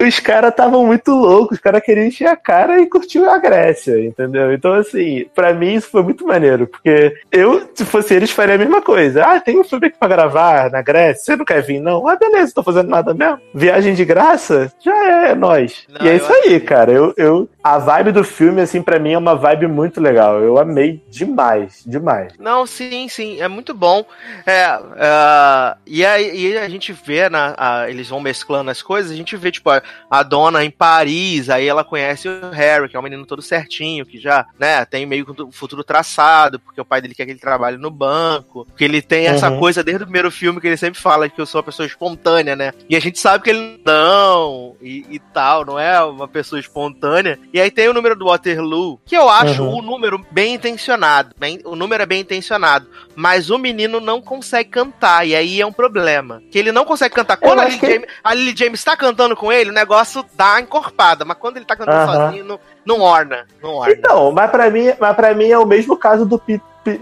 os 0.00 0.18
caras 0.18 0.50
estavam 0.50 0.86
muito 0.86 1.12
loucos, 1.12 1.58
os 1.58 1.62
caras 1.62 1.82
queriam 1.82 2.06
encher 2.06 2.26
a 2.26 2.36
cara 2.36 2.80
e 2.80 2.86
curtir 2.86 3.22
a 3.24 3.38
Grécia, 3.38 3.98
entendeu? 4.04 4.52
Então, 4.52 4.72
assim, 4.74 5.26
pra 5.34 5.52
mim 5.52 5.74
isso 5.74 5.90
foi 5.90 6.02
muito 6.02 6.26
maneiro, 6.26 6.66
porque 6.66 7.14
eu, 7.30 7.68
se 7.74 7.84
fosse 7.84 8.14
eles, 8.14 8.30
faria 8.30 8.54
a 8.54 8.58
mesma 8.58 8.80
coisa. 8.80 9.24
Ah, 9.24 9.40
tem 9.40 9.58
um 9.58 9.64
filme 9.64 9.88
aqui 9.88 9.98
pra 9.98 10.08
gravar 10.08 10.70
na 10.70 10.82
Grécia, 10.82 11.24
você 11.24 11.36
não 11.36 11.44
quer 11.44 11.62
vir, 11.62 11.80
não? 11.80 12.08
Ah, 12.08 12.16
beleza, 12.16 12.54
tô 12.54 12.62
fazendo 12.62 12.88
nada 12.88 13.12
mesmo. 13.12 13.38
Viagem 13.54 13.94
de 13.94 14.04
graça? 14.04 14.72
Já 14.80 14.94
é, 14.94 15.30
é 15.30 15.34
nós. 15.34 15.86
Não, 15.88 16.06
e 16.06 16.08
é 16.08 16.16
isso 16.16 16.32
aí, 16.32 16.60
cara. 16.60 16.92
Eu, 16.92 17.12
eu, 17.16 17.48
a 17.62 17.78
vibe 17.78 18.12
do 18.12 18.24
filme, 18.24 18.60
assim, 18.62 18.82
pra 18.82 18.98
mim 18.98 19.12
é 19.12 19.18
uma 19.18 19.34
vibe 19.34 19.66
muito 19.66 20.00
legal. 20.00 20.40
Eu 20.40 20.58
amei 20.58 21.02
demais, 21.08 21.82
demais. 21.86 22.32
Não, 22.38 22.66
sim, 22.66 23.08
sim, 23.08 23.40
é 23.40 23.48
muito 23.48 23.74
bom. 23.74 24.04
É, 24.46 24.76
uh, 24.76 25.78
e, 25.86 26.04
aí, 26.04 26.52
e 26.52 26.58
a 26.58 26.68
gente 26.68 26.92
vê, 26.92 27.28
na, 27.28 27.54
a, 27.56 27.90
eles 27.90 28.08
vão 28.08 28.20
mesclando 28.20 28.70
as 28.70 28.80
coisas, 28.80 29.12
a 29.12 29.16
gente 29.16 29.36
vê, 29.36 29.50
tipo, 29.50 29.68
a, 29.68 29.82
a, 30.10 30.22
dona 30.22 30.64
em 30.64 30.70
Paris, 30.70 31.50
aí 31.50 31.68
ela 31.68 31.84
conhece 31.84 32.28
o 32.28 32.50
Harry, 32.50 32.88
que 32.88 32.96
é 32.96 32.98
um 32.98 33.02
menino 33.02 33.26
todo 33.26 33.42
certinho, 33.42 34.06
que 34.06 34.18
já, 34.18 34.46
né, 34.58 34.84
tem 34.86 35.04
meio 35.04 35.26
que 35.26 35.42
o 35.42 35.52
futuro 35.52 35.84
traçado, 35.84 36.58
porque 36.58 36.80
o 36.80 36.84
pai 36.84 37.02
dele 37.02 37.14
quer 37.14 37.26
que 37.26 37.32
ele 37.32 37.38
trabalhe 37.38 37.76
no 37.76 37.90
banco, 37.90 38.66
que 38.76 38.84
ele 38.84 39.02
tem 39.02 39.26
essa 39.26 39.50
uhum. 39.50 39.58
coisa 39.58 39.84
desde 39.84 40.02
o 40.02 40.06
primeiro 40.06 40.30
filme 40.30 40.60
que 40.60 40.66
ele 40.66 40.76
sempre 40.76 41.00
fala 41.00 41.28
que 41.28 41.40
eu 41.40 41.46
sou 41.46 41.58
uma 41.58 41.64
pessoa 41.64 41.86
espontânea, 41.86 42.56
né? 42.56 42.72
E 42.88 42.96
a 42.96 43.00
gente 43.00 43.18
sabe 43.18 43.44
que 43.44 43.50
ele 43.50 43.80
não, 43.84 44.76
e, 44.80 45.04
e 45.10 45.18
tal, 45.18 45.64
não 45.64 45.78
é 45.78 46.02
uma 46.02 46.26
pessoa 46.26 46.58
espontânea. 46.58 47.38
E 47.52 47.60
aí 47.60 47.70
tem 47.70 47.88
o 47.88 47.94
número 47.94 48.14
do 48.14 48.26
Waterloo, 48.26 49.00
que 49.04 49.16
eu 49.16 49.28
acho 49.28 49.62
uhum. 49.62 49.78
o 49.78 49.82
número 49.82 50.24
bem 50.30 50.54
intencionado. 50.54 51.34
Bem, 51.38 51.60
o 51.64 51.74
número 51.74 52.02
é 52.02 52.06
bem 52.06 52.20
intencionado. 52.20 52.86
Mas 53.16 53.50
o 53.50 53.58
menino 53.58 54.00
não 54.00 54.20
consegue 54.20 54.70
cantar. 54.70 55.26
E 55.26 55.34
aí 55.34 55.60
é 55.60 55.66
um 55.66 55.72
problema. 55.72 56.42
Que 56.50 56.58
ele 56.58 56.72
não 56.72 56.84
consegue 56.84 57.14
cantar. 57.14 57.36
Quando 57.36 57.60
a 57.60 57.64
Lily, 57.64 57.78
que... 57.78 57.86
James, 57.86 58.08
a 58.22 58.34
Lily 58.34 58.56
James 58.56 58.84
tá 58.84 58.96
cantando 58.96 59.34
com 59.34 59.52
ele, 59.52 59.70
o 59.70 59.74
negócio 59.74 60.24
dá 60.34 60.60
encorpada. 60.60 61.24
Mas 61.24 61.36
quando 61.38 61.56
ele 61.56 61.66
tá 61.66 61.74
cantando 61.74 61.98
uhum. 61.98 62.12
sozinho, 62.12 62.44
não, 62.44 62.60
não 62.84 63.00
orna. 63.00 63.46
Não 63.62 63.74
orna. 63.74 63.92
Então, 63.92 64.30
mas 64.30 64.50
pra, 64.50 64.70
mim, 64.70 64.92
mas 64.98 65.16
pra 65.16 65.34
mim 65.34 65.48
é 65.50 65.58
o 65.58 65.66
mesmo 65.66 65.96
caso 65.96 66.24
do 66.24 66.38
P 66.38 66.60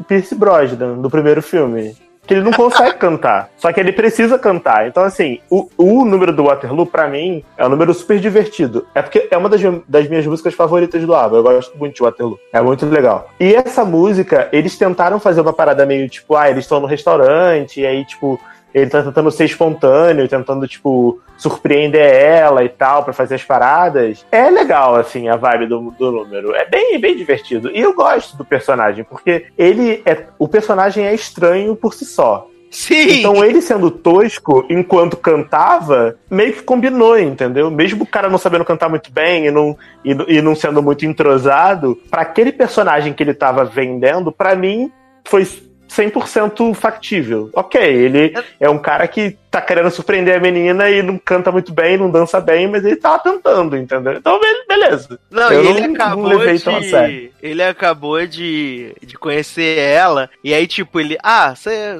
Pierce 0.08 0.34
Brosnan, 0.34 1.00
do 1.00 1.08
primeiro 1.08 1.40
filme 1.40 1.96
que 2.28 2.34
ele 2.34 2.42
não 2.42 2.52
consegue 2.52 2.94
cantar. 2.98 3.50
Só 3.56 3.72
que 3.72 3.80
ele 3.80 3.90
precisa 3.90 4.38
cantar. 4.38 4.86
Então, 4.86 5.02
assim, 5.02 5.40
o, 5.50 5.68
o 5.78 6.04
número 6.04 6.32
do 6.32 6.44
Waterloo, 6.44 6.86
para 6.86 7.08
mim, 7.08 7.42
é 7.56 7.64
um 7.66 7.70
número 7.70 7.92
super 7.94 8.20
divertido. 8.20 8.86
É 8.94 9.00
porque 9.00 9.26
é 9.30 9.36
uma 9.36 9.48
das, 9.48 9.60
das 9.88 10.06
minhas 10.08 10.26
músicas 10.26 10.52
favoritas 10.52 11.02
do 11.04 11.14
álbum. 11.14 11.36
Eu 11.36 11.42
gosto 11.42 11.76
muito 11.78 11.96
de 11.96 12.02
Waterloo. 12.02 12.38
É 12.52 12.60
muito 12.60 12.84
legal. 12.86 13.30
E 13.40 13.54
essa 13.54 13.84
música, 13.84 14.48
eles 14.52 14.76
tentaram 14.76 15.18
fazer 15.18 15.40
uma 15.40 15.54
parada 15.54 15.86
meio 15.86 16.08
tipo, 16.08 16.36
ah, 16.36 16.50
eles 16.50 16.64
estão 16.64 16.78
no 16.78 16.86
restaurante, 16.86 17.80
e 17.80 17.86
aí, 17.86 18.04
tipo, 18.04 18.38
ele 18.74 18.90
tá 18.90 19.02
tentando 19.02 19.30
ser 19.30 19.44
espontâneo, 19.44 20.28
tentando, 20.28 20.66
tipo, 20.68 21.20
surpreender 21.36 22.04
ela 22.04 22.64
e 22.64 22.68
tal, 22.68 23.04
para 23.04 23.12
fazer 23.12 23.36
as 23.36 23.44
paradas. 23.44 24.26
É 24.30 24.50
legal, 24.50 24.96
assim, 24.96 25.28
a 25.28 25.36
vibe 25.36 25.66
do, 25.66 25.90
do 25.92 26.12
número. 26.12 26.54
É 26.54 26.64
bem, 26.64 27.00
bem 27.00 27.16
divertido. 27.16 27.70
E 27.70 27.80
eu 27.80 27.94
gosto 27.94 28.36
do 28.36 28.44
personagem, 28.44 29.04
porque 29.04 29.46
ele 29.56 30.02
é. 30.04 30.24
O 30.38 30.48
personagem 30.48 31.06
é 31.06 31.14
estranho 31.14 31.74
por 31.74 31.94
si 31.94 32.04
só. 32.04 32.48
Sim. 32.70 33.20
Então 33.20 33.42
ele 33.42 33.62
sendo 33.62 33.90
tosco 33.90 34.64
enquanto 34.68 35.16
cantava, 35.16 36.16
meio 36.30 36.52
que 36.52 36.62
combinou, 36.62 37.18
entendeu? 37.18 37.70
Mesmo 37.70 38.02
o 38.02 38.06
cara 38.06 38.28
não 38.28 38.36
sabendo 38.38 38.64
cantar 38.64 38.90
muito 38.90 39.10
bem 39.10 39.46
e 39.46 39.50
não, 39.50 39.76
e, 40.04 40.10
e 40.36 40.42
não 40.42 40.54
sendo 40.54 40.82
muito 40.82 41.06
entrosado, 41.06 41.98
para 42.10 42.22
aquele 42.22 42.52
personagem 42.52 43.14
que 43.14 43.22
ele 43.22 43.32
tava 43.32 43.64
vendendo, 43.64 44.30
para 44.30 44.54
mim 44.54 44.92
foi 45.24 45.46
100% 45.88 46.74
factível. 46.74 47.50
Ok, 47.54 47.80
ele 47.80 48.32
é 48.60 48.68
um 48.68 48.78
cara 48.78 49.08
que 49.08 49.36
tá 49.50 49.60
querendo 49.60 49.90
surpreender 49.90 50.36
a 50.36 50.40
menina 50.40 50.90
e 50.90 51.02
não 51.02 51.18
canta 51.18 51.50
muito 51.50 51.72
bem, 51.72 51.96
não 51.96 52.10
dança 52.10 52.40
bem, 52.40 52.68
mas 52.68 52.84
ele 52.84 52.96
tá 52.96 53.18
tentando, 53.18 53.76
entendeu? 53.76 54.14
Então, 54.14 54.38
beleza. 54.68 55.18
Não, 55.30 55.50
eu 55.50 55.64
ele 55.64 55.88
não, 55.88 55.94
acabou 55.94 56.28
não 56.28 56.80
de... 56.80 57.32
Ele 57.42 57.62
acabou 57.62 58.26
de, 58.26 58.94
de 59.02 59.16
conhecer 59.16 59.78
ela, 59.78 60.28
e 60.44 60.52
aí, 60.52 60.66
tipo, 60.66 61.00
ele... 61.00 61.16
Ah, 61.22 61.54
você 61.54 61.98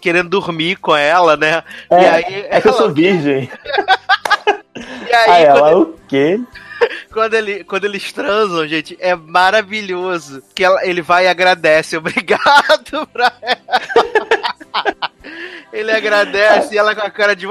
querendo 0.00 0.28
dormir 0.28 0.76
com 0.76 0.94
ela, 0.96 1.36
né? 1.36 1.62
É, 1.90 2.00
e 2.00 2.06
aí, 2.06 2.24
é 2.24 2.48
ela... 2.50 2.60
que 2.62 2.68
eu 2.68 2.72
sou 2.72 2.92
virgem. 2.92 3.50
e 5.08 5.14
aí, 5.14 5.30
aí 5.30 5.44
ela, 5.44 5.72
ele... 5.72 5.80
o 5.80 5.94
quê? 6.08 6.40
quando, 7.12 7.34
ele, 7.34 7.64
quando 7.64 7.84
eles 7.84 8.12
transam, 8.12 8.66
gente, 8.66 8.96
é 9.00 9.14
maravilhoso. 9.14 10.42
Que 10.54 10.64
ela, 10.64 10.86
ele 10.86 11.02
vai 11.02 11.24
e 11.24 11.28
agradece. 11.28 11.96
Obrigado 11.98 13.06
pra 13.12 13.32
ela. 13.42 15.10
ele 15.72 15.92
agradece 15.92 16.74
e 16.74 16.78
ela 16.78 16.94
com 16.94 17.02
a 17.02 17.10
cara 17.10 17.34
de 17.34 17.46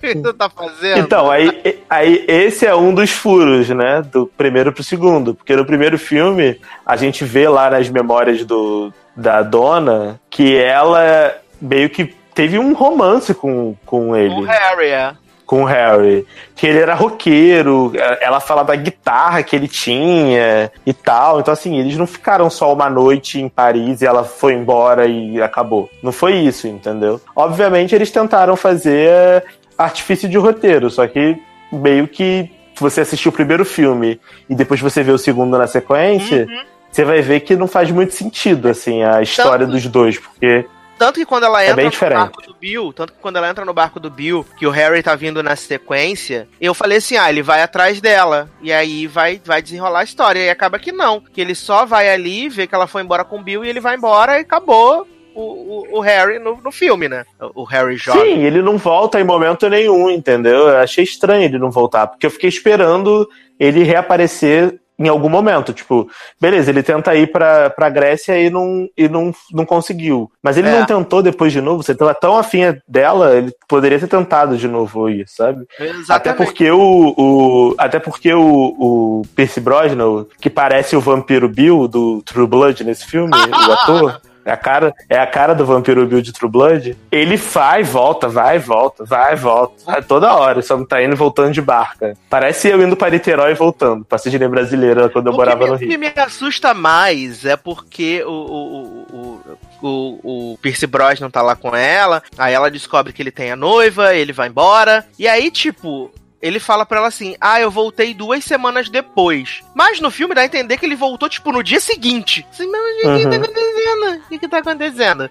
que 0.00 0.14
tu 0.14 0.32
tá 0.32 0.48
fazendo? 0.48 0.98
Então, 0.98 1.30
aí, 1.30 1.82
aí 1.88 2.24
esse 2.26 2.66
é 2.66 2.74
um 2.74 2.94
dos 2.94 3.10
furos, 3.10 3.68
né? 3.68 4.02
Do 4.02 4.26
primeiro 4.26 4.72
pro 4.72 4.82
segundo. 4.82 5.34
Porque 5.34 5.54
no 5.54 5.64
primeiro 5.64 5.98
filme, 5.98 6.58
a 6.84 6.96
gente 6.96 7.24
vê 7.24 7.48
lá 7.48 7.70
nas 7.70 7.88
memórias 7.88 8.44
do, 8.44 8.92
da 9.14 9.42
dona 9.42 10.18
que 10.30 10.56
ela 10.56 11.36
meio 11.60 11.90
que 11.90 12.14
teve 12.34 12.58
um 12.58 12.72
romance 12.72 13.34
com, 13.34 13.76
com 13.84 14.16
ele. 14.16 14.34
Com 14.34 14.40
o 14.40 14.44
Harry, 14.44 14.86
é 14.86 15.14
com 15.50 15.62
o 15.62 15.64
Harry. 15.64 16.24
Que 16.54 16.68
ele 16.68 16.78
era 16.78 16.94
roqueiro, 16.94 17.92
ela 18.20 18.38
fala 18.38 18.62
da 18.62 18.76
guitarra 18.76 19.42
que 19.42 19.56
ele 19.56 19.66
tinha 19.66 20.70
e 20.86 20.94
tal. 20.94 21.40
Então, 21.40 21.52
assim, 21.52 21.76
eles 21.76 21.96
não 21.96 22.06
ficaram 22.06 22.48
só 22.48 22.72
uma 22.72 22.88
noite 22.88 23.40
em 23.40 23.48
Paris 23.48 24.00
e 24.00 24.06
ela 24.06 24.22
foi 24.22 24.54
embora 24.54 25.08
e 25.08 25.42
acabou. 25.42 25.90
Não 26.04 26.12
foi 26.12 26.34
isso, 26.34 26.68
entendeu? 26.68 27.20
Obviamente, 27.34 27.96
eles 27.96 28.12
tentaram 28.12 28.54
fazer 28.54 29.42
artifício 29.76 30.28
de 30.28 30.38
roteiro, 30.38 30.88
só 30.88 31.04
que 31.08 31.36
meio 31.72 32.06
que 32.06 32.48
se 32.76 32.80
você 32.80 33.00
assistiu 33.00 33.30
o 33.30 33.34
primeiro 33.34 33.64
filme 33.64 34.20
e 34.48 34.54
depois 34.54 34.80
você 34.80 35.02
vê 35.02 35.10
o 35.10 35.18
segundo 35.18 35.58
na 35.58 35.66
sequência, 35.66 36.46
uhum. 36.48 36.62
você 36.92 37.04
vai 37.04 37.22
ver 37.22 37.40
que 37.40 37.56
não 37.56 37.66
faz 37.66 37.90
muito 37.90 38.14
sentido, 38.14 38.68
assim, 38.68 39.02
a 39.02 39.20
história 39.20 39.66
dos 39.66 39.84
dois, 39.88 40.16
porque 40.16 40.64
tanto 41.00 41.18
que 41.18 41.24
quando 41.24 41.44
ela 41.44 41.64
é 41.64 41.70
entra 41.70 41.82
é 41.82 42.10
no 42.10 42.14
barco 42.14 42.42
do 42.42 42.54
Bill, 42.60 42.92
tanto 42.92 43.14
que 43.14 43.18
quando 43.20 43.36
ela 43.36 43.48
entra 43.48 43.64
no 43.64 43.72
barco 43.72 43.98
do 43.98 44.10
Bill, 44.10 44.44
que 44.58 44.66
o 44.66 44.70
Harry 44.70 45.02
tá 45.02 45.14
vindo 45.14 45.42
na 45.42 45.56
sequência, 45.56 46.46
eu 46.60 46.74
falei 46.74 46.98
assim: 46.98 47.16
ah, 47.16 47.30
ele 47.30 47.42
vai 47.42 47.62
atrás 47.62 48.02
dela. 48.02 48.50
E 48.60 48.70
aí 48.70 49.06
vai, 49.06 49.40
vai 49.42 49.62
desenrolar 49.62 50.00
a 50.00 50.04
história. 50.04 50.40
E 50.40 50.50
acaba 50.50 50.78
que 50.78 50.92
não. 50.92 51.22
Que 51.32 51.40
ele 51.40 51.54
só 51.54 51.86
vai 51.86 52.10
ali, 52.10 52.50
vê 52.50 52.66
que 52.66 52.74
ela 52.74 52.86
foi 52.86 53.00
embora 53.00 53.24
com 53.24 53.38
o 53.38 53.42
Bill 53.42 53.64
e 53.64 53.70
ele 53.70 53.80
vai 53.80 53.96
embora 53.96 54.36
e 54.36 54.42
acabou. 54.42 55.08
O, 55.32 55.42
o, 55.42 55.98
o, 55.98 56.00
Harry 56.00 56.38
no, 56.38 56.60
no 56.60 56.72
filme, 56.72 57.08
né? 57.08 57.24
O 57.54 57.64
Harry 57.64 57.96
jovem. 57.96 58.34
Sim, 58.34 58.42
ele 58.42 58.60
não 58.60 58.76
volta 58.76 59.18
em 59.18 59.24
momento 59.24 59.70
nenhum, 59.70 60.10
entendeu? 60.10 60.68
Eu 60.68 60.78
achei 60.78 61.04
estranho 61.04 61.44
ele 61.44 61.58
não 61.58 61.70
voltar, 61.70 62.08
porque 62.08 62.26
eu 62.26 62.30
fiquei 62.30 62.48
esperando 62.48 63.26
ele 63.58 63.84
reaparecer 63.84 64.78
em 65.00 65.08
algum 65.08 65.30
momento. 65.30 65.72
Tipo, 65.72 66.08
beleza, 66.38 66.70
ele 66.70 66.82
tenta 66.82 67.14
ir 67.14 67.32
pra, 67.32 67.70
pra 67.70 67.88
Grécia 67.88 68.38
e 68.38 68.50
não, 68.50 68.88
e 68.96 69.08
não, 69.08 69.32
não 69.50 69.64
conseguiu. 69.64 70.30
Mas 70.42 70.58
ele 70.58 70.68
é. 70.68 70.78
não 70.78 70.84
tentou 70.84 71.22
depois 71.22 71.52
de 71.52 71.60
novo. 71.60 71.82
Você 71.82 71.94
tava 71.94 72.14
tão 72.14 72.36
afim 72.36 72.60
dela, 72.86 73.34
ele 73.34 73.52
poderia 73.66 73.98
ter 73.98 74.06
tentado 74.06 74.58
de 74.58 74.68
novo 74.68 75.08
ir, 75.08 75.26
sabe? 75.26 75.64
Exatamente. 75.78 76.12
Até 76.12 76.32
porque 76.34 76.70
o, 76.70 77.14
o, 77.16 77.74
até 77.78 77.98
porque 77.98 78.32
o, 78.32 78.42
o 78.78 79.22
Percy 79.34 79.60
Brosnan, 79.60 80.26
que 80.40 80.50
parece 80.50 80.94
o 80.94 81.00
vampiro 81.00 81.48
Bill 81.48 81.88
do 81.88 82.20
True 82.22 82.46
Blood 82.46 82.84
nesse 82.84 83.06
filme, 83.06 83.32
o 83.34 83.72
ator. 83.72 84.20
É 84.44 84.52
a 84.52 84.56
cara, 84.56 84.94
é 85.08 85.18
a 85.18 85.26
cara 85.26 85.54
do 85.54 85.66
Vampiro 85.66 86.06
Bill 86.06 86.22
de 86.22 86.32
True 86.32 86.50
Blood. 86.50 86.96
Ele 87.10 87.36
vai, 87.36 87.82
volta, 87.82 88.28
vai, 88.28 88.58
volta, 88.58 89.04
vai, 89.04 89.36
volta. 89.36 89.84
Vai 89.84 90.02
toda 90.02 90.34
hora, 90.34 90.62
só 90.62 90.82
tá 90.84 91.02
indo 91.02 91.12
e 91.12 91.16
voltando 91.16 91.52
de 91.52 91.60
barca. 91.60 92.16
Parece 92.28 92.68
eu 92.68 92.82
indo 92.82 92.96
para 92.96 93.10
Niterói 93.10 93.52
e 93.52 93.54
voltando, 93.54 94.04
pra 94.04 94.18
Cidinha 94.18 94.48
Brasileira, 94.48 95.08
quando 95.08 95.26
eu 95.26 95.32
o 95.32 95.36
morava 95.36 95.64
me, 95.64 95.70
no 95.70 95.76
Rio. 95.76 95.88
O 95.88 95.90
que 95.90 95.98
me 95.98 96.12
assusta 96.16 96.72
mais 96.72 97.44
é 97.44 97.56
porque 97.56 98.22
o, 98.24 98.30
o, 98.30 99.06
o, 99.12 99.58
o, 99.82 100.52
o 100.52 100.58
Pierce 100.58 100.86
Brosnan 100.86 101.30
tá 101.30 101.42
lá 101.42 101.54
com 101.54 101.74
ela, 101.76 102.22
aí 102.38 102.54
ela 102.54 102.70
descobre 102.70 103.12
que 103.12 103.22
ele 103.22 103.30
tem 103.30 103.50
a 103.50 103.56
noiva, 103.56 104.14
ele 104.14 104.32
vai 104.32 104.48
embora, 104.48 105.04
e 105.18 105.28
aí, 105.28 105.50
tipo, 105.50 106.10
ele 106.42 106.58
fala 106.58 106.86
para 106.86 106.98
ela 106.98 107.08
assim: 107.08 107.36
Ah, 107.40 107.60
eu 107.60 107.70
voltei 107.70 108.14
duas 108.14 108.44
semanas 108.44 108.88
depois. 108.88 109.62
Mas 109.74 110.00
no 110.00 110.10
filme 110.10 110.34
dá 110.34 110.42
a 110.42 110.46
entender 110.46 110.78
que 110.78 110.86
ele 110.86 110.96
voltou, 110.96 111.28
tipo, 111.28 111.52
no 111.52 111.62
dia 111.62 111.80
seguinte. 111.80 112.46
Assim, 112.50 112.66
mas 112.70 112.80
o 112.80 113.00
que, 113.00 113.06
uhum. 113.06 113.18
que 113.18 113.28
tá 113.28 113.36
acontecendo? 113.36 114.16
O 114.24 114.28
que, 114.28 114.38
que 114.38 114.48
tá 114.48 114.58
acontecendo? 114.58 115.30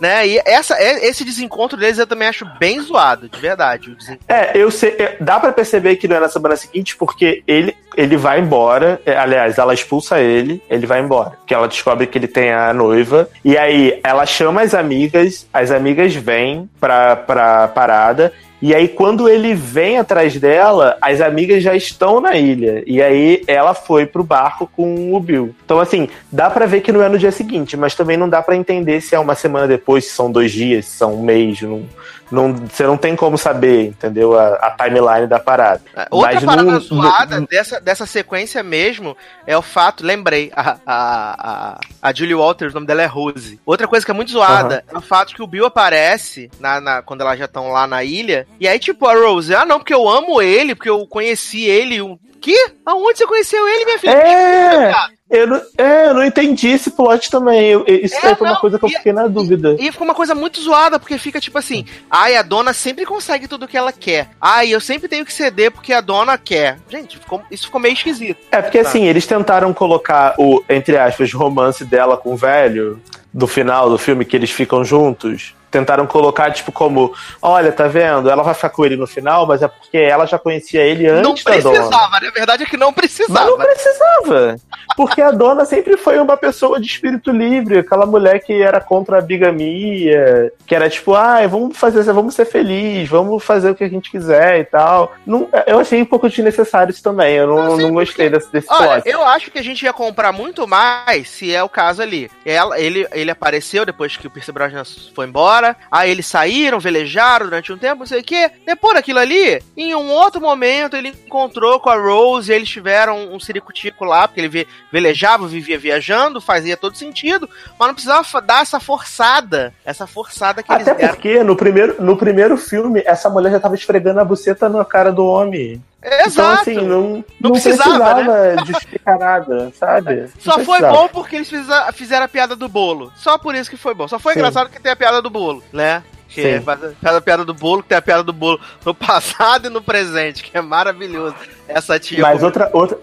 Né? 0.00 0.26
E 0.26 0.42
essa, 0.46 0.80
é, 0.80 1.06
esse 1.06 1.24
desencontro 1.24 1.78
deles 1.78 1.98
eu 1.98 2.06
também 2.06 2.26
acho 2.26 2.46
bem 2.58 2.80
zoado, 2.80 3.28
de 3.28 3.38
verdade. 3.38 3.94
É, 4.26 4.56
eu 4.56 4.70
sei. 4.70 4.96
É, 4.98 5.16
dá 5.20 5.38
para 5.38 5.52
perceber 5.52 5.96
que 5.96 6.08
não 6.08 6.16
é 6.16 6.20
na 6.20 6.28
semana 6.28 6.56
seguinte, 6.56 6.96
porque 6.96 7.42
ele, 7.46 7.76
ele 7.94 8.16
vai 8.16 8.40
embora. 8.40 9.00
É, 9.04 9.16
aliás, 9.16 9.58
ela 9.58 9.74
expulsa 9.74 10.18
ele, 10.18 10.62
ele 10.70 10.86
vai 10.86 11.00
embora. 11.00 11.30
Porque 11.30 11.52
ela 11.52 11.68
descobre 11.68 12.06
que 12.06 12.16
ele 12.16 12.28
tem 12.28 12.50
a 12.50 12.72
noiva. 12.72 13.28
E 13.44 13.58
aí 13.58 14.00
ela 14.02 14.24
chama 14.24 14.62
as 14.62 14.72
amigas, 14.72 15.46
as 15.52 15.70
amigas 15.70 16.14
vêm 16.14 16.68
pra, 16.80 17.16
pra 17.16 17.68
parada. 17.68 18.32
E 18.62 18.74
aí, 18.74 18.88
quando 18.88 19.28
ele 19.28 19.54
vem 19.54 19.96
atrás 19.98 20.38
dela, 20.38 20.96
as 21.00 21.20
amigas 21.20 21.62
já 21.62 21.74
estão 21.74 22.20
na 22.20 22.36
ilha. 22.36 22.82
E 22.86 23.00
aí, 23.00 23.42
ela 23.46 23.72
foi 23.72 24.04
pro 24.04 24.22
barco 24.22 24.70
com 24.76 25.14
o 25.14 25.20
Bill. 25.20 25.54
Então, 25.64 25.80
assim, 25.80 26.08
dá 26.30 26.50
para 26.50 26.66
ver 26.66 26.82
que 26.82 26.92
não 26.92 27.02
é 27.02 27.08
no 27.08 27.18
dia 27.18 27.32
seguinte, 27.32 27.76
mas 27.76 27.94
também 27.94 28.18
não 28.18 28.28
dá 28.28 28.42
para 28.42 28.56
entender 28.56 29.00
se 29.00 29.14
é 29.14 29.18
uma 29.18 29.34
semana 29.34 29.66
depois, 29.66 30.04
se 30.04 30.10
são 30.10 30.30
dois 30.30 30.52
dias, 30.52 30.84
se 30.84 30.98
são 30.98 31.14
um 31.14 31.22
mês. 31.22 31.62
Não, 31.62 31.82
não, 32.30 32.52
você 32.54 32.84
não 32.86 32.96
tem 32.96 33.16
como 33.16 33.36
saber, 33.36 33.86
entendeu? 33.86 34.38
A, 34.38 34.54
a 34.54 34.70
timeline 34.70 35.26
da 35.26 35.38
parada. 35.38 35.80
É, 35.96 36.06
Outra 36.10 36.34
Mas 36.34 36.44
parada 36.44 36.70
não- 36.70 36.80
zoada 36.80 37.40
dessa, 37.42 37.80
dessa 37.80 38.06
sequência 38.06 38.62
mesmo 38.62 39.16
é 39.46 39.56
o 39.56 39.62
fato, 39.62 40.04
lembrei, 40.04 40.50
a, 40.54 40.76
a, 40.86 41.50
a, 41.74 41.80
a 42.02 42.12
Julie 42.14 42.34
Walters, 42.34 42.72
o 42.72 42.74
nome 42.74 42.86
dela 42.86 43.02
é 43.02 43.06
Rose. 43.06 43.58
Outra 43.66 43.88
coisa 43.88 44.04
que 44.04 44.10
é 44.10 44.14
muito 44.14 44.30
zoada 44.32 44.84
é 44.92 44.96
o 44.96 45.00
fato 45.00 45.34
que 45.34 45.42
o 45.42 45.46
Bill 45.46 45.66
aparece 45.66 46.50
na, 46.60 46.80
na- 46.80 47.02
quando 47.02 47.22
elas 47.22 47.38
já 47.38 47.44
estão 47.46 47.70
lá 47.70 47.86
na 47.86 48.04
ilha, 48.04 48.46
e 48.58 48.66
aí 48.68 48.78
tipo 48.78 49.06
a 49.06 49.14
Rose, 49.14 49.54
ah 49.54 49.64
não, 49.64 49.78
porque 49.78 49.94
eu 49.94 50.08
amo 50.08 50.40
ele, 50.40 50.74
porque 50.74 50.90
eu 50.90 51.06
conheci 51.06 51.64
ele, 51.64 52.00
um... 52.00 52.18
Que? 52.40 52.56
Aonde 52.86 53.18
você 53.18 53.26
conheceu 53.26 53.68
ele, 53.68 53.84
minha 53.84 53.98
filha? 53.98 54.12
É, 54.12 54.92
eu 55.30 55.46
não, 55.46 55.60
é, 55.78 56.06
eu 56.08 56.14
não 56.14 56.24
entendi 56.24 56.68
esse 56.68 56.90
plot 56.90 57.30
também. 57.30 57.66
Eu- 57.70 57.84
isso 57.86 58.16
É, 58.16 58.34
foi 58.34 58.46
uma 58.46 58.54
não, 58.54 58.60
coisa 58.60 58.78
que 58.78 58.84
eu 58.84 58.88
e- 58.88 58.92
fiquei 58.94 59.12
na 59.12 59.26
dúvida. 59.26 59.76
E 59.78 59.92
ficou 59.92 60.06
uma 60.06 60.14
coisa 60.14 60.34
muito 60.34 60.60
zoada, 60.60 60.98
porque 60.98 61.18
fica 61.18 61.38
tipo 61.40 61.58
assim: 61.58 61.84
ai, 62.10 62.36
a 62.36 62.42
dona 62.42 62.72
sempre 62.72 63.04
consegue 63.04 63.46
tudo 63.46 63.68
que 63.68 63.76
ela 63.76 63.92
quer. 63.92 64.28
Ai, 64.40 64.70
eu 64.70 64.80
sempre 64.80 65.08
tenho 65.08 65.24
que 65.26 65.32
ceder 65.32 65.70
porque 65.70 65.92
a 65.92 66.00
dona 66.00 66.38
quer. 66.38 66.78
Gente, 66.88 67.18
ficou- 67.18 67.42
isso 67.50 67.66
ficou 67.66 67.80
meio 67.80 67.92
esquisito. 67.92 68.38
É 68.50 68.62
porque 68.62 68.82
Tá. 68.82 68.88
assim, 68.88 69.04
eles 69.04 69.26
tentaram 69.26 69.72
colocar 69.74 70.34
o, 70.38 70.62
entre 70.68 70.96
aspas, 70.96 71.32
romance 71.32 71.84
dela 71.84 72.16
com 72.16 72.32
o 72.32 72.36
velho 72.36 73.00
do 73.32 73.46
final 73.46 73.88
do 73.90 73.98
filme, 73.98 74.24
que 74.24 74.34
eles 74.36 74.50
ficam 74.50 74.84
juntos. 74.84 75.54
Tentaram 75.70 76.06
colocar, 76.06 76.50
tipo, 76.52 76.72
como, 76.72 77.14
olha, 77.40 77.70
tá 77.72 77.86
vendo? 77.86 78.28
Ela 78.30 78.42
vai 78.42 78.54
ficar 78.54 78.70
com 78.70 78.84
ele 78.84 78.96
no 78.96 79.06
final, 79.06 79.46
mas 79.46 79.62
é 79.62 79.68
porque 79.68 79.98
ela 79.98 80.26
já 80.26 80.38
conhecia 80.38 80.82
ele 80.82 81.10
não 81.22 81.30
antes 81.32 81.44
da 81.44 81.56
dona. 81.58 81.70
precisava, 81.78 82.20
né? 82.20 82.28
a 82.28 82.32
verdade 82.32 82.62
é 82.64 82.66
que 82.66 82.76
não 82.76 82.88
Mas 82.88 82.94
precisava. 82.96 83.44
não 83.50 83.56
precisava. 83.58 84.56
Porque 84.96 85.22
a 85.22 85.30
dona 85.30 85.64
sempre 85.64 85.96
foi 85.96 86.18
uma 86.18 86.36
pessoa 86.36 86.80
de 86.80 86.86
espírito 86.86 87.30
livre, 87.30 87.78
aquela 87.78 88.04
mulher 88.06 88.40
que 88.40 88.60
era 88.60 88.80
contra 88.80 89.18
a 89.18 89.20
bigamia, 89.20 90.52
que 90.66 90.74
era 90.74 90.88
tipo, 90.90 91.14
ai, 91.14 91.46
vamos 91.46 91.76
fazer, 91.76 92.02
vamos 92.12 92.34
ser 92.34 92.44
felizes, 92.44 93.08
vamos 93.08 93.42
fazer 93.44 93.70
o 93.70 93.74
que 93.74 93.84
a 93.84 93.88
gente 93.88 94.10
quiser 94.10 94.60
e 94.60 94.64
tal. 94.64 95.12
Não, 95.26 95.48
eu 95.66 95.78
achei 95.80 96.00
um 96.02 96.06
pouco 96.06 96.28
desnecessário 96.28 96.90
isso 96.90 97.02
também. 97.02 97.34
Eu 97.36 97.46
não, 97.46 97.64
Não, 97.70 97.76
não 97.76 97.92
gostei 97.92 98.28
desse, 98.28 98.50
desse 98.52 98.66
Olha, 98.70 99.00
plot. 99.02 99.08
eu 99.08 99.24
acho 99.24 99.50
que 99.50 99.58
a 99.58 99.62
gente 99.62 99.82
ia 99.84 99.92
comprar 99.92 100.32
muito 100.32 100.66
mais 100.66 101.28
se 101.28 101.54
é 101.54 101.62
o 101.62 101.68
caso 101.68 102.02
ali. 102.02 102.30
Ela, 102.44 102.78
ele, 102.80 103.06
ele 103.12 103.30
apareceu 103.30 103.84
depois 103.86 104.16
que 104.16 104.26
o 104.26 104.30
Pierce 104.30 104.50
Brosnan 104.52 104.82
foi 105.14 105.26
embora. 105.26 105.59
Aí 105.90 106.10
eles 106.10 106.26
saíram, 106.26 106.78
velejaram 106.80 107.46
durante 107.46 107.72
um 107.72 107.78
tempo, 107.78 108.00
não 108.00 108.06
sei 108.06 108.20
o 108.20 108.24
quê. 108.24 108.50
Depois 108.66 108.94
daquilo 108.94 109.18
ali, 109.18 109.62
em 109.76 109.94
um 109.94 110.10
outro 110.10 110.40
momento, 110.40 110.96
ele 110.96 111.08
encontrou 111.08 111.78
com 111.80 111.90
a 111.90 111.96
Rose 111.96 112.50
e 112.50 112.54
eles 112.54 112.68
tiveram 112.68 113.32
um 113.32 113.38
ciricutico 113.40 114.04
lá, 114.04 114.26
porque 114.26 114.40
ele 114.40 114.48
ve- 114.48 114.68
velejava, 114.92 115.46
vivia 115.46 115.78
viajando, 115.78 116.40
fazia 116.40 116.76
todo 116.76 116.96
sentido. 116.96 117.48
Mas 117.78 117.88
não 117.88 117.94
precisava 117.94 118.40
dar 118.40 118.62
essa 118.62 118.80
forçada. 118.80 119.72
Essa 119.84 120.06
forçada 120.06 120.62
que 120.62 120.72
Até 120.72 120.82
eles 120.82 120.96
deram. 120.96 121.14
porque 121.14 121.42
no 121.44 121.56
primeiro, 121.56 121.96
no 122.02 122.16
primeiro 122.16 122.56
filme, 122.56 123.02
essa 123.04 123.28
mulher 123.30 123.50
já 123.52 123.60
tava 123.60 123.74
esfregando 123.74 124.20
a 124.20 124.24
buceta 124.24 124.68
na 124.68 124.84
cara 124.84 125.12
do 125.12 125.24
homem. 125.24 125.82
Então, 126.02 126.26
Exato. 126.26 126.60
assim, 126.62 126.74
não, 126.76 127.02
Não 127.16 127.24
não, 127.40 127.50
precisava, 127.52 127.98
né? 127.98 128.24
precisava, 128.24 128.66
justificar 128.66 129.18
nada, 129.18 129.72
sabe? 129.74 130.28
Só 130.38 130.58
foi 130.60 130.80
bom 130.80 131.08
porque 131.08 131.36
eles 131.36 131.50
fizeram, 131.50 131.92
fizeram 131.92 132.24
a 132.24 132.28
piada 132.28 132.56
do 132.56 132.68
bolo. 132.68 133.12
Só 133.16 133.36
por 133.36 133.54
isso 133.54 133.68
que 133.68 133.76
foi 133.76 133.94
bom. 133.94 134.08
Só 134.08 134.18
foi 134.18 134.32
Sim. 134.32 134.38
engraçado 134.40 134.70
que 134.70 134.80
tem 134.80 134.92
a 134.92 134.96
piada 134.96 135.20
do 135.20 135.28
bolo, 135.28 135.62
né? 135.72 136.02
Que 136.30 136.58
Sim. 136.58 136.60
faz 136.62 136.84
a- 136.84 136.92
faz 137.02 137.16
a 137.16 137.20
piada 137.20 137.44
do 137.44 137.52
bolo, 137.52 137.82
que 137.82 137.88
tem 137.88 137.98
a 137.98 138.02
piada 138.02 138.22
do 138.22 138.32
bolo 138.32 138.60
no 138.84 138.94
passado 138.94 139.66
e 139.66 139.68
no 139.70 139.82
presente, 139.82 140.42
que 140.44 140.56
é 140.56 140.60
maravilhoso. 140.60 141.34
Essa 141.66 141.98
tia 141.98 142.22
Mas 142.22 142.42
outra, 142.42 142.70
outra, 142.72 142.98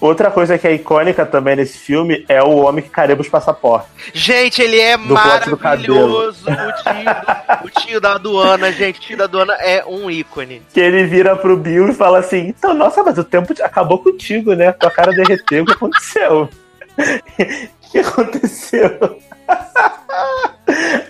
outra 0.00 0.30
coisa 0.30 0.56
que 0.58 0.66
é 0.66 0.72
icônica 0.74 1.24
também 1.26 1.56
nesse 1.56 1.78
filme 1.78 2.24
é 2.28 2.42
o 2.42 2.56
homem 2.58 2.82
que 2.84 2.90
carimba 2.90 3.20
os 3.22 3.28
passaportes. 3.28 3.88
Gente, 4.12 4.60
ele 4.62 4.78
é 4.78 4.96
do 4.96 5.14
maravilhoso. 5.14 6.46
O 6.48 6.82
tio, 6.82 7.64
o 7.64 7.80
tio 7.80 8.00
da 8.00 8.12
aduana, 8.14 8.70
gente. 8.72 8.98
O 8.98 9.02
tio 9.02 9.16
da 9.16 9.24
aduana 9.24 9.54
é 9.54 9.84
um 9.84 10.10
ícone. 10.10 10.62
Que 10.72 10.80
ele 10.80 11.04
vira 11.04 11.34
pro 11.36 11.56
Bill 11.56 11.88
e 11.88 11.94
fala 11.94 12.18
assim: 12.18 12.48
Então, 12.48 12.74
nossa, 12.74 13.02
mas 13.02 13.18
o 13.18 13.24
tempo 13.24 13.52
acabou 13.62 13.98
contigo, 13.98 14.54
né? 14.54 14.72
Tua 14.72 14.90
cara 14.90 15.12
derreteu, 15.12 15.62
o 15.62 15.66
que 15.66 15.72
aconteceu? 15.72 16.48
O 17.86 17.90
que 17.92 17.98
aconteceu? 17.98 19.20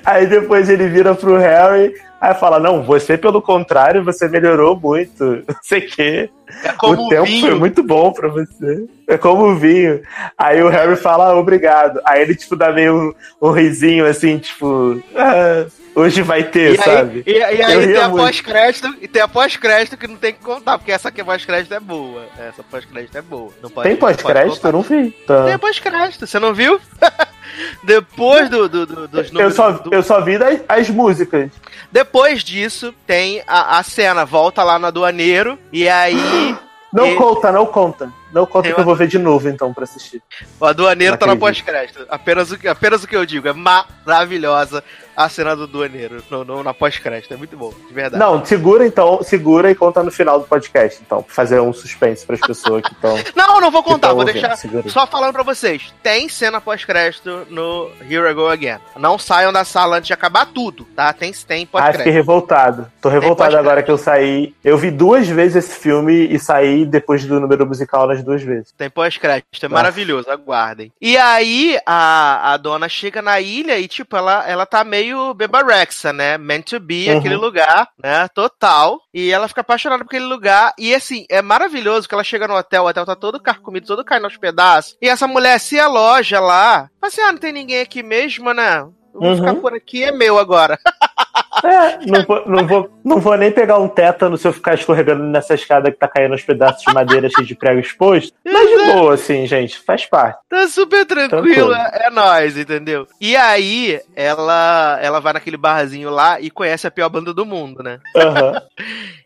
Aí 0.05 0.27
depois 0.27 0.69
ele 0.69 0.89
vira 0.89 1.15
pro 1.15 1.37
Harry, 1.37 1.95
aí 2.21 2.35
fala: 2.35 2.59
Não, 2.59 2.83
você, 2.83 3.17
pelo 3.17 3.43
contrário, 3.43 4.05
você 4.05 4.29
melhorou 4.29 4.79
muito. 4.79 5.25
Não 5.47 5.57
sei 5.63 5.81
o 5.81 5.89
quê. 5.89 6.31
É 6.63 6.87
o 6.87 7.09
tempo 7.09 7.25
vinho. 7.25 7.41
foi 7.41 7.55
muito 7.55 7.83
bom 7.83 8.13
pra 8.13 8.29
você. 8.29 8.87
É 9.09 9.19
como 9.19 9.47
o 9.47 9.57
vinho. 9.57 10.01
Aí 10.39 10.63
o 10.63 10.69
Harry 10.69 10.97
fala, 10.97 11.31
ah, 11.31 11.37
obrigado. 11.37 12.01
Aí 12.05 12.23
ele, 12.23 12.37
tipo, 12.37 12.55
dá 12.55 12.73
meio 12.73 13.15
um, 13.41 13.49
um 13.49 13.51
risinho 13.51 14.07
assim, 14.07 14.39
tipo, 14.39 15.03
ah, 15.17 15.67
hoje 15.95 16.23
vai 16.23 16.45
ter, 16.45 16.75
E 16.75 16.79
aí, 16.79 16.85
sabe? 16.85 17.23
e, 17.27 17.33
e 17.33 17.43
aí 17.43 17.87
tem 17.87 17.97
a 17.97 18.11
pós-crédito, 18.11 18.95
e 19.01 19.09
tem 19.09 19.23
a 19.23 19.29
pós-crédito 19.29 19.97
que 19.97 20.07
não 20.07 20.17
tem 20.17 20.35
que 20.35 20.41
contar, 20.41 20.79
porque 20.79 20.93
essa 20.93 21.09
aqui 21.09 21.21
é 21.21 21.25
pós-crédito 21.25 21.75
é 21.75 21.81
boa. 21.81 22.25
Essa 22.39 22.63
pós-crédito 22.63 23.17
é 23.19 23.23
boa. 23.23 23.53
Não 23.63 23.71
pode, 23.71 23.89
Tem 23.89 23.97
pós-crédito? 23.97 24.67
Eu 24.67 24.73
não 24.73 24.83
vi. 24.83 25.11
Tá. 25.27 25.45
Tem 25.47 25.59
pós-crédito, 25.59 26.27
você 26.27 26.39
não 26.39 26.55
viu? 26.55 26.81
Depois 27.83 28.49
do, 28.51 28.69
do- 28.69 28.87
do- 28.87 29.09
dos 29.09 29.27
Eu 29.29 29.33
números. 29.33 29.55
só, 29.55 29.71
do- 29.73 29.95
eu 29.95 30.03
só 30.03 30.21
vi 30.21 30.39
das, 30.39 30.61
as 30.69 30.89
músicas. 30.91 31.51
Depois 31.91 32.43
disso, 32.43 32.95
tem 33.07 33.43
a, 33.47 33.79
a 33.79 33.83
cena, 33.83 34.25
volta 34.25 34.63
lá 34.63 34.79
no 34.79 34.87
aduaneiro, 34.87 35.59
e 35.73 35.89
aí 35.89 36.57
Não 36.93 37.07
E- 37.09 37.15
conta, 37.17 37.53
não 37.53 37.67
conta. 37.67 38.11
Não 38.33 38.45
conta 38.45 38.65
Tem 38.65 38.75
que 38.75 38.81
eu 38.81 38.85
vou 38.85 38.95
ver 38.97 39.07
de 39.09 39.19
novo, 39.19 39.49
então, 39.49 39.73
pra 39.73 39.85
assistir. 39.85 40.23
o 40.61 40.65
aduaneiro 40.67 41.13
Não 41.13 41.19
tá 41.19 41.27
na 41.27 41.33
acredito. 41.33 41.65
pós-crédito. 41.65 42.07
Apenas 42.09 42.51
o, 42.51 42.59
que- 42.59 42.69
apenas 42.69 43.03
o 43.05 43.07
que 43.09 43.17
eu 43.17 43.25
digo, 43.25 43.49
é 43.49 43.53
maravilhosa 43.53 44.83
a 45.17 45.29
cena 45.31 45.57
do 45.57 45.63
aduaneiro 45.63 46.23
no, 46.31 46.45
no- 46.45 46.63
na 46.63 46.75
pós-crédito. 46.75 47.33
É 47.33 47.37
muito 47.37 47.57
bom, 47.57 47.73
de 47.89 47.95
verdade. 47.95 48.23
Não, 48.23 48.45
segura 48.45 48.87
então, 48.87 49.23
segura 49.23 49.71
e 49.71 49.75
conta 49.75 50.03
no 50.03 50.11
final 50.11 50.39
do 50.41 50.47
podcast, 50.47 51.01
então, 51.05 51.23
pra 51.23 51.35
fazer 51.35 51.59
um 51.61 51.73
suspense 51.73 52.27
pras 52.27 52.41
pessoas 52.41 52.83
que 52.83 52.93
estão. 52.93 53.17
Não, 53.35 53.61
não 53.61 53.71
vou 53.71 53.83
contar, 53.83 54.09
vou 54.09 54.19
ouvindo, 54.21 54.35
deixar 54.35 54.57
segura. 54.57 54.89
só 54.91 55.07
falando 55.07 55.33
pra 55.33 55.43
vocês. 55.43 55.95
Tem 56.03 56.29
cena 56.29 56.61
pós-crédito 56.61 57.47
no 57.49 57.91
Here 58.11 58.29
I 58.31 58.35
Go 58.35 58.49
Again. 58.49 58.79
Não 58.99 59.19
saiam 59.19 59.53
da 59.53 59.65
sala 59.65 59.97
antes 59.97 60.09
de 60.09 60.13
acabar 60.13 60.47
tudo, 60.47 60.85
tá? 60.97 61.13
Tem, 61.13 61.33
tem 61.33 61.37
Ah, 61.39 61.39
fiquei 61.39 61.67
pós-crédito. 61.67 62.13
revoltado. 62.13 62.93
Tô 63.01 63.09
revoltado 63.09 63.37
pós-crédito. 63.53 63.59
agora 63.61 63.83
que 63.83 63.91
eu 63.91 63.97
saí. 63.99 64.55
Eu 64.63 64.77
vi 64.77 64.91
duas 64.91 65.27
vezes 65.29 65.65
esse 65.65 65.79
filme 65.79 66.27
e 66.31 66.39
saí 66.39 66.85
depois 66.85 67.25
do 67.25 67.41
número 67.41 67.67
musical 67.67 68.03
duas 68.25 68.43
vezes. 68.43 68.73
Tem 68.73 68.89
pós-crédito, 68.91 69.47
é 69.65 69.69
Nossa. 69.69 69.75
maravilhoso, 69.75 70.31
aguardem. 70.31 70.93
E 71.01 71.17
aí, 71.17 71.79
a, 71.87 72.53
a 72.53 72.57
dona 72.57 72.89
chega 72.89 73.21
na 73.23 73.41
ilha 73.41 73.79
e, 73.79 73.87
tipo, 73.89 74.17
ela, 74.17 74.47
ela 74.49 74.67
tá 74.67 74.85
meio 74.85 75.33
bebarexa, 75.35 76.13
né? 76.13 76.37
Meant 76.39 76.65
to 76.71 76.81
be, 76.81 77.11
Uhum. 77.11 77.19
aquele 77.19 77.37
lugar, 77.37 77.89
né? 78.03 78.29
Total. 78.29 79.01
E 79.13 79.31
ela 79.31 79.49
fica 79.49 79.61
apaixonada 79.61 80.05
por 80.05 80.09
aquele 80.11 80.27
lugar. 80.27 80.73
E, 80.79 80.95
assim, 80.95 81.25
é 81.31 81.41
maravilhoso 81.43 82.09
que 82.09 82.15
ela 82.15 82.25
chega 82.25 82.47
no 82.49 82.55
hotel, 82.57 82.85
o 82.85 82.89
hotel 82.89 83.05
tá 83.07 83.17
todo 83.17 83.41
carcomido, 83.41 83.87
todo 83.87 84.05
caindo 84.05 84.25
aos 84.25 84.37
pedaços. 84.37 84.97
E 85.01 85.09
essa 85.09 85.27
mulher 85.27 85.59
se 85.61 85.79
aloja 85.79 86.41
lá. 86.41 86.91
Fala 87.01 87.09
assim, 87.13 87.21
ah, 87.23 87.33
não 87.33 87.39
tem 87.39 87.53
ninguém 87.53 87.81
aqui 87.81 88.03
mesmo, 88.03 88.53
né? 88.53 88.79
Eu 89.15 89.21
vou 89.21 89.31
Uhum. 89.31 89.37
ficar 89.37 89.55
por 89.55 89.73
aqui, 89.75 90.05
é 90.05 90.13
meu 90.13 90.39
agora. 90.39 90.79
É, 91.65 92.05
não 92.07 92.23
vou, 92.23 92.47
não, 92.47 92.67
vou, 92.67 92.91
não 93.05 93.21
vou 93.21 93.37
nem 93.37 93.51
pegar 93.51 93.79
um 93.79 93.89
tétano 93.89 94.37
se 94.37 94.47
eu 94.47 94.53
ficar 94.53 94.75
escorregando 94.75 95.23
nessa 95.25 95.55
escada 95.55 95.91
que 95.91 95.99
tá 95.99 96.07
caindo 96.07 96.33
aos 96.33 96.43
pedaços 96.43 96.83
de 96.83 96.93
madeira 96.93 97.29
cheio 97.29 97.47
de 97.47 97.55
prego 97.55 97.81
exposto. 97.81 98.33
Mas 98.45 98.69
de 98.69 98.85
boa, 98.93 99.15
assim, 99.15 99.47
gente, 99.47 99.79
faz 99.79 100.05
parte. 100.07 100.39
Tá 100.49 100.69
super 100.69 101.05
tranquilo, 101.07 101.73
é, 101.75 102.07
é 102.07 102.11
nóis, 102.11 102.57
entendeu? 102.59 103.07
E 103.21 103.35
aí, 103.37 104.01
ela, 104.15 104.99
ela 105.01 105.21
vai 105.21 105.33
naquele 105.33 105.57
barzinho 105.57 106.11
lá 106.11 106.41
e 106.41 106.51
conhece 106.51 106.87
a 106.87 106.91
pior 106.91 107.09
banda 107.09 107.33
do 107.33 107.47
mundo, 107.47 107.83
né? 107.83 107.99
Aham. 108.17 108.61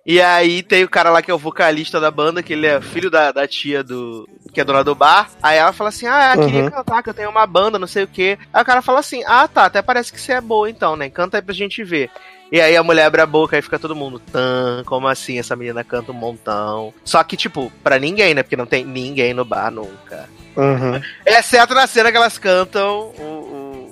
E 0.07 0.21
aí 0.21 0.63
tem 0.63 0.83
o 0.83 0.89
cara 0.89 1.11
lá 1.11 1.21
que 1.21 1.31
é 1.31 1.35
o 1.35 1.39
vocalista 1.39 2.01
da 2.01 2.11
banda, 2.11 2.43
que 2.43 2.55
ele 2.55 2.67
é 2.67 2.81
filho 2.81 3.11
da, 3.11 3.31
da 3.31 3.47
tia 3.47 3.85
do. 3.85 4.27
que 4.53 4.61
é 4.61 4.65
dona 4.65 4.83
do 4.83 4.95
bar. 4.95 5.29
Aí 5.43 5.59
ela 5.59 5.73
fala 5.73 5.91
assim: 5.91 6.07
Ah, 6.07 6.33
eu 6.37 6.45
queria 6.47 6.63
Uhum. 6.65 6.71
cantar, 6.71 7.03
que 7.03 7.11
eu 7.11 7.15
tenho 7.15 7.31
uma 7.31 7.47
banda, 7.47 7.79
não 7.79 7.87
sei 7.87 8.05
o 8.05 8.09
quê. 8.09 8.39
Aí 8.53 8.63
o 8.63 8.65
cara 8.65 8.81
fala 8.81 9.01
assim: 9.01 9.23
Ah, 9.27 9.47
tá, 9.47 9.67
até 9.67 9.83
parece 9.83 10.11
que 10.13 10.21
você 10.21 10.33
é 10.33 10.41
boa 10.41 10.71
então, 10.71 10.97
né? 10.97 11.11
Canta 11.11 11.37
aí 11.37 11.43
pra 11.43 11.55
gente 11.55 11.85
ver. 11.85 12.11
E 12.53 12.61
aí 12.61 12.77
a 12.77 12.83
mulher 12.83 13.05
abre 13.05 13.21
a 13.21 13.27
boca 13.27 13.57
e 13.57 13.63
fica 13.63 13.79
todo 13.79 13.95
mundo, 13.95 14.19
tan, 14.19 14.83
como 14.85 15.07
assim? 15.07 15.39
Essa 15.39 15.55
menina 15.55 15.85
canta 15.85 16.11
um 16.11 16.15
montão. 16.15 16.93
Só 17.05 17.23
que, 17.23 17.37
tipo, 17.37 17.71
pra 17.83 17.99
ninguém, 17.99 18.35
né? 18.35 18.43
Porque 18.43 18.57
não 18.57 18.67
tem 18.67 18.85
ninguém 18.85 19.33
no 19.33 19.45
bar 19.45 19.71
nunca. 19.71 20.29
Uhum. 20.57 21.01
Exceto 21.25 21.75
na 21.75 21.87
cena 21.87 22.11
que 22.11 22.17
elas 22.17 22.39
cantam 22.39 23.13
o, 23.19 23.50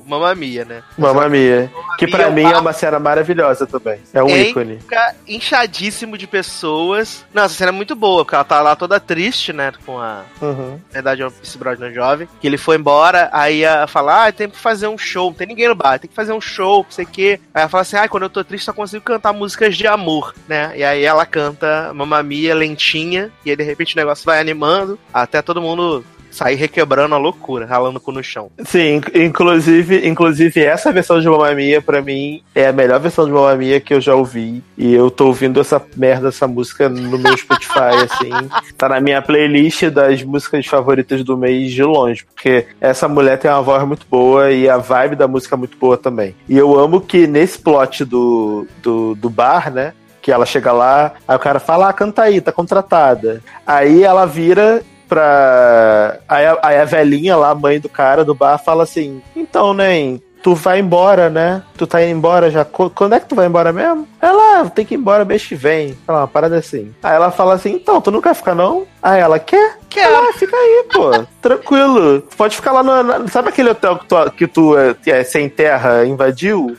o 0.08 0.10
Mamma 0.10 0.34
Mia, 0.34 0.64
né? 0.64 0.82
Mamma 0.96 1.28
Mia. 1.28 1.70
Que 1.98 2.06
pra 2.06 2.30
Mia, 2.30 2.48
mim 2.48 2.52
é 2.54 2.58
uma 2.58 2.72
cena 2.72 2.98
maravilhosa 2.98 3.66
também. 3.66 4.00
É 4.14 4.22
um 4.22 4.28
Hein? 4.28 4.50
ícone. 4.50 4.78
Fica 4.78 5.14
inchadíssimo 5.26 6.16
de 6.16 6.26
pessoas. 6.26 7.24
Não, 7.32 7.44
essa 7.44 7.54
cena 7.54 7.70
é 7.70 7.72
muito 7.72 7.94
boa, 7.94 8.24
porque 8.24 8.34
ela 8.34 8.44
tá 8.44 8.60
lá 8.62 8.74
toda 8.74 8.98
triste, 8.98 9.52
né? 9.52 9.72
Com 9.84 9.98
a. 9.98 10.22
Uhum. 10.40 10.72
Na 10.88 10.92
verdade, 10.94 11.22
é 11.22 11.26
um 11.26 11.32
Brosnan 11.58 11.92
jovem. 11.92 12.28
Que 12.40 12.46
ele 12.46 12.56
foi 12.56 12.76
embora, 12.76 13.28
aí 13.32 13.62
ela 13.62 13.86
fala: 13.86 14.26
Ah, 14.26 14.32
tem 14.32 14.48
que 14.48 14.56
fazer 14.58 14.88
um 14.88 14.98
show. 14.98 15.26
Não 15.26 15.34
tem 15.34 15.46
ninguém 15.46 15.68
no 15.68 15.74
bar, 15.74 15.98
tem 15.98 16.08
que 16.08 16.16
fazer 16.16 16.32
um 16.32 16.40
show, 16.40 16.84
não 16.84 16.90
sei 16.90 17.04
o 17.04 17.08
quê. 17.08 17.40
Aí 17.52 17.60
ela 17.62 17.68
fala 17.68 17.82
assim: 17.82 17.96
Ah, 17.96 18.08
quando 18.08 18.22
eu 18.24 18.30
tô 18.30 18.42
triste, 18.42 18.64
só 18.64 18.72
consigo 18.72 19.04
cantar 19.04 19.32
músicas 19.32 19.76
de 19.76 19.86
amor, 19.86 20.34
né? 20.48 20.72
E 20.76 20.82
aí 20.84 21.04
ela 21.04 21.26
canta 21.26 21.92
Mamma 21.94 22.22
Mia 22.22 22.54
lentinha, 22.54 23.30
e 23.44 23.50
aí 23.50 23.56
de 23.56 23.62
repente 23.62 23.94
o 23.94 23.98
negócio 23.98 24.24
vai 24.24 24.40
animando, 24.40 24.98
até 25.12 25.42
todo 25.42 25.60
mundo 25.60 26.04
sair 26.38 26.54
requebrando 26.54 27.16
a 27.16 27.18
loucura, 27.18 27.66
ralando 27.66 27.98
com 27.98 28.12
no 28.12 28.22
chão. 28.22 28.48
Sim, 28.64 29.00
inclusive, 29.12 30.08
inclusive 30.08 30.62
essa 30.62 30.92
versão 30.92 31.20
de 31.20 31.28
Mamma 31.28 31.52
Mia, 31.52 31.82
pra 31.82 32.00
mim, 32.00 32.42
é 32.54 32.68
a 32.68 32.72
melhor 32.72 33.00
versão 33.00 33.24
de 33.24 33.32
Mamma 33.32 33.56
Mia 33.56 33.80
que 33.80 33.92
eu 33.92 34.00
já 34.00 34.14
ouvi. 34.14 34.62
E 34.76 34.94
eu 34.94 35.10
tô 35.10 35.26
ouvindo 35.26 35.60
essa 35.60 35.84
merda, 35.96 36.28
essa 36.28 36.46
música 36.46 36.88
no 36.88 37.18
meu 37.18 37.36
Spotify, 37.36 37.98
assim. 38.08 38.30
Tá 38.76 38.88
na 38.88 39.00
minha 39.00 39.20
playlist 39.20 39.84
das 39.86 40.22
músicas 40.22 40.64
favoritas 40.66 41.24
do 41.24 41.36
mês 41.36 41.72
de 41.72 41.82
longe. 41.82 42.24
Porque 42.24 42.66
essa 42.80 43.08
mulher 43.08 43.38
tem 43.38 43.50
uma 43.50 43.62
voz 43.62 43.84
muito 43.84 44.06
boa 44.08 44.52
e 44.52 44.68
a 44.68 44.78
vibe 44.78 45.16
da 45.16 45.26
música 45.26 45.56
é 45.56 45.58
muito 45.58 45.76
boa 45.76 45.96
também. 45.96 46.36
E 46.48 46.56
eu 46.56 46.78
amo 46.78 47.00
que 47.00 47.26
nesse 47.26 47.58
plot 47.58 48.04
do, 48.04 48.64
do, 48.80 49.16
do 49.16 49.28
bar, 49.28 49.72
né? 49.72 49.92
Que 50.22 50.30
ela 50.30 50.46
chega 50.46 50.72
lá, 50.72 51.14
aí 51.26 51.34
o 51.34 51.40
cara 51.40 51.58
fala, 51.58 51.88
ah, 51.88 51.92
canta 51.92 52.22
aí, 52.22 52.40
tá 52.40 52.52
contratada. 52.52 53.42
Aí 53.66 54.04
ela 54.04 54.26
vira 54.26 54.82
pra. 55.08 56.18
Aí 56.28 56.46
a, 56.46 56.58
aí 56.62 56.78
a 56.78 56.84
velhinha 56.84 57.36
lá, 57.36 57.54
mãe 57.54 57.80
do 57.80 57.88
cara 57.88 58.24
do 58.24 58.34
bar, 58.34 58.58
fala 58.58 58.82
assim: 58.82 59.22
Então, 59.34 59.72
né, 59.72 60.18
tu 60.42 60.54
vai 60.54 60.78
embora, 60.78 61.28
né? 61.28 61.62
Tu 61.76 61.86
tá 61.86 62.02
indo 62.02 62.12
embora 62.12 62.50
já. 62.50 62.64
Quando 62.64 63.14
é 63.14 63.20
que 63.20 63.26
tu 63.26 63.34
vai 63.34 63.46
embora 63.46 63.72
mesmo? 63.72 64.06
Ela, 64.20 64.60
ah, 64.60 64.70
tem 64.70 64.84
que 64.84 64.94
ir 64.94 64.98
embora 64.98 65.24
mês 65.24 65.44
que 65.44 65.54
vem. 65.54 65.96
Ela, 66.06 66.20
uma 66.20 66.28
parada 66.28 66.56
assim. 66.56 66.94
Aí 67.02 67.14
ela 67.14 67.30
fala 67.30 67.54
assim: 67.54 67.72
Então, 67.72 68.00
tu 68.00 68.10
não 68.10 68.20
quer 68.20 68.34
ficar 68.34 68.54
não? 68.54 68.86
Aí 69.02 69.20
ela, 69.20 69.38
quer? 69.38 69.78
Quer. 69.88 70.06
Ah, 70.06 70.32
fica 70.34 70.56
aí, 70.56 70.84
pô. 70.92 71.10
Tranquilo. 71.40 72.22
Pode 72.36 72.56
ficar 72.56 72.72
lá 72.72 72.82
no. 72.82 73.28
Sabe 73.28 73.48
aquele 73.48 73.70
hotel 73.70 73.98
que 73.98 74.06
tu, 74.06 74.30
que 74.32 74.46
tu 74.46 74.78
é, 74.78 74.94
é 75.06 75.24
sem 75.24 75.48
terra 75.48 76.04
invadiu? 76.04 76.76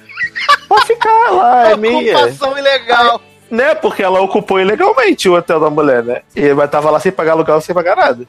Pode 0.67 0.85
ficar 0.85 1.31
lá, 1.31 1.69
é 1.69 1.75
minha. 1.77 2.17
Ocupação 2.17 2.57
ilegal. 2.57 3.21
Né, 3.49 3.73
porque 3.73 4.03
ela 4.03 4.21
ocupou 4.21 4.59
ilegalmente 4.59 5.27
o 5.27 5.35
hotel 5.35 5.59
da 5.59 5.69
mulher, 5.69 6.03
né? 6.03 6.21
E 6.35 6.41
ele 6.41 6.67
tava 6.67 6.91
lá 6.91 6.99
sem 6.99 7.11
pagar 7.11 7.31
aluguel, 7.31 7.59
sem 7.61 7.73
pagar 7.73 7.95
nada. 7.95 8.25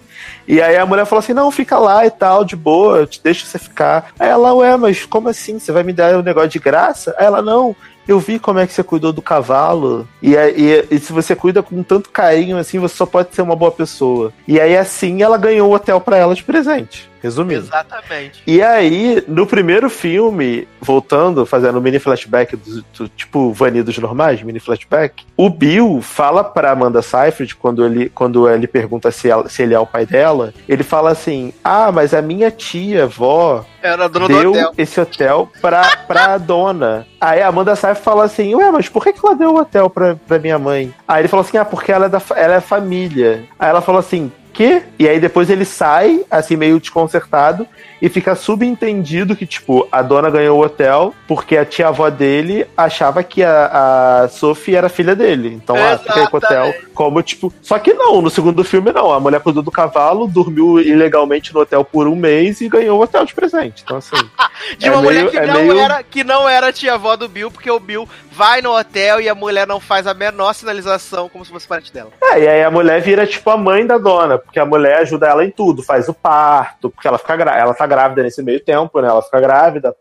E 0.49 0.63
aí 0.63 0.77
a 0.77 0.87
mulher 0.87 1.05
falou 1.05 1.21
assim: 1.21 1.35
não, 1.35 1.51
fica 1.51 1.79
lá 1.79 2.07
e 2.07 2.11
tal, 2.11 2.45
de 2.45 2.57
boa, 2.57 2.99
eu 2.99 3.07
te 3.07 3.23
deixo 3.23 3.45
você 3.45 3.59
ficar. 3.59 4.13
Aí 4.19 4.29
ela, 4.31 4.55
ué, 4.55 4.77
mas 4.79 5.05
como 5.05 5.29
assim? 5.29 5.59
Você 5.59 5.73
vai 5.73 5.83
me 5.83 5.93
dar 5.93 6.17
um 6.17 6.23
negócio 6.23 6.49
de 6.49 6.59
graça? 6.59 7.15
Aí 7.19 7.27
ela, 7.27 7.43
não, 7.43 7.77
eu 8.09 8.19
vi 8.19 8.39
como 8.39 8.59
é 8.59 8.67
que 8.67 8.73
você 8.73 8.83
cuidou 8.83 9.13
do 9.13 9.23
cavalo. 9.23 10.09
E, 10.23 10.35
e, 10.35 10.87
e, 10.91 10.99
se 10.99 11.13
você 11.13 11.37
cuida 11.37 11.63
com 11.63 11.83
tanto 11.83 12.11
carinho 12.11 12.57
assim, 12.57 12.79
você 12.79 12.97
só 12.97 13.07
pode 13.07 13.35
ser 13.35 13.43
uma 13.43 13.57
boa 13.57 13.71
pessoa. 13.71 14.33
E 14.49 14.61
aí 14.61 14.77
assim 14.77 15.23
ela 15.23 15.37
ganhou 15.37 15.69
o 15.69 15.75
hotel 15.75 16.01
para 16.01 16.17
ela 16.17 16.35
de 16.35 16.43
presente. 16.43 17.10
Resumindo. 17.23 17.61
Exatamente. 17.61 18.43
E 18.47 18.63
aí, 18.63 19.23
no 19.29 19.47
primeiro 19.47 19.91
filme, 19.91 20.67
voltando, 20.81 21.45
fazendo 21.45 21.79
um 21.79 21.83
mini 21.83 21.99
flashback 21.99 22.57
do, 22.57 22.83
do 22.97 23.09
tipo 23.09 23.53
Vanidos 23.53 23.97
normais, 23.99 24.43
mini 24.43 24.59
flashback, 24.61 25.25
o 25.37 25.49
Bill 25.51 26.01
fala 26.03 26.43
pra 26.43 26.71
Amanda 26.73 27.03
Seyfried, 27.03 27.55
quando 27.57 27.85
ele, 27.85 28.09
quando 28.09 28.49
ele 28.49 28.67
pergunta 28.67 29.11
se, 29.11 29.29
ela, 29.29 29.49
se 29.49 29.63
ele 29.63 29.75
é 29.75 29.79
o 29.79 29.87
pai 29.87 30.07
dela, 30.07 30.53
ele 30.69 30.83
fala 30.83 31.11
assim: 31.11 31.53
Ah, 31.63 31.91
mas 31.93 32.15
a 32.15 32.23
minha 32.23 32.51
tia, 32.51 33.07
vó, 33.07 33.65
Era 33.83 34.09
dona 34.09 34.27
deu 34.27 34.43
do 34.43 34.51
hotel. 34.51 34.73
esse 34.79 35.01
hotel 35.01 35.51
pra, 35.61 35.97
pra 36.07 36.37
dona. 36.39 37.07
Aí 37.21 37.43
a 37.43 37.49
Amanda 37.49 37.77
Seyfried 37.77 38.05
fala 38.05 38.25
assim: 38.25 38.55
Ué, 38.55 38.71
mas 38.71 38.89
por 38.89 39.03
que, 39.05 39.13
que 39.13 39.21
ela 39.25 39.35
deu 39.37 39.51
o 39.55 39.59
hotel 39.59 39.91
pra, 39.91 40.17
pra 40.17 40.39
minha 40.39 40.59
mãe? 40.59 40.95
Aí 41.07 41.21
ele 41.23 41.29
falou 41.29 41.45
assim: 41.45 41.59
Ah, 41.59 41.65
porque 41.65 41.93
ela 41.93 42.07
é, 42.07 42.09
da, 42.09 42.23
ela 42.37 42.55
é 42.55 42.61
família. 42.61 43.45
Aí 43.59 43.69
ela 43.69 43.81
falou 43.81 43.99
assim: 43.99 44.33
quê? 44.51 44.82
E 44.98 45.09
aí 45.09 45.18
depois 45.18 45.48
ele 45.48 45.64
sai, 45.64 46.24
assim, 46.31 46.56
meio 46.56 46.78
desconcertado, 46.78 47.66
e 48.01 48.09
fica 48.09 48.35
subentendido 48.35 49.36
que, 49.36 49.47
tipo, 49.47 49.86
a 49.93 50.02
dona 50.02 50.31
ganhou 50.31 50.59
o 50.59 50.64
hotel 50.64 51.14
porque 51.28 51.56
a 51.56 51.64
tia-avó 51.64 52.09
dele 52.09 52.66
achava 52.77 53.22
que 53.22 53.43
a, 53.43 54.22
a 54.22 54.28
Sophie 54.28 54.74
era 54.74 54.89
filha 54.89 55.14
dele. 55.14 55.52
Então 55.55 55.77
ela 55.77 55.98
fica 55.98 56.20
aí 56.20 56.28
com 56.28 56.36
o 56.36 56.39
hotel 56.39 56.74
como, 56.94 57.22
tipo. 57.22 57.52
Só 57.60 57.78
que 57.78 57.93
não, 57.93 58.22
no 58.22 58.31
segundo 58.31 58.64
filme 58.64 58.93
não. 58.93 59.12
A 59.12 59.20
mulher 59.20 59.40
cuidou 59.40 59.62
do 59.62 59.70
cavalo, 59.70 60.27
dormiu 60.27 60.81
ilegalmente 60.81 61.52
no 61.52 61.60
hotel 61.60 61.85
por 61.85 62.09
um 62.09 62.16
mês 62.16 62.60
e 62.60 62.68
ganhou 62.68 62.98
o 62.98 63.02
hotel 63.02 63.24
de 63.24 63.35
presente. 63.35 63.82
Então, 63.85 63.98
assim. 63.98 64.16
de 64.78 64.89
uma 64.89 64.98
é 64.98 65.02
mulher 65.02 65.20
meio, 65.20 65.31
que, 65.31 65.39
é 65.39 65.47
não 65.47 65.62
meio... 65.64 65.78
era, 65.78 66.02
que 66.02 66.24
não 66.24 66.48
era 66.48 66.72
tia-avó 66.72 67.16
do 67.16 67.28
Bill, 67.28 67.51
porque 67.51 67.70
o 67.70 67.81
Bill 67.81 68.09
vai 68.32 68.62
no 68.62 68.77
hotel 68.77 69.20
e 69.20 69.28
a 69.28 69.35
mulher 69.35 69.66
não 69.66 69.81
faz 69.81 70.06
a 70.06 70.14
menor 70.14 70.55
sinalização 70.55 71.28
como 71.28 71.44
se 71.44 71.51
fosse 71.51 71.66
parente 71.66 71.93
dela. 71.93 72.10
É, 72.22 72.40
e 72.40 72.48
aí 72.48 72.62
a 72.62 72.70
mulher 72.70 73.01
vira, 73.02 73.27
tipo, 73.27 73.51
a 73.51 73.56
mãe 73.56 73.86
da 73.86 73.98
dona, 73.98 74.39
porque 74.51 74.59
a 74.59 74.66
mulher 74.66 74.98
ajuda 74.98 75.28
ela 75.28 75.44
em 75.44 75.51
tudo, 75.51 75.81
faz 75.81 76.09
o 76.09 76.14
parto, 76.14 76.90
porque 76.90 77.06
ela 77.06 77.18
fica 77.18 77.35
ela 77.35 77.72
tá 77.72 77.86
grávida 77.86 78.24
nesse 78.24 78.43
meio 78.43 78.59
tempo, 78.59 79.01
né? 79.01 79.06
Ela 79.06 79.22
fica 79.22 79.40
grávida, 79.40 79.94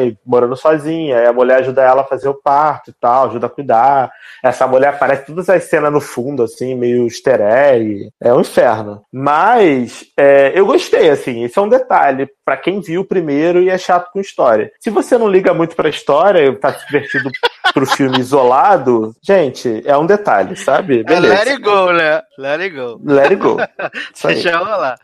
e 0.00 0.16
morando 0.24 0.56
sozinha. 0.56 1.18
Aí 1.18 1.26
a 1.26 1.32
mulher 1.32 1.58
ajuda 1.58 1.82
ela 1.82 2.02
a 2.02 2.06
fazer 2.06 2.28
o 2.28 2.34
parto 2.34 2.90
e 2.90 2.94
tal, 2.94 3.26
ajuda 3.26 3.48
a 3.48 3.50
cuidar. 3.50 4.12
Essa 4.44 4.64
mulher 4.68 4.90
aparece 4.90 5.26
todas 5.26 5.48
as 5.50 5.64
cenas 5.64 5.92
no 5.92 6.00
fundo, 6.00 6.44
assim, 6.44 6.76
meio 6.76 7.04
easter 7.04 7.40
egg. 7.40 8.08
É 8.22 8.32
um 8.32 8.42
inferno. 8.42 9.02
Mas 9.12 10.04
é, 10.16 10.52
eu 10.54 10.64
gostei, 10.64 11.10
assim. 11.10 11.42
Esse 11.42 11.58
é 11.58 11.62
um 11.62 11.68
detalhe 11.68 12.28
para 12.44 12.56
quem 12.56 12.80
viu 12.80 13.04
primeiro 13.04 13.60
e 13.60 13.68
é 13.68 13.76
chato 13.76 14.12
com 14.12 14.20
história. 14.20 14.70
Se 14.78 14.88
você 14.88 15.18
não 15.18 15.28
liga 15.28 15.52
muito 15.52 15.74
pra 15.74 15.88
história, 15.88 16.56
tá 16.56 16.70
divertido 16.70 17.28
pro 17.72 17.86
filme 17.86 18.18
isolado, 18.20 19.14
gente, 19.22 19.82
é 19.84 19.96
um 19.96 20.06
detalhe, 20.06 20.56
sabe? 20.56 21.02
Beleza. 21.04 21.34
É 21.34 21.38
let 21.38 21.48
it 21.48 21.62
go, 21.62 21.92
né? 21.92 22.22
Let 22.38 22.60
it 22.60 22.76
go. 22.76 23.00
Let 23.04 23.32
it 23.32 23.36
go. 23.36 23.56
Deixa 24.24 24.56
rolar. 24.58 24.98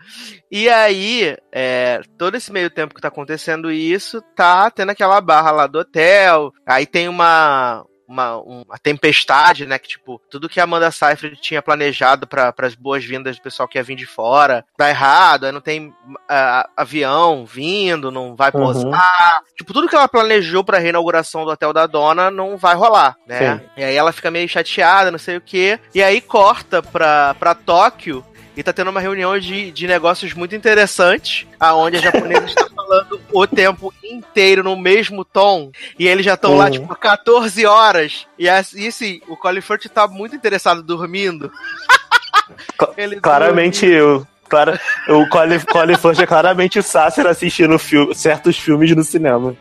E 0.51 0.68
aí, 0.68 1.36
é, 1.52 2.01
todo 2.18 2.36
esse 2.36 2.52
meio 2.52 2.70
tempo 2.70 2.94
que 2.94 3.01
tá 3.01 3.09
acontecendo 3.09 3.70
isso, 3.70 4.22
tá 4.36 4.70
tendo 4.70 4.90
aquela 4.90 5.20
barra 5.20 5.51
lá 5.51 5.66
do 5.66 5.78
hotel. 5.78 6.52
Aí 6.66 6.86
tem 6.86 7.09
uma, 7.09 7.84
uma, 8.12 8.36
uma 8.36 8.78
tempestade, 8.80 9.66
né? 9.66 9.78
Que, 9.78 9.89
tipo, 9.89 10.20
tudo 10.30 10.48
que 10.48 10.60
a 10.60 10.64
Amanda 10.64 10.90
Seyfried 10.90 11.40
tinha 11.40 11.62
planejado 11.62 12.26
para 12.26 12.55
as 12.59 12.74
boas-vindas 12.74 13.36
do 13.36 13.43
pessoal 13.43 13.66
que 13.66 13.78
ia 13.78 13.82
vir 13.82 13.97
de 13.97 14.06
fora 14.06 14.64
dá 14.78 14.89
errado, 14.89 15.47
aí 15.47 15.52
não 15.52 15.60
tem 15.60 15.89
uh, 15.89 16.68
avião 16.76 17.47
vindo, 17.47 18.10
não 18.10 18.36
vai 18.36 18.51
uhum. 18.55 18.60
pousar. 18.60 18.84
Uhum. 18.90 19.44
Tipo, 19.56 19.72
tudo 19.72 19.89
que 19.89 19.97
ela 19.97 20.09
planejou 20.09 20.62
pra 20.62 20.78
reinauguração 20.78 21.44
do 21.44 21.51
hotel 21.51 21.72
da 21.72 21.86
dona 21.86 22.30
não 22.30 22.56
vai 22.56 22.74
rolar, 22.74 23.16
né? 23.26 23.59
Sim. 23.59 23.64
E 23.78 23.84
aí 23.84 23.97
ela 23.97 24.12
fica 24.12 24.30
meio 24.30 24.48
chateada, 24.48 25.10
não 25.10 25.18
sei 25.18 25.36
o 25.36 25.40
quê. 25.40 25.78
E 25.94 26.02
aí 26.02 26.20
corta 26.20 26.82
pra, 26.82 27.34
pra 27.34 27.55
Tóquio 27.55 28.24
e 28.56 28.62
tá 28.62 28.72
tendo 28.72 28.90
uma 28.90 29.00
reunião 29.00 29.38
de, 29.38 29.70
de 29.70 29.86
negócios 29.86 30.34
muito 30.34 30.54
interessantes, 30.54 31.46
aonde 31.58 31.96
a 31.96 32.00
japonesa 32.00 32.46
está 32.46 32.68
falando 32.74 33.20
o 33.32 33.46
tempo 33.46 33.92
inteiro 34.04 34.62
no 34.62 34.76
mesmo 34.76 35.24
tom, 35.24 35.70
e 35.98 36.06
eles 36.06 36.24
já 36.24 36.34
estão 36.34 36.52
uhum. 36.52 36.58
lá, 36.58 36.70
tipo, 36.70 36.94
14 36.94 37.64
horas, 37.66 38.26
e 38.38 38.48
assim, 38.48 39.20
o 39.28 39.36
Colin 39.36 39.60
Firth 39.60 39.86
tá 39.88 40.06
muito 40.06 40.36
interessado 40.36 40.82
dormindo. 40.82 41.50
Claramente 43.22 43.86
eu. 43.86 44.26
Claro, 44.48 44.78
o 45.08 45.26
Colin, 45.30 45.60
Colin 45.60 45.96
Firth 45.96 46.18
é 46.20 46.26
claramente 46.26 46.78
o 46.78 46.82
Sasser 46.82 47.26
assistindo 47.26 47.78
filme, 47.78 48.14
certos 48.14 48.58
filmes 48.58 48.94
no 48.94 49.02
cinema. 49.02 49.56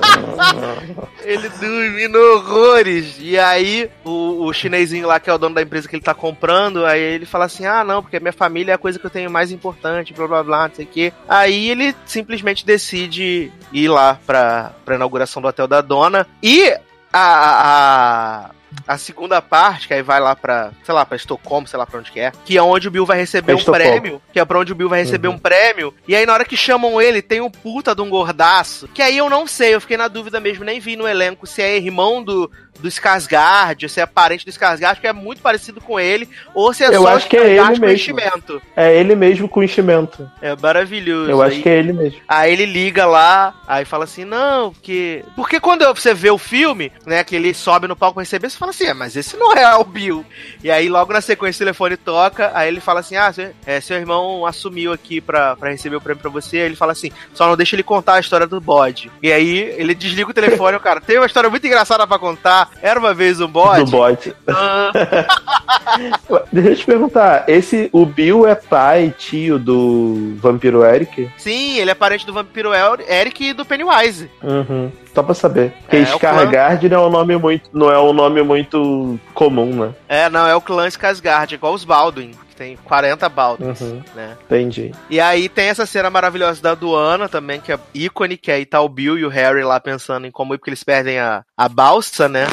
ele 1.22 1.48
dormindo 1.48 2.16
horrores. 2.16 3.16
E 3.20 3.38
aí, 3.38 3.90
o, 4.04 4.46
o 4.46 4.52
chinesinho 4.52 5.06
lá, 5.06 5.18
que 5.18 5.28
é 5.28 5.32
o 5.32 5.38
dono 5.38 5.54
da 5.54 5.62
empresa 5.62 5.88
que 5.88 5.96
ele 5.96 6.02
tá 6.02 6.14
comprando, 6.14 6.84
aí 6.84 7.00
ele 7.00 7.26
fala 7.26 7.44
assim: 7.44 7.66
ah, 7.66 7.84
não, 7.84 8.02
porque 8.02 8.20
minha 8.20 8.32
família 8.32 8.72
é 8.72 8.74
a 8.74 8.78
coisa 8.78 8.98
que 8.98 9.06
eu 9.06 9.10
tenho 9.10 9.30
mais 9.30 9.50
importante, 9.50 10.12
blá 10.12 10.26
blá 10.26 10.42
blá, 10.42 10.68
não 10.68 10.74
sei 10.74 10.84
o 10.84 10.88
quê. 10.88 11.12
Aí 11.28 11.70
ele 11.70 11.94
simplesmente 12.04 12.64
decide 12.64 13.52
ir 13.72 13.88
lá 13.88 14.18
pra, 14.26 14.72
pra 14.84 14.96
inauguração 14.96 15.42
do 15.42 15.48
hotel 15.48 15.66
da 15.66 15.80
dona. 15.80 16.26
E 16.42 16.74
a, 17.12 18.48
a, 18.48 18.50
a 18.86 18.98
segunda 18.98 19.40
parte, 19.40 19.88
que 19.88 19.94
aí 19.94 20.02
vai 20.02 20.20
lá 20.20 20.34
pra, 20.34 20.72
sei 20.84 20.94
lá, 20.94 21.04
pra 21.04 21.16
Estocolmo, 21.16 21.66
sei 21.66 21.78
lá 21.78 21.86
pra 21.86 21.98
onde 21.98 22.10
que 22.10 22.20
é, 22.20 22.32
que 22.44 22.56
é 22.56 22.62
onde 22.62 22.88
o 22.88 22.90
Bill 22.90 23.06
vai 23.06 23.18
receber 23.18 23.52
é 23.52 23.54
um 23.54 23.64
prêmio, 23.64 24.22
que 24.32 24.40
é 24.40 24.44
pra 24.44 24.58
onde 24.58 24.72
o 24.72 24.74
Bill 24.74 24.88
vai 24.88 25.00
receber 25.00 25.28
uhum. 25.28 25.34
um 25.34 25.38
prêmio, 25.38 25.94
e 26.06 26.14
aí 26.14 26.26
na 26.26 26.32
hora 26.32 26.44
que 26.44 26.56
chamam 26.56 27.00
ele, 27.00 27.22
tem 27.22 27.40
um 27.40 27.50
puta 27.50 27.94
de 27.94 28.02
um 28.02 28.10
gordaço, 28.10 28.88
que 28.88 29.02
aí 29.02 29.16
eu 29.16 29.30
não 29.30 29.46
sei, 29.46 29.74
eu 29.74 29.80
fiquei 29.80 29.96
na 29.96 30.08
dúvida 30.08 30.40
mesmo, 30.40 30.64
nem 30.64 30.80
vi 30.80 30.96
no 30.96 31.06
elenco 31.06 31.46
se 31.46 31.62
é 31.62 31.76
irmão 31.76 32.22
do, 32.22 32.50
do 32.78 32.88
Skarsgård, 32.88 33.88
se 33.88 34.00
é 34.00 34.06
parente 34.06 34.44
do 34.44 34.50
Skarsgård, 34.50 35.00
que 35.00 35.06
é 35.06 35.12
muito 35.12 35.42
parecido 35.42 35.80
com 35.80 35.98
ele, 35.98 36.28
ou 36.54 36.72
se 36.72 36.84
é 36.84 36.88
eu 36.88 37.02
só 37.02 37.08
acho 37.08 37.28
que 37.28 37.36
é 37.36 37.54
ele 37.54 37.68
mesmo. 37.70 37.88
enchimento. 37.90 38.62
É 38.76 38.94
ele 38.98 39.14
mesmo 39.14 39.48
com 39.48 39.62
enchimento. 39.62 40.30
É 40.40 40.54
maravilhoso. 40.56 41.30
Eu 41.30 41.42
acho 41.42 41.56
aí, 41.56 41.62
que 41.62 41.68
é 41.68 41.78
ele 41.78 41.92
mesmo. 41.92 42.20
Aí 42.28 42.52
ele 42.52 42.66
liga 42.66 43.06
lá, 43.06 43.54
aí 43.66 43.84
fala 43.84 44.04
assim, 44.04 44.24
não, 44.24 44.72
porque... 44.72 45.24
Porque 45.34 45.60
quando 45.60 45.86
você 45.94 46.14
vê 46.14 46.30
o 46.30 46.38
filme, 46.38 46.92
né, 47.04 47.24
que 47.24 47.36
ele 47.36 47.54
sobe 47.54 47.88
no 47.88 47.96
palco 47.96 48.14
pra 48.14 48.22
receber, 48.22 48.50
você 48.50 48.56
fala 48.56 48.70
assim, 48.70 48.86
é, 48.86 48.94
mas 48.94 49.16
esse 49.16 49.36
não 49.36 49.52
é 49.52 49.74
o 49.76 49.84
Bill. 49.84 50.24
E 50.62 50.70
aí 50.70 50.88
logo 50.88 51.12
na 51.12 51.20
sequência 51.20 51.58
o 51.58 51.66
telefone 51.66 51.96
toca, 51.96 52.50
aí 52.54 52.68
ele 52.68 52.80
fala 52.80 53.00
assim, 53.00 53.16
ah, 53.16 53.32
seu, 53.32 53.50
é, 53.64 53.80
seu 53.80 53.96
irmão 53.96 54.46
assumiu 54.46 54.92
aqui 54.92 55.20
pra, 55.20 55.56
pra 55.56 55.70
receber 55.70 55.96
o 55.96 56.00
prêmio 56.00 56.20
pra 56.22 56.30
você, 56.30 56.58
aí 56.58 56.64
ele 56.64 56.76
fala 56.76 56.92
assim, 56.92 57.10
só 57.34 57.46
não 57.46 57.56
deixa 57.56 57.74
ele 57.76 57.82
contar 57.82 58.14
a 58.14 58.20
história 58.20 58.46
do 58.46 58.60
bode. 58.60 59.10
E 59.22 59.32
aí 59.32 59.58
ele 59.76 59.94
desliga 59.94 60.30
o 60.30 60.34
telefone, 60.34 60.76
o 60.76 60.80
cara, 60.80 61.00
tem 61.00 61.16
uma 61.18 61.26
história 61.26 61.50
muito 61.50 61.66
engraçada 61.66 62.06
pra 62.06 62.18
contar, 62.18 62.65
era 62.82 62.98
uma 62.98 63.14
vez 63.14 63.40
um 63.40 63.48
bode? 63.48 63.84
Do 63.84 63.90
bode. 63.90 64.34
Ah. 64.46 64.90
Deixa 66.52 66.70
eu 66.70 66.76
te 66.76 66.86
perguntar, 66.86 67.44
esse, 67.48 67.88
o 67.92 68.04
Bill 68.04 68.46
é 68.46 68.54
pai, 68.54 69.14
tio 69.16 69.58
do 69.58 70.34
vampiro 70.36 70.84
Eric? 70.84 71.30
Sim, 71.36 71.78
ele 71.78 71.90
é 71.90 71.94
parente 71.94 72.26
do 72.26 72.32
vampiro 72.32 72.70
Eric 73.08 73.44
e 73.44 73.52
do 73.52 73.64
Pennywise. 73.64 74.30
Uhum. 74.42 74.90
Só 75.14 75.22
pra 75.22 75.34
saber. 75.34 75.72
Porque 75.82 75.96
é, 75.96 76.02
Skarsgård 76.02 76.90
não 76.90 77.04
é 77.04 77.06
um 77.06 77.10
nome 77.10 77.36
muito, 77.36 77.70
não 77.72 77.90
é 77.90 77.98
um 77.98 78.12
nome 78.12 78.42
muito 78.42 79.18
comum, 79.32 79.86
né? 79.86 79.94
É, 80.08 80.28
não, 80.28 80.46
é 80.46 80.54
o 80.54 80.60
clã 80.60 80.86
Skarsgård, 80.88 81.54
igual 81.54 81.74
os 81.74 81.84
Baldwin 81.84 82.32
tem 82.56 82.76
40 82.76 83.28
baldas, 83.28 83.80
Uhum. 83.80 84.02
né? 84.14 84.36
Entendi. 84.46 84.92
E 85.10 85.20
aí 85.20 85.48
tem 85.48 85.68
essa 85.68 85.84
cena 85.86 86.08
maravilhosa 86.10 86.60
da 86.62 86.70
aduana 86.72 87.28
também, 87.28 87.60
que 87.60 87.72
é 87.72 87.78
ícone, 87.94 88.36
que 88.36 88.50
aí 88.50 88.64
tá 88.64 88.80
o 88.80 88.88
Bill 88.88 89.18
e 89.18 89.24
o 89.24 89.28
Harry 89.28 89.62
lá 89.62 89.78
pensando 89.78 90.26
em 90.26 90.30
como 90.30 90.54
ir, 90.54 90.58
porque 90.58 90.70
eles 90.70 90.82
perdem 90.84 91.18
a, 91.18 91.44
a 91.56 91.68
balsa, 91.68 92.28
né? 92.28 92.46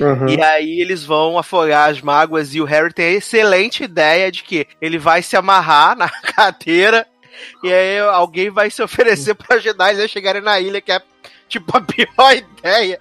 Uhum. 0.00 0.28
E 0.28 0.42
aí 0.42 0.80
eles 0.80 1.04
vão 1.04 1.38
afogar 1.38 1.90
as 1.90 2.00
mágoas 2.00 2.54
e 2.54 2.60
o 2.60 2.64
Harry 2.64 2.92
tem 2.92 3.06
a 3.06 3.10
excelente 3.18 3.84
ideia 3.84 4.32
de 4.32 4.42
que 4.42 4.66
ele 4.80 4.98
vai 4.98 5.22
se 5.22 5.36
amarrar 5.36 5.96
na 5.96 6.08
cadeira 6.34 7.06
e 7.62 7.72
aí 7.72 7.98
alguém 7.98 8.50
vai 8.50 8.70
se 8.70 8.82
oferecer 8.82 9.34
pra 9.34 9.56
ajudar 9.56 9.90
eles 9.90 10.04
a 10.04 10.08
chegarem 10.08 10.42
na 10.42 10.58
ilha, 10.60 10.80
que 10.80 10.92
é 10.92 11.00
tipo 11.48 11.76
a 11.76 11.80
pior 11.80 12.32
ideia 12.34 12.98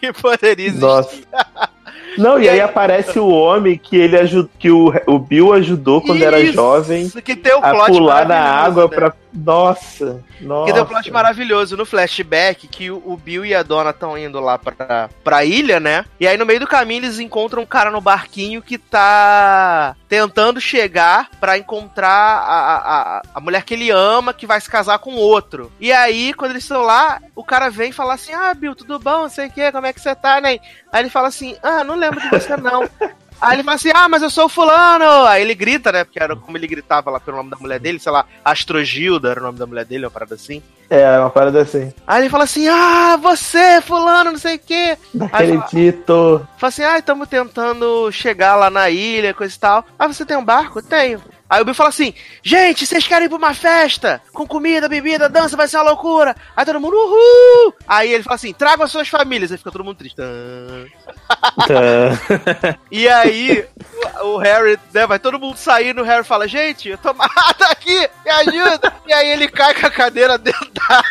que 0.00 0.12
poderia 0.12 0.66
existir. 0.66 0.80
Nossa. 0.84 1.20
Não, 2.18 2.38
e, 2.38 2.44
E 2.44 2.48
aí, 2.48 2.54
aí- 2.56 2.60
aparece 2.60 3.18
o 3.18 3.28
homem 3.28 3.78
que 3.78 3.96
ele 3.96 4.16
ajudou, 4.18 4.50
que 4.58 4.70
o, 4.70 4.92
o 5.06 5.18
Bill 5.18 5.52
ajudou 5.52 6.00
quando 6.00 6.22
era 6.22 6.40
Isso, 6.40 6.54
jovem 6.54 7.08
que 7.24 7.36
tem 7.36 7.54
o 7.54 7.58
a 7.64 7.86
pular 7.86 8.26
na 8.26 8.38
água 8.40 8.84
né? 8.84 8.88
pra. 8.88 9.12
Nossa, 9.32 10.24
nossa. 10.40 10.66
Que 10.66 10.72
tem 10.72 10.82
um 10.82 10.86
plot 10.86 11.10
maravilhoso 11.10 11.76
no 11.76 11.86
flashback 11.86 12.66
que 12.66 12.90
o, 12.90 13.16
Bill 13.16 13.44
e 13.44 13.54
a 13.54 13.62
Donna 13.62 13.90
estão 13.90 14.18
indo 14.18 14.40
lá 14.40 14.58
pra, 14.58 15.08
pra 15.22 15.44
ilha, 15.44 15.78
né? 15.78 16.04
E 16.18 16.26
aí 16.26 16.36
no 16.36 16.46
meio 16.46 16.60
do 16.60 16.66
caminho 16.66 17.04
eles 17.04 17.18
encontram 17.18 17.62
um 17.62 17.66
cara 17.66 17.90
no 17.90 18.00
barquinho 18.00 18.60
que 18.60 18.76
tá 18.76 19.94
tentando 20.08 20.60
chegar 20.60 21.28
pra 21.38 21.56
encontrar 21.56 22.08
a, 22.08 22.76
a, 22.76 23.18
a, 23.18 23.22
a 23.34 23.40
mulher 23.40 23.62
que 23.62 23.74
ele 23.74 23.90
ama, 23.90 24.34
que 24.34 24.46
vai 24.46 24.60
se 24.60 24.68
casar 24.68 24.98
com 24.98 25.14
outro. 25.14 25.70
E 25.78 25.92
aí, 25.92 26.34
quando 26.34 26.52
eles 26.52 26.64
estão 26.64 26.82
lá, 26.82 27.20
o 27.34 27.44
cara 27.44 27.70
vem 27.70 27.92
falar 27.92 28.14
assim: 28.14 28.32
Ah, 28.32 28.52
Bill, 28.52 28.74
tudo 28.74 28.98
bom? 28.98 29.22
Não 29.22 29.28
sei 29.28 29.46
o 29.46 29.50
que, 29.50 29.70
como 29.70 29.86
é 29.86 29.92
que 29.92 30.00
você 30.00 30.14
tá, 30.14 30.40
né? 30.40 30.58
Aí 30.92 31.02
ele 31.02 31.10
fala 31.10 31.28
assim: 31.28 31.56
Ah, 31.62 31.84
não 31.84 31.94
lembro 31.94 32.20
de 32.20 32.28
você 32.28 32.56
não. 32.56 32.88
Aí 33.40 33.56
ele 33.56 33.62
fala 33.62 33.76
assim, 33.76 33.90
ah, 33.94 34.08
mas 34.08 34.22
eu 34.22 34.30
sou 34.30 34.44
o 34.46 34.48
fulano. 34.48 35.26
Aí 35.26 35.42
ele 35.42 35.54
grita, 35.54 35.90
né? 35.90 36.04
Porque 36.04 36.22
era 36.22 36.36
como 36.36 36.56
ele 36.56 36.66
gritava 36.66 37.10
lá 37.10 37.18
pelo 37.18 37.36
nome 37.38 37.50
da 37.50 37.56
mulher 37.56 37.80
dele, 37.80 37.98
sei 37.98 38.12
lá, 38.12 38.26
Astrogilda 38.44 39.30
era 39.30 39.40
o 39.40 39.44
nome 39.44 39.58
da 39.58 39.66
mulher 39.66 39.84
dele, 39.84 40.04
uma 40.04 40.10
parada 40.10 40.34
assim. 40.34 40.62
É, 40.88 41.18
uma 41.18 41.30
parada 41.30 41.62
assim. 41.62 41.92
Aí 42.06 42.22
ele 42.22 42.30
fala 42.30 42.44
assim, 42.44 42.66
ah, 42.68 43.16
você, 43.16 43.80
fulano, 43.80 44.32
não 44.32 44.38
sei 44.38 44.56
o 44.56 44.58
quê. 44.58 44.98
Não 45.14 45.28
Aí 45.32 45.48
fala, 45.48 45.60
acredito. 45.60 46.48
fala 46.58 46.68
assim, 46.68 46.82
ah, 46.82 46.98
estamos 46.98 47.28
tentando 47.28 48.10
chegar 48.10 48.56
lá 48.56 48.68
na 48.68 48.90
ilha, 48.90 49.32
coisa 49.32 49.54
e 49.54 49.58
tal. 49.58 49.84
Ah, 49.98 50.08
você 50.08 50.26
tem 50.26 50.36
um 50.36 50.44
barco? 50.44 50.82
Tenho. 50.82 51.20
Aí 51.50 51.60
o 51.60 51.64
Bill 51.64 51.74
fala 51.74 51.88
assim, 51.88 52.14
gente, 52.44 52.86
vocês 52.86 53.04
querem 53.08 53.26
ir 53.26 53.28
pra 53.28 53.36
uma 53.36 53.52
festa? 53.52 54.22
Com 54.32 54.46
comida, 54.46 54.88
bebida, 54.88 55.28
dança, 55.28 55.56
vai 55.56 55.66
ser 55.66 55.78
uma 55.78 55.90
loucura. 55.90 56.36
Aí 56.56 56.64
todo 56.64 56.80
mundo, 56.80 56.94
uhul! 56.96 57.74
Aí 57.88 58.12
ele 58.12 58.22
fala 58.22 58.36
assim, 58.36 58.52
tragam 58.52 58.84
as 58.84 58.92
suas 58.92 59.08
famílias. 59.08 59.50
Aí 59.50 59.58
fica 59.58 59.72
todo 59.72 59.82
mundo 59.82 59.96
triste. 59.96 60.20
E 62.90 63.08
aí, 63.08 63.64
o, 64.22 64.26
o 64.28 64.38
Harry, 64.38 64.78
né, 64.94 65.06
vai 65.06 65.18
todo 65.18 65.38
mundo 65.40 65.56
saindo, 65.56 66.02
o 66.02 66.04
Harry 66.04 66.24
fala, 66.24 66.46
gente, 66.46 66.88
eu 66.88 66.98
tô 66.98 67.10
amarrado 67.10 67.64
aqui, 67.64 68.08
me 68.24 68.30
ajuda! 68.30 68.92
e 69.06 69.12
aí 69.12 69.30
ele 69.30 69.48
cai 69.48 69.74
com 69.74 69.86
a 69.86 69.90
cadeira 69.90 70.38
dentro 70.38 70.70
da... 70.72 71.02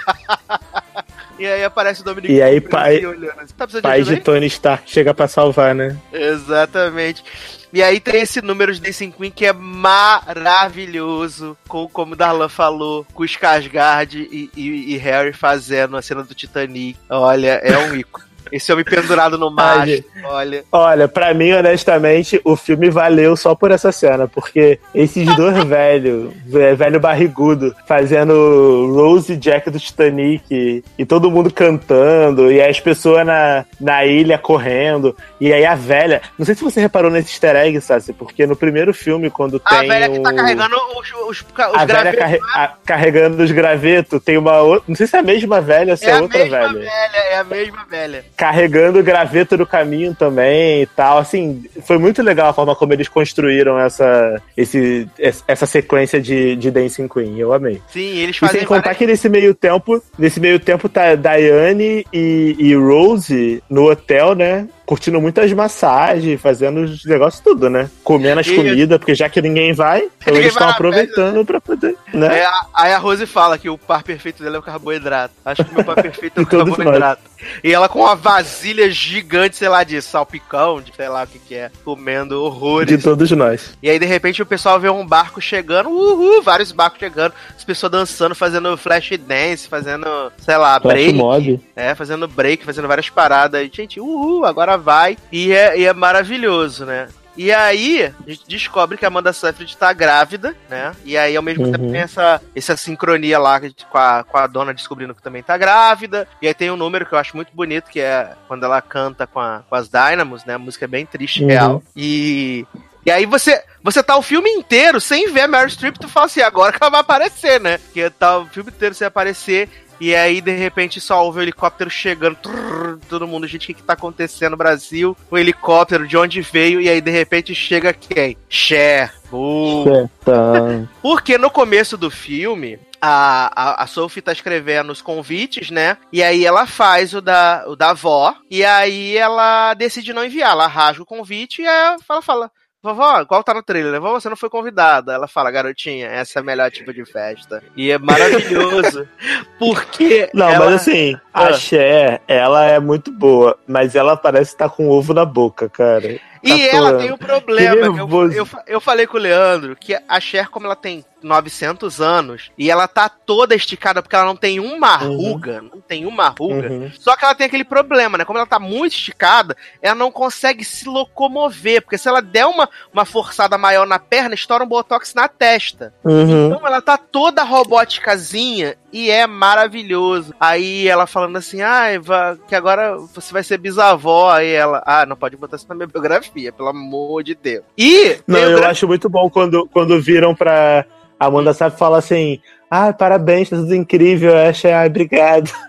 e 1.37 1.45
aí 1.45 1.63
aparece 1.63 2.01
o 2.01 2.03
Dominic 2.03 2.33
E 2.33 2.41
aí, 2.41 2.61
pai- 2.61 3.05
olhando 3.05 3.39
assim, 3.39 3.53
tá 3.57 3.67
Pai 3.81 4.03
de 4.03 4.15
de 4.15 4.21
Tony 4.21 4.47
Stark 4.47 4.89
chega 4.89 5.13
pra 5.13 5.27
salvar, 5.27 5.75
né? 5.75 5.97
Exatamente. 6.13 7.23
E 7.71 7.83
aí 7.83 7.99
tem 7.99 8.21
esse 8.21 8.41
número 8.41 8.73
de 8.73 8.81
Dancing 8.81 9.11
Queen 9.11 9.31
que 9.31 9.45
é 9.45 9.53
maravilhoso, 9.53 11.55
com, 11.67 11.87
como 11.87 12.13
o 12.13 12.15
Darlan 12.15 12.49
falou, 12.49 13.05
com 13.13 13.23
Skarsgård 13.23 14.15
e, 14.15 14.49
e, 14.55 14.93
e 14.93 14.97
Harry 14.97 15.33
fazendo 15.33 15.95
a 15.95 16.01
cena 16.01 16.23
do 16.23 16.33
Titanic. 16.33 16.97
Olha, 17.09 17.61
é 17.63 17.77
um 17.77 17.95
ícone. 17.95 18.28
Esse 18.51 18.71
homem 18.73 18.83
pendurado 18.85 19.37
no 19.37 19.49
gente. 19.85 20.05
olha. 20.23 20.63
Olha, 20.71 21.07
pra 21.07 21.33
mim, 21.33 21.51
honestamente, 21.53 22.39
o 22.43 22.55
filme 22.55 22.89
valeu 22.89 23.35
só 23.35 23.53
por 23.55 23.71
essa 23.71 23.91
cena, 23.91 24.27
porque 24.27 24.79
esses 24.93 25.25
dois 25.35 25.61
velhos, 25.65 26.31
ve- 26.45 26.75
velho 26.75 26.99
barrigudo, 26.99 27.75
fazendo 27.87 28.91
Rose 28.93 29.35
Jack 29.37 29.69
do 29.69 29.79
Titanic, 29.79 30.83
e 30.97 31.05
todo 31.05 31.29
mundo 31.31 31.51
cantando, 31.53 32.51
e 32.51 32.61
as 32.61 32.79
pessoas 32.79 33.25
na, 33.25 33.65
na 33.79 34.05
ilha 34.05 34.37
correndo, 34.37 35.15
e 35.39 35.53
aí 35.53 35.65
a 35.65 35.75
velha. 35.75 36.21
Não 36.37 36.45
sei 36.45 36.55
se 36.55 36.63
você 36.63 36.79
reparou 36.81 37.11
nesse 37.11 37.29
easter 37.31 37.55
egg, 37.55 37.79
Sassi, 37.81 38.13
porque 38.13 38.45
no 38.47 38.55
primeiro 38.55 38.93
filme, 38.93 39.29
quando 39.29 39.61
A 39.63 39.79
tem. 39.79 39.87
velha 39.89 40.09
que 40.09 40.19
tá 40.19 40.33
carregando 40.33 40.75
os, 40.97 41.11
os, 41.29 41.39
os 41.41 41.45
A 41.57 41.85
velha 41.85 41.85
gravetos, 42.11 42.19
carre- 42.19 42.39
a- 42.55 42.73
carregando 42.85 43.43
os 43.43 43.51
gravetos, 43.51 44.21
tem 44.23 44.37
uma 44.37 44.57
outra. 44.61 44.83
Não 44.87 44.95
sei 44.95 45.07
se 45.07 45.15
é 45.15 45.19
a 45.19 45.23
mesma 45.23 45.61
velha 45.61 45.91
ou 45.93 45.97
se 45.97 46.05
é, 46.05 46.09
É 46.09 46.13
a 46.13 46.21
outra 46.21 46.39
mesma 46.39 46.57
velha. 46.59 46.73
velha, 46.79 47.17
é 47.31 47.37
a 47.37 47.43
mesma 47.43 47.85
velha. 47.89 48.25
Carregando 48.39 48.99
o 48.99 49.03
graveto 49.03 49.57
do 49.57 49.65
caminho 49.67 50.15
também 50.15 50.83
e 50.83 50.85
tal. 50.85 51.17
Assim, 51.17 51.61
foi 51.85 51.97
muito 51.97 52.21
legal 52.23 52.47
a 52.49 52.53
forma 52.53 52.73
como 52.73 52.93
eles 52.93 53.09
construíram 53.09 53.77
essa, 53.77 54.41
esse, 54.55 55.05
essa 55.45 55.65
sequência 55.65 56.21
de, 56.21 56.55
de 56.55 56.71
Dancing 56.71 57.09
Queen. 57.09 57.37
Eu 57.37 57.51
amei. 57.51 57.81
Sim, 57.91 58.17
eles 58.17 58.37
E 58.37 58.39
fazem 58.39 58.59
sem 58.61 58.67
contar 58.67 58.81
várias- 58.83 58.97
que 58.97 59.05
nesse 59.05 59.27
meio 59.27 59.53
tempo, 59.53 60.01
nesse 60.17 60.39
meio 60.39 60.57
tempo 60.57 60.87
tá 60.87 61.15
Diane 61.15 62.05
e, 62.13 62.55
e 62.57 62.73
Rose 62.75 63.61
no 63.69 63.91
hotel, 63.91 64.33
né? 64.33 64.65
Curtindo 64.89 65.21
muitas 65.21 65.53
massagens, 65.53 66.41
fazendo 66.41 66.79
os 66.81 67.05
negócios 67.05 67.43
tudo, 67.43 67.69
né? 67.69 67.91
Comendo 68.03 68.39
as 68.39 68.47
E- 68.47 68.55
comidas, 68.55 68.97
porque 68.97 69.13
já 69.13 69.29
que 69.29 69.39
ninguém 69.39 69.71
vai, 69.71 69.99
então 70.17 70.33
Ninguém 70.33 70.39
eles 70.41 70.51
estão 70.53 70.67
aproveitando 70.67 71.45
pra 71.45 71.61
poder, 71.61 71.95
né? 72.11 72.39
É, 72.39 72.47
aí 72.73 72.91
a 72.91 72.97
Rose 72.97 73.27
fala 73.27 73.55
que 73.59 73.69
o 73.69 73.77
par 73.77 74.01
perfeito 74.01 74.41
dela 74.41 74.55
é 74.55 74.59
o 74.59 74.63
carboidrato. 74.63 75.31
Acho 75.45 75.63
que 75.63 75.75
meu 75.75 75.83
par 75.83 75.93
perfeito 76.01 76.39
é 76.39 76.41
o 76.41 76.45
carboidrato. 76.47 77.21
E 77.63 77.71
ela 77.71 77.87
com 77.87 77.99
uma 77.99 78.15
vasilha 78.15 78.89
gigante, 78.89 79.55
sei 79.57 79.69
lá, 79.69 79.83
de 79.83 80.01
salpicão, 80.01 80.81
de 80.81 80.91
sei 80.95 81.07
lá 81.07 81.23
o 81.23 81.27
que 81.27 81.37
que 81.39 81.53
é, 81.55 81.69
comendo 81.85 82.29
De 82.29 82.35
horrores. 82.35 83.03
todos 83.03 83.29
nós. 83.31 83.77
E 83.83 83.89
aí, 83.91 83.99
de 83.99 84.05
repente, 84.07 84.41
o 84.41 84.45
pessoal 84.45 84.79
vê 84.79 84.89
um 84.89 85.05
barco 85.05 85.39
chegando, 85.39 85.89
uhul, 85.89 86.41
vários 86.41 86.71
barcos 86.71 86.99
chegando, 86.99 87.33
as 87.55 87.63
pessoas 87.63 87.91
dançando, 87.91 88.33
fazendo 88.35 88.75
flash 88.75 89.11
dance, 89.19 89.67
fazendo, 89.69 90.07
sei 90.39 90.57
lá, 90.57 90.81
Flash 90.81 90.93
break. 90.95 91.13
mob. 91.13 91.61
É, 91.75 91.93
fazendo 91.95 92.27
break, 92.27 92.65
fazendo 92.65 92.87
várias 92.87 93.09
paradas. 93.09 93.61
E, 93.61 93.71
gente, 93.73 93.99
uhul, 94.01 94.43
agora 94.45 94.78
vai. 94.79 95.17
E 95.31 95.51
é, 95.53 95.77
e 95.79 95.85
é 95.85 95.93
maravilhoso, 95.93 96.85
né? 96.85 97.07
E 97.37 97.53
aí, 97.53 98.03
a 98.27 98.29
gente 98.29 98.41
descobre 98.49 98.97
que 98.97 99.05
a 99.05 99.07
Amanda 99.07 99.31
Seyfried 99.31 99.77
tá 99.77 99.93
grávida, 99.93 100.53
né? 100.69 100.91
E 101.05 101.17
aí, 101.17 101.37
ao 101.37 101.43
mesmo 101.43 101.65
Uhum. 101.65 101.71
tempo, 101.71 101.89
tem 101.91 102.01
essa, 102.01 102.41
essa 102.53 102.75
sincronia 102.75 103.39
lá 103.39 103.61
com 103.61 103.97
a, 103.97 104.25
com 104.25 104.37
a 104.37 104.45
dona 104.45 104.73
descobrindo 104.73 105.15
que 105.15 105.21
também 105.21 105.41
tá 105.41 105.57
grávida. 105.57 106.27
E 106.41 106.47
aí 106.47 106.53
tem 106.53 106.69
um 106.69 106.75
número 106.75 107.05
que 107.05 107.13
eu 107.13 107.17
acho 107.19 107.37
muito 107.37 107.51
bonito, 107.55 107.89
que 107.89 108.01
é 108.01 108.33
quando 108.47 108.65
ela 108.65 108.81
canta 108.81 109.25
com, 109.25 109.39
a- 109.39 109.63
com 109.69 109.75
as 109.75 109.87
Dynamos, 109.87 110.43
né? 110.43 110.55
A 110.55 110.59
música 110.59 110.83
é 110.83 110.87
bem 110.87 111.05
triste, 111.05 111.41
Uhum. 111.43 111.47
real. 111.47 111.83
E... 111.95 112.65
E 113.05 113.09
aí 113.11 113.25
você, 113.25 113.63
você 113.81 114.03
tá 114.03 114.17
o 114.17 114.21
filme 114.21 114.49
inteiro 114.49 114.99
sem 114.99 115.31
ver 115.31 115.41
a 115.41 115.47
Meryl 115.47 115.69
Streep, 115.69 115.95
tu 115.97 116.09
fala 116.09 116.25
assim, 116.25 116.41
agora 116.41 116.73
que 116.73 116.77
ela 116.83 116.91
vai 116.91 116.99
aparecer, 116.99 117.59
né? 117.59 117.77
Porque 117.77 118.09
tá 118.09 118.37
o 118.39 118.45
filme 118.47 118.69
inteiro 118.69 118.93
sem 118.93 119.07
aparecer, 119.07 119.69
e 119.99 120.15
aí, 120.15 120.41
de 120.41 120.51
repente, 120.51 121.01
só 121.01 121.23
ouve 121.23 121.39
o 121.39 121.41
helicóptero 121.41 121.89
chegando. 121.89 122.37
trrr, 122.37 122.99
todo 123.09 123.27
mundo, 123.27 123.47
gente, 123.47 123.63
o 123.63 123.67
que, 123.67 123.73
que 123.73 123.83
tá 123.83 123.93
acontecendo 123.93 124.51
no 124.51 124.57
Brasil? 124.57 125.15
O 125.29 125.37
helicóptero, 125.37 126.07
de 126.07 126.17
onde 126.17 126.41
veio? 126.41 126.79
E 126.79 126.89
aí, 126.89 127.01
de 127.01 127.11
repente, 127.11 127.53
chega 127.53 127.93
quem? 127.93 128.37
Cher. 128.47 129.13
Uh. 129.31 130.09
Então, 130.21 130.89
Porque 131.01 131.37
no 131.37 131.49
começo 131.49 131.97
do 131.97 132.09
filme, 132.09 132.79
a, 133.01 133.51
a, 133.55 133.83
a 133.83 133.87
Sophie 133.87 134.21
tá 134.21 134.31
escrevendo 134.31 134.91
os 134.91 135.01
convites, 135.01 135.69
né? 135.69 135.97
E 136.11 136.21
aí 136.21 136.45
ela 136.45 136.65
faz 136.65 137.13
o 137.13 137.21
da, 137.21 137.63
o 137.67 137.75
da 137.75 137.91
avó. 137.91 138.35
E 138.49 138.63
aí 138.63 139.15
ela 139.17 139.73
decide 139.73 140.13
não 140.13 140.25
enviar. 140.25 140.51
Ela 140.51 140.67
rasga 140.67 141.03
o 141.03 141.05
convite 141.05 141.61
e 141.61 141.67
aí 141.67 141.97
ela 142.09 142.21
fala. 142.21 142.51
Vovó, 142.81 143.19
igual 143.19 143.43
tá 143.43 143.53
no 143.53 143.61
trailer, 143.61 143.91
né? 143.91 143.99
Vovó, 143.99 144.19
você 144.19 144.29
não 144.29 144.37
foi 144.37 144.49
convidada. 144.49 145.11
Ela 145.13 145.27
fala, 145.27 145.51
garotinha, 145.51 146.07
essa 146.07 146.39
é 146.39 146.41
a 146.41 146.43
melhor 146.45 146.71
tipo 146.71 146.93
de 146.93 147.03
festa. 147.03 147.61
E 147.75 147.91
é 147.91 147.97
maravilhoso. 147.97 149.05
porque. 149.59 150.29
Não, 150.33 150.47
ela- 150.49 150.65
mas 150.65 150.75
assim, 150.75 151.15
a 151.33 151.47
Ah. 151.47 151.53
Cher, 151.53 152.21
ela 152.25 152.65
é 152.65 152.79
muito 152.79 153.11
boa, 153.11 153.57
mas 153.67 153.95
ela 153.95 154.15
parece 154.15 154.51
estar 154.51 154.69
com 154.69 154.87
ovo 154.89 155.13
na 155.13 155.25
boca, 155.25 155.67
cara. 155.67 156.19
E 156.43 156.69
Tá 156.69 156.77
ela 156.77 156.97
tem 156.97 157.11
um 157.11 157.17
problema. 157.17 157.75
Eu, 157.75 158.31
eu, 158.31 158.47
eu 158.67 158.81
falei 158.81 159.05
com 159.05 159.17
o 159.17 159.19
Leandro 159.19 159.75
que 159.75 159.97
a 160.07 160.19
Cher, 160.19 160.49
como 160.49 160.65
ela 160.65 160.75
tem 160.75 161.03
900 161.21 162.01
anos, 162.01 162.51
e 162.57 162.69
ela 162.71 162.87
tá 162.87 163.09
toda 163.09 163.55
esticada 163.55 164.01
porque 164.01 164.15
ela 164.15 164.25
não 164.25 164.35
tem 164.35 164.59
uma 164.59 164.95
ruga, 164.95 165.61
não 165.61 165.81
tem 165.81 166.05
uma 166.05 166.29
ruga. 166.29 166.69
Uhum. 166.69 166.91
Só 166.97 167.15
que 167.15 167.25
ela 167.25 167.35
tem 167.35 167.47
aquele 167.47 167.63
problema, 167.63 168.17
né? 168.17 168.25
Como 168.25 168.37
ela 168.37 168.47
tá 168.47 168.59
muito 168.59 168.93
esticada, 168.93 169.55
ela 169.81 169.95
não 169.95 170.11
consegue 170.11 170.63
se 170.63 170.87
locomover, 170.87 171.81
porque 171.81 171.97
se 171.97 172.07
ela 172.07 172.21
der 172.21 172.45
uma, 172.45 172.69
uma 172.93 173.05
forçada 173.05 173.57
maior 173.57 173.85
na 173.85 173.99
perna, 173.99 174.35
estoura 174.35 174.63
um 174.63 174.67
botox 174.67 175.13
na 175.13 175.27
testa. 175.27 175.93
Uhum. 176.03 176.47
Então 176.47 176.65
ela 176.65 176.81
tá 176.81 176.97
toda 176.97 177.43
robóticazinha 177.43 178.77
e 178.91 179.09
é 179.09 179.25
maravilhoso. 179.27 180.33
Aí 180.39 180.87
ela 180.87 181.05
falando 181.07 181.37
assim, 181.37 181.61
ai, 181.61 181.99
va- 181.99 182.37
que 182.47 182.55
agora 182.55 182.97
você 182.97 183.31
vai 183.33 183.43
ser 183.43 183.57
bisavó. 183.57 184.31
Aí 184.31 184.51
ela, 184.51 184.81
ah, 184.85 185.05
não 185.05 185.15
pode 185.15 185.35
botar 185.37 185.55
isso 185.57 185.65
na 185.69 185.75
minha 185.75 185.87
biografia, 185.87 186.51
pelo 186.51 186.69
amor 186.69 187.23
de 187.23 187.35
Deus. 187.35 187.63
E 187.77 188.17
Não, 188.27 188.39
eu 188.39 188.65
acho 188.65 188.87
muito 188.87 189.09
bom 189.09 189.29
quando, 189.29 189.67
quando 189.71 190.01
viram 190.01 190.33
pra 190.35 190.85
Amanda 191.19 191.53
Sabe 191.53 191.77
fala 191.77 191.97
assim: 191.99 192.39
Ah, 192.69 192.93
parabéns, 192.93 193.49
tá 193.49 193.55
tudo 193.57 193.75
incrível. 193.75 194.37
A 194.37 194.53
Cher, 194.53 194.73
ai, 194.73 194.87
obrigado. 194.87 195.51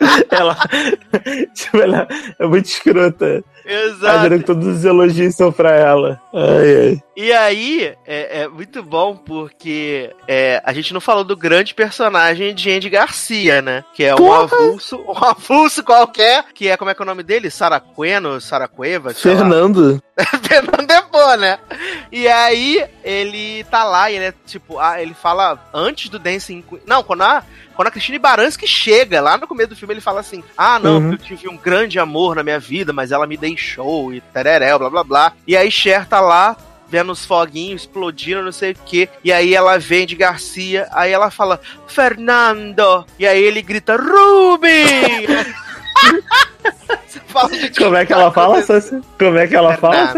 ela, 0.30 0.56
tipo, 1.54 1.76
ela 1.78 2.08
é 2.38 2.46
muito 2.46 2.66
escrota. 2.66 3.44
Exato. 3.64 4.30
Que 4.30 4.44
todos 4.44 4.66
os 4.66 4.84
elogios 4.84 5.34
são 5.34 5.52
pra 5.52 5.72
ela. 5.72 6.20
Ai, 6.34 6.76
ai. 6.76 7.02
E 7.16 7.32
aí, 7.32 7.94
é, 8.06 8.42
é 8.42 8.48
muito 8.48 8.82
bom 8.82 9.14
porque 9.14 10.10
é, 10.26 10.60
a 10.64 10.72
gente 10.72 10.94
não 10.94 11.00
falou 11.00 11.22
do 11.22 11.36
grande 11.36 11.74
personagem 11.74 12.54
de 12.54 12.70
Andy 12.70 12.88
Garcia, 12.88 13.60
né? 13.60 13.84
Que 13.94 14.04
é 14.04 14.14
um 14.14 14.18
Porra! 14.18 14.44
avulso, 14.44 15.04
um 15.06 15.24
avulso 15.24 15.84
qualquer, 15.84 16.44
que 16.54 16.68
é, 16.68 16.76
como 16.76 16.90
é 16.90 16.94
que 16.94 17.02
é 17.02 17.04
o 17.04 17.06
nome 17.06 17.22
dele? 17.22 17.50
Saracueno, 17.50 18.40
Saracueva? 18.40 19.12
lá. 19.34 20.00
Fernando. 20.42 20.70
Fernando 20.70 20.86
Depô, 20.86 21.36
né? 21.36 21.58
E 22.12 22.26
aí, 22.28 22.84
ele 23.04 23.64
tá 23.64 23.84
lá 23.84 24.10
e 24.10 24.16
ele 24.16 24.24
é 24.26 24.34
tipo, 24.46 24.78
ah, 24.78 25.00
ele 25.00 25.14
fala 25.14 25.58
antes 25.72 26.08
do 26.08 26.18
Dancing 26.18 26.62
Queen. 26.62 26.82
Não, 26.86 27.02
quando 27.02 27.22
a, 27.22 27.42
quando 27.74 27.88
a 27.88 27.90
Christine 27.90 28.18
Baranski 28.18 28.66
chega, 28.66 29.20
lá 29.20 29.36
no 29.38 29.46
começo 29.46 29.70
do 29.70 29.76
filme, 29.76 29.94
ele 29.94 30.00
fala 30.00 30.20
assim: 30.20 30.42
Ah, 30.56 30.78
não, 30.78 30.98
Uhum. 30.98 31.12
eu 31.12 31.18
tive 31.18 31.48
um 31.48 31.56
grande 31.56 31.98
amor 31.98 32.34
na 32.36 32.42
minha 32.42 32.58
vida, 32.58 32.92
mas 32.92 33.12
ela 33.12 33.26
me 33.26 33.36
deixou 33.36 34.12
e 34.12 34.20
tereréu, 34.20 34.78
blá 34.78 34.90
blá 34.90 35.04
blá. 35.04 35.32
E 35.46 35.56
aí 35.56 35.70
Cher 35.70 36.06
tá 36.06 36.20
lá. 36.20 36.56
Vendo 36.92 37.12
os 37.12 37.24
foguinhos 37.24 37.82
explodindo, 37.82 38.42
não 38.42 38.50
sei 38.50 38.72
o 38.72 38.74
que. 38.74 39.08
E 39.22 39.32
aí 39.32 39.54
ela 39.54 39.78
vem 39.78 40.04
de 40.04 40.16
Garcia. 40.16 40.88
Aí 40.90 41.12
ela 41.12 41.30
fala, 41.30 41.60
Fernando. 41.86 43.06
E 43.16 43.24
aí 43.28 43.40
ele 43.40 43.62
grita, 43.62 43.94
Ruby! 43.96 44.82
Como 47.78 47.96
é 47.96 48.04
que 48.06 48.12
ela 48.12 48.30
fala, 48.32 48.62
Sassi? 48.62 49.00
Como 49.18 49.38
é 49.38 49.46
que 49.46 49.54
ela 49.56 49.76
fala, 49.76 50.12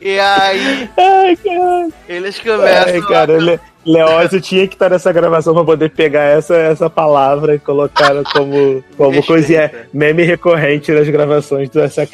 e 0.00 0.18
aí, 0.18 0.90
Ai, 0.96 1.36
cara. 1.36 1.88
eles 2.08 2.38
começam. 2.38 2.94
Ai, 2.94 3.02
cara. 3.02 3.34
com- 3.36 3.40
Le 3.44 3.60
Leózio 3.86 4.40
tinha 4.40 4.66
que 4.66 4.74
estar 4.74 4.90
nessa 4.90 5.12
gravação 5.12 5.54
pra 5.54 5.64
poder 5.64 5.90
pegar 5.90 6.24
essa, 6.24 6.56
essa 6.56 6.90
palavra 6.90 7.54
e 7.54 7.58
colocar 7.58 8.12
como, 8.32 8.84
como 8.96 9.10
Respeita. 9.10 9.26
coisinha 9.26 9.88
meme 9.92 10.22
recorrente 10.24 10.92
nas 10.92 11.08
gravações 11.08 11.70
do 11.70 11.80
essa. 11.80 12.06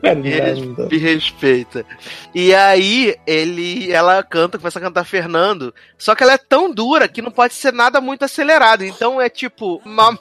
Fernando. 0.00 0.88
Me 0.90 0.98
respeita. 0.98 1.84
E 2.34 2.54
aí, 2.54 3.14
ele, 3.26 3.92
ela 3.92 4.22
canta, 4.22 4.58
começa 4.58 4.78
a 4.78 4.82
cantar 4.82 5.04
Fernando. 5.04 5.74
Só 5.98 6.14
que 6.14 6.22
ela 6.22 6.32
é 6.32 6.38
tão 6.38 6.72
dura 6.72 7.08
que 7.08 7.22
não 7.22 7.30
pode 7.30 7.54
ser 7.54 7.72
nada 7.72 8.00
muito 8.00 8.24
acelerado. 8.24 8.84
Então 8.84 9.20
é 9.20 9.28
tipo. 9.28 9.80
Uma... 9.84 10.18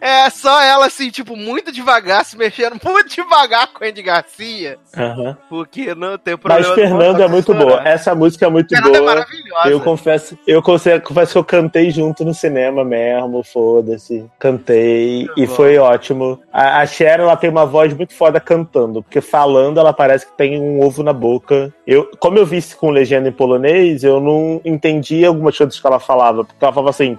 é 0.00 0.28
só 0.30 0.60
ela, 0.62 0.86
assim, 0.86 1.10
tipo, 1.10 1.36
muito 1.36 1.72
devagar, 1.72 2.24
se 2.24 2.36
mexendo 2.36 2.76
muito 2.84 3.08
devagar 3.08 3.68
com 3.72 3.84
a 3.84 3.86
Andy 3.88 4.02
Garcia. 4.02 4.78
Aham. 4.96 5.36
Porque 5.48 5.94
não 5.94 6.18
tem 6.18 6.34
Mas 6.42 6.66
problema. 6.66 6.74
Fernando 6.74 7.22
é 7.22 7.28
muito 7.28 7.54
boa. 7.54 7.82
Essa 7.86 8.14
música 8.14 8.46
é 8.46 8.50
muito 8.50 8.68
Fernando 8.68 8.94
é 8.94 8.98
boa. 8.98 9.14
maravilhosa. 9.14 9.68
Eu 9.68 9.80
confesso, 9.80 10.38
eu 10.46 10.62
confesso 10.62 11.32
que 11.32 11.38
eu 11.38 11.44
cantei 11.44 11.90
junto 11.90 12.24
no 12.24 12.34
cinema 12.34 12.84
mesmo, 12.84 13.42
foda-se. 13.42 14.24
Cantei 14.38 15.24
Muito 15.26 15.40
e 15.40 15.46
bom. 15.46 15.54
foi 15.54 15.78
ótimo. 15.78 16.40
A, 16.52 16.80
a 16.80 16.86
Cher, 16.86 17.20
ela 17.20 17.36
tem 17.36 17.50
uma 17.50 17.66
voz 17.66 17.94
muito 17.94 18.14
foda 18.14 18.40
cantando, 18.40 19.02
porque 19.02 19.20
falando 19.20 19.78
ela 19.78 19.92
parece 19.92 20.26
que 20.26 20.36
tem 20.36 20.60
um 20.60 20.82
ovo 20.84 21.02
na 21.02 21.12
boca. 21.12 21.72
Eu, 21.86 22.10
como 22.18 22.38
eu 22.38 22.46
vi 22.46 22.58
isso 22.58 22.76
com 22.76 22.90
legenda 22.90 23.28
em 23.28 23.32
polonês, 23.32 24.04
eu 24.04 24.20
não 24.20 24.60
entendi 24.64 25.24
algumas 25.24 25.56
coisas 25.56 25.78
que 25.78 25.86
ela 25.86 25.98
falava, 26.00 26.44
porque 26.44 26.62
ela 26.64 26.72
falava 26.72 26.90
assim. 26.90 27.18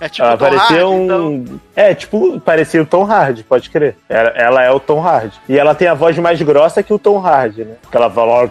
É 0.00 0.08
tipo 0.08 0.26
Ela 0.26 0.36
parecia 0.36 0.76
Hardy, 0.82 0.84
um. 0.84 1.04
então. 1.04 1.60
É, 1.74 1.94
tipo, 1.94 2.40
parecia 2.40 2.82
o 2.82 2.86
Tom 2.86 3.04
Hardy, 3.04 3.42
pode 3.44 3.70
crer. 3.70 3.96
Ela, 4.08 4.28
ela 4.30 4.62
é 4.64 4.70
o 4.70 4.78
Tom 4.80 5.00
Hardy. 5.00 5.34
E 5.48 5.58
ela 5.58 5.74
tem 5.74 5.88
a 5.88 5.94
voz 5.94 6.16
mais 6.18 6.40
grossa 6.42 6.82
que 6.82 6.92
o 6.92 6.98
Tom 6.98 7.18
Hardy, 7.18 7.64
né? 7.64 7.74
Que 7.90 7.96
ela 7.96 8.10
fala. 8.10 8.50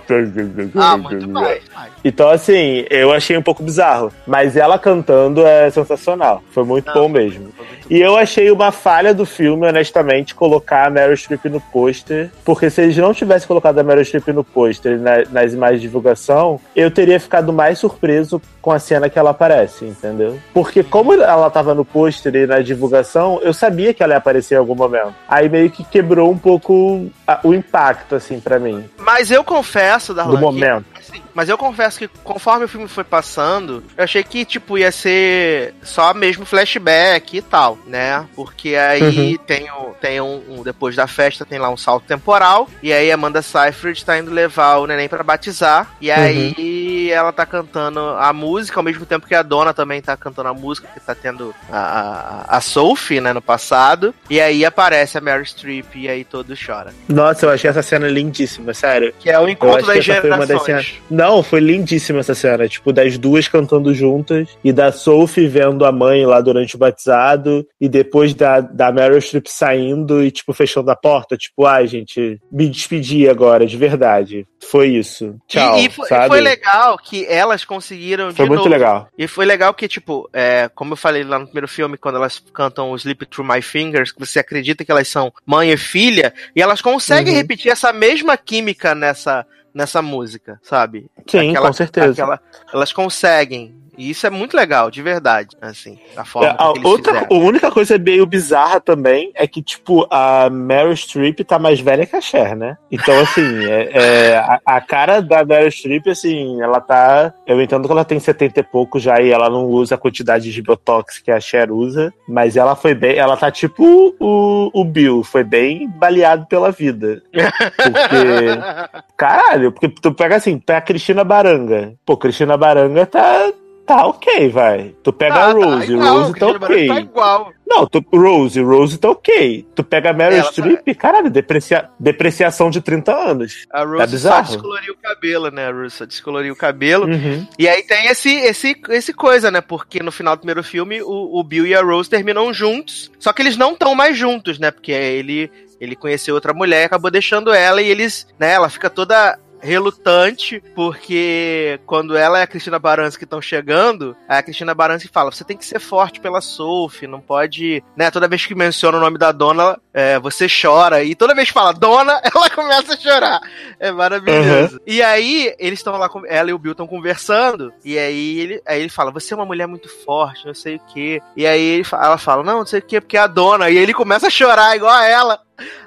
Ah, 0.76 0.98
muito 0.98 1.28
mais. 1.30 1.62
mais. 1.74 1.91
Então, 2.03 2.30
assim, 2.30 2.86
eu 2.90 3.12
achei 3.12 3.38
um 3.38 3.41
pouco 3.44 3.62
bizarro. 3.62 4.12
Mas 4.26 4.56
ela 4.58 4.80
cantando 4.80 5.45
é 5.45 5.70
sensacional. 5.70 6.41
Foi 6.52 6.64
muito 6.64 6.88
Não, 6.88 6.94
bom 6.94 7.10
mesmo. 7.10 7.41
Muito 7.44 7.56
E 7.90 7.99
eu 8.02 8.18
achei 8.18 8.49
uma 8.49 8.72
falha 8.72 9.14
do 9.14 9.26
filme, 9.26 9.68
honestamente, 9.68 10.34
colocar 10.34 10.88
a 10.88 10.90
Meryl 10.90 11.16
Streep 11.16 11.45
no 11.45 11.62
pôster. 11.62 12.32
Porque 12.44 12.70
se 12.70 12.82
eles 12.82 12.98
não 12.98 13.14
tivessem 13.14 13.48
colocado 13.48 13.78
a 13.80 13.84
Meryl 13.84 14.03
Streep 14.06 14.28
no 14.30 14.44
pôster 14.44 14.99
na- 14.99 15.24
nas 15.30 15.53
imagens 15.53 15.82
de 15.82 15.88
divulgação, 15.88 16.60
eu 16.76 16.90
teria 16.90 17.20
ficado 17.20 17.53
mais 17.53 17.78
surpreso 17.78 18.41
com 18.62 18.72
a 18.72 18.80
cena 18.80 19.10
que 19.10 19.18
ela 19.20 19.32
aparece, 19.32 19.86
entendeu? 19.86 20.20
Porque 20.53 20.84
como 20.84 21.14
ela 21.14 21.49
tava 21.49 21.73
no 21.73 21.84
pôster 21.85 22.35
e 22.35 22.45
na 22.48 22.60
divulgação, 22.60 23.39
eu 23.43 23.53
sabia 23.53 23.93
que 23.93 24.02
ela 24.03 24.14
ia 24.14 24.18
aparecer 24.18 24.56
em 24.56 24.57
algum 24.57 24.76
momento. 24.76 25.14
Aí 25.27 25.48
meio 25.49 25.69
que 25.69 25.84
quebrou 25.84 26.31
um 26.31 26.38
pouco 26.38 27.07
a- 27.27 27.39
o 27.43 27.53
impacto, 27.53 28.15
assim, 28.15 28.39
pra 28.39 28.60
mim, 28.60 28.84
Mas 28.98 29.31
eu 29.31 29.43
confesso, 29.43 30.14
Darlan, 30.14 30.35
do 30.35 30.41
momento. 30.41 30.85
Assim, 31.10 31.22
mas 31.34 31.49
eu 31.49 31.57
confesso 31.57 31.98
que 31.99 32.07
conforme 32.23 32.65
o 32.65 32.68
filme 32.68 32.88
foi 32.88 33.03
passando, 33.03 33.84
eu 33.98 34.03
achei 34.03 34.23
que, 34.23 34.45
tipo, 34.45 34.78
ia 34.78 34.91
ser 34.91 35.73
só 35.84 36.14
mesmo 36.14 36.45
flashback 36.45 37.38
e 37.38 37.41
tal, 37.41 37.78
né? 37.88 38.26
Porque 38.36 38.76
aí 38.76 39.38
tem, 39.40 39.69
o, 39.72 39.95
tem 39.99 40.22
um, 40.22 40.41
um- 40.49 40.64
Depois 40.64 40.95
da 40.95 41.07
festa 41.07 41.45
tem 41.45 41.57
lá 41.60 41.69
um 41.69 41.78
salto 41.78 42.06
temporal. 42.06 42.69
E 42.84 42.94
aí 42.94 43.11
Amanda 43.11 43.41
Seyfried 43.41 44.03
tá 44.06 44.18
indo 44.18 44.32
levar 44.32 44.78
o 44.78 44.88
neném 44.88 45.10
pra 45.10 45.23
batizar. 45.23 45.91
E 45.99 46.10
aí 46.11 47.11
ela 47.11 47.32
tá 47.32 47.45
cantando 47.45 47.99
a 47.99 48.32
música, 48.32 48.80
ao 48.80 48.84
mesmo 48.84 49.06
tempo 49.06 49.28
que 49.28 49.36
a 49.36 49.41
dona 49.41 49.73
também 49.73 50.02
tá 50.02 50.15
cantando 50.15 50.49
a 50.49 50.53
música, 50.53 50.88
que 50.94 50.99
tá 50.99 51.15
tendo 51.15 51.53
a, 51.72 52.45
a, 52.48 52.57
a 52.57 52.61
Sophie, 52.61 53.19
né, 53.19 53.34
no 53.34 53.41
passado. 53.41 54.14
E 54.30 54.40
aí 54.40 54.64
aparece 54.65 55.18
a 55.18 55.22
Mary 55.22 55.45
Streep 55.45 55.95
e 55.95 56.07
aí 56.07 56.23
todo 56.23 56.53
chora. 56.56 56.94
Nossa, 57.10 57.45
eu 57.45 57.49
achei 57.49 57.69
essa 57.69 57.82
cena 57.82 58.07
lindíssima, 58.07 58.73
sério. 58.73 59.14
Que 59.19 59.30
é 59.30 59.40
o 59.40 59.48
encontro 59.49 59.78
acho 59.78 59.86
que 59.86 59.94
das 59.95 60.06
gerações. 60.06 60.90
Não, 61.09 61.41
foi 61.43 61.59
lindíssima 61.59 62.19
essa 62.19 62.34
cena. 62.35 62.68
Tipo, 62.68 62.91
das 62.93 63.18
duas 63.18 63.47
cantando 63.47 63.93
juntas. 63.93 64.49
E 64.63 64.72
da 64.72 64.91
Sophie 64.91 65.47
vendo 65.47 65.85
a 65.85 65.91
mãe 65.91 66.26
lá 66.26 66.41
durante 66.41 66.76
o 66.76 66.80
batizado. 66.80 67.68
E 67.80 67.88
depois 67.89 68.34
da, 68.34 68.59
da 68.61 68.91
Meryl 68.91 69.19
Streep 69.22 69.47
saindo 69.47 70.23
e, 70.23 70.31
tipo, 70.31 70.53
fechando 70.53 70.89
a 70.91 70.95
porta. 70.95 71.38
Tipo, 71.38 71.65
ai, 71.65 71.88
gente, 71.88 72.39
me 72.51 72.68
despedi 72.69 73.27
agora, 73.27 73.65
de 73.65 73.77
verdade. 73.77 74.45
Foi 74.63 74.88
isso. 74.89 75.35
Tchau. 75.47 75.77
e, 75.80 75.85
e 75.85 75.89
foi, 75.89 76.07
foi 76.27 76.41
legal 76.41 76.97
que 76.97 77.26
elas 77.27 77.65
conseguiram 77.65 78.34
Foi 78.34 78.45
muito 78.45 78.59
novo. 78.59 78.69
legal. 78.69 79.07
E 79.18 79.27
foi 79.27 79.45
legal 79.45 79.73
que, 79.73 79.88
tipo, 79.88 80.30
é, 80.34 80.69
como 80.76 80.93
eu 80.93 80.97
falei 80.97 81.23
lá 81.23 81.39
no 81.39 81.45
primeiro 81.45 81.68
filme, 81.68 81.97
quando 81.97 82.15
elas 82.15 82.41
cantam 82.53 82.91
o 82.91 82.95
Sleep 82.95 83.26
Through 83.26 83.47
My 83.53 83.61
Fingers, 83.61 84.11
que 84.11 84.19
você 84.19 84.39
acredita 84.39 84.85
que 84.85 84.91
elas 84.91 85.07
são 85.07 85.31
mãe 85.45 85.72
e 85.72 85.77
filha, 85.77 86.34
e 86.55 86.61
elas 86.61 86.81
conseguem 86.81 87.34
Uhum. 87.34 87.39
repetir 87.39 87.72
essa 87.72 87.91
mesma 87.91 88.38
química 88.38 88.93
nessa, 88.95 89.45
nessa 89.73 90.02
música, 90.02 90.60
sabe? 90.64 91.10
Sim, 91.27 91.52
Aquela- 91.52 91.68
com 91.68 91.73
certeza. 91.73 92.11
aquela- 92.11 92.39
elas 92.73 92.91
conseguem. 92.93 93.81
E 93.97 94.09
isso 94.09 94.26
é 94.26 94.30
muito 94.30 94.55
legal, 94.55 94.89
de 94.89 95.01
verdade. 95.01 95.55
Assim, 95.61 95.97
a 96.15 96.23
forma 96.23 96.49
É, 96.49 96.51
a, 96.51 96.72
que 96.72 96.80
eles 96.80 96.89
outra, 96.89 97.13
fizeram. 97.13 97.38
a 97.38 97.39
única 97.39 97.72
coisa 97.72 97.97
meio 97.97 98.26
bizarra 98.26 98.80
também 98.80 99.31
é 99.35 99.45
que, 99.47 99.61
tipo, 99.61 100.07
a 100.09 100.49
Meryl 100.49 100.95
Streep 100.95 101.39
tá 101.41 101.59
mais 101.59 101.80
velha 101.80 102.05
que 102.05 102.15
a 102.15 102.22
Cher, 102.22 102.55
né? 102.55 102.77
Então, 102.91 103.18
assim, 103.19 103.41
é, 103.65 103.89
é, 103.91 104.38
a, 104.38 104.59
a 104.65 104.81
cara 104.81 105.22
da 105.22 105.43
Meryl 105.43 105.69
Streep, 105.72 106.07
assim, 106.07 106.61
ela 106.61 106.80
tá. 106.80 107.34
Eu 107.45 107.61
entendo 107.61 107.85
que 107.85 107.91
ela 107.91 108.05
tem 108.05 108.19
70 108.19 108.59
e 108.59 108.63
pouco 108.63 108.99
já 108.99 109.22
e 109.22 109.30
ela 109.30 109.49
não 109.49 109.65
usa 109.65 109.95
a 109.95 109.97
quantidade 109.97 110.51
de 110.51 110.61
Botox 110.61 111.19
que 111.19 111.31
a 111.31 111.39
Cher 111.39 111.72
usa, 111.72 112.13
mas 112.27 112.55
ela 112.55 112.76
foi 112.76 112.93
bem. 112.93 113.18
Ela 113.18 113.35
tá 113.38 113.51
tipo 113.51 114.15
o, 114.19 114.72
o 114.73 114.85
Bill, 114.85 115.23
foi 115.23 115.43
bem 115.43 115.89
baleado 115.89 116.45
pela 116.47 116.72
vida. 116.72 117.22
Porque. 117.31 119.05
Caralho, 119.18 119.72
porque 119.72 119.89
tu 119.89 120.13
pega 120.13 120.38
assim, 120.38 120.57
pega 120.57 120.80
a 120.80 120.81
Cristina 120.81 121.23
Baranga. 121.23 121.93
Pô, 122.05 122.18
Cristina 122.18 122.57
Baranga 122.57 123.05
tá. 123.05 123.51
Tá 123.86 124.06
ok, 124.06 124.48
vai. 124.49 124.95
Tu 125.03 125.12
pega 125.12 125.34
Tá, 125.36 125.41
a 125.49 125.53
tá 125.53 125.60
Rose, 125.60 125.91
igual, 125.94 126.18
Rose 126.20 126.34
tá 126.40 126.48
ok. 126.48 126.88
Tá 126.88 126.99
igual. 126.99 127.53
Não, 127.68 127.88
tu, 127.88 128.03
Rose, 128.14 128.62
Rose 128.62 128.98
tá 128.98 129.10
ok. 129.10 129.66
Tu 129.76 129.84
pega 129.84 130.12
a 130.12 130.14
Meryl 130.14 130.36
Ela 130.40 130.44
tá- 130.45 130.52
Streep, 130.52 130.88
caralho, 130.98 131.30
deprecia, 131.30 131.90
depreciação 131.99 132.70
de 132.70 132.80
30 132.82 133.14
anos. 133.14 133.66
A 133.72 133.80
Tá 133.80 133.84
Russo 133.86 133.98
só 133.99 134.08
bizarro. 134.08 134.48
descoloriu 134.48 134.94
o 134.94 134.98
cabelo, 134.98 135.52
né? 135.52 135.68
A 135.68 135.72
Russo 135.72 135.98
só 135.98 136.06
descoloriu 136.06 136.53
o 136.53 136.56
cabelo. 136.56 137.06
Uhum. 137.08 137.45
E 137.58 137.68
aí 137.68 137.82
tem 137.84 138.08
esse, 138.08 138.30
esse, 138.34 138.76
esse 138.90 139.14
coisa, 139.14 139.49
né? 139.49 139.62
Porque 139.62 140.02
no 140.03 140.12
final 140.12 140.36
do 140.36 140.40
primeiro 140.40 140.64
filme, 140.64 141.02
o, 141.02 141.40
o 141.40 141.44
Bill 141.44 141.66
e 141.66 141.74
a 141.76 141.82
Rose 141.82 142.10
terminam 142.10 142.53
juntos. 142.53 143.12
Só 143.20 143.34
que 143.34 143.41
eles 143.41 143.58
não 143.58 143.72
estão 143.74 143.95
mais 143.95 144.16
juntos, 144.18 144.60
né? 144.60 144.70
Porque 144.72 144.91
ele, 144.91 145.52
ele 145.80 145.95
conheceu 145.95 146.36
outra 146.36 146.53
mulher 146.53 146.84
e 146.84 146.86
acabou 146.86 147.10
deixando 147.12 147.52
ela 147.53 147.82
e 147.82 147.88
eles, 147.90 148.28
né? 148.40 148.53
Ela 148.53 148.70
fica 148.70 148.90
toda 148.90 149.38
relutante, 149.61 150.61
porque 150.75 151.79
quando 151.85 152.15
ela 152.17 152.39
e 152.39 152.43
a 152.43 152.47
Cristina 152.47 152.79
Baranski 152.79 153.23
estão 153.23 153.41
chegando, 153.41 154.15
a 154.27 154.41
Cristina 154.41 154.73
Baranski 154.73 155.07
fala: 155.07 155.31
você 155.31 155.43
tem 155.43 155.57
que 155.57 155.65
ser 155.65 155.79
forte 155.79 156.19
pela 156.19 156.41
Sophie, 156.41 157.07
não 157.07 157.19
pode. 157.21 157.83
Né, 157.95 158.09
toda 158.11 158.27
vez 158.27 158.45
que 158.45 158.55
menciona 158.55 158.97
o 158.97 159.01
nome 159.01 159.17
da 159.17 159.31
dona, 159.31 159.79
é, 159.93 160.19
você 160.19 160.47
chora. 160.49 161.03
E 161.03 161.15
toda 161.15 161.35
vez 161.35 161.47
que 161.49 161.53
fala 161.53 161.73
dona, 161.73 162.19
ela 162.23 162.49
começa 162.49 162.93
a 162.93 162.97
chorar. 162.97 163.41
É 163.79 163.91
maravilhoso. 163.91 164.79
E 164.85 165.01
aí, 165.01 165.53
eles 165.59 165.79
estão 165.79 165.97
lá, 165.97 166.09
com- 166.09 166.25
ela 166.25 166.49
e 166.49 166.53
o 166.53 166.59
Bill 166.59 166.71
estão 166.73 166.88
conversando, 166.88 167.71
e 167.83 167.97
aí 167.97 168.39
ele, 168.39 168.61
aí 168.65 168.79
ele 168.79 168.89
fala: 168.89 169.11
você 169.11 169.33
é 169.33 169.38
uma 169.38 169.45
mulher 169.45 169.67
muito 169.67 169.89
forte, 170.03 170.45
não 170.45 170.53
sei 170.53 170.75
o 170.75 170.81
quê. 170.93 171.21
E 171.35 171.45
aí 171.45 171.61
ele 171.61 171.85
ela 171.91 172.17
fala: 172.17 172.43
não, 172.43 172.59
não 172.59 172.65
sei 172.65 172.79
o 172.79 172.83
quê, 172.83 172.99
porque 172.99 173.17
é 173.17 173.21
a 173.21 173.27
dona. 173.27 173.69
E 173.69 173.77
ele 173.77 173.93
começa 173.93 174.27
a 174.27 174.31
chorar 174.31 174.75
igual 174.75 174.91
a 174.93 175.05
ela. 175.05 175.39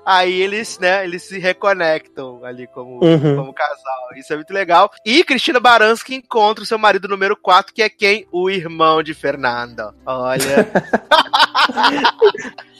Aí 0.04 0.40
eles, 0.40 0.78
né, 0.78 1.04
eles 1.04 1.22
se 1.22 1.38
reconectam 1.38 2.44
ali 2.44 2.66
como, 2.68 3.04
Uhum. 3.04 3.36
como 3.36 3.52
casal. 3.54 4.08
Isso 4.16 4.32
é 4.32 4.36
muito 4.36 4.52
legal. 4.52 4.90
E 5.04 5.22
Cristina 5.24 5.60
Baranski 5.60 6.14
encontra 6.14 6.62
o 6.62 6.66
seu 6.66 6.78
marido 6.78 7.08
número 7.08 7.36
4, 7.36 7.72
que 7.74 7.82
é 7.82 7.88
quem? 7.88 8.26
O 8.32 8.48
irmão 8.50 9.02
de 9.02 9.14
Fernanda. 9.14 9.94
Olha. 10.06 10.68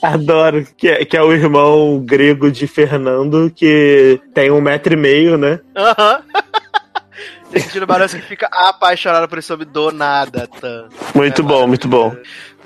Adoro, 0.02 0.66
que 0.76 0.88
é, 0.88 1.04
que 1.04 1.16
é 1.16 1.22
o 1.22 1.32
irmão 1.32 1.98
grego 2.04 2.50
de 2.50 2.66
Fernando, 2.66 3.50
que 3.54 4.20
tem 4.34 4.50
um 4.50 4.60
metro 4.60 4.92
e 4.92 4.96
meio, 4.96 5.38
né? 5.38 5.60
Aham. 5.74 6.22
E 7.50 7.54
Cristina 7.60 7.86
Baranski 7.86 8.20
fica 8.20 8.46
apaixonada 8.52 9.26
por 9.26 9.38
esse 9.38 9.50
homem 9.52 9.66
do 9.66 9.90
nada, 9.90 10.46
tá? 10.46 10.88
Muito 11.14 11.40
É 11.40 11.44
bom, 11.44 11.66
muito 11.66 11.88
bom. 11.88 12.14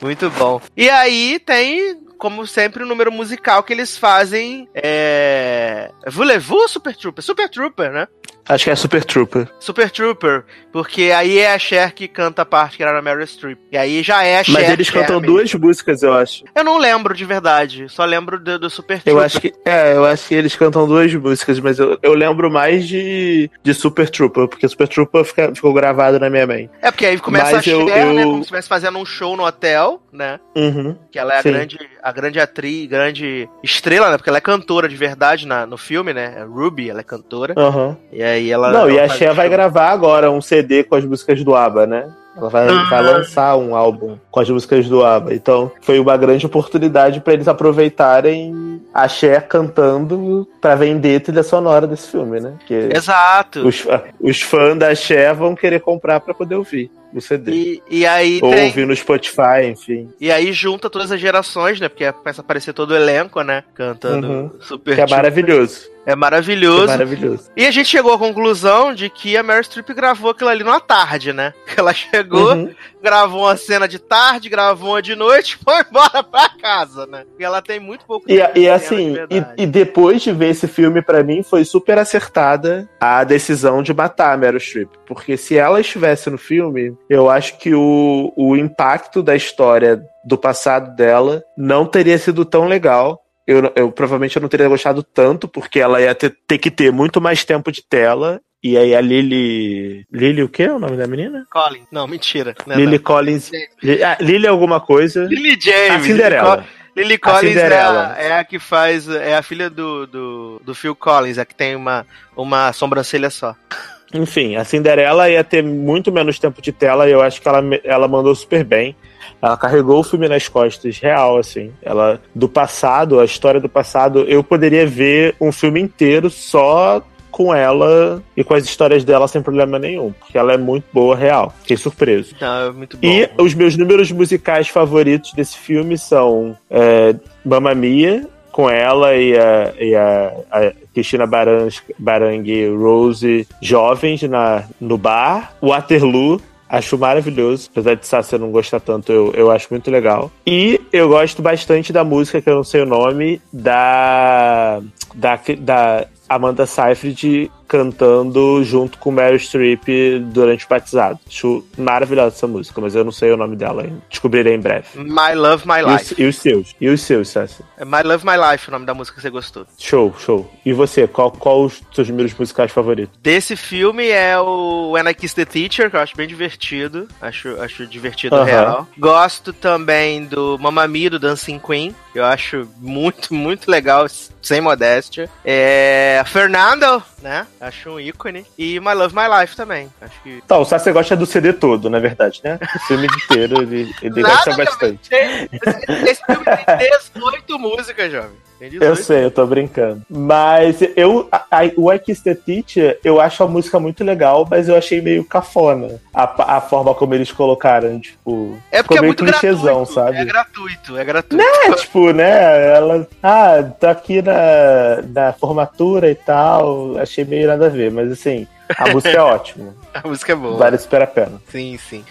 Muito 0.01 0.29
bom. 0.31 0.61
E 0.77 0.91
aí 0.91 1.39
tem, 1.39 1.97
como 2.19 2.47
sempre, 2.47 2.83
o 2.83 2.87
número 2.87 3.11
musical 3.13 3.63
que 3.63 3.73
eles 3.73 3.97
fazem. 3.97 4.69
É. 4.75 5.91
Voulez-vous 6.07 6.71
Super 6.71 6.95
Trooper? 6.95 7.25
Super 7.25 7.49
Trooper, 7.49 7.93
né? 7.93 8.09
Acho 8.49 8.65
que 8.65 8.71
é 8.71 8.75
Super 8.77 9.05
Trooper. 9.05 9.49
Super 9.61 9.91
Trooper. 9.91 10.45
Porque 10.73 11.11
aí 11.15 11.39
é 11.39 11.53
a 11.53 11.59
Cher 11.59 11.93
que 11.95 12.07
canta 12.09 12.43
a 12.43 12.45
parte 12.47 12.77
que 12.77 12.83
era 12.83 12.93
na 12.93 13.03
Meryl 13.03 13.27
Streep. 13.27 13.59
E 13.73 13.77
aí 13.77 14.03
já 14.03 14.23
é 14.25 14.39
a 14.39 14.45
Cher. 14.45 14.55
Mas 14.55 14.71
eles 14.71 14.91
cantam 14.91 15.21
mesmo. 15.21 15.35
duas 15.35 15.55
músicas, 15.55 16.03
eu 16.03 16.13
acho. 16.15 16.45
Eu 16.55 16.65
não 16.65 16.79
lembro 16.79 17.15
de 17.15 17.25
verdade. 17.25 17.87
Só 17.89 18.05
lembro 18.05 18.39
do, 18.39 18.59
do 18.59 18.71
Super 18.71 18.97
Eu 18.99 19.03
Trooper. 19.17 19.25
acho 19.25 19.41
que. 19.41 19.53
É, 19.65 19.95
eu 19.95 20.05
acho 20.05 20.29
que 20.29 20.35
eles 20.35 20.55
cantam 20.57 20.87
duas 20.87 21.13
músicas, 21.15 21.59
mas 21.61 21.79
eu, 21.79 21.99
eu 22.03 22.15
lembro 22.15 22.51
mais 22.51 22.87
de, 22.87 23.51
de 23.63 23.75
Super 23.75 24.09
Trooper, 24.09 24.49
porque 24.49 24.69
Super 24.69 24.89
Trooper 24.89 25.25
fica- 25.25 25.55
ficou 25.55 25.73
gravado 25.73 26.19
na 26.19 26.31
minha 26.31 26.47
mente. 26.47 26.71
É 26.81 26.91
porque 26.91 27.07
aí 27.07 27.19
começa 27.19 27.47
Mas 27.47 27.55
a 27.57 27.63
Cher, 27.63 27.75
eu- 27.75 27.85
né? 27.87 28.23
eu- 28.23 28.27
Como 28.29 28.35
se 28.37 28.41
estivesse 28.43 28.69
fazendo 28.69 28.99
um 28.99 29.05
show 29.05 29.37
no 29.37 29.45
hotel, 29.45 30.03
né? 30.13 30.39
Uhum. 30.57 30.97
Que 31.11 31.19
ela 31.19 31.35
é 31.35 31.39
a 31.39 31.43
Sim. 31.43 31.51
grande, 31.53 31.79
a 32.03 32.13
grande 32.13 32.41
atriz, 32.41 32.87
grande 32.87 33.49
estrela, 33.63 34.11
né? 34.11 34.17
Porque 34.17 34.29
ela 34.31 34.39
é 34.39 34.43
cantora 34.43 34.89
de 34.89 34.97
verdade 34.97 35.47
na, 35.47 35.67
no 35.67 35.77
filme, 35.77 36.13
né? 36.15 36.35
É 36.39 36.43
Ruby, 36.45 36.89
ela 36.91 37.01
é 37.01 37.05
cantora. 37.05 37.55
Aham. 37.57 37.97
E 38.13 38.23
aí 38.23 38.38
ela. 38.51 38.71
Não, 38.71 38.91
e 38.91 38.99
a 39.01 39.09
Cher 39.09 39.35
vai 39.35 39.49
gravar 39.49 39.89
agora 39.91 40.31
um 40.31 40.41
CD 40.41 40.85
com 40.85 40.95
as 40.95 41.05
músicas 41.05 41.43
do 41.43 41.55
ABBA, 41.55 41.87
né? 41.87 42.09
Ela 42.37 42.49
vai, 42.51 42.69
Ah. 42.69 42.85
vai 42.89 43.03
lançar 43.03 43.57
um 43.57 43.75
álbum 43.75 44.17
com 44.31 44.39
as 44.41 44.49
músicas 44.49 44.89
do 44.89 45.05
ABBA. 45.05 45.35
Então, 45.35 45.73
foi 45.81 45.99
uma 45.99 46.17
grande 46.17 46.47
oportunidade 46.47 47.21
pra 47.21 47.33
eles 47.33 47.49
aproveitarem 47.49 48.81
a 48.95 49.09
Cher 49.09 49.49
cantando 49.49 50.47
pra 50.61 50.75
vender 50.77 51.21
trilha 51.21 51.43
sonora 51.43 51.87
desse 51.87 52.09
filme, 52.11 52.39
né? 52.41 52.53
Porque 52.59 52.91
Exato. 52.95 53.67
os, 53.67 53.85
os 54.21 54.41
fãs 54.43 54.77
da 54.79 54.95
Cher 54.95 55.35
vão 55.35 55.55
querer 55.57 55.81
comprar 55.81 56.21
pra 56.21 56.33
poder 56.33 56.55
ouvir 56.55 56.91
o 57.13 57.21
CD. 57.21 57.53
E, 57.53 57.83
e 57.91 58.07
aí 58.07 58.41
Ou 58.43 58.51
tem. 58.51 58.65
ouvir 58.67 58.87
no 58.87 58.95
Spotify, 58.95 59.65
enfim. 59.71 60.11
E 60.21 60.31
aí 60.31 60.53
junta 60.53 60.91
todas 60.91 61.11
as 61.13 61.21
gerações, 61.21 61.81
né? 61.81 61.89
Porque 61.89 62.11
começa 62.13 62.41
a 62.41 62.45
aparecer 62.45 62.73
todo 62.73 62.91
o 62.93 62.97
elenco, 62.97 63.41
né? 63.43 63.65
Cantando 63.75 64.27
Uhum. 64.29 64.51
super. 64.61 64.95
Que 64.95 65.01
é 65.01 65.05
Trooper. 65.07 65.17
maravilhoso. 65.17 65.89
É 66.07 66.15
maravilhoso. 66.17 66.85
é 66.85 66.87
maravilhoso. 66.87 67.51
E 67.55 67.67
a 67.67 67.71
gente 67.71 67.87
chegou 67.91 68.15
à 68.15 68.19
conclusão 68.19 68.95
de 68.95 69.11
que 69.11 69.37
a 69.37 69.43
Meryl 69.43 69.63
Streep 69.63 69.91
gravou 69.91 70.31
aquilo 70.31 70.49
ali 70.49 70.65
numa 70.65 70.81
tarde, 70.81 71.35
né? 71.35 71.53
Ela 71.77 71.93
chegou, 71.93 72.55
Uhum. 72.55 72.71
gravou 73.03 73.43
uma 73.43 73.57
cena 73.59 73.87
de 73.87 73.99
tarde, 73.99 74.49
gravou 74.49 74.91
uma 74.93 75.03
de 75.03 75.15
noite, 75.15 75.59
foi 75.63 75.75
embora 75.87 76.23
pra 76.23 76.49
casa, 76.49 77.07
né? 77.07 77.25
E 77.39 77.45
ela 77.45 77.61
tem 77.61 77.79
muito 77.79 78.07
pouco 78.07 78.25
E, 78.31 78.37
e 78.59 78.69
assim, 78.71 79.13
de 79.29 79.37
e, 79.59 79.63
e 79.65 79.67
depois 79.67 80.23
de 80.23 80.33
ver 80.33 80.49
esse 80.49 80.67
filme, 80.67 81.03
pra 81.03 81.23
mim, 81.23 81.43
foi 81.43 81.63
super 81.65 81.99
acertada 81.99 82.89
a 82.99 83.23
decisão 83.23 83.83
de 83.83 83.93
matar 83.93 84.33
a 84.33 84.37
Meryl 84.37 84.59
Streep. 84.61 84.89
Porque 85.07 85.37
se 85.37 85.59
ela 85.59 85.79
estivesse 85.81 86.31
no 86.31 86.39
filme, 86.39 86.97
eu 87.09 87.31
acho 87.31 87.57
que 87.59 87.75
o, 87.75 88.33
o 88.37 88.57
impacto 88.57 89.23
da 89.23 89.35
história 89.35 90.03
do 90.25 90.37
passado 90.37 90.95
dela 90.95 91.43
não 91.57 91.87
teria 91.87 92.19
sido 92.19 92.45
tão 92.45 92.67
legal. 92.67 93.21
Eu, 93.47 93.73
eu 93.75 93.91
provavelmente 93.91 94.37
eu 94.37 94.43
não 94.43 94.49
teria 94.49 94.69
gostado 94.69 95.03
tanto, 95.03 95.49
porque 95.49 95.81
ela 95.81 96.01
ia 96.03 96.15
ter, 96.15 96.37
ter 96.47 96.59
que 96.59 96.71
ter 96.71 96.93
muito 96.93 97.21
mais 97.21 97.45
tempo 97.45 97.73
de 97.73 97.83
tela. 97.83 98.41
E 98.63 98.77
aí 98.77 98.95
a 98.95 99.01
Lily. 99.01 100.05
Lily 100.13 100.43
o 100.43 100.49
quê? 100.49 100.65
É 100.65 100.73
o 100.73 100.79
nome 100.79 100.97
da 100.97 101.07
menina? 101.07 101.47
Colin. 101.51 101.85
Não, 101.93 102.07
mentira. 102.07 102.55
Não 102.67 102.75
é 102.75 102.79
Lily 102.79 102.97
não. 102.99 103.05
Collins. 103.05 103.51
Li- 103.83 104.03
ah, 104.03 104.19
Lily 104.21 104.47
alguma 104.47 104.81
coisa. 104.81 105.25
Lily 105.27 105.53
A 105.53 105.59
James. 105.61 106.07
Cinderela. 106.07 106.65
Lily 106.97 107.15
A 107.15 107.19
Collins 107.21 107.57
é 107.57 107.63
Cinderela. 107.63 108.15
a, 108.15 108.21
é 108.21 108.33
a 108.39 108.45
que 108.45 108.59
faz. 108.59 109.09
É 109.09 109.37
a 109.37 109.43
filha 109.43 109.71
do, 109.71 110.07
do, 110.09 110.63
do 110.65 110.75
Phil 110.75 110.95
Collins, 110.97 111.39
a 111.39 111.45
que 111.47 111.55
tem 111.55 111.77
uma, 111.77 112.05
uma 112.37 112.73
sobrancelha 112.73 113.31
só. 113.31 113.55
Enfim, 114.13 114.57
a 114.57 114.65
Cinderela 114.65 115.29
ia 115.29 115.45
ter 115.45 115.63
muito 115.63 116.11
menos 116.11 116.39
tempo 116.39 116.63
de 116.63 116.73
tela 116.73 117.09
e 117.09 117.13
eu 117.13 117.21
acho 117.21 117.41
que 117.41 117.49
ela, 117.49 117.63
ela 117.85 118.09
mandou 118.09 118.35
super 118.35 118.65
bem. 118.65 118.97
Ela 119.41 119.57
carregou 119.57 120.01
o 120.01 120.05
filme 120.05 120.29
nas 120.29 120.49
costas, 120.49 120.99
real, 120.99 121.39
assim. 121.39 121.73
Ela, 121.83 122.21
do 122.35 122.49
passado, 122.49 123.21
a 123.21 123.25
história 123.25 123.61
do 123.61 123.69
passado, 123.69 124.21
eu 124.21 124.43
poderia 124.43 124.87
ver 124.87 125.37
um 125.41 125.53
filme 125.53 125.81
inteiro 125.81 126.31
só 126.31 127.03
com 127.31 127.55
ela 127.55 128.21
e 128.37 128.43
com 128.43 128.55
as 128.55 128.65
histórias 128.65 129.05
dela 129.05 129.29
sem 129.29 129.41
problema 129.41 129.79
nenhum, 129.79 130.13
porque 130.13 130.37
ela 130.37 130.53
é 130.53 130.57
muito 130.57 130.87
boa, 130.93 131.15
real. 131.15 131.55
Fiquei 131.61 131.77
surpreso. 131.77 132.35
Muito 132.75 132.97
bom. 132.97 133.07
E 133.07 133.31
os 133.39 133.55
meus 133.55 133.77
números 133.77 134.11
musicais 134.11 134.69
favoritos 134.69 135.33
desse 135.35 135.57
filme 135.57 135.97
são 135.97 136.57
é, 136.69 137.15
Mamma 137.45 137.75
Mia, 137.75 138.27
com 138.51 138.69
ela 138.69 139.15
e 139.15 139.39
a, 139.39 139.73
e 139.79 139.95
a, 139.95 140.33
a 140.51 140.73
Cristina 140.99 141.27
Barans- 141.27 141.81
Barang 141.97 142.51
e 142.51 142.69
Rose 142.69 143.47
jovens 143.63 144.23
na, 144.25 144.65
no 144.81 144.99
bar. 144.99 145.55
Waterloo, 145.63 146.41
acho 146.69 146.99
maravilhoso. 146.99 147.69
Apesar 147.71 147.95
de 147.95 148.05
Sasha 148.05 148.37
não 148.37 148.51
gostar 148.51 148.81
tanto, 148.81 149.13
eu, 149.13 149.33
eu 149.33 149.51
acho 149.51 149.69
muito 149.71 149.91
legal. 149.93 150.29
E 150.45 150.81
eu 150.93 151.09
gosto 151.09 151.41
bastante 151.41 151.93
da 151.93 152.03
música, 152.03 152.43
que 152.43 152.51
eu 152.51 152.57
não 152.57 152.65
sei 152.65 152.83
o 152.83 152.87
nome, 152.87 153.41
da. 153.53 154.81
da, 155.15 155.39
da 155.61 156.07
Amanda 156.29 156.67
Seyfried 156.67 157.51
cantando 157.69 158.65
junto 158.65 158.99
com 158.99 159.11
Meryl 159.13 159.39
Streep 159.39 159.87
durante 160.33 160.65
o 160.65 160.69
batizado. 160.69 161.19
Acho 161.29 161.65
maravilhosa 161.77 162.35
essa 162.35 162.47
música, 162.47 162.81
mas 162.81 162.95
eu 162.95 163.05
não 163.05 163.13
sei 163.13 163.31
o 163.31 163.37
nome 163.37 163.55
dela 163.57 163.83
ainda. 163.83 164.03
Descobrirei 164.09 164.55
em 164.55 164.61
breve. 164.61 164.87
My 164.97 165.35
Love, 165.35 165.65
My 165.67 165.83
Life. 165.83 166.15
e 166.19 166.27
os 166.27 166.37
seus? 166.37 166.75
E 166.81 166.89
os 166.89 167.03
seus, 167.03 167.29
Sassi? 167.29 167.63
É 167.77 167.85
My 167.85 168.03
Love, 168.03 168.25
My 168.25 168.33
Life 168.53 168.69
o 168.69 168.73
nome 168.73 168.87
da 168.87 168.95
música 168.95 169.17
que 169.17 169.23
você 169.23 169.31
gostou. 169.31 169.67
Show, 169.79 170.15
show. 170.19 170.51
E 170.65 170.73
você, 170.73 171.07
qual, 171.07 171.31
qual 171.31 171.65
os 171.65 171.83
seus 171.95 172.09
números 172.09 172.35
musicais 172.35 172.73
favoritos? 172.73 173.17
Desse 173.23 173.55
filme 173.55 174.09
é 174.09 174.39
o 174.39 174.93
When 174.93 175.09
I 175.09 175.15
Kiss 175.15 175.35
the 175.35 175.45
Teacher, 175.45 175.91
que 175.91 175.97
eu 175.97 176.01
acho 176.01 176.17
bem 176.17 176.27
divertido. 176.27 177.07
Acho, 177.21 177.61
acho 177.61 177.87
divertido 177.87 178.35
Aham. 178.37 178.45
real. 178.45 178.87
Gosto 178.99 179.53
também 179.53 180.25
do 180.25 180.59
Mamma 180.59 180.87
Mia, 180.89 181.11
do 181.11 181.19
Dancing 181.19 181.59
Queen. 181.59 181.95
que 182.13 182.19
Eu 182.19 182.25
acho 182.25 182.69
muito, 182.79 183.35
muito 183.35 183.71
legal, 183.71 184.07
sem 184.43 184.61
modéstia. 184.61 185.29
É. 185.45 186.23
Fernando, 186.27 187.03
né? 187.23 187.47
Acho 187.61 187.91
um 187.91 188.01
ícone. 188.01 188.47
E 188.57 188.79
My 188.81 188.95
Love, 188.95 189.15
My 189.15 189.41
Life 189.41 189.57
também. 189.57 189.93
Acho 190.01 190.23
que. 190.23 190.43
Tá, 190.47 190.59
o 190.59 190.65
Sassi 190.65 190.93
gosta 190.93 191.17
do 191.17 191.27
CD 191.27 191.53
todo, 191.53 191.91
na 191.91 191.99
verdade, 191.99 192.41
né? 192.45 192.59
O 192.77 192.79
filme 192.87 193.07
inteiro 193.25 193.63
ele, 193.63 193.93
ele 194.03 194.23
gosta 194.23 194.57
bastante. 194.57 195.11
Esse 195.13 196.25
filme 196.25 196.45
tem 196.45 196.91
18 197.15 197.59
músicas, 197.59 198.13
jovem. 198.13 198.48
Tem 198.59 198.71
18. 198.71 198.85
Eu 198.85 198.97
sei, 198.97 199.25
eu 199.25 199.31
tô 199.31 199.47
brincando. 199.47 200.03
Mas 200.09 200.81
eu, 200.97 201.29
a, 201.31 201.45
a, 201.51 201.71
o 201.77 201.93
I 201.93 201.99
Kiss 201.99 202.23
the 202.23 202.35
Teacher, 202.35 202.99
eu 203.05 203.21
acho 203.21 203.43
a 203.43 203.47
música 203.47 203.79
muito 203.79 204.03
legal, 204.03 204.47
mas 204.51 204.69
eu 204.69 204.77
achei 204.77 205.01
meio 205.01 205.25
cafona. 205.25 206.01
A, 206.13 206.57
a 206.57 206.61
forma 206.61 206.95
como 206.95 207.15
eles 207.15 207.31
colocaram, 207.31 208.01
tipo. 208.01 208.59
É 208.71 208.83
porque 208.83 208.95
ficou 208.95 208.97
é 208.97 209.01
meio 209.01 209.11
muito 209.11 209.25
clichêzão, 209.25 209.63
gratuito. 209.63 209.93
sabe? 209.93 210.17
É 210.17 210.25
gratuito, 210.25 210.99
é 210.99 211.05
gratuito. 211.05 211.45
É, 211.45 211.73
tipo, 211.75 212.13
né? 212.13 212.77
Ela. 212.77 213.09
Ah, 213.23 213.63
tá 213.79 213.91
aqui 213.93 214.21
na, 214.21 215.03
na 215.09 215.33
formatura 215.33 216.11
e 216.11 216.15
tal. 216.15 216.99
Achei 216.99 217.25
meio 217.25 217.47
nada 217.47 217.67
a 217.67 217.71
ver, 217.71 217.93
mas 217.93 218.11
assim, 218.11 218.47
a 218.77 218.89
música 218.89 219.17
é 219.17 219.21
ótima. 219.23 219.75
A 219.95 220.07
música 220.07 220.33
é 220.33 220.37
boa. 220.37 220.57
Vale 220.57 220.79
super 220.79 221.03
a 221.03 221.07
pena. 221.07 221.41
Sim, 221.51 221.79
sim. 221.79 222.05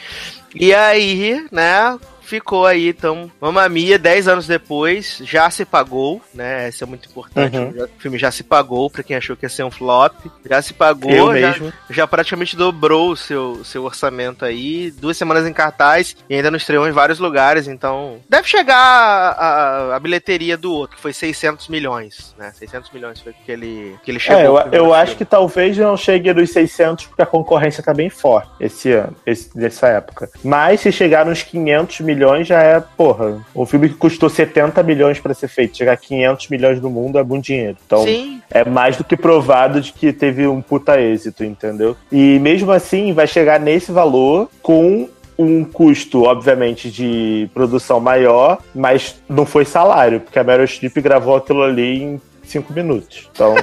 E 0.56 0.74
aí, 0.74 1.45
né? 1.52 1.98
Ficou 2.28 2.66
aí, 2.66 2.90
então, 2.90 3.32
Mamma 3.40 3.70
Mia, 3.70 3.98
10 3.98 4.28
anos 4.28 4.48
depois, 4.48 5.22
já 5.24 5.49
se 5.49 5.64
pagou, 5.64 6.22
né? 6.34 6.68
Isso 6.68 6.84
é 6.84 6.88
muito 6.88 7.08
importante. 7.08 7.56
Uhum. 7.58 7.86
O 7.86 8.02
filme 8.02 8.18
já 8.18 8.30
se 8.30 8.44
pagou, 8.44 8.90
pra 8.90 9.02
quem 9.02 9.16
achou 9.16 9.38
que 9.38 9.45
ia 9.45 9.49
ser 9.49 9.64
um 9.64 9.72
flop. 9.72 10.14
Já 10.45 10.62
se 10.62 10.74
pagou, 10.74 11.34
já, 11.40 11.56
já 11.90 12.06
praticamente 12.06 12.58
dobrou 12.58 13.12
o 13.12 13.16
seu, 13.16 13.64
seu 13.64 13.86
orçamento 13.86 14.44
aí. 14.44 14.91
Duas 14.91 15.16
semanas 15.16 15.48
em 15.48 15.54
cartaz 15.54 16.18
e 16.30 16.36
ainda 16.36 16.52
não 16.52 16.58
estreou 16.58 16.86
em 16.86 16.91
vários 16.91 17.18
lugares, 17.18 17.66
então. 17.66 18.20
Deve 18.28 18.45
chegar 18.45 18.76
a, 18.76 19.91
a, 19.91 19.95
a 19.95 19.99
bilheteria 19.99 20.58
do 20.58 20.74
outro, 20.74 20.98
que 20.98 21.02
foi 21.02 21.14
600 21.14 21.70
milhões, 21.70 22.36
né? 22.38 22.52
600 22.54 22.91
milhões 22.91 23.22
foi 23.22 23.34
que 23.45 23.49
ele, 23.49 23.95
que 24.04 24.12
ele 24.12 24.20
chegou. 24.20 24.60
É, 24.60 24.68
eu, 24.68 24.74
eu 24.74 24.94
acho 24.94 25.12
filme. 25.12 25.18
que 25.20 25.26
talvez 25.26 25.78
não 25.78 25.95
chegue 25.95 26.34
nos 26.34 26.49
600, 26.52 27.06
porque 27.06 27.22
a 27.22 27.26
concorrência 27.26 27.82
tá 27.82 27.94
bem 27.94 28.10
forte 28.10 28.49
esse 28.60 28.91
ano, 28.91 29.16
esse, 29.26 29.58
nessa 29.58 29.88
época. 29.88 30.30
Mas 30.44 30.82
se 30.82 30.91
chegar 30.91 31.26
nos 31.26 31.41
500 31.41 32.02
milhões, 32.02 32.16
já 32.44 32.61
é, 32.61 32.80
porra, 32.80 33.45
um 33.56 33.65
filme 33.65 33.89
que 33.89 33.95
custou 33.95 34.30
70 34.30 34.81
milhões 34.84 35.19
pra 35.19 35.34
ser 35.34 35.48
feito. 35.48 35.77
Chegar 35.77 35.94
a 35.94 35.98
500 35.98 36.48
milhões 36.49 36.81
no 36.81 36.89
mundo 36.89 37.18
é 37.18 37.23
muito 37.23 37.45
dinheiro. 37.45 37.77
Então, 37.85 38.03
Sim, 38.03 38.41
é 38.49 38.64
mais 38.64 38.98
do 38.98 39.03
que 39.03 39.18
provado 39.18 39.81
de 39.81 39.91
que 39.91 40.11
teve 40.14 40.48
um 40.48 40.61
puta 40.61 40.99
êxito, 40.99 41.44
entendeu? 41.44 41.95
E 42.11 42.39
mesmo 42.39 42.72
assim, 42.72 43.14
vai 43.14 43.27
chegar 43.27 43.60
nesse 43.60 43.91
valor 43.91 44.49
com 44.61 45.10
um 45.38 45.64
custo, 45.64 46.23
obviamente, 46.23 46.89
de 46.89 47.49
produção 47.53 47.99
maior, 47.99 48.60
mas 48.73 49.22
não 49.30 49.45
foi 49.45 49.65
salário, 49.65 50.19
porque 50.19 50.39
a 50.39 50.44
Meryl 50.44 50.65
Streep 50.65 50.98
gravou 50.98 51.35
aquilo 51.35 51.61
ali 51.61 52.02
em 52.02 52.22
cinco 52.44 52.73
minutos. 52.73 53.30
Então, 53.31 53.53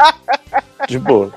de 0.86 0.98
boa. 0.98 1.32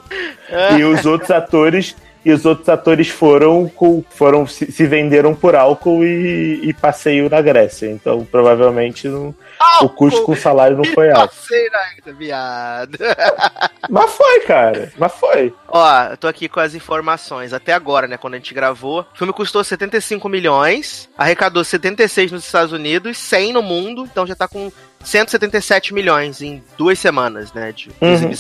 E 0.78 0.84
os 0.84 1.06
outros 1.06 1.32
atores 1.32 1.96
e 2.26 2.32
os 2.32 2.46
outros 2.46 2.70
atores 2.70 3.10
foram 3.10 3.72
foram 4.10 4.48
se, 4.48 4.72
se 4.72 4.86
venderam 4.86 5.36
por 5.36 5.56
álcool 5.56 6.04
e, 6.04 6.62
e, 6.64 6.74
passeio 6.74 7.30
na 7.30 7.42
Grécia. 7.42 7.88
Então, 7.88 8.26
provavelmente 8.26 9.08
não, 9.08 9.36
o 9.82 9.90
custo 9.90 10.24
com 10.24 10.32
o 10.32 10.38
salário 10.38 10.78
não 10.78 10.86
foi 10.86 11.12
alto. 11.12 11.36
Passeio 11.36 11.72
na 11.72 11.80
Grécia, 11.96 12.14
viado. 12.14 12.98
Mas 13.90 14.12
foi, 14.12 14.40
cara. 14.42 14.92
Mas 14.98 15.12
foi. 15.14 15.54
Ó, 15.68 16.04
eu 16.12 16.18
tô 16.18 16.28
aqui 16.28 16.48
com 16.48 16.60
as 16.60 16.74
informações. 16.74 17.54
Até 17.54 17.74
agora, 17.74 18.08
né, 18.08 18.18
quando 18.18 18.36
a 18.36 18.38
gente 18.38 18.54
gravou, 18.54 19.02
o 19.02 19.18
filme 19.18 19.34
custou 19.34 19.64
75 19.64 20.30
milhões, 20.30 21.10
arrecadou 21.18 21.64
76 21.64 22.32
nos 22.32 22.46
Estados 22.46 22.72
Unidos, 22.72 23.18
100 23.18 23.54
no 23.54 23.62
mundo, 23.62 24.08
então 24.10 24.26
já 24.26 24.36
tá 24.36 24.48
com 24.48 24.72
177 25.04 25.94
milhões 25.94 26.42
em 26.42 26.64
duas 26.78 26.98
semanas, 26.98 27.52
né, 27.54 27.72
de 27.72 27.90
uhum. 28.02 28.32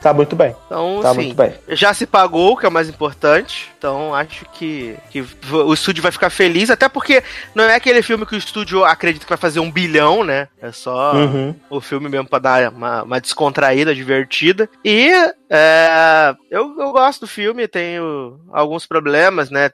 Tá 0.00 0.14
muito 0.14 0.36
bem. 0.36 0.54
Então, 0.66 1.00
tá 1.02 1.10
assim, 1.10 1.22
muito 1.22 1.34
bem. 1.34 1.54
já 1.70 1.92
se 1.92 2.06
pagou, 2.06 2.56
que 2.56 2.64
é 2.64 2.68
o 2.68 2.72
mais 2.72 2.88
importante. 2.88 3.70
Então, 3.76 4.14
acho 4.14 4.44
que, 4.52 4.96
que 5.10 5.24
o 5.50 5.74
estúdio 5.74 6.02
vai 6.02 6.12
ficar 6.12 6.30
feliz. 6.30 6.70
Até 6.70 6.88
porque 6.88 7.22
não 7.54 7.64
é 7.64 7.74
aquele 7.74 8.00
filme 8.00 8.24
que 8.24 8.34
o 8.34 8.38
estúdio 8.38 8.84
acredita 8.84 9.24
que 9.24 9.30
vai 9.30 9.38
fazer 9.38 9.58
um 9.58 9.70
bilhão, 9.70 10.22
né? 10.22 10.48
É 10.62 10.70
só 10.70 11.14
uhum. 11.14 11.54
o 11.68 11.80
filme 11.80 12.08
mesmo 12.08 12.28
pra 12.28 12.38
dar 12.38 12.72
uma, 12.72 13.02
uma 13.02 13.20
descontraída, 13.20 13.94
divertida. 13.94 14.70
E 14.84 15.10
é, 15.50 16.34
eu, 16.50 16.76
eu 16.78 16.92
gosto 16.92 17.22
do 17.22 17.26
filme, 17.26 17.66
tenho 17.66 18.40
alguns 18.52 18.86
problemas, 18.86 19.50
né? 19.50 19.70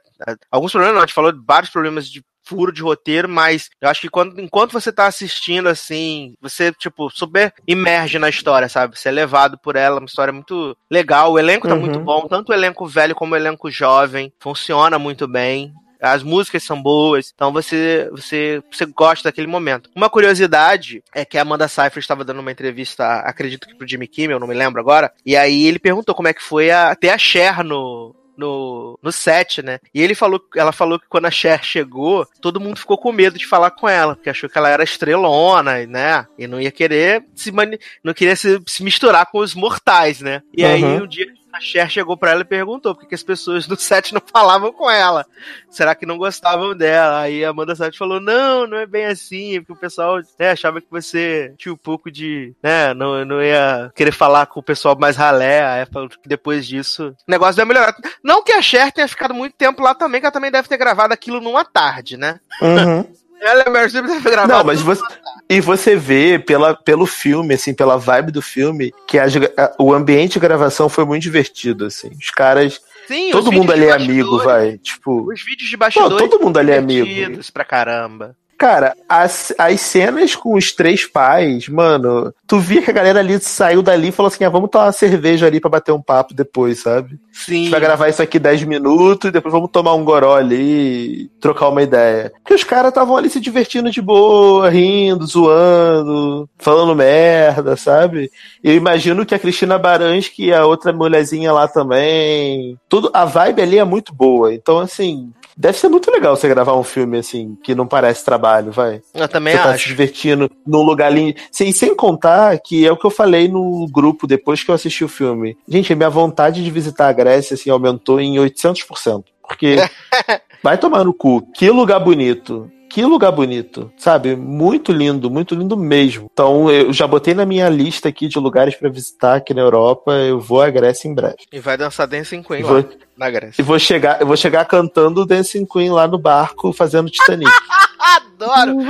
Alguns 0.49 0.71
problemas, 0.71 0.95
não, 0.95 1.03
a 1.03 1.05
gente 1.05 1.15
falou 1.15 1.31
de 1.31 1.41
vários 1.45 1.69
problemas 1.69 2.09
de 2.09 2.23
furo 2.45 2.71
de 2.71 2.81
roteiro, 2.81 3.27
mas 3.27 3.69
eu 3.81 3.89
acho 3.89 4.01
que 4.01 4.09
quando, 4.09 4.39
enquanto 4.39 4.71
você 4.71 4.91
tá 4.91 5.07
assistindo, 5.07 5.67
assim, 5.67 6.35
você, 6.41 6.71
tipo, 6.71 7.09
super 7.09 7.53
imerge 7.67 8.19
na 8.19 8.29
história, 8.29 8.69
sabe? 8.69 8.97
Você 8.97 9.09
é 9.09 9.11
levado 9.11 9.57
por 9.57 9.75
ela, 9.75 9.99
uma 9.99 10.05
história 10.05 10.31
muito 10.31 10.77
legal. 10.89 11.33
O 11.33 11.39
elenco 11.39 11.67
tá 11.67 11.73
uhum. 11.73 11.81
muito 11.81 11.99
bom, 11.99 12.27
tanto 12.27 12.49
o 12.49 12.53
elenco 12.53 12.85
velho 12.85 13.15
como 13.15 13.33
o 13.33 13.37
elenco 13.37 13.69
jovem. 13.69 14.31
Funciona 14.39 14.99
muito 14.99 15.27
bem. 15.27 15.73
As 16.01 16.21
músicas 16.21 16.63
são 16.63 16.79
boas, 16.79 17.31
então 17.33 17.51
você, 17.51 18.07
você, 18.11 18.61
você 18.71 18.85
gosta 18.85 19.29
daquele 19.29 19.47
momento. 19.47 19.89
Uma 19.95 20.09
curiosidade 20.09 21.01
é 21.13 21.25
que 21.25 21.37
a 21.37 21.41
Amanda 21.41 21.67
Seyfried 21.67 22.03
estava 22.03 22.23
dando 22.23 22.41
uma 22.41 22.51
entrevista, 22.51 23.21
acredito 23.21 23.67
que 23.67 23.75
pro 23.75 23.87
Jimmy 23.87 24.07
Kimmel, 24.07 24.39
não 24.39 24.47
me 24.47 24.53
lembro 24.53 24.79
agora, 24.79 25.11
e 25.25 25.35
aí 25.35 25.65
ele 25.65 25.79
perguntou 25.79 26.13
como 26.13 26.27
é 26.27 26.33
que 26.33 26.43
foi 26.43 26.69
a, 26.69 26.93
ter 26.95 27.09
a 27.09 27.17
Cher 27.17 27.63
no, 27.63 28.13
no, 28.37 28.99
no 29.01 29.11
set, 29.11 29.61
né? 29.61 29.79
E 29.93 30.01
ele 30.01 30.15
falou, 30.15 30.41
ela 30.55 30.71
falou 30.71 30.99
que 30.99 31.07
quando 31.07 31.25
a 31.25 31.31
Cher 31.31 31.63
chegou, 31.63 32.27
todo 32.41 32.59
mundo 32.59 32.79
ficou 32.79 32.97
com 32.97 33.11
medo 33.11 33.37
de 33.37 33.47
falar 33.47 33.71
com 33.71 33.87
ela, 33.87 34.15
porque 34.15 34.29
achou 34.29 34.49
que 34.49 34.57
ela 34.57 34.69
era 34.69 34.83
estrelona, 34.83 35.85
né? 35.85 36.25
E 36.37 36.47
não 36.47 36.59
ia 36.59 36.71
querer 36.71 37.25
se 37.33 37.51
mani 37.51 37.79
não 38.03 38.13
queria 38.13 38.35
se, 38.35 38.61
se 38.65 38.83
misturar 38.83 39.25
com 39.27 39.39
os 39.39 39.53
mortais, 39.53 40.21
né? 40.21 40.41
E 40.55 40.63
uhum. 40.63 40.71
aí 40.71 40.83
um 40.83 41.07
dia 41.07 41.27
a 41.55 41.59
Cher 41.61 41.89
chegou 41.89 42.17
para 42.17 42.31
ela 42.31 42.41
e 42.41 42.45
perguntou 42.45 42.93
por 42.93 43.07
que 43.07 43.15
as 43.15 43.23
pessoas 43.23 43.67
no 43.67 43.77
set 43.77 44.13
não 44.13 44.21
falavam 44.21 44.71
com 44.73 44.89
ela. 44.89 45.25
Será 45.69 45.95
que 45.95 46.05
não 46.05 46.17
gostavam 46.17 46.75
dela? 46.75 47.21
Aí 47.21 47.45
a 47.45 47.49
Amanda 47.49 47.75
Seyfried 47.75 47.97
falou, 47.97 48.19
não, 48.19 48.67
não 48.67 48.77
é 48.77 48.85
bem 48.85 49.05
assim, 49.05 49.59
porque 49.61 49.73
o 49.73 49.77
pessoal 49.77 50.17
né, 50.39 50.51
achava 50.51 50.81
que 50.81 50.87
você 50.89 51.53
tinha 51.57 51.73
um 51.73 51.77
pouco 51.77 52.11
de, 52.11 52.53
né, 52.61 52.93
não, 52.93 53.23
não 53.23 53.41
ia 53.41 53.91
querer 53.95 54.11
falar 54.11 54.47
com 54.47 54.59
o 54.59 54.63
pessoal 54.63 54.97
mais 54.99 55.15
ralé, 55.15 55.65
aí 55.65 55.85
falou 55.85 56.09
que 56.09 56.17
depois 56.27 56.67
disso 56.67 57.15
o 57.27 57.31
negócio 57.31 57.55
deu 57.55 57.65
melhorar. 57.65 57.95
Não 58.23 58.43
que 58.43 58.51
a 58.51 58.61
Cher 58.61 58.91
tenha 58.91 59.07
ficado 59.07 59.33
muito 59.33 59.55
tempo 59.55 59.81
lá 59.81 59.95
também, 59.95 60.19
que 60.19 60.25
ela 60.25 60.33
também 60.33 60.51
deve 60.51 60.67
ter 60.67 60.77
gravado 60.77 61.13
aquilo 61.13 61.39
numa 61.39 61.63
tarde, 61.63 62.17
né? 62.17 62.39
Uhum. 62.61 63.07
Ela 63.41 63.63
é 63.63 63.69
Meryl 63.69 63.89
Streep 63.89 64.23
gravar. 64.23 64.47
Não, 64.47 64.63
mas 64.63 64.81
você, 64.81 65.03
e 65.49 65.61
você 65.61 65.95
vê 65.95 66.39
pela, 66.39 66.75
pelo 66.75 67.05
filme, 67.05 67.53
assim, 67.53 67.73
pela 67.73 67.97
vibe 67.97 68.31
do 68.31 68.41
filme, 68.41 68.91
que 69.07 69.19
a, 69.19 69.25
a, 69.57 69.75
o 69.77 69.93
ambiente 69.93 70.33
de 70.33 70.39
gravação 70.39 70.89
foi 70.89 71.05
muito 71.05 71.23
divertido, 71.23 71.85
assim. 71.85 72.09
Os 72.19 72.31
caras. 72.31 72.81
Sim, 73.07 73.29
todo 73.31 73.51
mundo 73.51 73.71
ali 73.71 73.85
é 73.85 73.91
amigo, 73.91 74.39
vai. 74.39 74.79
Tipo. 74.79 75.31
Os 75.31 75.43
vídeos 75.43 75.69
de 75.69 75.77
bastidores. 75.77 76.19
Não, 76.19 76.27
todo 76.27 76.43
mundo 76.43 76.57
ali 76.57 76.71
é 76.71 76.77
amigo. 76.77 77.39
pra 77.53 77.63
caramba. 77.63 78.35
Cara, 78.57 78.95
as, 79.07 79.53
as 79.57 79.81
cenas 79.81 80.35
com 80.35 80.55
os 80.55 80.71
três 80.71 81.05
pais, 81.05 81.67
mano, 81.67 82.33
tu 82.47 82.57
via 82.57 82.81
que 82.81 82.89
a 82.89 82.93
galera 82.93 83.19
ali 83.19 83.37
saiu 83.39 83.81
dali 83.81 84.09
e 84.09 84.11
falou 84.11 84.27
assim: 84.27 84.45
ah, 84.45 84.49
vamos 84.49 84.69
tomar 84.69 84.85
uma 84.85 84.91
cerveja 84.91 85.45
ali 85.45 85.59
pra 85.59 85.69
bater 85.69 85.91
um 85.91 86.01
papo 86.01 86.33
depois, 86.33 86.79
sabe? 86.79 87.19
Sim. 87.33 87.53
A 87.53 87.57
gente 87.57 87.69
vai 87.69 87.79
gravar 87.81 88.07
isso 88.07 88.21
aqui 88.21 88.39
10 88.39 88.63
minutos 88.63 89.27
e 89.27 89.31
depois 89.31 89.51
vamos 89.51 89.69
tomar 89.71 89.93
um 89.93 90.05
goró 90.05 90.35
ali 90.35 91.23
e 91.23 91.31
trocar 91.41 91.67
uma 91.67 91.83
ideia. 91.83 92.31
Porque 92.41 92.53
os 92.53 92.63
caras 92.63 92.89
estavam 92.89 93.17
ali 93.17 93.29
se 93.29 93.41
divertindo 93.41 93.91
de 93.91 94.01
boa, 94.01 94.69
rindo, 94.69 95.27
zoando, 95.27 96.49
falando 96.57 96.95
merda, 96.95 97.75
sabe? 97.75 98.31
Eu 98.63 98.73
imagino 98.73 99.25
que 99.25 99.35
a 99.35 99.39
Cristina 99.39 99.77
Baranski 99.77 100.45
e 100.45 100.53
a 100.53 100.65
outra 100.65 100.93
mulherzinha 100.93 101.51
lá 101.51 101.67
também. 101.67 102.79
Tudo, 102.87 103.11
a 103.13 103.25
vibe 103.25 103.61
ali 103.61 103.77
é 103.77 103.83
muito 103.83 104.13
boa. 104.13 104.53
Então, 104.53 104.79
assim, 104.79 105.33
Deve 105.57 105.77
ser 105.77 105.87
muito 105.87 106.11
legal 106.11 106.35
você 106.35 106.49
gravar 106.49 106.75
um 106.75 106.83
filme 106.83 107.17
assim, 107.17 107.57
que 107.63 107.73
não 107.73 107.87
parece 107.87 108.25
trabalho, 108.25 108.71
vai. 108.71 109.01
Eu 109.13 109.27
também 109.27 109.53
você 109.53 109.59
acho. 109.59 109.69
Tá 109.69 109.77
se 109.77 109.87
divertindo 109.87 110.51
num 110.67 110.81
lugar 110.81 111.11
lindo. 111.11 111.39
Sem, 111.49 111.71
sem 111.71 111.95
contar 111.95 112.59
que 112.59 112.85
é 112.85 112.91
o 112.91 112.97
que 112.97 113.05
eu 113.05 113.11
falei 113.11 113.47
no 113.47 113.87
grupo 113.87 114.27
depois 114.27 114.63
que 114.63 114.69
eu 114.69 114.75
assisti 114.75 115.03
o 115.03 115.09
filme. 115.09 115.57
Gente, 115.67 115.93
a 115.93 115.95
minha 115.95 116.09
vontade 116.09 116.63
de 116.63 116.69
visitar 116.69 117.07
a 117.07 117.13
Grécia 117.13 117.53
assim, 117.53 117.69
aumentou 117.69 118.19
em 118.19 118.35
800%. 118.35 119.23
Porque 119.47 119.77
vai 120.61 120.77
tomar 120.77 121.05
no 121.05 121.13
cu. 121.13 121.41
Que 121.53 121.69
lugar 121.69 121.99
bonito 121.99 122.69
que 122.95 123.03
lugar 123.03 123.33
bonito, 123.33 123.91
sabe? 123.97 124.37
Muito 124.37 124.93
lindo, 124.93 125.29
muito 125.29 125.53
lindo 125.53 125.75
mesmo. 125.75 126.29
Então, 126.31 126.71
eu 126.71 126.93
já 126.93 127.05
botei 127.05 127.33
na 127.33 127.45
minha 127.45 127.67
lista 127.67 128.07
aqui 128.07 128.29
de 128.29 128.39
lugares 128.39 128.73
para 128.73 128.87
visitar 128.87 129.35
aqui 129.35 129.53
na 129.53 129.59
Europa. 129.59 130.13
Eu 130.13 130.39
vou 130.39 130.61
à 130.61 130.69
Grécia 130.69 131.09
em 131.09 131.13
breve. 131.13 131.35
E 131.51 131.59
vai 131.59 131.75
dançar 131.75 132.07
Dancing 132.07 132.41
Queen 132.41 132.63
vou, 132.63 132.77
lá, 132.77 132.85
na 133.17 133.29
Grécia. 133.29 133.61
E 133.61 133.65
vou 133.65 133.77
chegar, 133.77 134.21
eu 134.21 134.27
vou 134.27 134.37
chegar 134.37 134.63
cantando 134.63 135.25
Dancing 135.25 135.65
Queen 135.65 135.91
lá 135.91 136.07
no 136.07 136.17
barco, 136.17 136.71
fazendo 136.71 137.09
Titanic. 137.09 137.51
Adoro! 137.99 138.77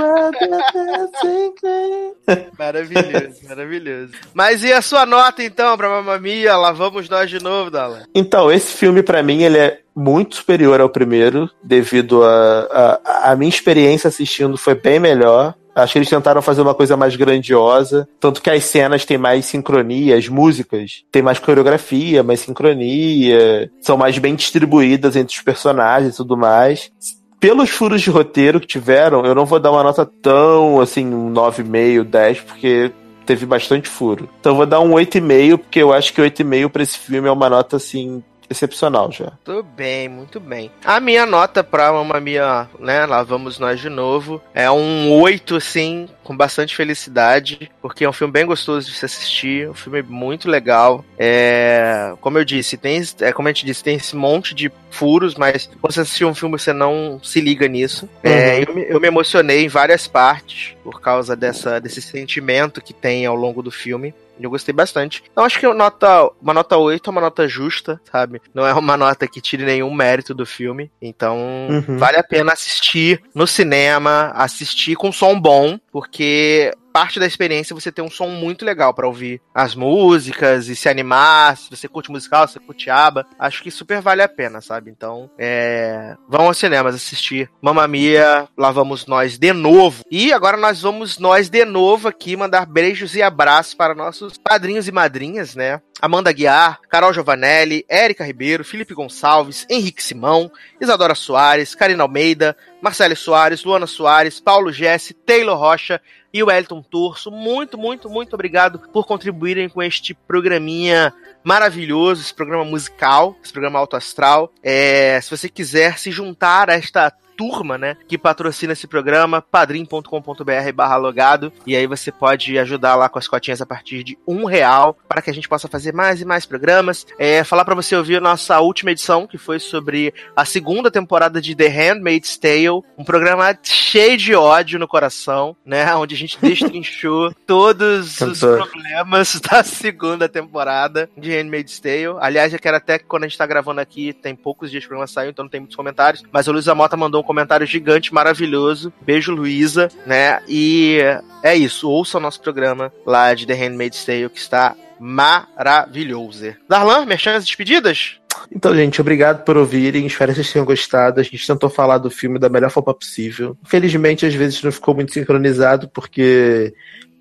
maravilhoso, 2.59 3.47
maravilhoso. 3.49 4.11
Mas 4.35 4.63
e 4.63 4.71
a 4.71 4.83
sua 4.83 5.07
nota 5.07 5.41
então 5.41 5.75
pra 5.75 5.89
Mamma 5.89 6.19
Mia? 6.19 6.55
Lá 6.55 6.71
vamos 6.71 7.09
nós 7.09 7.27
de 7.27 7.41
novo, 7.41 7.71
Dala. 7.71 8.03
Então, 8.13 8.51
esse 8.51 8.71
filme 8.71 9.01
para 9.01 9.23
mim 9.23 9.41
ele 9.41 9.57
é 9.57 9.79
muito 9.95 10.35
superior 10.35 10.81
ao 10.81 10.89
primeiro, 10.89 11.49
devido 11.63 12.23
a, 12.23 12.99
a, 13.03 13.31
a 13.31 13.35
minha 13.35 13.49
experiência 13.49 14.07
assistindo 14.07 14.57
foi 14.57 14.75
bem 14.75 14.99
melhor. 14.99 15.55
Acho 15.73 15.93
que 15.93 15.99
eles 15.99 16.09
tentaram 16.09 16.41
fazer 16.41 16.61
uma 16.61 16.73
coisa 16.73 16.95
mais 16.95 17.15
grandiosa. 17.15 18.07
Tanto 18.19 18.41
que 18.41 18.49
as 18.49 18.63
cenas 18.63 19.03
têm 19.03 19.17
mais 19.17 19.45
sincronia, 19.45 20.17
as 20.17 20.29
músicas 20.29 21.03
têm 21.11 21.21
mais 21.21 21.37
coreografia, 21.37 22.23
mais 22.23 22.39
sincronia, 22.39 23.69
são 23.81 23.97
mais 23.97 24.17
bem 24.17 24.35
distribuídas 24.35 25.15
entre 25.15 25.35
os 25.35 25.41
personagens 25.41 26.13
e 26.13 26.17
tudo 26.17 26.37
mais 26.37 26.91
pelos 27.37 27.69
furos 27.69 28.01
de 28.01 28.09
roteiro 28.09 28.59
que 28.59 28.65
tiveram, 28.65 29.23
eu 29.23 29.35
não 29.35 29.45
vou 29.45 29.59
dar 29.59 29.69
uma 29.69 29.83
nota 29.83 30.03
tão 30.03 30.81
assim, 30.81 31.05
um 31.05 31.31
9,5, 31.31 32.03
10, 32.03 32.39
porque 32.39 32.91
teve 33.25 33.45
bastante 33.45 33.89
furo. 33.89 34.29
Então 34.39 34.53
eu 34.53 34.55
vou 34.55 34.65
dar 34.65 34.79
um 34.79 34.91
8,5, 34.91 35.57
porque 35.57 35.79
eu 35.79 35.93
acho 35.93 36.13
que 36.13 36.21
8,5 36.21 36.69
para 36.69 36.83
esse 36.83 36.97
filme 36.97 37.27
é 37.27 37.31
uma 37.31 37.49
nota 37.49 37.75
assim 37.75 38.23
excepcional 38.49 39.11
já. 39.11 39.33
Muito 39.45 39.63
bem, 39.63 40.09
muito 40.09 40.39
bem. 40.39 40.71
A 40.83 40.99
minha 40.99 41.25
nota 41.25 41.63
pra 41.63 41.91
Mamma 41.91 42.19
Mia, 42.19 42.67
né, 42.79 43.05
lá 43.05 43.23
vamos 43.23 43.59
nós 43.59 43.79
de 43.79 43.89
novo, 43.89 44.41
é 44.53 44.69
um 44.69 45.11
8, 45.11 45.55
assim, 45.55 46.07
com 46.23 46.35
bastante 46.35 46.75
felicidade, 46.75 47.71
porque 47.81 48.03
é 48.03 48.09
um 48.09 48.13
filme 48.13 48.33
bem 48.33 48.45
gostoso 48.45 48.87
de 48.87 48.95
se 48.95 49.05
assistir, 49.05 49.69
um 49.69 49.73
filme 49.73 50.01
muito 50.01 50.49
legal. 50.49 51.03
É, 51.17 52.13
como 52.21 52.37
eu 52.37 52.45
disse, 52.45 52.77
tem, 52.77 53.01
é, 53.21 53.31
como 53.31 53.47
a 53.47 53.51
gente 53.51 53.65
disse, 53.65 53.83
tem 53.83 53.95
esse 53.95 54.15
monte 54.15 54.53
de 54.53 54.71
furos, 54.89 55.35
mas 55.35 55.67
quando 55.79 55.93
você 55.93 56.01
assistir 56.01 56.25
um 56.25 56.33
filme 56.33 56.57
você 56.57 56.73
não 56.73 57.19
se 57.21 57.41
liga 57.41 57.67
nisso. 57.67 58.09
É, 58.23 58.29
uhum. 58.29 58.35
É, 58.35 58.61
eu, 58.61 58.79
eu, 58.95 58.99
me 59.01 59.07
emocionei 59.07 59.65
em 59.65 59.67
várias 59.67 60.07
partes 60.07 60.75
por 60.83 61.01
causa 61.01 61.35
dessa, 61.35 61.79
desse 61.79 62.01
sentimento 62.01 62.81
que 62.81 62.93
tem 62.93 63.25
ao 63.25 63.35
longo 63.35 63.61
do 63.61 63.71
filme. 63.71 64.13
Eu 64.39 64.49
gostei 64.49 64.73
bastante. 64.73 65.23
Então 65.31 65.43
acho 65.43 65.59
que 65.59 65.67
nota, 65.73 66.29
uma 66.41 66.53
nota 66.53 66.77
8 66.77 67.09
é 67.09 67.11
uma 67.11 67.21
nota 67.21 67.47
justa, 67.47 67.99
sabe? 68.11 68.41
Não 68.53 68.65
é 68.65 68.73
uma 68.73 68.97
nota 68.97 69.27
que 69.27 69.41
tire 69.41 69.65
nenhum 69.65 69.93
mérito 69.93 70.33
do 70.33 70.45
filme. 70.45 70.91
Então 71.01 71.37
uhum. 71.69 71.97
vale 71.97 72.17
a 72.17 72.23
pena 72.23 72.53
assistir 72.53 73.21
no 73.33 73.47
cinema, 73.47 74.31
assistir 74.35 74.95
com 74.95 75.11
som 75.11 75.39
bom, 75.39 75.79
porque 75.91 76.71
parte 76.95 77.19
da 77.19 77.25
experiência 77.25 77.75
você 77.75 77.91
ter 77.91 78.01
um 78.01 78.09
som 78.09 78.29
muito 78.29 78.63
legal 78.63 78.93
para 78.93 79.05
ouvir 79.05 79.41
as 79.53 79.75
músicas 79.75 80.69
e 80.69 80.77
se 80.77 80.87
animar. 80.87 81.57
Se 81.57 81.69
você 81.69 81.89
curte 81.89 82.09
musical, 82.09 82.47
se 82.47 82.53
você 82.53 82.59
curte 82.61 82.89
aba, 82.89 83.27
acho 83.37 83.61
que 83.61 83.69
super 83.69 83.99
vale 83.99 84.21
a 84.21 84.29
pena, 84.29 84.61
sabe? 84.61 84.91
Então, 84.91 85.29
é... 85.37 86.15
vão 86.29 86.45
aos 86.45 86.57
cinemas 86.57 86.95
assistir 86.95 87.51
Mamma 87.61 87.85
Mia, 87.85 88.47
lá 88.57 88.71
vamos 88.71 89.07
nós 89.07 89.37
de 89.37 89.51
novo. 89.51 90.05
E 90.09 90.31
agora 90.31 90.55
nós 90.55 90.83
vamos 90.83 91.19
nós 91.19 91.49
de 91.49 91.65
novo 91.65 92.07
aqui 92.07 92.37
mandar 92.37 92.65
beijos 92.65 93.13
e 93.13 93.21
abraços 93.21 93.73
para 93.73 93.93
nossos 93.93 94.37
padrinhos 94.37 94.87
e 94.87 94.91
madrinhas, 94.93 95.53
né? 95.53 95.81
Amanda 96.05 96.31
Guiar, 96.31 96.81
Carol 96.87 97.11
Giovanelli, 97.11 97.83
Érica 97.89 98.23
Ribeiro, 98.23 98.63
Felipe 98.63 98.93
Gonçalves, 98.93 99.65
Henrique 99.67 100.03
Simão, 100.03 100.51
Isadora 100.79 101.15
Soares, 101.15 101.73
Karina 101.73 102.03
Almeida, 102.03 102.55
Marcelo 102.79 103.15
Soares, 103.15 103.63
Luana 103.63 103.87
Soares, 103.87 104.39
Paulo 104.39 104.71
Jesse, 104.71 105.15
Taylor 105.15 105.57
Rocha 105.57 105.99
e 106.31 106.43
o 106.43 106.51
Elton 106.51 106.83
Turso. 106.83 107.31
Muito, 107.31 107.75
muito, 107.75 108.07
muito 108.07 108.35
obrigado 108.35 108.77
por 108.93 109.07
contribuírem 109.07 109.67
com 109.67 109.81
este 109.81 110.13
programinha 110.13 111.11
maravilhoso, 111.43 112.21
esse 112.21 112.33
programa 112.35 112.63
musical, 112.63 113.35
esse 113.43 113.51
programa 113.51 113.79
alto 113.79 113.95
astral. 113.95 114.53
É, 114.61 115.19
se 115.21 115.31
você 115.31 115.49
quiser 115.49 115.97
se 115.97 116.11
juntar 116.11 116.69
a 116.69 116.75
esta 116.75 117.11
turma, 117.35 117.77
né, 117.77 117.97
que 118.07 118.17
patrocina 118.17 118.73
esse 118.73 118.87
programa, 118.87 119.41
padrim.com.br 119.41 120.73
barra 120.73 120.95
logado, 120.97 121.51
e 121.65 121.75
aí 121.75 121.87
você 121.87 122.11
pode 122.11 122.57
ajudar 122.57 122.95
lá 122.95 123.09
com 123.09 123.19
as 123.19 123.27
cotinhas 123.27 123.61
a 123.61 123.65
partir 123.65 124.03
de 124.03 124.17
um 124.27 124.45
real, 124.45 124.97
para 125.07 125.21
que 125.21 125.29
a 125.29 125.33
gente 125.33 125.49
possa 125.49 125.67
fazer 125.67 125.93
mais 125.93 126.21
e 126.21 126.25
mais 126.25 126.45
programas. 126.45 127.05
É, 127.19 127.43
falar 127.43 127.65
para 127.65 127.75
você 127.75 127.95
ouvir 127.95 128.17
a 128.17 128.21
nossa 128.21 128.59
última 128.59 128.91
edição, 128.91 129.27
que 129.27 129.37
foi 129.37 129.59
sobre 129.59 130.13
a 130.35 130.45
segunda 130.45 130.89
temporada 130.89 131.41
de 131.41 131.55
The 131.55 131.67
Handmaid's 131.67 132.37
Tale, 132.37 132.83
um 132.97 133.03
programa 133.03 133.57
cheio 133.61 134.17
de 134.17 134.33
ódio 134.35 134.79
no 134.79 134.87
coração, 134.87 135.55
né, 135.65 135.93
onde 135.95 136.15
a 136.15 136.17
gente 136.17 136.37
destrinchou 136.39 137.33
todos 137.45 138.21
os 138.21 138.39
problemas 138.39 139.39
da 139.41 139.63
segunda 139.63 140.29
temporada 140.29 141.09
de 141.17 141.31
Handmaid's 141.31 141.79
Tale. 141.79 142.17
Aliás, 142.19 142.53
eu 142.53 142.59
quero 142.59 142.77
até 142.77 142.99
que 142.99 143.05
quando 143.05 143.23
a 143.23 143.27
gente 143.27 143.37
tá 143.37 143.45
gravando 143.45 143.81
aqui, 143.81 144.13
tem 144.13 144.35
poucos 144.35 144.71
dias 144.71 144.83
que 144.83 144.87
o 144.87 144.89
programa 144.89 145.07
saiu, 145.07 145.31
então 145.31 145.43
não 145.43 145.49
tem 145.49 145.59
muitos 145.59 145.75
comentários, 145.75 146.23
mas 146.31 146.47
o 146.47 146.51
Luiz 146.51 146.67
Amota 146.67 146.95
mandou 146.95 147.21
um 147.21 147.24
comentário 147.25 147.67
gigante, 147.67 148.13
maravilhoso. 148.13 148.93
Beijo, 149.01 149.33
Luísa, 149.33 149.89
né? 150.05 150.39
E 150.47 150.99
é 151.43 151.55
isso. 151.55 151.89
Ouça 151.89 152.17
o 152.17 152.21
nosso 152.21 152.41
programa 152.41 152.91
lá 153.05 153.33
de 153.33 153.45
The 153.45 153.53
Handmaid's 153.53 154.05
Tale, 154.05 154.29
que 154.29 154.39
está 154.39 154.75
maravilhoso. 154.99 156.55
Darlan, 156.69 157.05
merchan 157.05 157.35
as 157.35 157.45
despedidas? 157.45 158.17
Então, 158.51 158.75
gente, 158.75 159.01
obrigado 159.01 159.43
por 159.43 159.57
ouvirem. 159.57 160.05
Espero 160.05 160.31
que 160.31 160.35
vocês 160.35 160.51
tenham 160.51 160.65
gostado. 160.65 161.19
A 161.19 161.23
gente 161.23 161.45
tentou 161.45 161.69
falar 161.69 161.97
do 161.97 162.09
filme 162.09 162.39
da 162.39 162.49
melhor 162.49 162.69
forma 162.69 162.93
possível. 162.93 163.57
Infelizmente, 163.65 164.25
às 164.25 164.33
vezes 164.33 164.61
não 164.61 164.71
ficou 164.71 164.93
muito 164.93 165.13
sincronizado, 165.13 165.89
porque 165.89 166.73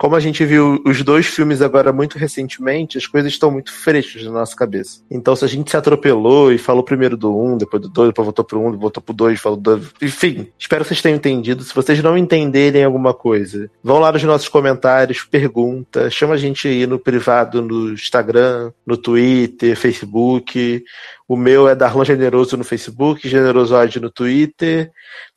como 0.05 0.17
a 0.17 0.21
gente 0.21 0.45
viu 0.45 0.83
os 0.85 1.03
dois 1.03 1.25
filmes 1.25 1.63
agora 1.63 1.91
muito 1.91 2.19
recentemente, 2.19 2.99
as 2.99 3.07
coisas 3.07 3.33
estão 3.33 3.51
muito 3.51 3.73
frescas 3.73 4.23
na 4.23 4.33
nossa 4.33 4.55
cabeça. 4.55 5.01
Então, 5.11 5.35
se 5.35 5.47
a 5.47 5.49
gente 5.49 5.71
se 5.71 5.79
atropelou 5.79 6.53
e 6.53 6.59
falou 6.59 6.83
primeiro 6.83 7.17
do 7.17 7.35
um, 7.35 7.57
depois 7.57 7.81
do 7.81 7.89
dois, 7.89 8.11
depois 8.11 8.27
voltou 8.27 8.45
pro 8.45 8.61
um, 8.61 8.77
voltou 8.77 9.03
pro 9.03 9.15
dois, 9.15 9.41
falou 9.41 9.59
do. 9.59 9.81
Enfim, 10.03 10.49
espero 10.59 10.85
que 10.85 10.89
vocês 10.89 11.01
tenham 11.01 11.17
entendido. 11.17 11.65
Se 11.65 11.75
vocês 11.75 12.03
não 12.03 12.19
entenderem 12.19 12.85
alguma 12.85 13.15
coisa, 13.15 13.71
vão 13.83 13.99
lá 13.99 14.13
nos 14.13 14.23
nossos 14.25 14.47
comentários, 14.47 15.23
pergunta, 15.23 16.11
chama 16.11 16.35
a 16.35 16.37
gente 16.37 16.69
aí 16.69 16.87
no 16.87 16.99
privado, 16.99 17.63
no 17.63 17.95
Instagram, 17.95 18.73
no 18.87 18.99
Twitter, 18.99 19.75
Facebook. 19.75 20.85
O 21.27 21.35
meu 21.35 21.67
é 21.67 21.75
Darlan 21.75 22.05
Generoso 22.05 22.59
no 22.59 22.65
Facebook, 22.65 23.27
Generosoide 23.27 23.99
no 23.99 24.11
Twitter, 24.11 24.91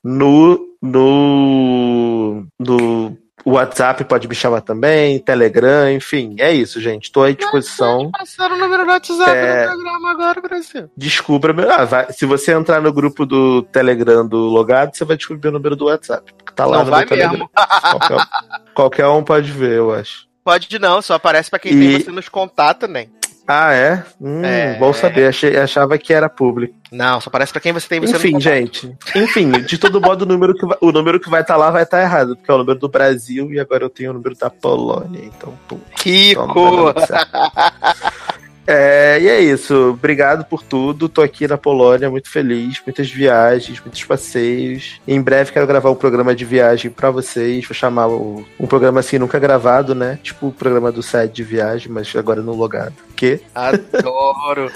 no, 0.03 0.59
no, 0.81 2.45
no 2.59 3.17
o 3.47 3.51
WhatsApp 3.51 4.03
pode 4.03 4.27
me 4.27 4.35
chamar 4.35 4.59
também, 4.59 5.19
Telegram, 5.19 5.89
enfim, 5.89 6.35
é 6.37 6.51
isso, 6.51 6.81
gente. 6.81 7.05
Estou 7.05 7.23
à 7.23 7.31
disposição. 7.31 8.11
Passaram 8.11 8.57
o 8.57 8.59
número 8.59 8.83
do 8.83 8.91
WhatsApp 8.91 9.31
é... 9.31 9.61
no 9.61 9.71
programa 9.71 10.11
agora, 10.11 10.41
Brasil. 10.41 10.91
Descubra. 10.97 11.55
Ah, 11.73 11.85
vai... 11.85 12.11
se 12.11 12.25
você 12.25 12.51
entrar 12.51 12.81
no 12.81 12.91
grupo 12.91 13.25
do 13.25 13.61
Telegram 13.61 14.27
do 14.27 14.37
Logado, 14.37 14.93
você 14.93 15.05
vai 15.05 15.15
descobrir 15.15 15.47
o 15.47 15.53
número 15.53 15.77
do 15.77 15.85
WhatsApp. 15.85 16.33
Tá 16.53 16.65
lá 16.65 16.79
não 16.79 16.83
no 16.83 16.91
vai 16.91 17.05
mesmo. 17.05 17.49
Qualquer, 17.89 18.27
qualquer, 18.73 19.07
um 19.07 19.23
pode 19.23 19.49
ver, 19.49 19.77
eu 19.77 19.93
acho. 19.93 20.27
Pode 20.43 20.77
não, 20.77 21.01
só 21.01 21.13
aparece 21.13 21.49
para 21.49 21.59
quem 21.59 21.71
e... 21.71 21.79
tem 21.79 22.01
você 22.01 22.11
nos 22.11 22.27
contatos 22.27 22.81
também. 22.81 23.09
Ah, 23.47 23.73
é? 23.73 24.03
Hum, 24.19 24.43
é? 24.43 24.77
Bom 24.77 24.91
saber. 24.91 25.27
Achei, 25.27 25.55
achava 25.55 25.97
que 25.97 26.13
era 26.13 26.27
público. 26.27 26.75
Não, 26.91 27.19
só 27.19 27.29
parece 27.29 27.51
pra 27.51 27.61
quem 27.61 27.73
você 27.73 27.87
tem 27.87 27.99
você 27.99 28.15
Enfim, 28.15 28.39
gente. 28.39 28.95
Enfim, 29.15 29.51
de 29.51 29.77
todo 29.77 29.99
modo, 29.99 30.23
o 30.23 30.25
número 30.25 30.53
que 30.55 30.65
vai, 30.65 30.77
o 30.79 30.91
número 30.91 31.19
que 31.19 31.29
vai 31.29 31.41
estar 31.41 31.55
tá 31.55 31.59
lá 31.59 31.69
vai 31.69 31.83
estar 31.83 31.97
tá 31.97 32.03
errado, 32.03 32.35
porque 32.35 32.49
é 32.49 32.53
o 32.53 32.57
número 32.59 32.79
do 32.79 32.87
Brasil 32.87 33.51
e 33.51 33.59
agora 33.59 33.83
eu 33.83 33.89
tenho 33.89 34.11
o 34.11 34.13
número 34.13 34.35
da 34.35 34.49
Polônia. 34.49 35.21
Então, 35.23 35.53
pum. 35.67 35.79
Rico! 36.03 36.93
É, 38.67 39.17
e 39.21 39.29
é 39.29 39.39
isso. 39.39 39.91
Obrigado 39.91 40.43
por 40.43 40.61
tudo. 40.61 41.07
Tô 41.07 41.21
aqui 41.21 41.47
na 41.47 41.57
Polônia, 41.57 42.09
muito 42.09 42.29
feliz. 42.29 42.81
Muitas 42.85 43.09
viagens, 43.09 43.79
muitos 43.79 44.03
passeios. 44.03 44.99
Em 45.07 45.21
breve 45.21 45.53
quero 45.53 45.65
gravar 45.65 45.89
um 45.89 45.95
programa 45.95 46.35
de 46.35 46.43
viagem 46.43 46.91
para 46.91 47.09
vocês. 47.09 47.65
Vou 47.65 47.73
chamar 47.73 48.07
o, 48.07 48.45
um 48.59 48.67
programa 48.67 48.99
assim 48.99 49.17
nunca 49.17 49.39
gravado, 49.39 49.95
né? 49.95 50.19
Tipo 50.21 50.47
o 50.47 50.51
programa 50.51 50.91
do 50.91 51.01
site 51.01 51.33
de 51.33 51.43
viagem, 51.43 51.89
mas 51.89 52.13
agora 52.13 52.41
no 52.41 52.53
logado. 52.53 52.93
Que? 53.15 53.39
Adoro. 53.55 54.69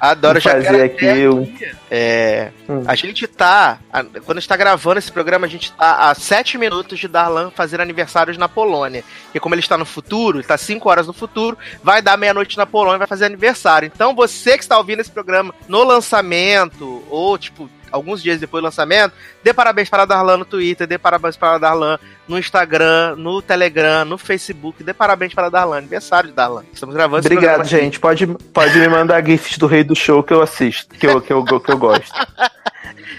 Adoro 0.00 0.38
já 0.38 0.52
fazer 0.52 0.82
aqui 0.82 1.28
um... 1.28 1.52
É, 1.94 2.50
hum. 2.66 2.84
A 2.86 2.94
gente 2.94 3.26
tá. 3.26 3.78
Quando 4.24 4.38
a 4.38 4.40
gente 4.40 4.48
tá 4.48 4.56
gravando 4.56 4.98
esse 4.98 5.12
programa, 5.12 5.44
a 5.44 5.48
gente 5.48 5.70
tá 5.72 6.08
a 6.08 6.14
sete 6.14 6.56
minutos 6.56 6.98
de 6.98 7.06
Darlan 7.06 7.50
fazer 7.50 7.82
aniversários 7.82 8.38
na 8.38 8.48
Polônia. 8.48 9.04
E 9.34 9.38
como 9.38 9.54
ele 9.54 9.60
está 9.60 9.76
no 9.76 9.84
futuro, 9.84 10.38
ele 10.38 10.46
tá 10.46 10.56
cinco 10.56 10.88
horas 10.88 11.06
no 11.06 11.12
futuro, 11.12 11.58
vai 11.84 12.00
dar 12.00 12.16
meia-noite 12.16 12.56
na 12.56 12.64
Polônia 12.64 12.96
vai 12.96 13.06
fazer 13.06 13.26
aniversário. 13.26 13.90
Então 13.94 14.14
você 14.14 14.56
que 14.56 14.64
está 14.64 14.78
ouvindo 14.78 15.00
esse 15.00 15.10
programa 15.10 15.54
no 15.68 15.84
lançamento, 15.84 17.04
ou 17.10 17.36
tipo, 17.36 17.68
alguns 17.92 18.22
dias 18.22 18.40
depois 18.40 18.62
do 18.62 18.64
lançamento, 18.64 19.12
dê 19.44 19.52
parabéns 19.52 19.88
para 19.88 20.02
a 20.02 20.06
Darlan 20.06 20.38
no 20.38 20.44
Twitter, 20.44 20.86
dê 20.86 20.98
parabéns 20.98 21.36
para 21.36 21.54
a 21.54 21.58
Darlan 21.58 21.98
no 22.26 22.38
Instagram, 22.38 23.16
no 23.16 23.42
Telegram, 23.42 24.04
no 24.04 24.16
Facebook, 24.16 24.82
dê 24.82 24.94
parabéns 24.94 25.34
para 25.34 25.48
a 25.48 25.50
Darlan, 25.50 25.78
aniversário 25.78 26.30
de 26.30 26.34
Darlan. 26.34 26.64
Estamos 26.72 26.94
gravando 26.94 27.26
Obrigado, 27.26 27.64
gente. 27.64 28.00
Pode, 28.00 28.26
pode 28.26 28.78
me 28.78 28.88
mandar 28.88 29.24
gifs 29.24 29.58
do 29.58 29.66
Rei 29.66 29.84
do 29.84 29.94
Show 29.94 30.22
que 30.22 30.32
eu 30.32 30.40
assisto, 30.40 30.94
que 30.94 31.06
eu, 31.06 31.20
que 31.20 31.32
eu, 31.32 31.44
que 31.44 31.70
eu 31.70 31.78
gosto. 31.78 32.12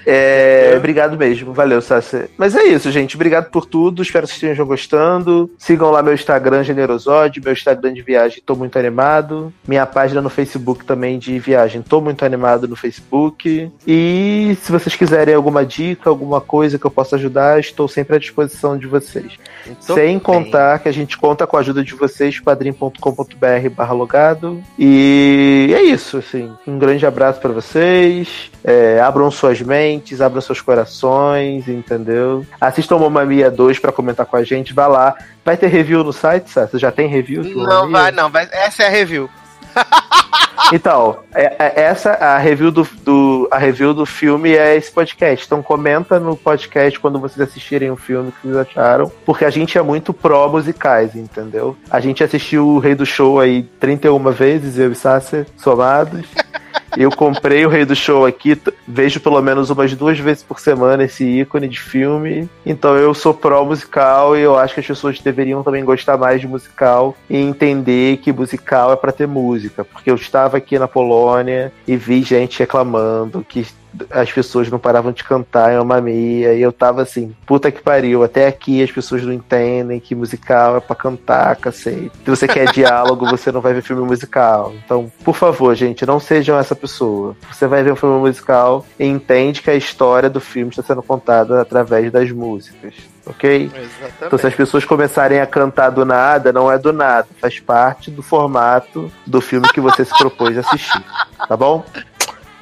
É, 0.05 0.73
obrigado 0.77 1.17
mesmo, 1.17 1.53
valeu, 1.53 1.81
Sassi. 1.81 2.29
Mas 2.37 2.55
é 2.55 2.63
isso, 2.63 2.91
gente. 2.91 3.15
Obrigado 3.15 3.49
por 3.49 3.65
tudo. 3.65 4.01
Espero 4.01 4.27
que 4.27 4.33
vocês 4.33 4.43
estejam 4.43 4.65
gostando. 4.65 5.49
Sigam 5.57 5.91
lá 5.91 6.03
meu 6.03 6.13
Instagram, 6.13 6.63
Generosode, 6.63 7.41
meu 7.41 7.53
Instagram 7.53 7.93
de 7.93 8.01
viagem, 8.01 8.41
tô 8.45 8.55
muito 8.55 8.77
animado. 8.77 9.53
Minha 9.67 9.85
página 9.85 10.21
no 10.21 10.29
Facebook 10.29 10.85
também 10.85 11.17
de 11.17 11.39
viagem, 11.39 11.81
tô 11.81 12.01
muito 12.01 12.25
animado 12.25 12.67
no 12.67 12.75
Facebook. 12.75 13.71
E 13.87 14.57
se 14.61 14.71
vocês 14.71 14.95
quiserem 14.95 15.35
alguma 15.35 15.65
dica, 15.65 16.09
alguma 16.09 16.41
coisa 16.41 16.77
que 16.77 16.85
eu 16.85 16.91
possa 16.91 17.15
ajudar, 17.15 17.59
estou 17.59 17.87
sempre 17.87 18.15
à 18.15 18.19
disposição 18.19 18.77
de 18.77 18.87
vocês. 18.87 19.39
Sem 19.79 19.95
bem. 19.95 20.19
contar 20.19 20.79
que 20.79 20.89
a 20.89 20.93
gente 20.93 21.17
conta 21.17 21.47
com 21.47 21.57
a 21.57 21.59
ajuda 21.61 21.83
de 21.83 21.93
vocês, 21.93 22.39
padrim.com.br 22.39 23.69
barra 23.75 23.93
logado. 23.93 24.61
E 24.77 25.73
é 25.73 25.81
isso, 25.83 26.17
assim. 26.17 26.51
Um 26.67 26.77
grande 26.77 27.05
abraço 27.05 27.39
para 27.39 27.51
vocês. 27.51 28.51
É, 28.63 28.99
abram 28.99 29.29
suas 29.31 29.52
mentes, 29.61 30.21
abram 30.21 30.41
seus 30.41 30.61
corações, 30.61 31.67
entendeu? 31.67 32.45
Assistam 32.59 32.97
Mamma 32.97 33.25
Mia 33.25 33.49
2 33.49 33.79
para 33.79 33.91
comentar 33.91 34.25
com 34.25 34.37
a 34.37 34.43
gente. 34.43 34.73
Vá 34.73 34.87
lá. 34.87 35.15
Vai 35.43 35.57
ter 35.57 35.67
review 35.67 36.03
no 36.03 36.13
site, 36.13 36.49
Você 36.49 36.77
já 36.77 36.91
tem 36.91 37.07
review? 37.07 37.43
Não 37.43 37.89
vai, 37.89 38.11
não. 38.11 38.29
Vai, 38.29 38.47
essa 38.51 38.83
é 38.83 38.87
a 38.87 38.89
review. 38.89 39.29
Então, 40.71 41.19
é, 41.33 41.55
é, 41.59 41.81
essa 41.83 42.11
a 42.11 42.37
review 42.37 42.71
do, 42.71 42.87
do, 43.03 43.47
a 43.51 43.57
review 43.57 43.93
do 43.93 44.05
filme 44.05 44.55
é 44.55 44.75
esse 44.75 44.91
podcast. 44.91 45.45
Então 45.45 45.61
comenta 45.61 46.19
no 46.19 46.35
podcast 46.35 46.99
quando 46.99 47.19
vocês 47.19 47.47
assistirem 47.47 47.91
o 47.91 47.95
filme 47.95 48.31
que 48.31 48.47
vocês 48.47 48.57
acharam, 48.57 49.11
porque 49.25 49.45
a 49.45 49.49
gente 49.49 49.77
é 49.77 49.81
muito 49.81 50.13
pró 50.13 50.47
musicais, 50.47 51.15
entendeu? 51.15 51.75
A 51.89 51.99
gente 51.99 52.23
assistiu 52.23 52.67
o 52.67 52.79
Rei 52.79 52.95
do 52.95 53.05
Show 53.05 53.39
aí 53.39 53.63
31 53.79 54.31
vezes, 54.31 54.77
eu 54.77 54.91
e 54.91 54.95
Sasser 54.95 55.45
somados. 55.57 56.25
Eu 56.97 57.09
comprei 57.09 57.65
o 57.65 57.69
Rei 57.69 57.85
do 57.85 57.95
Show 57.95 58.25
aqui, 58.25 58.59
vejo 58.87 59.19
pelo 59.19 59.41
menos 59.41 59.69
umas 59.69 59.93
duas 59.95 60.19
vezes 60.19 60.43
por 60.43 60.59
semana 60.59 61.03
esse 61.03 61.23
ícone 61.23 61.67
de 61.67 61.79
filme. 61.79 62.49
Então 62.65 62.95
eu 62.95 63.13
sou 63.13 63.33
pró-musical 63.33 64.37
e 64.37 64.41
eu 64.41 64.57
acho 64.57 64.73
que 64.73 64.79
as 64.79 64.87
pessoas 64.87 65.19
deveriam 65.19 65.63
também 65.63 65.83
gostar 65.83 66.17
mais 66.17 66.39
de 66.39 66.47
musical 66.47 67.15
e 67.29 67.37
entender 67.37 68.17
que 68.17 68.31
musical 68.31 68.93
é 68.93 68.95
para 68.95 69.11
ter 69.11 69.27
música. 69.27 69.83
Porque 69.83 70.09
eu 70.09 70.15
estava 70.15 70.57
aqui 70.57 70.77
na 70.77 70.87
Polônia 70.87 71.71
e 71.87 71.95
vi 71.95 72.21
gente 72.21 72.59
reclamando 72.59 73.45
que 73.47 73.65
as 74.09 74.31
pessoas 74.31 74.69
não 74.69 74.79
paravam 74.79 75.11
de 75.11 75.23
cantar 75.23 75.73
em 75.73 75.77
uma 75.77 76.01
Mia, 76.01 76.53
e 76.53 76.61
eu 76.61 76.71
tava 76.71 77.01
assim, 77.01 77.35
puta 77.45 77.71
que 77.71 77.81
pariu, 77.81 78.23
até 78.23 78.47
aqui 78.47 78.81
as 78.83 78.91
pessoas 78.91 79.23
não 79.23 79.33
entendem 79.33 79.99
que 79.99 80.15
musical 80.15 80.77
é 80.77 80.79
pra 80.79 80.95
cantar, 80.95 81.55
cacete. 81.55 82.11
Se 82.23 82.29
você 82.29 82.47
quer 82.47 82.71
diálogo, 82.71 83.25
você 83.25 83.51
não 83.51 83.61
vai 83.61 83.73
ver 83.73 83.81
filme 83.81 84.03
musical. 84.03 84.73
Então, 84.85 85.11
por 85.23 85.35
favor, 85.35 85.73
gente, 85.75 86.05
não 86.05 86.19
sejam 86.19 86.57
essa 86.57 86.75
pessoa. 86.75 87.35
Você 87.51 87.67
vai 87.67 87.83
ver 87.83 87.93
um 87.93 87.95
filme 87.95 88.19
musical 88.19 88.85
e 88.99 89.05
entende 89.05 89.61
que 89.61 89.69
a 89.69 89.75
história 89.75 90.29
do 90.29 90.39
filme 90.39 90.69
está 90.69 90.83
sendo 90.83 91.03
contada 91.03 91.61
através 91.61 92.11
das 92.11 92.31
músicas. 92.31 92.93
Ok? 93.25 93.71
Exatamente. 93.73 94.13
Então, 94.25 94.37
se 94.37 94.47
as 94.47 94.53
pessoas 94.53 94.83
começarem 94.83 95.39
a 95.39 95.45
cantar 95.45 95.89
do 95.91 96.03
nada, 96.03 96.51
não 96.51 96.69
é 96.69 96.77
do 96.77 96.91
nada. 96.91 97.27
Faz 97.39 97.59
parte 97.59 98.11
do 98.11 98.21
formato 98.21 99.09
do 99.25 99.39
filme 99.39 99.67
que 99.69 99.79
você 99.79 100.03
se 100.03 100.17
propôs 100.17 100.57
a 100.57 100.61
assistir. 100.61 101.03
Tá 101.47 101.55
bom? 101.55 101.85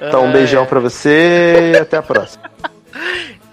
Então, 0.02 0.26
um 0.26 0.32
beijão 0.32 0.65
pra 0.65 0.80
você 0.80 1.73
e 1.73 1.78
até 1.78 1.98
a 1.98 2.02
próxima. 2.02 2.49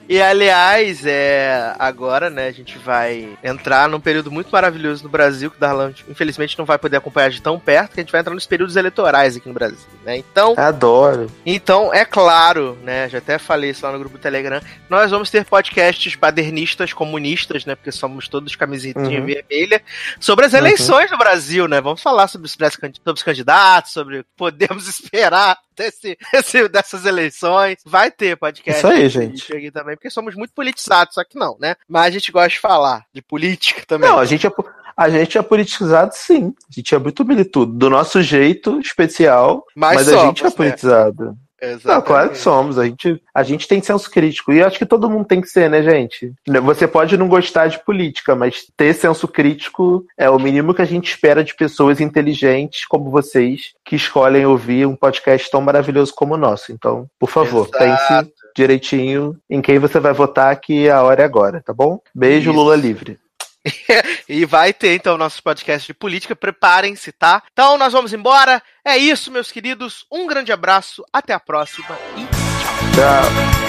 E 0.08 0.22
aliás, 0.22 1.04
é, 1.04 1.74
agora, 1.78 2.30
né, 2.30 2.46
a 2.48 2.52
gente 2.52 2.78
vai 2.78 3.36
entrar 3.44 3.90
num 3.90 4.00
período 4.00 4.30
muito 4.30 4.48
maravilhoso 4.50 5.04
no 5.04 5.10
Brasil, 5.10 5.50
que 5.50 5.58
o 5.58 5.60
Darlan, 5.60 5.92
infelizmente, 6.08 6.58
não 6.58 6.64
vai 6.64 6.78
poder 6.78 6.96
acompanhar 6.96 7.28
de 7.28 7.42
tão 7.42 7.60
perto, 7.60 7.92
que 7.92 8.00
a 8.00 8.02
gente 8.02 8.12
vai 8.12 8.22
entrar 8.22 8.32
nos 8.32 8.46
períodos 8.46 8.74
eleitorais 8.74 9.36
aqui 9.36 9.46
no 9.46 9.52
Brasil, 9.52 9.86
né? 10.06 10.16
Então. 10.16 10.54
Adoro. 10.56 11.30
Então, 11.44 11.92
é 11.92 12.06
claro, 12.06 12.78
né? 12.82 13.06
Já 13.10 13.18
até 13.18 13.36
falei 13.36 13.70
isso 13.70 13.84
lá 13.84 13.92
no 13.92 13.98
grupo 13.98 14.16
do 14.16 14.22
Telegram. 14.22 14.62
Nós 14.88 15.10
vamos 15.10 15.28
ter 15.28 15.44
podcasts 15.44 16.14
badernistas, 16.14 16.94
comunistas, 16.94 17.66
né? 17.66 17.74
Porque 17.74 17.92
somos 17.92 18.28
todos 18.28 18.56
camisetinha 18.56 19.20
uhum. 19.20 19.26
vermelha, 19.26 19.82
sobre 20.18 20.46
as 20.46 20.54
uhum. 20.54 20.58
eleições 20.58 21.10
uhum. 21.10 21.18
no 21.18 21.18
Brasil, 21.18 21.68
né? 21.68 21.82
Vamos 21.82 22.00
falar 22.00 22.28
sobre 22.28 22.46
os, 22.46 22.52
sobre 22.52 23.12
os 23.12 23.22
candidatos, 23.22 23.92
sobre 23.92 24.20
o 24.20 24.24
que 24.24 24.30
podemos 24.34 24.88
esperar 24.88 25.58
desse, 25.78 26.18
dessas 26.68 27.06
eleições. 27.06 27.76
Vai 27.86 28.10
ter 28.10 28.36
podcast. 28.36 28.78
Isso 28.78 28.86
aí, 28.86 29.08
gente. 29.08 29.56
Aqui 29.56 29.70
também, 29.70 29.96
porque 29.96 30.10
somos 30.10 30.34
muito 30.34 30.52
politizados, 30.52 31.14
só 31.14 31.24
que 31.24 31.38
não, 31.38 31.56
né? 31.58 31.76
Mas 31.88 32.06
a 32.06 32.10
gente 32.10 32.32
gosta 32.32 32.50
de 32.50 32.58
falar 32.58 33.04
de 33.14 33.22
política 33.22 33.82
também. 33.86 34.08
Não, 34.08 34.18
a 34.18 34.24
gente 34.24 34.46
é, 34.46 34.50
a 34.96 35.08
gente 35.08 35.38
é 35.38 35.42
politizado, 35.42 36.12
sim. 36.14 36.52
A 36.68 36.74
gente 36.74 36.94
é 36.94 36.98
muito 36.98 37.24
militudo. 37.24 37.72
Do 37.72 37.88
nosso 37.88 38.20
jeito 38.20 38.80
especial, 38.80 39.64
mas, 39.74 40.06
mas 40.06 40.08
a 40.08 40.26
gente 40.26 40.42
é 40.42 40.46
né? 40.46 40.50
politizado. 40.50 41.38
Exatamente. 41.60 41.86
Não, 41.86 42.02
claro 42.02 42.30
que 42.30 42.38
somos. 42.38 42.78
A 42.78 42.84
gente, 42.84 43.22
a 43.34 43.42
gente 43.42 43.66
tem 43.66 43.82
senso 43.82 44.10
crítico. 44.10 44.52
E 44.52 44.62
acho 44.62 44.78
que 44.78 44.86
todo 44.86 45.10
mundo 45.10 45.24
tem 45.24 45.40
que 45.40 45.48
ser, 45.48 45.68
né, 45.68 45.82
gente? 45.82 46.32
Você 46.62 46.86
pode 46.86 47.16
não 47.16 47.28
gostar 47.28 47.66
de 47.66 47.82
política, 47.84 48.34
mas 48.34 48.66
ter 48.76 48.94
senso 48.94 49.26
crítico 49.26 50.04
é 50.16 50.30
o 50.30 50.38
mínimo 50.38 50.72
que 50.72 50.82
a 50.82 50.86
gente 50.86 51.10
espera 51.10 51.42
de 51.42 51.54
pessoas 51.54 52.00
inteligentes 52.00 52.84
como 52.86 53.10
vocês, 53.10 53.72
que 53.84 53.96
escolhem 53.96 54.46
ouvir 54.46 54.86
um 54.86 54.96
podcast 54.96 55.50
tão 55.50 55.60
maravilhoso 55.60 56.14
como 56.14 56.34
o 56.34 56.38
nosso. 56.38 56.72
Então, 56.72 57.06
por 57.18 57.30
favor, 57.30 57.68
Exato. 57.68 57.78
pense 57.78 58.32
direitinho 58.54 59.36
em 59.48 59.60
quem 59.60 59.78
você 59.78 60.00
vai 60.00 60.12
votar, 60.12 60.54
que 60.60 60.88
a 60.88 61.02
hora 61.02 61.22
é 61.22 61.24
agora, 61.24 61.62
tá 61.64 61.72
bom? 61.72 62.00
Beijo, 62.14 62.50
Isso. 62.50 62.58
Lula 62.58 62.76
livre. 62.76 63.18
e 64.28 64.44
vai 64.44 64.72
ter 64.72 64.94
então 64.94 65.18
nossos 65.18 65.40
podcasts 65.40 65.86
de 65.86 65.94
política. 65.94 66.36
Preparem-se, 66.36 67.12
tá? 67.12 67.42
Então 67.52 67.76
nós 67.76 67.92
vamos 67.92 68.12
embora. 68.12 68.62
É 68.84 68.96
isso, 68.96 69.30
meus 69.30 69.52
queridos. 69.52 70.06
Um 70.10 70.26
grande 70.26 70.52
abraço. 70.52 71.04
Até 71.12 71.32
a 71.32 71.40
próxima 71.40 71.98
e 72.16 72.24
tchau. 72.26 72.92
Tchau. 72.94 73.67